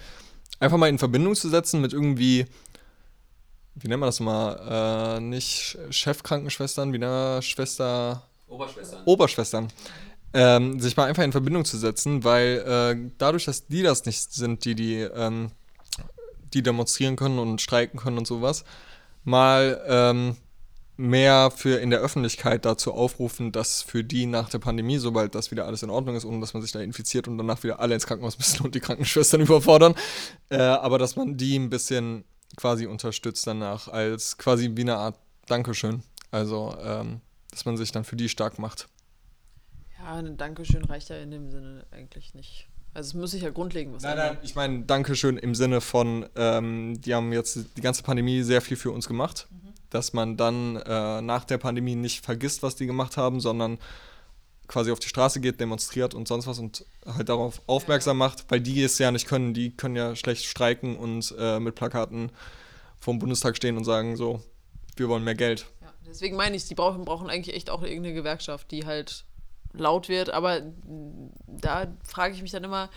einfach 0.59 0.77
mal 0.77 0.89
in 0.89 0.99
Verbindung 0.99 1.35
zu 1.35 1.49
setzen 1.49 1.81
mit 1.81 1.93
irgendwie, 1.93 2.45
wie 3.75 3.87
nennt 3.87 3.99
man 3.99 4.07
das 4.07 4.19
mal, 4.19 5.17
äh, 5.17 5.19
nicht 5.19 5.77
Chefkrankenschwestern, 5.89 6.93
wie 6.93 6.99
nennt 6.99 7.43
Schwester, 7.43 8.23
Oberschwestern. 8.47 9.03
Oberschwestern, 9.05 9.67
ähm, 10.33 10.79
sich 10.79 10.95
mal 10.95 11.05
einfach 11.05 11.23
in 11.23 11.31
Verbindung 11.31 11.65
zu 11.65 11.77
setzen, 11.77 12.23
weil 12.23 12.63
äh, 12.65 13.11
dadurch, 13.17 13.45
dass 13.45 13.67
die 13.67 13.81
das 13.81 14.05
nicht 14.05 14.33
sind, 14.33 14.63
die 14.65 14.75
die, 14.75 14.99
ähm, 14.99 15.51
die 16.53 16.63
demonstrieren 16.63 17.15
können 17.15 17.39
und 17.39 17.61
streiken 17.61 17.99
können 17.99 18.17
und 18.17 18.27
sowas, 18.27 18.63
mal 19.23 19.81
ähm, 19.87 20.37
mehr 21.01 21.51
für 21.51 21.79
in 21.79 21.89
der 21.89 21.99
Öffentlichkeit 21.99 22.63
dazu 22.65 22.93
aufrufen, 22.93 23.51
dass 23.51 23.81
für 23.81 24.03
die 24.03 24.25
nach 24.25 24.49
der 24.49 24.59
Pandemie, 24.59 24.97
sobald 24.97 25.35
das 25.35 25.51
wieder 25.51 25.65
alles 25.65 25.83
in 25.83 25.89
Ordnung 25.89 26.15
ist, 26.15 26.25
ohne 26.25 26.39
dass 26.39 26.53
man 26.53 26.61
sich 26.61 26.71
da 26.71 26.79
infiziert 26.79 27.27
und 27.27 27.37
danach 27.37 27.63
wieder 27.63 27.79
alle 27.79 27.95
ins 27.95 28.05
Krankenhaus 28.05 28.37
müssen 28.37 28.63
und 28.63 28.75
die 28.75 28.79
Krankenschwestern 28.79 29.41
überfordern, 29.41 29.95
äh, 30.49 30.57
aber 30.57 30.97
dass 30.97 31.15
man 31.15 31.37
die 31.37 31.57
ein 31.57 31.69
bisschen 31.69 32.23
quasi 32.55 32.85
unterstützt 32.85 33.47
danach 33.47 33.87
als 33.87 34.37
quasi 34.37 34.71
wie 34.75 34.81
eine 34.81 34.97
Art 34.97 35.17
Dankeschön. 35.47 36.03
Also, 36.29 36.75
ähm, 36.81 37.21
dass 37.49 37.65
man 37.65 37.75
sich 37.75 37.91
dann 37.91 38.03
für 38.03 38.15
die 38.15 38.29
stark 38.29 38.57
macht. 38.57 38.87
Ja, 39.99 40.15
ein 40.15 40.37
Dankeschön 40.37 40.85
reicht 40.85 41.09
ja 41.09 41.17
in 41.17 41.31
dem 41.31 41.51
Sinne 41.51 41.85
eigentlich 41.91 42.33
nicht. 42.33 42.67
Also 42.93 43.09
es 43.09 43.13
muss 43.13 43.31
sich 43.31 43.43
ja 43.43 43.49
grundlegend 43.49 43.95
was 43.95 44.03
Nein, 44.03 44.13
ändern. 44.13 44.33
nein, 44.35 44.37
ich 44.43 44.55
meine 44.55 44.81
Dankeschön 44.81 45.37
im 45.37 45.55
Sinne 45.55 45.79
von, 45.81 46.25
ähm, 46.35 46.99
die 47.01 47.13
haben 47.13 47.31
jetzt 47.31 47.59
die 47.77 47.81
ganze 47.81 48.03
Pandemie 48.03 48.41
sehr 48.43 48.61
viel 48.61 48.75
für 48.77 48.91
uns 48.91 49.07
gemacht, 49.07 49.47
dass 49.89 50.13
man 50.13 50.35
dann 50.37 50.75
äh, 50.75 51.21
nach 51.21 51.45
der 51.45 51.57
Pandemie 51.57 51.95
nicht 51.95 52.23
vergisst, 52.25 52.63
was 52.63 52.75
die 52.75 52.87
gemacht 52.87 53.15
haben, 53.17 53.39
sondern 53.39 53.77
quasi 54.67 54.91
auf 54.91 54.99
die 54.99 55.09
Straße 55.09 55.39
geht, 55.41 55.59
demonstriert 55.59 56.13
und 56.13 56.27
sonst 56.27 56.47
was 56.47 56.59
und 56.59 56.85
halt 57.05 57.29
darauf 57.29 57.61
aufmerksam 57.67 58.17
macht, 58.17 58.45
weil 58.49 58.61
die 58.61 58.81
es 58.83 58.97
ja 58.99 59.11
nicht 59.11 59.27
können, 59.27 59.53
die 59.53 59.75
können 59.75 59.95
ja 59.95 60.15
schlecht 60.15 60.45
streiken 60.45 60.95
und 60.97 61.33
äh, 61.37 61.59
mit 61.59 61.75
Plakaten 61.75 62.31
vorm 62.99 63.19
Bundestag 63.19 63.57
stehen 63.57 63.77
und 63.77 63.83
sagen 63.83 64.15
so, 64.15 64.41
wir 64.95 65.09
wollen 65.09 65.23
mehr 65.23 65.35
Geld. 65.35 65.65
Ja, 65.81 65.93
deswegen 66.07 66.35
meine 66.37 66.55
ich, 66.55 66.67
die 66.67 66.75
brauchen, 66.75 67.03
brauchen 67.03 67.29
eigentlich 67.29 67.55
echt 67.55 67.69
auch 67.69 67.83
irgendeine 67.83 68.13
Gewerkschaft, 68.15 68.71
die 68.71 68.85
halt 68.85 69.25
laut 69.73 70.09
wird. 70.09 70.29
Aber 70.29 70.61
da 71.47 71.87
frage 72.03 72.33
ich 72.33 72.41
mich 72.41 72.51
dann 72.51 72.63
immer, 72.63 72.89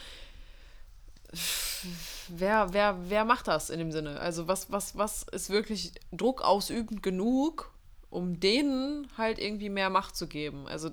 wer, 2.29 2.73
wer, 2.73 2.99
wer 3.09 3.25
macht 3.25 3.49
das 3.49 3.71
in 3.71 3.79
dem 3.79 3.93
Sinne? 3.93 4.21
Also 4.21 4.49
was, 4.49 4.71
was, 4.71 4.97
was 4.97 5.25
ist 5.25 5.51
wirklich 5.51 5.93
Druck 6.13 6.43
ausübend 6.43 7.03
genug, 7.03 7.73
um 8.11 8.41
denen 8.41 9.09
halt 9.17 9.39
irgendwie 9.39 9.71
mehr 9.71 9.91
Macht 9.91 10.17
zu 10.17 10.27
geben? 10.27 10.67
Also 10.69 10.91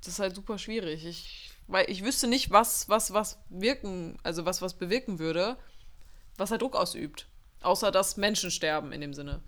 das 0.00 0.14
ist 0.14 0.18
halt 0.18 0.34
super 0.34 0.58
schwierig. 0.58 1.06
Ich, 1.06 1.50
weil 1.68 1.88
ich 1.90 2.04
wüsste 2.04 2.26
nicht, 2.26 2.50
was, 2.50 2.88
was, 2.88 3.12
was 3.12 3.38
wirken, 3.48 4.18
also 4.22 4.44
was, 4.44 4.62
was 4.62 4.74
bewirken 4.74 5.18
würde, 5.18 5.56
was 6.36 6.50
halt 6.50 6.62
Druck 6.62 6.76
ausübt. 6.76 7.26
Außer 7.60 7.92
dass 7.92 8.16
Menschen 8.16 8.50
sterben 8.50 8.92
in 8.92 9.00
dem 9.00 9.14
Sinne. 9.14 9.40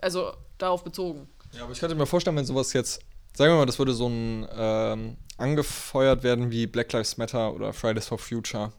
Also 0.00 0.34
darauf 0.58 0.82
bezogen. 0.82 1.28
Ja, 1.52 1.64
aber 1.64 1.72
ich 1.72 1.80
könnte 1.80 1.94
mir 1.94 2.06
vorstellen, 2.06 2.36
wenn 2.36 2.46
sowas 2.46 2.72
jetzt, 2.72 3.00
sagen 3.34 3.52
wir 3.52 3.58
mal, 3.58 3.66
das 3.66 3.78
würde 3.78 3.92
so 3.92 4.08
ein 4.08 4.46
ähm, 4.56 5.16
angefeuert 5.36 6.22
werden 6.22 6.50
wie 6.50 6.66
Black 6.66 6.92
Lives 6.92 7.16
Matter 7.16 7.52
oder 7.54 7.72
Fridays 7.72 8.06
for 8.06 8.18
Future. 8.18 8.72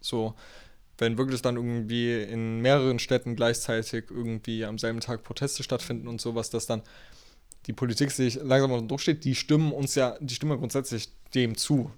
So, 0.00 0.34
wenn 0.98 1.18
wirklich 1.18 1.42
dann 1.42 1.56
irgendwie 1.56 2.22
in 2.22 2.60
mehreren 2.60 2.98
Städten 2.98 3.34
gleichzeitig 3.36 4.10
irgendwie 4.10 4.64
am 4.64 4.78
selben 4.78 5.00
Tag 5.00 5.24
Proteste 5.24 5.62
stattfinden 5.62 6.06
und 6.06 6.20
sowas, 6.20 6.50
dass 6.50 6.66
dann 6.66 6.82
die 7.66 7.72
Politik 7.72 8.10
sich 8.10 8.34
langsam 8.36 8.72
unter 8.72 8.86
Druck 8.86 9.00
steht, 9.00 9.24
die 9.24 9.34
stimmen 9.34 9.72
uns 9.72 9.94
ja, 9.94 10.16
die 10.20 10.34
stimmen 10.34 10.58
grundsätzlich 10.58 11.08
dem 11.34 11.56
zu. 11.56 11.90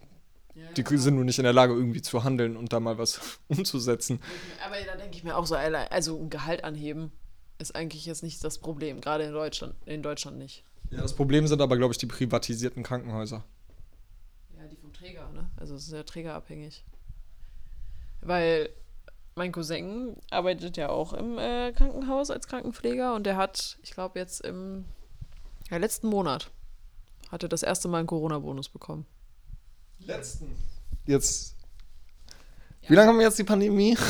Die 0.76 0.84
sind 0.96 1.16
nur 1.16 1.24
nicht 1.24 1.38
in 1.38 1.44
der 1.44 1.52
Lage, 1.52 1.74
irgendwie 1.74 2.00
zu 2.00 2.24
handeln 2.24 2.56
und 2.56 2.72
da 2.72 2.80
mal 2.80 2.96
was 2.96 3.20
umzusetzen. 3.48 4.20
Aber 4.64 4.76
da 4.86 4.96
denke 4.96 5.16
ich 5.16 5.24
mir 5.24 5.36
auch 5.36 5.44
so, 5.46 5.54
also 5.54 6.18
ein 6.18 6.30
Gehalt 6.30 6.64
anheben 6.64 7.12
ist 7.58 7.74
eigentlich 7.74 8.06
jetzt 8.06 8.22
nicht 8.22 8.42
das 8.44 8.58
Problem, 8.58 9.00
gerade 9.00 9.24
in 9.24 9.32
Deutschland, 9.32 9.74
in 9.84 10.02
Deutschland 10.02 10.38
nicht. 10.38 10.64
Ja, 10.90 11.02
das 11.02 11.14
Problem 11.14 11.46
sind 11.46 11.60
aber, 11.60 11.76
glaube 11.76 11.92
ich, 11.92 11.98
die 11.98 12.06
privatisierten 12.06 12.82
Krankenhäuser. 12.82 13.44
Ja, 14.56 14.66
die 14.68 14.76
vom 14.76 14.92
Träger, 14.92 15.30
ne? 15.32 15.50
Also 15.56 15.74
es 15.74 15.86
ist 15.86 15.92
ja 15.92 16.02
trägerabhängig. 16.02 16.84
Weil 18.20 18.70
mein 19.34 19.52
Cousin 19.52 20.16
arbeitet 20.30 20.76
ja 20.76 20.88
auch 20.88 21.12
im 21.12 21.38
äh, 21.38 21.72
Krankenhaus 21.72 22.30
als 22.30 22.46
Krankenpfleger 22.46 23.14
und 23.14 23.24
der 23.24 23.36
hat, 23.36 23.78
ich 23.82 23.92
glaube 23.92 24.18
jetzt 24.18 24.40
im 24.40 24.86
ja, 25.70 25.76
letzten 25.76 26.08
Monat, 26.08 26.50
hatte 27.30 27.48
das 27.48 27.62
erste 27.62 27.88
Mal 27.88 27.98
einen 27.98 28.06
Corona-Bonus 28.06 28.68
bekommen. 28.68 29.04
Letzten. 30.00 30.54
Jetzt 31.06 31.56
Wie 32.86 32.94
lange 32.94 33.08
haben 33.08 33.18
wir 33.18 33.26
jetzt 33.26 33.38
die 33.38 33.44
Pandemie? 33.44 33.96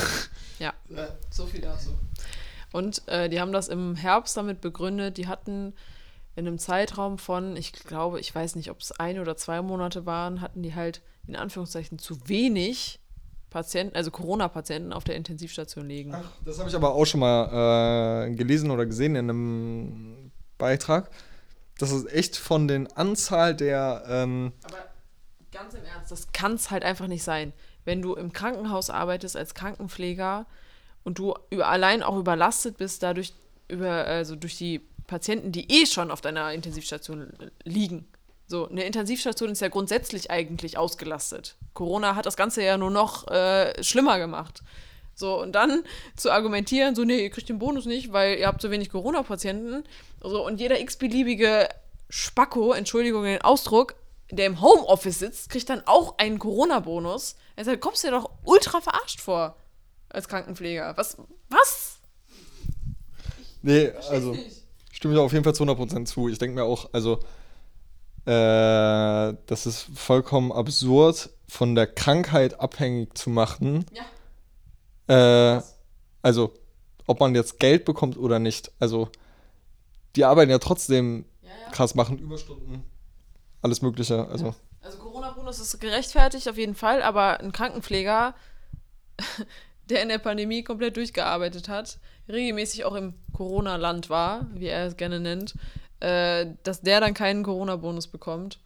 Ja, 0.58 0.72
so 1.28 1.44
viel 1.44 1.60
dazu. 1.60 1.90
Und 2.72 3.06
äh, 3.08 3.28
die 3.28 3.40
haben 3.40 3.52
das 3.52 3.68
im 3.68 3.94
Herbst 3.94 4.38
damit 4.38 4.62
begründet, 4.62 5.18
die 5.18 5.26
hatten 5.26 5.74
in 6.36 6.46
einem 6.46 6.58
Zeitraum 6.58 7.18
von, 7.18 7.56
ich 7.56 7.72
glaube, 7.72 8.20
ich 8.20 8.32
weiß 8.32 8.56
nicht, 8.56 8.70
ob 8.70 8.80
es 8.80 8.92
ein 8.92 9.18
oder 9.18 9.36
zwei 9.36 9.62
Monate 9.62 10.04
waren, 10.04 10.42
hatten 10.42 10.62
die 10.62 10.74
halt 10.74 11.00
in 11.26 11.34
Anführungszeichen 11.34 11.98
zu 11.98 12.28
wenig 12.28 13.00
Patienten, 13.48 13.96
also 13.96 14.10
Corona-Patienten 14.10 14.92
auf 14.92 15.02
der 15.02 15.16
Intensivstation 15.16 15.88
liegen. 15.88 16.14
Ach, 16.14 16.30
das 16.44 16.58
habe 16.58 16.68
ich 16.68 16.76
aber 16.76 16.94
auch 16.94 17.06
schon 17.06 17.20
mal 17.20 18.26
äh, 18.28 18.34
gelesen 18.34 18.70
oder 18.70 18.84
gesehen 18.84 19.16
in 19.16 19.30
einem 19.30 20.30
Beitrag. 20.58 21.10
Das 21.78 21.90
ist 21.90 22.12
echt 22.12 22.36
von 22.36 22.68
den 22.68 22.86
Anzahl 22.92 23.54
der. 23.54 24.04
Ähm, 24.06 24.52
Aber 24.62 24.78
ganz 25.52 25.72
im 25.72 25.84
Ernst, 25.84 26.12
das 26.12 26.32
kann 26.32 26.54
es 26.54 26.70
halt 26.70 26.84
einfach 26.84 27.06
nicht 27.06 27.22
sein. 27.22 27.54
Wenn 27.86 28.02
du 28.02 28.14
im 28.14 28.32
Krankenhaus 28.32 28.90
arbeitest 28.90 29.38
als 29.38 29.54
Krankenpfleger 29.54 30.44
und 31.02 31.18
du 31.18 31.34
über, 31.48 31.68
allein 31.68 32.02
auch 32.02 32.18
überlastet 32.18 32.76
bist, 32.76 33.02
dadurch 33.02 33.32
über, 33.68 34.04
also 34.04 34.36
durch 34.36 34.58
die 34.58 34.86
Patienten, 35.06 35.52
die 35.52 35.70
eh 35.70 35.86
schon 35.86 36.10
auf 36.10 36.20
deiner 36.20 36.52
Intensivstation 36.52 37.32
liegen. 37.64 38.06
So, 38.48 38.68
eine 38.68 38.84
Intensivstation 38.84 39.50
ist 39.50 39.60
ja 39.60 39.68
grundsätzlich 39.68 40.30
eigentlich 40.30 40.78
ausgelastet. 40.78 41.56
Corona 41.74 42.14
hat 42.14 42.26
das 42.26 42.36
Ganze 42.36 42.62
ja 42.62 42.78
nur 42.78 42.90
noch 42.90 43.26
äh, 43.28 43.82
schlimmer 43.82 44.18
gemacht. 44.18 44.62
So, 45.14 45.40
und 45.40 45.52
dann 45.52 45.82
zu 46.16 46.30
argumentieren, 46.30 46.94
so, 46.94 47.04
nee, 47.04 47.22
ihr 47.22 47.30
kriegt 47.30 47.48
den 47.48 47.58
Bonus 47.58 47.86
nicht, 47.86 48.12
weil 48.12 48.38
ihr 48.38 48.46
habt 48.46 48.60
so 48.60 48.70
wenig 48.70 48.90
Corona-Patienten. 48.90 49.84
So, 50.22 50.44
und 50.46 50.60
jeder 50.60 50.78
x-beliebige 50.78 51.68
Spacko, 52.08 52.72
Entschuldigung 52.72 53.24
den 53.24 53.42
Ausdruck, 53.42 53.96
der 54.30 54.46
im 54.46 54.60
Homeoffice 54.60 55.18
sitzt, 55.18 55.50
kriegt 55.50 55.68
dann 55.70 55.82
auch 55.86 56.18
einen 56.18 56.38
Corona-Bonus. 56.38 57.36
Also 57.56 57.70
da 57.70 57.76
kommst 57.76 58.04
du 58.04 58.08
dir 58.08 58.12
doch 58.12 58.30
ultra 58.44 58.80
verarscht 58.80 59.20
vor 59.20 59.56
als 60.08 60.28
Krankenpfleger. 60.28 60.96
Was? 60.96 61.16
Was? 61.48 61.98
nee, 63.62 63.90
also. 64.10 64.36
Stimme 64.96 65.12
ich 65.12 65.20
auf 65.20 65.32
jeden 65.34 65.44
Fall 65.44 65.54
zu 65.54 65.64
100% 65.64 66.06
zu. 66.06 66.30
Ich 66.30 66.38
denke 66.38 66.54
mir 66.54 66.64
auch, 66.64 66.88
also. 66.92 67.20
Äh, 68.24 69.36
das 69.46 69.66
ist 69.66 69.88
vollkommen 69.94 70.50
absurd, 70.50 71.28
von 71.46 71.74
der 71.74 71.86
Krankheit 71.86 72.58
abhängig 72.58 73.16
zu 73.16 73.28
machen. 73.28 73.84
Ja. 75.06 75.56
Äh, 75.58 75.62
also, 76.22 76.54
ob 77.06 77.20
man 77.20 77.34
jetzt 77.34 77.60
Geld 77.60 77.84
bekommt 77.84 78.16
oder 78.16 78.38
nicht. 78.38 78.72
Also, 78.80 79.10
die 80.16 80.24
arbeiten 80.24 80.50
ja 80.50 80.58
trotzdem 80.58 81.26
Ja, 81.42 81.50
ja. 81.50 81.70
krass, 81.72 81.94
machen 81.94 82.18
Überstunden, 82.18 82.82
alles 83.60 83.82
Mögliche. 83.82 84.26
Also, 84.26 84.54
Also 84.80 84.98
Corona-Bonus 84.98 85.60
ist 85.60 85.78
gerechtfertigt 85.78 86.48
auf 86.48 86.56
jeden 86.56 86.74
Fall, 86.74 87.02
aber 87.02 87.38
ein 87.38 87.52
Krankenpfleger, 87.52 88.34
der 89.90 90.02
in 90.02 90.08
der 90.08 90.18
Pandemie 90.18 90.64
komplett 90.64 90.96
durchgearbeitet 90.96 91.68
hat, 91.68 91.98
regelmäßig 92.28 92.84
auch 92.84 92.94
im 92.94 93.14
Corona-Land 93.32 94.10
war, 94.10 94.46
wie 94.54 94.66
er 94.66 94.86
es 94.86 94.96
gerne 94.96 95.20
nennt, 95.20 95.54
äh, 96.00 96.46
dass 96.62 96.80
der 96.80 97.00
dann 97.00 97.14
keinen 97.14 97.42
Corona-Bonus 97.42 98.08
bekommt. 98.08 98.60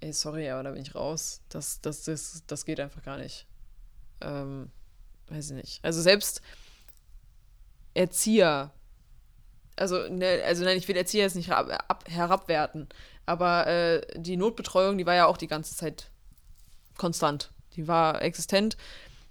Ey, 0.00 0.12
sorry, 0.12 0.48
aber 0.50 0.62
da 0.62 0.70
bin 0.72 0.82
ich 0.82 0.94
raus. 0.94 1.40
Das, 1.48 1.80
das, 1.80 2.04
das, 2.04 2.42
das 2.46 2.64
geht 2.64 2.80
einfach 2.80 3.02
gar 3.02 3.18
nicht. 3.18 3.46
Ähm, 4.20 4.70
weiß 5.28 5.50
ich 5.50 5.56
nicht. 5.56 5.84
Also 5.84 6.00
selbst 6.02 6.42
Erzieher, 7.94 8.72
also, 9.76 10.08
ne, 10.08 10.42
also 10.44 10.64
nein, 10.64 10.76
ich 10.76 10.86
will 10.88 10.96
Erzieher 10.96 11.24
jetzt 11.24 11.36
nicht 11.36 11.48
herab, 11.48 11.70
ab, 11.88 12.04
herabwerten, 12.08 12.88
aber 13.24 13.66
äh, 13.66 14.06
die 14.16 14.36
Notbetreuung, 14.36 14.98
die 14.98 15.06
war 15.06 15.14
ja 15.14 15.26
auch 15.26 15.36
die 15.36 15.48
ganze 15.48 15.74
Zeit 15.74 16.10
konstant. 16.96 17.50
Die 17.74 17.88
war 17.88 18.22
existent. 18.22 18.76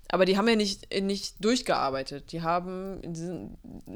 Aber 0.09 0.25
die 0.25 0.37
haben 0.37 0.47
ja 0.47 0.55
nicht, 0.55 0.93
nicht 1.01 1.43
durchgearbeitet. 1.43 2.31
Die 2.31 2.41
haben, 2.41 3.01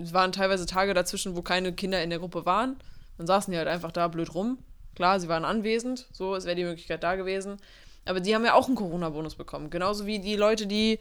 es 0.01 0.13
waren 0.13 0.31
teilweise 0.31 0.65
Tage 0.65 0.93
dazwischen, 0.93 1.35
wo 1.35 1.41
keine 1.41 1.73
Kinder 1.73 2.01
in 2.01 2.09
der 2.09 2.19
Gruppe 2.19 2.45
waren. 2.45 2.77
Dann 3.17 3.27
saßen 3.27 3.51
die 3.51 3.57
halt 3.57 3.67
einfach 3.67 3.91
da 3.91 4.07
blöd 4.07 4.33
rum. 4.33 4.57
Klar, 4.95 5.19
sie 5.19 5.27
waren 5.27 5.45
anwesend, 5.45 6.07
so, 6.11 6.35
es 6.35 6.45
wäre 6.45 6.55
die 6.55 6.63
Möglichkeit 6.63 7.03
da 7.03 7.15
gewesen. 7.15 7.57
Aber 8.05 8.19
die 8.19 8.33
haben 8.33 8.43
ja 8.43 8.53
auch 8.53 8.67
einen 8.67 8.75
Corona-Bonus 8.75 9.35
bekommen. 9.35 9.69
Genauso 9.69 10.05
wie 10.05 10.19
die 10.19 10.35
Leute, 10.35 10.65
die 10.67 10.99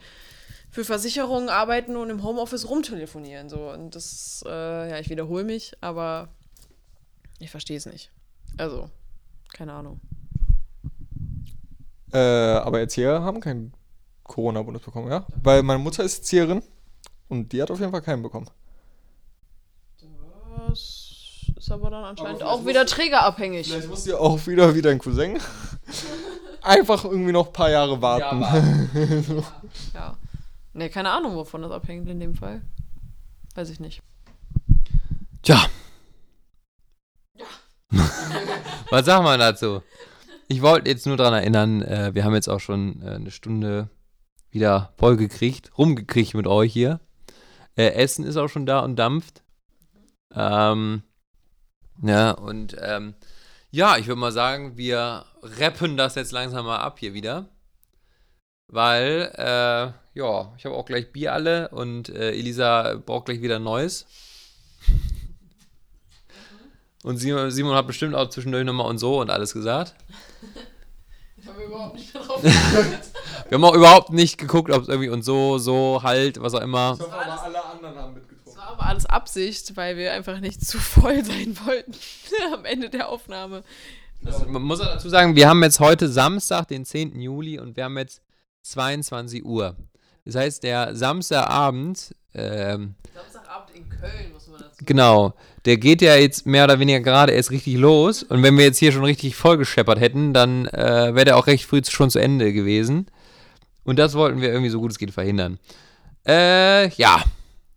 für 0.70 0.84
Versicherungen 0.84 1.48
arbeiten 1.48 1.96
und 1.96 2.10
im 2.10 2.22
Homeoffice 2.22 2.68
rumtelefonieren. 2.68 3.48
So. 3.48 3.70
Und 3.70 3.94
das, 3.94 4.44
äh, 4.46 4.90
ja, 4.90 4.98
ich 4.98 5.08
wiederhole 5.08 5.44
mich, 5.44 5.72
aber 5.80 6.28
ich 7.38 7.50
verstehe 7.50 7.76
es 7.76 7.86
nicht. 7.86 8.10
Also, 8.58 8.90
keine 9.52 9.72
Ahnung. 9.72 10.00
äh, 12.12 12.18
aber 12.18 12.80
Erzieher 12.80 13.22
haben 13.22 13.40
keinen 13.40 13.72
Corona-Bonus 14.28 14.82
bekommen, 14.82 15.10
ja? 15.10 15.26
Weil 15.42 15.64
meine 15.64 15.80
Mutter 15.80 16.04
ist 16.04 16.18
Erzieherin 16.18 16.62
und 17.28 17.52
die 17.52 17.60
hat 17.60 17.72
auf 17.72 17.80
jeden 17.80 17.90
Fall 17.90 18.02
keinen 18.02 18.22
bekommen. 18.22 18.48
Das 20.68 21.50
ist 21.56 21.72
aber 21.72 21.90
dann 21.90 22.04
anscheinend 22.04 22.38
vielleicht 22.38 22.52
auch 22.52 22.64
wieder 22.64 22.86
trägerabhängig. 22.86 23.66
Vielleicht 23.66 23.88
muss 23.88 24.06
ja 24.06 24.18
auch 24.18 24.46
wieder 24.46 24.74
wie 24.74 24.82
dein 24.82 24.98
Cousin 24.98 25.38
einfach 26.62 27.04
irgendwie 27.04 27.32
noch 27.32 27.48
ein 27.48 27.52
paar 27.52 27.70
Jahre 27.70 28.00
warten. 28.00 29.44
Ja. 29.94 30.16
Ne, 30.74 30.90
keine 30.90 31.10
Ahnung, 31.10 31.34
wovon 31.34 31.62
das 31.62 31.72
abhängt 31.72 32.08
in 32.08 32.20
dem 32.20 32.34
Fall. 32.34 32.62
Weiß 33.54 33.70
ich 33.70 33.80
nicht. 33.80 34.02
Tja. 35.42 35.58
Was 38.90 39.06
sagt 39.06 39.24
man 39.24 39.40
dazu? 39.40 39.82
Ich 40.46 40.62
wollte 40.62 40.90
jetzt 40.90 41.06
nur 41.06 41.16
daran 41.16 41.34
erinnern, 41.34 41.82
äh, 41.82 42.14
wir 42.14 42.24
haben 42.24 42.34
jetzt 42.34 42.48
auch 42.48 42.60
schon 42.60 43.02
äh, 43.02 43.10
eine 43.10 43.30
Stunde 43.30 43.88
wieder 44.50 44.92
voll 44.96 45.16
gekriegt, 45.16 45.70
rumgekriegt 45.78 46.34
mit 46.34 46.46
euch 46.46 46.72
hier. 46.72 47.00
Äh, 47.76 47.92
Essen 47.92 48.24
ist 48.24 48.36
auch 48.36 48.48
schon 48.48 48.66
da 48.66 48.80
und 48.80 48.96
dampft. 48.96 49.42
Ähm, 50.34 51.02
ja, 52.02 52.32
und 52.32 52.76
ähm, 52.80 53.14
ja, 53.70 53.96
ich 53.96 54.06
würde 54.06 54.20
mal 54.20 54.32
sagen, 54.32 54.76
wir 54.76 55.24
rappen 55.42 55.96
das 55.96 56.14
jetzt 56.14 56.32
langsam 56.32 56.66
mal 56.66 56.78
ab 56.78 56.98
hier 56.98 57.14
wieder. 57.14 57.48
Weil, 58.68 59.32
äh, 59.34 60.18
ja, 60.18 60.52
ich 60.56 60.64
habe 60.64 60.74
auch 60.74 60.84
gleich 60.84 61.12
Bier 61.12 61.32
alle 61.32 61.68
und 61.70 62.08
äh, 62.10 62.32
Elisa 62.32 62.96
braucht 63.04 63.26
gleich 63.26 63.40
wieder 63.40 63.58
Neues. 63.58 64.06
Und 67.02 67.16
Simon, 67.16 67.50
Simon 67.50 67.74
hat 67.74 67.86
bestimmt 67.86 68.14
auch 68.14 68.28
zwischendurch 68.28 68.64
nochmal 68.64 68.88
und 68.88 68.98
so 68.98 69.20
und 69.20 69.30
alles 69.30 69.52
gesagt. 69.52 69.94
Ich 71.48 71.54
habe 71.54 71.64
überhaupt 71.64 71.94
nicht 71.94 72.14
darauf 72.14 72.42
Wir 73.48 73.54
haben 73.54 73.64
auch 73.64 73.74
überhaupt 73.74 74.10
nicht 74.10 74.36
geguckt, 74.36 74.70
ob 74.70 74.82
es 74.82 74.88
irgendwie 74.88 75.08
und 75.08 75.22
so, 75.22 75.56
so, 75.56 76.02
halt, 76.02 76.42
was 76.42 76.54
auch 76.54 76.60
immer. 76.60 76.90
hoffe 76.90 77.10
aber, 77.10 77.42
alle 77.42 77.64
anderen 77.64 77.96
haben 77.96 78.14
mitgetrunken. 78.14 78.44
Das 78.44 78.56
war 78.56 78.72
aber 78.72 78.86
alles 78.86 79.06
Absicht, 79.06 79.74
weil 79.76 79.96
wir 79.96 80.12
einfach 80.12 80.40
nicht 80.40 80.60
zu 80.66 80.78
voll 80.78 81.24
sein 81.24 81.56
wollten 81.64 81.94
am 82.52 82.66
Ende 82.66 82.90
der 82.90 83.08
Aufnahme. 83.08 83.62
Das, 84.20 84.46
man 84.46 84.60
muss 84.60 84.80
auch 84.80 84.86
dazu 84.86 85.08
sagen, 85.08 85.36
wir 85.36 85.48
haben 85.48 85.62
jetzt 85.62 85.80
heute 85.80 86.08
Samstag, 86.08 86.68
den 86.68 86.84
10. 86.84 87.18
Juli 87.18 87.58
und 87.58 87.76
wir 87.76 87.84
haben 87.84 87.96
jetzt 87.96 88.20
22 88.62 89.44
Uhr. 89.44 89.74
Das 90.26 90.34
heißt, 90.34 90.62
der 90.62 90.94
Samstagabend, 90.94 92.14
ähm, 92.34 92.94
Samstagabend 93.14 93.74
in 93.74 93.88
Köln, 93.88 94.32
muss 94.34 94.48
man 94.48 94.60
dazu 94.60 94.84
genau, 94.84 95.34
der 95.68 95.76
geht 95.76 96.00
ja 96.00 96.16
jetzt 96.16 96.46
mehr 96.46 96.64
oder 96.64 96.78
weniger 96.78 97.00
gerade 97.00 97.32
erst 97.32 97.50
richtig 97.50 97.76
los. 97.76 98.22
Und 98.22 98.42
wenn 98.42 98.56
wir 98.56 98.64
jetzt 98.64 98.78
hier 98.78 98.90
schon 98.90 99.04
richtig 99.04 99.36
vollgescheppert 99.36 100.00
hätten, 100.00 100.32
dann 100.32 100.66
äh, 100.68 101.14
wäre 101.14 101.26
der 101.26 101.36
auch 101.36 101.46
recht 101.46 101.66
früh 101.66 101.82
schon 101.86 102.08
zu 102.08 102.18
Ende 102.18 102.54
gewesen. 102.54 103.06
Und 103.84 103.98
das 103.98 104.14
wollten 104.14 104.40
wir 104.40 104.48
irgendwie 104.48 104.70
so 104.70 104.80
gut 104.80 104.92
es 104.92 104.98
geht 104.98 105.10
verhindern. 105.10 105.58
Äh, 106.26 106.88
ja. 106.94 107.22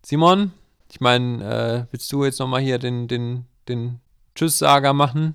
Simon, 0.02 0.52
ich 0.90 1.02
meine, 1.02 1.44
äh, 1.44 1.92
willst 1.92 2.10
du 2.10 2.24
jetzt 2.24 2.40
nochmal 2.40 2.62
hier 2.62 2.78
den, 2.78 3.08
den, 3.08 3.44
den 3.68 4.00
Tschüss-Sager 4.36 4.94
machen? 4.94 5.34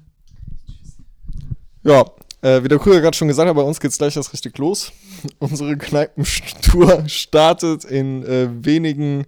Ja, 1.83 2.05
äh, 2.41 2.63
wie 2.63 2.69
der 2.69 2.79
Krüger 2.79 3.01
gerade 3.01 3.15
schon 3.15 3.27
gesagt 3.27 3.47
hat, 3.47 3.55
bei 3.55 3.61
uns 3.61 3.79
geht's 3.79 3.99
gleich 3.99 4.15
erst 4.15 4.33
richtig 4.33 4.57
los. 4.57 4.91
Unsere 5.37 5.77
Kneipentour 5.77 7.07
startet 7.07 7.85
in 7.85 8.25
äh, 8.25 8.49
wenigen 8.65 9.25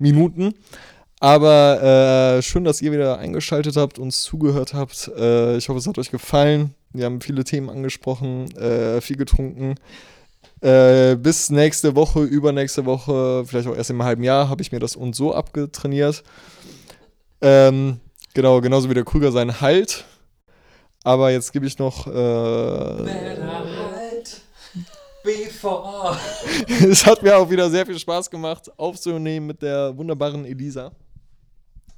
Minuten. 0.00 0.54
Aber 1.22 2.38
äh, 2.38 2.42
schön, 2.42 2.64
dass 2.64 2.82
ihr 2.82 2.90
wieder 2.90 3.18
eingeschaltet 3.18 3.76
habt, 3.76 4.00
uns 4.00 4.22
zugehört 4.22 4.74
habt. 4.74 5.08
Äh, 5.16 5.56
ich 5.56 5.68
hoffe, 5.68 5.78
es 5.78 5.86
hat 5.86 5.96
euch 5.96 6.10
gefallen. 6.10 6.74
Wir 6.92 7.04
haben 7.04 7.20
viele 7.20 7.44
Themen 7.44 7.70
angesprochen, 7.70 8.50
äh, 8.56 9.00
viel 9.00 9.16
getrunken. 9.16 9.76
Äh, 10.62 11.14
bis 11.14 11.50
nächste 11.50 11.94
Woche, 11.94 12.24
übernächste 12.24 12.86
Woche, 12.86 13.44
vielleicht 13.46 13.68
auch 13.68 13.76
erst 13.76 13.90
im 13.90 14.02
halben 14.02 14.24
Jahr, 14.24 14.48
habe 14.48 14.62
ich 14.62 14.72
mir 14.72 14.80
das 14.80 14.96
und 14.96 15.14
so 15.14 15.32
abgetrainiert. 15.32 16.24
Ähm, 17.40 18.00
genau, 18.34 18.60
genauso 18.60 18.90
wie 18.90 18.94
der 18.94 19.04
Krüger 19.04 19.30
seinen 19.30 19.60
Halt. 19.60 20.04
Aber 21.04 21.30
jetzt 21.30 21.52
gebe 21.52 21.66
ich 21.66 21.78
noch. 21.78 22.08
Äh, 22.08 22.10
es 26.90 27.06
hat 27.06 27.22
mir 27.22 27.36
auch 27.36 27.48
wieder 27.48 27.70
sehr 27.70 27.86
viel 27.86 27.96
Spaß 27.96 28.28
gemacht, 28.28 28.76
aufzunehmen 28.76 29.46
mit 29.46 29.62
der 29.62 29.96
wunderbaren 29.96 30.44
Elisa. 30.44 30.90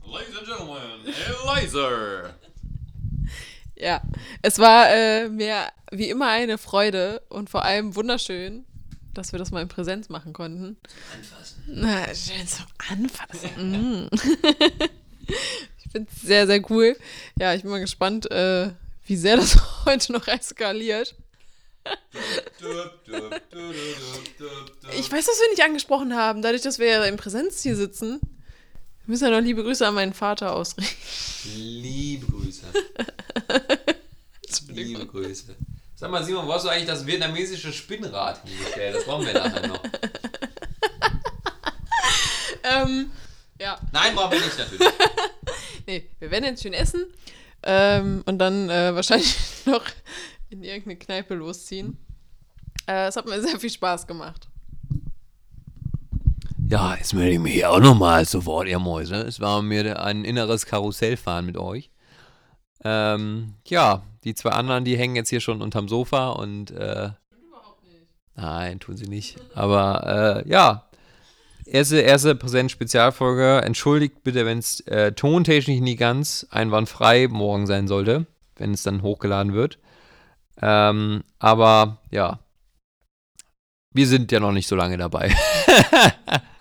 Ladies 0.06 0.36
and 0.36 0.46
Gentlemen, 0.46 0.80
Eliza! 1.06 2.34
Ja, 3.76 4.02
es 4.40 4.60
war 4.60 4.88
äh, 4.88 5.28
mir 5.28 5.66
wie 5.90 6.08
immer 6.08 6.28
eine 6.28 6.58
Freude 6.58 7.22
und 7.28 7.50
vor 7.50 7.64
allem 7.64 7.96
wunderschön. 7.96 8.64
dass 9.14 9.32
wir 9.32 9.38
das 9.38 9.50
mal 9.50 9.62
in 9.62 9.68
Präsenz 9.68 10.08
machen 10.08 10.32
konnten. 10.32 10.76
Anfassen. 11.12 11.64
Na, 11.66 12.14
schön 12.14 12.46
zum 12.46 12.66
Anfassen. 12.88 14.06
Mm. 14.06 14.08
ich 15.26 15.90
finde 15.92 16.08
es 16.12 16.22
sehr, 16.22 16.46
sehr 16.46 16.70
cool. 16.70 16.96
Ja, 17.38 17.54
ich 17.54 17.62
bin 17.62 17.70
mal 17.72 17.80
gespannt, 17.80 18.30
äh, 18.30 18.70
wie 19.06 19.16
sehr 19.16 19.36
das 19.36 19.56
heute 19.84 20.12
noch 20.12 20.28
eskaliert. 20.28 21.16
Ich 24.96 25.12
weiß, 25.12 25.26
dass 25.26 25.40
wir 25.40 25.50
nicht 25.50 25.64
angesprochen 25.64 26.14
haben, 26.14 26.42
dadurch, 26.42 26.62
dass 26.62 26.78
wir 26.78 26.86
ja 26.86 27.04
in 27.04 27.16
Präsenz 27.16 27.62
hier 27.62 27.76
sitzen. 27.76 28.20
Wir 29.06 29.12
müssen 29.12 29.24
ja 29.24 29.30
noch 29.30 29.44
liebe 29.44 29.62
Grüße 29.62 29.86
an 29.86 29.94
meinen 29.94 30.14
Vater 30.14 30.54
ausrichten. 30.54 30.96
Liebe 31.56 32.26
Grüße. 32.26 32.62
Liebe 34.68 35.06
Grüße. 35.06 35.54
Sag 35.94 36.10
mal, 36.10 36.24
Simon, 36.24 36.46
wo 36.46 36.54
hast 36.54 36.64
du 36.64 36.70
eigentlich 36.70 36.86
das 36.86 37.06
vietnamesische 37.06 37.70
Spinnrad 37.72 38.42
hingestellt? 38.44 38.96
Das 38.96 39.04
brauchen 39.04 39.26
wir 39.26 39.34
nachher 39.34 39.66
noch. 39.68 39.82
Ähm, 42.66 43.10
ja, 43.60 43.78
Nein, 43.92 44.14
brauchen 44.14 44.32
wir 44.32 44.40
nicht 44.40 44.58
natürlich. 44.58 44.88
nee, 45.86 46.08
wir 46.18 46.30
werden 46.30 46.44
jetzt 46.44 46.62
schön 46.62 46.72
essen 46.72 47.04
ähm, 47.62 48.22
und 48.24 48.38
dann 48.38 48.70
äh, 48.70 48.94
wahrscheinlich 48.94 49.36
noch 49.66 49.84
in 50.48 50.64
irgendeine 50.64 50.96
Kneipe 50.96 51.34
losziehen. 51.34 51.98
Äh, 52.86 53.08
es 53.08 53.16
hat 53.16 53.26
mir 53.26 53.38
sehr 53.42 53.60
viel 53.60 53.68
Spaß 53.68 54.06
gemacht. 54.06 54.48
Ja, 56.74 56.96
jetzt 56.96 57.14
melde 57.14 57.34
ich 57.34 57.38
mich 57.38 57.52
hier 57.52 57.70
auch 57.70 57.78
nochmal 57.78 58.24
sofort, 58.24 58.66
ihr 58.66 58.80
Mäuse. 58.80 59.14
Es 59.14 59.38
war 59.38 59.62
mir 59.62 60.02
ein 60.02 60.24
inneres 60.24 60.66
Karussellfahren 60.66 61.46
mit 61.46 61.56
euch. 61.56 61.92
Ähm, 62.82 63.54
ja, 63.68 64.02
die 64.24 64.34
zwei 64.34 64.50
anderen, 64.50 64.84
die 64.84 64.98
hängen 64.98 65.14
jetzt 65.14 65.28
hier 65.28 65.38
schon 65.38 65.62
unterm 65.62 65.88
Sofa 65.88 66.30
und 66.30 66.72
äh, 66.72 67.10
Nein, 68.34 68.80
tun 68.80 68.96
sie 68.96 69.06
nicht. 69.06 69.36
Aber 69.54 70.42
äh, 70.44 70.50
ja, 70.50 70.88
erste, 71.64 71.98
erste 71.98 72.34
Präsenz-Spezialfolge. 72.34 73.62
Entschuldigt 73.62 74.24
bitte, 74.24 74.44
wenn 74.44 74.58
es 74.58 74.80
äh, 74.88 75.12
tontechnisch 75.12 75.78
nie 75.78 75.94
ganz 75.94 76.44
einwandfrei 76.50 77.28
morgen 77.28 77.68
sein 77.68 77.86
sollte, 77.86 78.26
wenn 78.56 78.74
es 78.74 78.82
dann 78.82 79.02
hochgeladen 79.02 79.52
wird. 79.52 79.78
Ähm, 80.60 81.22
aber 81.38 81.98
ja, 82.10 82.40
wir 83.92 84.08
sind 84.08 84.32
ja 84.32 84.40
noch 84.40 84.50
nicht 84.50 84.66
so 84.66 84.74
lange 84.74 84.96
dabei. 84.96 85.32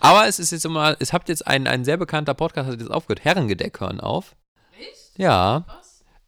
aber 0.00 0.26
es 0.26 0.38
ist 0.38 0.52
jetzt 0.52 0.64
immer, 0.64 0.96
es 1.00 1.12
habt 1.12 1.28
jetzt 1.28 1.46
ein, 1.46 1.66
ein 1.66 1.84
sehr 1.84 1.96
bekannter 1.96 2.34
Podcast, 2.34 2.70
hat 2.70 2.80
jetzt 2.80 2.90
aufgehört, 2.90 3.24
Herrengedeck 3.24 3.80
hören 3.80 4.00
auf. 4.00 4.34
Echt? 4.78 5.18
Ja. 5.18 5.64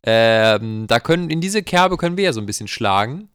Ähm, 0.03 0.87
da 0.87 1.01
können, 1.01 1.31
in 1.31 1.41
diese 1.41 1.63
Kerbe 1.63 1.97
können 1.97 2.17
wir 2.17 2.25
ja 2.25 2.33
so 2.33 2.41
ein 2.41 2.47
bisschen 2.47 2.69
schlagen. 2.69 3.29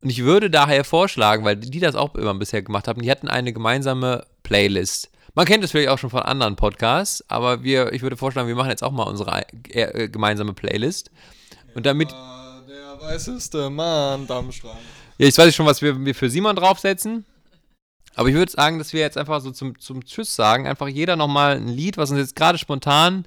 Und 0.00 0.10
ich 0.10 0.22
würde 0.22 0.50
daher 0.50 0.84
vorschlagen, 0.84 1.44
weil 1.44 1.56
die 1.56 1.80
das 1.80 1.94
auch 1.94 2.14
immer 2.14 2.34
bisher 2.34 2.62
gemacht 2.62 2.88
haben, 2.88 3.00
die 3.02 3.10
hatten 3.10 3.28
eine 3.28 3.52
gemeinsame 3.52 4.26
Playlist. 4.42 5.10
Man 5.34 5.46
kennt 5.46 5.64
es 5.64 5.72
vielleicht 5.72 5.88
auch 5.88 5.98
schon 5.98 6.10
von 6.10 6.20
anderen 6.22 6.54
Podcasts, 6.56 7.24
aber 7.28 7.64
wir, 7.64 7.92
ich 7.92 8.02
würde 8.02 8.16
vorschlagen, 8.16 8.46
wir 8.46 8.54
machen 8.54 8.70
jetzt 8.70 8.84
auch 8.84 8.92
mal 8.92 9.02
unsere 9.04 9.42
äh, 9.70 10.08
gemeinsame 10.08 10.52
Playlist. 10.52 11.10
Und 11.74 11.86
damit, 11.86 12.10
Der 12.12 13.00
weißeste 13.00 13.68
Mann 13.70 14.26
am 14.30 14.52
Strand. 14.52 14.78
ja, 15.18 15.26
jetzt 15.26 15.38
weiß 15.38 15.48
ich 15.48 15.56
schon, 15.56 15.66
was 15.66 15.82
wir, 15.82 16.04
wir 16.04 16.14
für 16.14 16.30
Simon 16.30 16.54
draufsetzen. 16.54 17.24
Aber 18.16 18.28
ich 18.28 18.34
würde 18.34 18.52
sagen, 18.52 18.78
dass 18.78 18.92
wir 18.92 19.00
jetzt 19.00 19.18
einfach 19.18 19.40
so 19.40 19.50
zum, 19.50 19.78
zum 19.78 20.04
Tschüss 20.04 20.34
sagen, 20.34 20.66
einfach 20.66 20.88
jeder 20.88 21.16
nochmal 21.16 21.56
ein 21.56 21.68
Lied, 21.68 21.96
was 21.96 22.10
uns 22.10 22.20
jetzt 22.20 22.36
gerade 22.36 22.58
spontan 22.58 23.26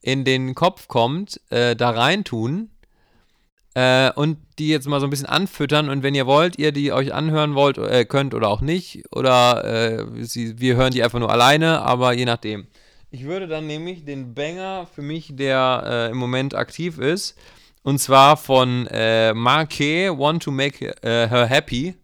in 0.00 0.24
den 0.24 0.54
Kopf 0.54 0.88
kommt, 0.88 1.40
äh, 1.50 1.76
da 1.76 1.90
reintun. 1.90 2.70
Äh, 3.74 4.12
und 4.12 4.38
die 4.58 4.68
jetzt 4.68 4.86
mal 4.86 5.00
so 5.00 5.06
ein 5.06 5.10
bisschen 5.10 5.28
anfüttern. 5.28 5.88
Und 5.88 6.02
wenn 6.02 6.14
ihr 6.14 6.26
wollt, 6.26 6.58
ihr 6.58 6.72
die 6.72 6.92
euch 6.92 7.14
anhören 7.14 7.54
wollt, 7.54 7.78
äh, 7.78 8.04
könnt 8.04 8.34
oder 8.34 8.48
auch 8.48 8.60
nicht. 8.60 9.04
Oder 9.10 9.64
äh, 9.64 10.24
sie, 10.24 10.60
wir 10.60 10.76
hören 10.76 10.92
die 10.92 11.02
einfach 11.02 11.18
nur 11.18 11.30
alleine, 11.30 11.80
aber 11.80 12.12
je 12.12 12.26
nachdem. 12.26 12.66
Ich 13.10 13.24
würde 13.24 13.46
dann 13.46 13.66
nämlich 13.66 14.04
den 14.04 14.34
Banger 14.34 14.86
für 14.94 15.02
mich, 15.02 15.36
der 15.36 15.84
äh, 15.86 16.10
im 16.10 16.16
Moment 16.16 16.54
aktiv 16.54 16.98
ist, 16.98 17.36
und 17.82 17.98
zwar 17.98 18.36
von 18.36 18.86
äh, 18.86 19.34
Marquet, 19.34 20.10
Want 20.16 20.42
to 20.42 20.50
Make 20.50 20.86
äh, 21.02 21.28
Her 21.28 21.46
Happy, 21.46 21.94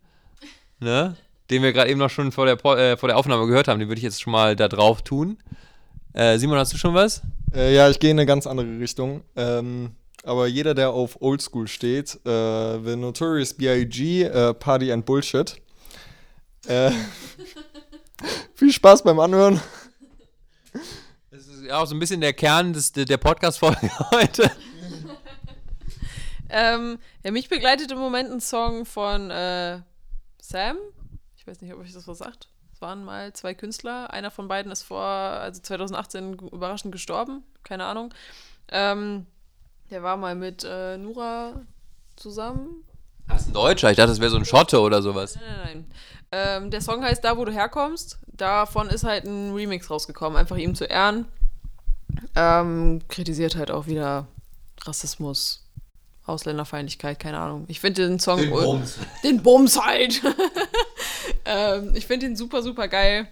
ne? 0.81 1.17
Den 1.51 1.63
wir 1.63 1.73
gerade 1.73 1.91
eben 1.91 1.99
noch 1.99 2.11
schon 2.11 2.33
vor 2.33 2.47
der, 2.47 2.63
äh, 2.77 2.97
vor 2.97 3.09
der 3.09 3.17
Aufnahme 3.17 3.47
gehört 3.47 3.69
haben, 3.69 3.79
den 3.79 3.89
würde 3.89 3.99
ich 3.99 4.05
jetzt 4.05 4.21
schon 4.21 4.33
mal 4.33 4.57
da 4.57 4.69
drauf 4.69 5.03
tun. 5.03 5.39
Äh, 6.13 6.39
Simon, 6.39 6.59
hast 6.59 6.73
du 6.73 6.79
schon 6.79 6.95
was? 6.95 7.23
Äh, 7.55 7.75
ja, 7.75 7.89
ich 7.89 7.99
gehe 8.01 8.11
in 8.11 8.19
eine 8.19 8.27
ganz 8.27 8.47
andere 8.47 8.79
Richtung. 8.79 9.23
Ähm, 9.37 9.93
aber 10.25 10.47
jeder, 10.47 10.75
der 10.75 10.91
auf 10.91 11.23
Oldschool 11.23 11.69
steht, 11.69 12.15
äh, 12.27 12.79
The 12.85 12.97
Notorious 12.97 13.55
B.I.G., 13.55 14.25
äh, 14.25 14.55
Party 14.55 14.93
and 14.93 15.07
Bullshit. 15.07 15.57
Äh, 16.67 16.91
viel 18.55 18.73
Spaß 18.73 19.05
beim 19.05 19.21
Anhören. 19.21 19.61
Das 21.31 21.47
ist 21.47 21.65
ja 21.65 21.79
auch 21.81 21.87
so 21.87 21.95
ein 21.95 21.99
bisschen 21.99 22.21
der 22.21 22.33
Kern 22.33 22.73
des, 22.73 22.93
der 22.93 23.17
Podcast-Folge 23.17 23.91
heute. 24.11 24.51
Ähm, 26.51 26.99
ja, 27.23 27.31
mich 27.31 27.51
begleitet 27.51 27.91
im 27.93 27.99
Moment 27.99 28.31
ein 28.31 28.41
Song 28.41 28.87
von 28.87 29.31
äh, 29.31 29.81
Sam. 30.41 30.79
Ich 31.49 31.53
weiß 31.53 31.63
nicht, 31.63 31.73
ob 31.73 31.81
euch 31.81 31.95
das 31.95 32.07
was 32.07 32.19
sagt. 32.19 32.47
Es 32.75 32.83
waren 32.83 33.07
mal 33.07 33.33
zwei 33.33 33.55
Künstler. 33.55 34.13
Einer 34.13 34.31
von 34.31 34.49
beiden 34.49 34.71
ist 34.71 34.83
vor, 34.83 35.01
also 35.01 35.63
2018 35.63 36.35
überraschend 36.53 36.93
gestorben. 36.93 37.43
Keine 37.63 37.87
Ahnung. 37.87 38.13
Ähm, 38.71 39.25
der 39.91 40.03
war 40.03 40.19
mal 40.19 40.35
mit 40.35 40.63
äh, 40.69 40.99
Nura 40.99 41.63
zusammen. 42.17 42.85
Das 43.29 43.41
ist 43.41 43.49
ein 43.49 43.55
Deutscher, 43.55 43.91
ich 43.91 43.97
dachte, 43.97 44.11
das 44.11 44.21
wäre 44.21 44.31
so 44.31 44.37
ein 44.37 44.45
Schotte 44.45 44.79
oder 44.81 45.01
sowas. 45.01 45.37
Nein, 45.37 45.45
nein, 45.47 45.65
nein. 45.65 45.91
Ähm, 46.33 46.71
der 46.71 46.83
Song 46.83 47.03
heißt 47.03 47.25
Da, 47.25 47.39
wo 47.39 47.47
du 47.47 47.53
herkommst. 47.53 48.19
Davon 48.27 48.91
ist 48.91 49.05
halt 49.05 49.25
ein 49.25 49.55
Remix 49.55 49.89
rausgekommen, 49.89 50.37
einfach 50.37 50.59
ihm 50.59 50.75
zu 50.75 50.85
ehren. 50.85 51.29
Ähm, 52.35 53.01
kritisiert 53.09 53.57
halt 53.57 53.71
auch 53.71 53.87
wieder 53.87 54.27
Rassismus, 54.83 55.65
Ausländerfeindlichkeit, 56.27 57.19
keine 57.19 57.39
Ahnung. 57.39 57.65
Ich 57.69 57.81
finde 57.81 58.07
den 58.07 58.19
Song. 58.19 58.39
Den 58.39 58.51
Bums. 58.51 58.99
Den 59.25 59.43
Bums 59.43 59.83
halt. 59.83 60.21
ähm, 61.49 61.93
ich 61.95 62.07
finde 62.07 62.27
ihn 62.27 62.37
super, 62.37 62.63
super 62.63 62.87
geil. 62.89 63.27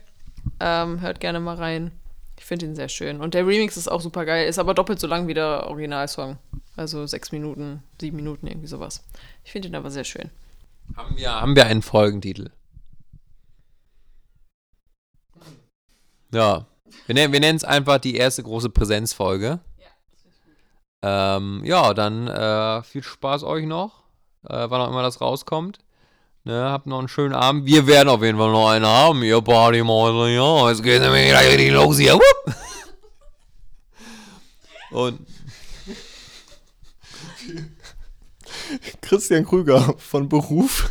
Ähm, 0.60 1.00
hört 1.00 1.20
gerne 1.20 1.38
mal 1.40 1.56
rein. 1.56 1.92
Ich 2.38 2.44
finde 2.44 2.66
ihn 2.66 2.74
sehr 2.74 2.88
schön. 2.88 3.20
Und 3.20 3.34
der 3.34 3.46
Remix 3.46 3.76
ist 3.76 3.88
auch 3.88 4.00
super 4.00 4.24
geil, 4.24 4.46
ist 4.48 4.58
aber 4.58 4.74
doppelt 4.74 5.00
so 5.00 5.06
lang 5.06 5.26
wie 5.28 5.34
der 5.34 5.66
Originalsong. 5.68 6.38
Also 6.76 7.06
sechs 7.06 7.32
Minuten, 7.32 7.82
sieben 8.00 8.16
Minuten, 8.16 8.46
irgendwie 8.46 8.66
sowas. 8.66 9.02
Ich 9.44 9.52
finde 9.52 9.68
ihn 9.68 9.74
aber 9.74 9.90
sehr 9.90 10.04
schön. 10.04 10.30
Haben 10.96 11.16
wir, 11.16 11.30
haben 11.32 11.56
wir 11.56 11.66
einen 11.66 11.82
Folgentitel? 11.82 12.50
Ja. 16.32 16.66
Wir, 17.06 17.14
nennen- 17.14 17.32
wir 17.32 17.40
nennen 17.40 17.56
es 17.56 17.64
einfach 17.64 17.98
die 17.98 18.16
erste 18.16 18.42
große 18.42 18.70
Präsenzfolge. 18.70 19.60
Ähm, 21.02 21.62
ja, 21.64 21.94
dann 21.94 22.26
äh, 22.26 22.82
viel 22.82 23.02
Spaß 23.02 23.44
euch 23.44 23.64
noch, 23.66 24.02
äh, 24.44 24.68
wann 24.70 24.80
auch 24.80 24.88
immer 24.88 25.02
das 25.02 25.20
rauskommt. 25.20 25.78
Ne, 26.46 26.62
habt 26.62 26.86
noch 26.86 27.00
einen 27.00 27.08
schönen 27.08 27.34
Abend. 27.34 27.66
Wir 27.66 27.88
werden 27.88 28.08
auf 28.08 28.22
jeden 28.22 28.38
Fall 28.38 28.52
noch 28.52 28.68
einen 28.68 28.86
haben, 28.86 29.20
ihr 29.24 29.42
Partymäuse. 29.42 30.32
Ja, 30.32 30.70
es 30.70 30.80
geht 30.80 31.02
nämlich 31.02 31.28
gleich 31.28 31.48
richtig 31.54 31.72
los 31.72 31.98
hier. 31.98 32.20
Und 34.92 35.26
Christian 39.02 39.44
Krüger 39.44 39.96
von 39.98 40.28
Beruf 40.28 40.88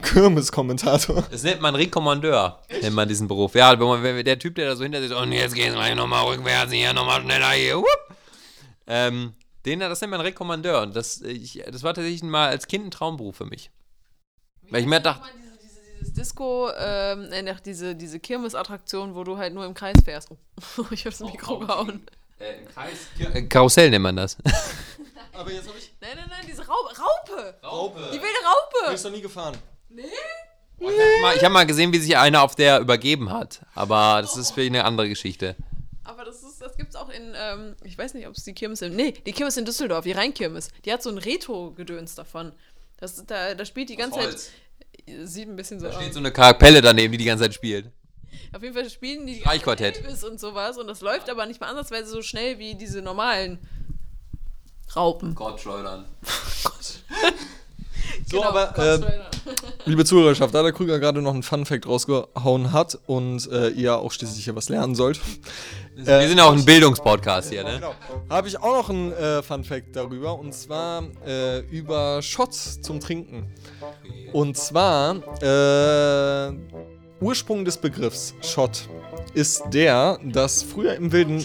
Kirmeskommentator. 0.00 1.22
Das 1.30 1.42
nennt 1.42 1.60
man 1.60 1.74
Rekommandeur, 1.74 2.62
nennt 2.80 2.94
man 2.94 3.06
diesen 3.06 3.28
Beruf. 3.28 3.54
Ja, 3.54 3.78
wenn 3.78 4.24
der 4.24 4.38
Typ, 4.38 4.54
der 4.54 4.70
da 4.70 4.76
so 4.76 4.84
hinter 4.84 5.02
sich, 5.02 5.14
und 5.14 5.32
jetzt 5.32 5.54
geht's 5.54 5.74
gleich 5.74 5.94
nochmal 5.94 6.24
rückwärts, 6.24 6.72
hier 6.72 6.94
nochmal 6.94 7.20
schneller 7.20 7.50
hier, 7.50 7.76
wupp. 7.76 8.16
Ähm, 8.86 9.34
den, 9.66 9.80
das 9.80 10.00
nennt 10.00 10.12
man 10.12 10.22
Rekommandeur. 10.22 10.80
Und 10.80 10.96
das, 10.96 11.20
ich, 11.20 11.62
das 11.70 11.82
war 11.82 11.92
tatsächlich 11.92 12.22
mal 12.22 12.48
als 12.48 12.66
Kind 12.66 12.86
ein 12.86 12.90
Traumberuf 12.90 13.36
für 13.36 13.44
mich. 13.44 13.70
Weil 14.72 14.80
ich 14.80 14.86
mir 14.86 15.00
dachte, 15.00 15.28
Diese, 15.36 15.58
diese, 15.62 15.80
dieses 16.00 16.12
Disco, 16.14 16.70
ähm, 16.78 17.30
äh, 17.30 17.42
nach 17.42 17.60
diese, 17.60 17.94
diese 17.94 18.18
Kirmesattraktion, 18.18 19.14
wo 19.14 19.22
du 19.22 19.36
halt 19.36 19.52
nur 19.52 19.66
im 19.66 19.74
Kreis 19.74 19.96
fährst. 20.04 20.30
Oh, 20.30 20.84
ich 20.90 21.04
hab's 21.06 21.20
Mikro 21.20 21.58
gehauen. 21.58 22.06
äh, 22.38 23.42
Karussell 23.42 23.90
nennt 23.90 24.02
man 24.02 24.16
das. 24.16 24.36
Aber 25.32 25.52
jetzt 25.52 25.68
habe 25.68 25.78
ich. 25.78 25.92
Nein, 26.00 26.10
nein, 26.16 26.26
nein, 26.28 26.44
diese 26.46 26.66
Raupe. 26.66 26.94
Raupe! 26.98 27.54
Raupe. 27.62 28.00
Die 28.12 28.20
wilde 28.20 28.38
Raupe! 28.44 28.94
Ich 28.94 29.04
noch 29.04 29.10
nie 29.10 29.20
gefahren. 29.22 29.56
Ich 30.78 30.88
habe 30.88 31.20
mal, 31.20 31.36
ich 31.36 31.44
hab 31.44 31.52
mal 31.52 31.66
gesehen, 31.66 31.92
wie 31.92 31.98
sich 31.98 32.16
einer 32.16 32.42
auf 32.42 32.54
der 32.54 32.80
übergeben 32.80 33.30
hat. 33.30 33.60
Aber 33.74 34.20
das 34.22 34.36
ist 34.36 34.50
vielleicht 34.52 34.72
eine 34.74 34.84
andere 34.84 35.08
Geschichte. 35.08 35.54
Aber 36.04 36.24
das, 36.24 36.42
ist, 36.42 36.60
das 36.60 36.76
gibt's 36.76 36.96
auch 36.96 37.08
in, 37.08 37.34
ähm, 37.36 37.76
ich 37.84 37.96
weiß 37.96 38.14
nicht, 38.14 38.26
ob 38.26 38.34
es 38.36 38.42
die 38.44 38.52
Kirmes 38.52 38.82
in, 38.82 38.96
nee, 38.96 39.12
die 39.12 39.32
Kirmes 39.32 39.56
in 39.56 39.64
Düsseldorf, 39.64 40.04
die 40.04 40.12
Rheinkirmes. 40.12 40.70
Die 40.84 40.92
hat 40.92 41.02
so 41.02 41.10
ein 41.10 41.18
Retro-Gedöns 41.18 42.14
davon. 42.16 42.52
Das, 42.98 43.24
da, 43.26 43.54
da 43.54 43.64
spielt 43.64 43.88
die 43.88 43.96
ganze 43.96 44.20
Holz. 44.20 44.46
Zeit, 44.46 44.52
sieht 45.24 45.48
ein 45.48 45.56
bisschen 45.56 45.80
so 45.80 45.86
Da 45.86 45.92
aus. 45.94 46.00
steht 46.00 46.12
so 46.14 46.18
eine 46.20 46.32
Kapelle 46.32 46.80
daneben, 46.80 47.12
die 47.12 47.18
die 47.18 47.24
ganze 47.24 47.44
Zeit 47.44 47.54
spielt. 47.54 47.90
Auf 48.52 48.62
jeden 48.62 48.74
Fall 48.74 48.88
spielen 48.90 49.26
die. 49.26 49.42
Elvis 49.44 50.24
und 50.24 50.38
sowas 50.38 50.76
und 50.78 50.86
das 50.86 51.00
läuft 51.00 51.30
aber 51.30 51.46
nicht 51.46 51.60
mal 51.60 51.68
ansatzweise 51.68 52.10
so 52.10 52.22
schnell 52.22 52.58
wie 52.58 52.74
diese 52.74 53.00
normalen 53.02 53.58
Raupen. 54.94 55.34
Gott 55.34 55.60
schleudern. 55.60 56.04
So, 58.30 58.38
Genau, 58.38 58.48
aber 58.48 58.78
äh, 58.78 59.00
liebe 59.86 60.04
Zuhörerschaft, 60.04 60.54
da 60.54 60.62
der 60.62 60.72
Krüger 60.72 60.98
gerade 60.98 61.22
noch 61.22 61.34
einen 61.34 61.42
Fun-Fact 61.42 61.86
rausgehauen 61.86 62.72
hat 62.72 62.98
und 63.06 63.50
äh, 63.50 63.68
ihr 63.68 63.96
auch 63.96 64.12
schließlich 64.12 64.44
hier 64.44 64.56
was 64.56 64.68
lernen 64.68 64.94
sollt, 64.94 65.20
Wir 65.94 66.28
sind 66.28 66.40
auch 66.40 66.52
ein 66.52 66.64
Bildungspodcast 66.64 67.50
hier, 67.50 67.64
ne? 67.64 67.74
Genau. 67.74 67.94
Habe 68.30 68.48
ich 68.48 68.58
auch 68.58 68.76
noch 68.76 68.90
einen 68.90 69.12
äh, 69.12 69.42
Fun 69.42 69.64
Fact 69.64 69.94
darüber 69.94 70.38
und 70.38 70.54
zwar 70.54 71.04
äh, 71.26 71.60
über 71.60 72.22
Shots 72.22 72.80
zum 72.80 73.00
Trinken. 73.00 73.52
Und 74.32 74.56
zwar 74.56 75.16
äh, 75.42 76.52
Ursprung 77.20 77.64
des 77.64 77.76
Begriffs 77.76 78.34
Shot 78.40 78.88
ist 79.34 79.64
der, 79.72 80.18
dass 80.24 80.62
früher 80.62 80.94
im 80.94 81.12
wilden 81.12 81.44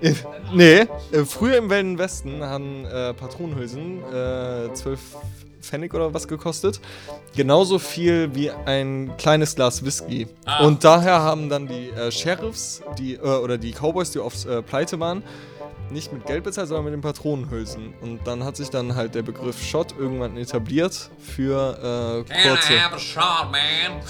äh, 0.00 0.14
nee, 0.52 0.80
äh, 1.12 1.24
früher 1.24 1.56
im 1.58 1.70
Wilden 1.70 1.98
Westen 1.98 2.42
haben 2.42 2.84
äh, 2.84 3.14
Patronenhülsen 3.14 4.02
äh, 4.12 4.72
12 4.74 5.00
Pfennig 5.62 5.94
oder 5.94 6.12
was 6.12 6.28
gekostet. 6.28 6.80
Genauso 7.34 7.78
viel 7.78 8.34
wie 8.34 8.50
ein 8.50 9.16
kleines 9.16 9.54
Glas 9.54 9.84
Whisky. 9.84 10.28
Und 10.60 10.84
daher 10.84 11.20
haben 11.20 11.48
dann 11.48 11.66
die 11.66 11.88
äh, 11.90 12.10
Sheriffs 12.10 12.82
die, 12.98 13.14
äh, 13.14 13.20
oder 13.20 13.58
die 13.58 13.72
Cowboys, 13.72 14.10
die 14.10 14.18
oft 14.18 14.44
äh, 14.44 14.62
pleite 14.62 15.00
waren, 15.00 15.22
nicht 15.90 16.12
mit 16.12 16.26
Geld 16.26 16.44
bezahlt, 16.44 16.68
sondern 16.68 16.86
mit 16.86 16.94
den 16.94 17.00
Patronenhülsen. 17.00 17.94
Und 18.00 18.26
dann 18.26 18.44
hat 18.44 18.56
sich 18.56 18.70
dann 18.70 18.94
halt 18.94 19.14
der 19.14 19.22
Begriff 19.22 19.62
Shot 19.62 19.94
irgendwann 19.98 20.36
etabliert 20.36 21.10
für 21.18 22.24
äh, 22.28 22.42
kurze. 22.42 22.74
a 22.80 22.98
shot, 22.98 23.52
man? 23.52 24.02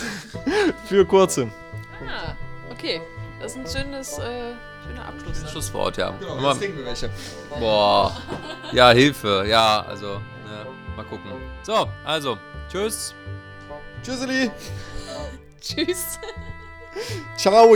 Für 0.87 1.05
kurze. 1.05 1.49
Ah, 2.07 2.35
okay. 2.73 3.01
Das 3.41 3.57
ist 3.57 3.59
ein 3.77 3.85
schönes, 3.85 4.19
äh, 4.19 4.55
schöner 4.87 5.05
Abschluss. 5.05 5.51
Schlusswort, 5.51 5.97
ja. 5.97 6.11
Genau, 6.21 6.49
jetzt 6.49 6.59
trinken 6.61 6.79
wir 6.79 6.87
welche. 6.87 7.11
Boah. 7.59 8.17
Ja, 8.73 8.91
Hilfe. 8.91 9.45
Ja, 9.49 9.85
also, 9.89 10.07
ne, 10.07 10.21
mal 10.97 11.05
gucken. 11.05 11.33
So, 11.63 11.89
also, 12.05 12.39
tschüss. 12.71 13.15
Tschüsseli. 14.03 14.51
Tschüss. 15.61 16.19
Ciao. 17.37 17.75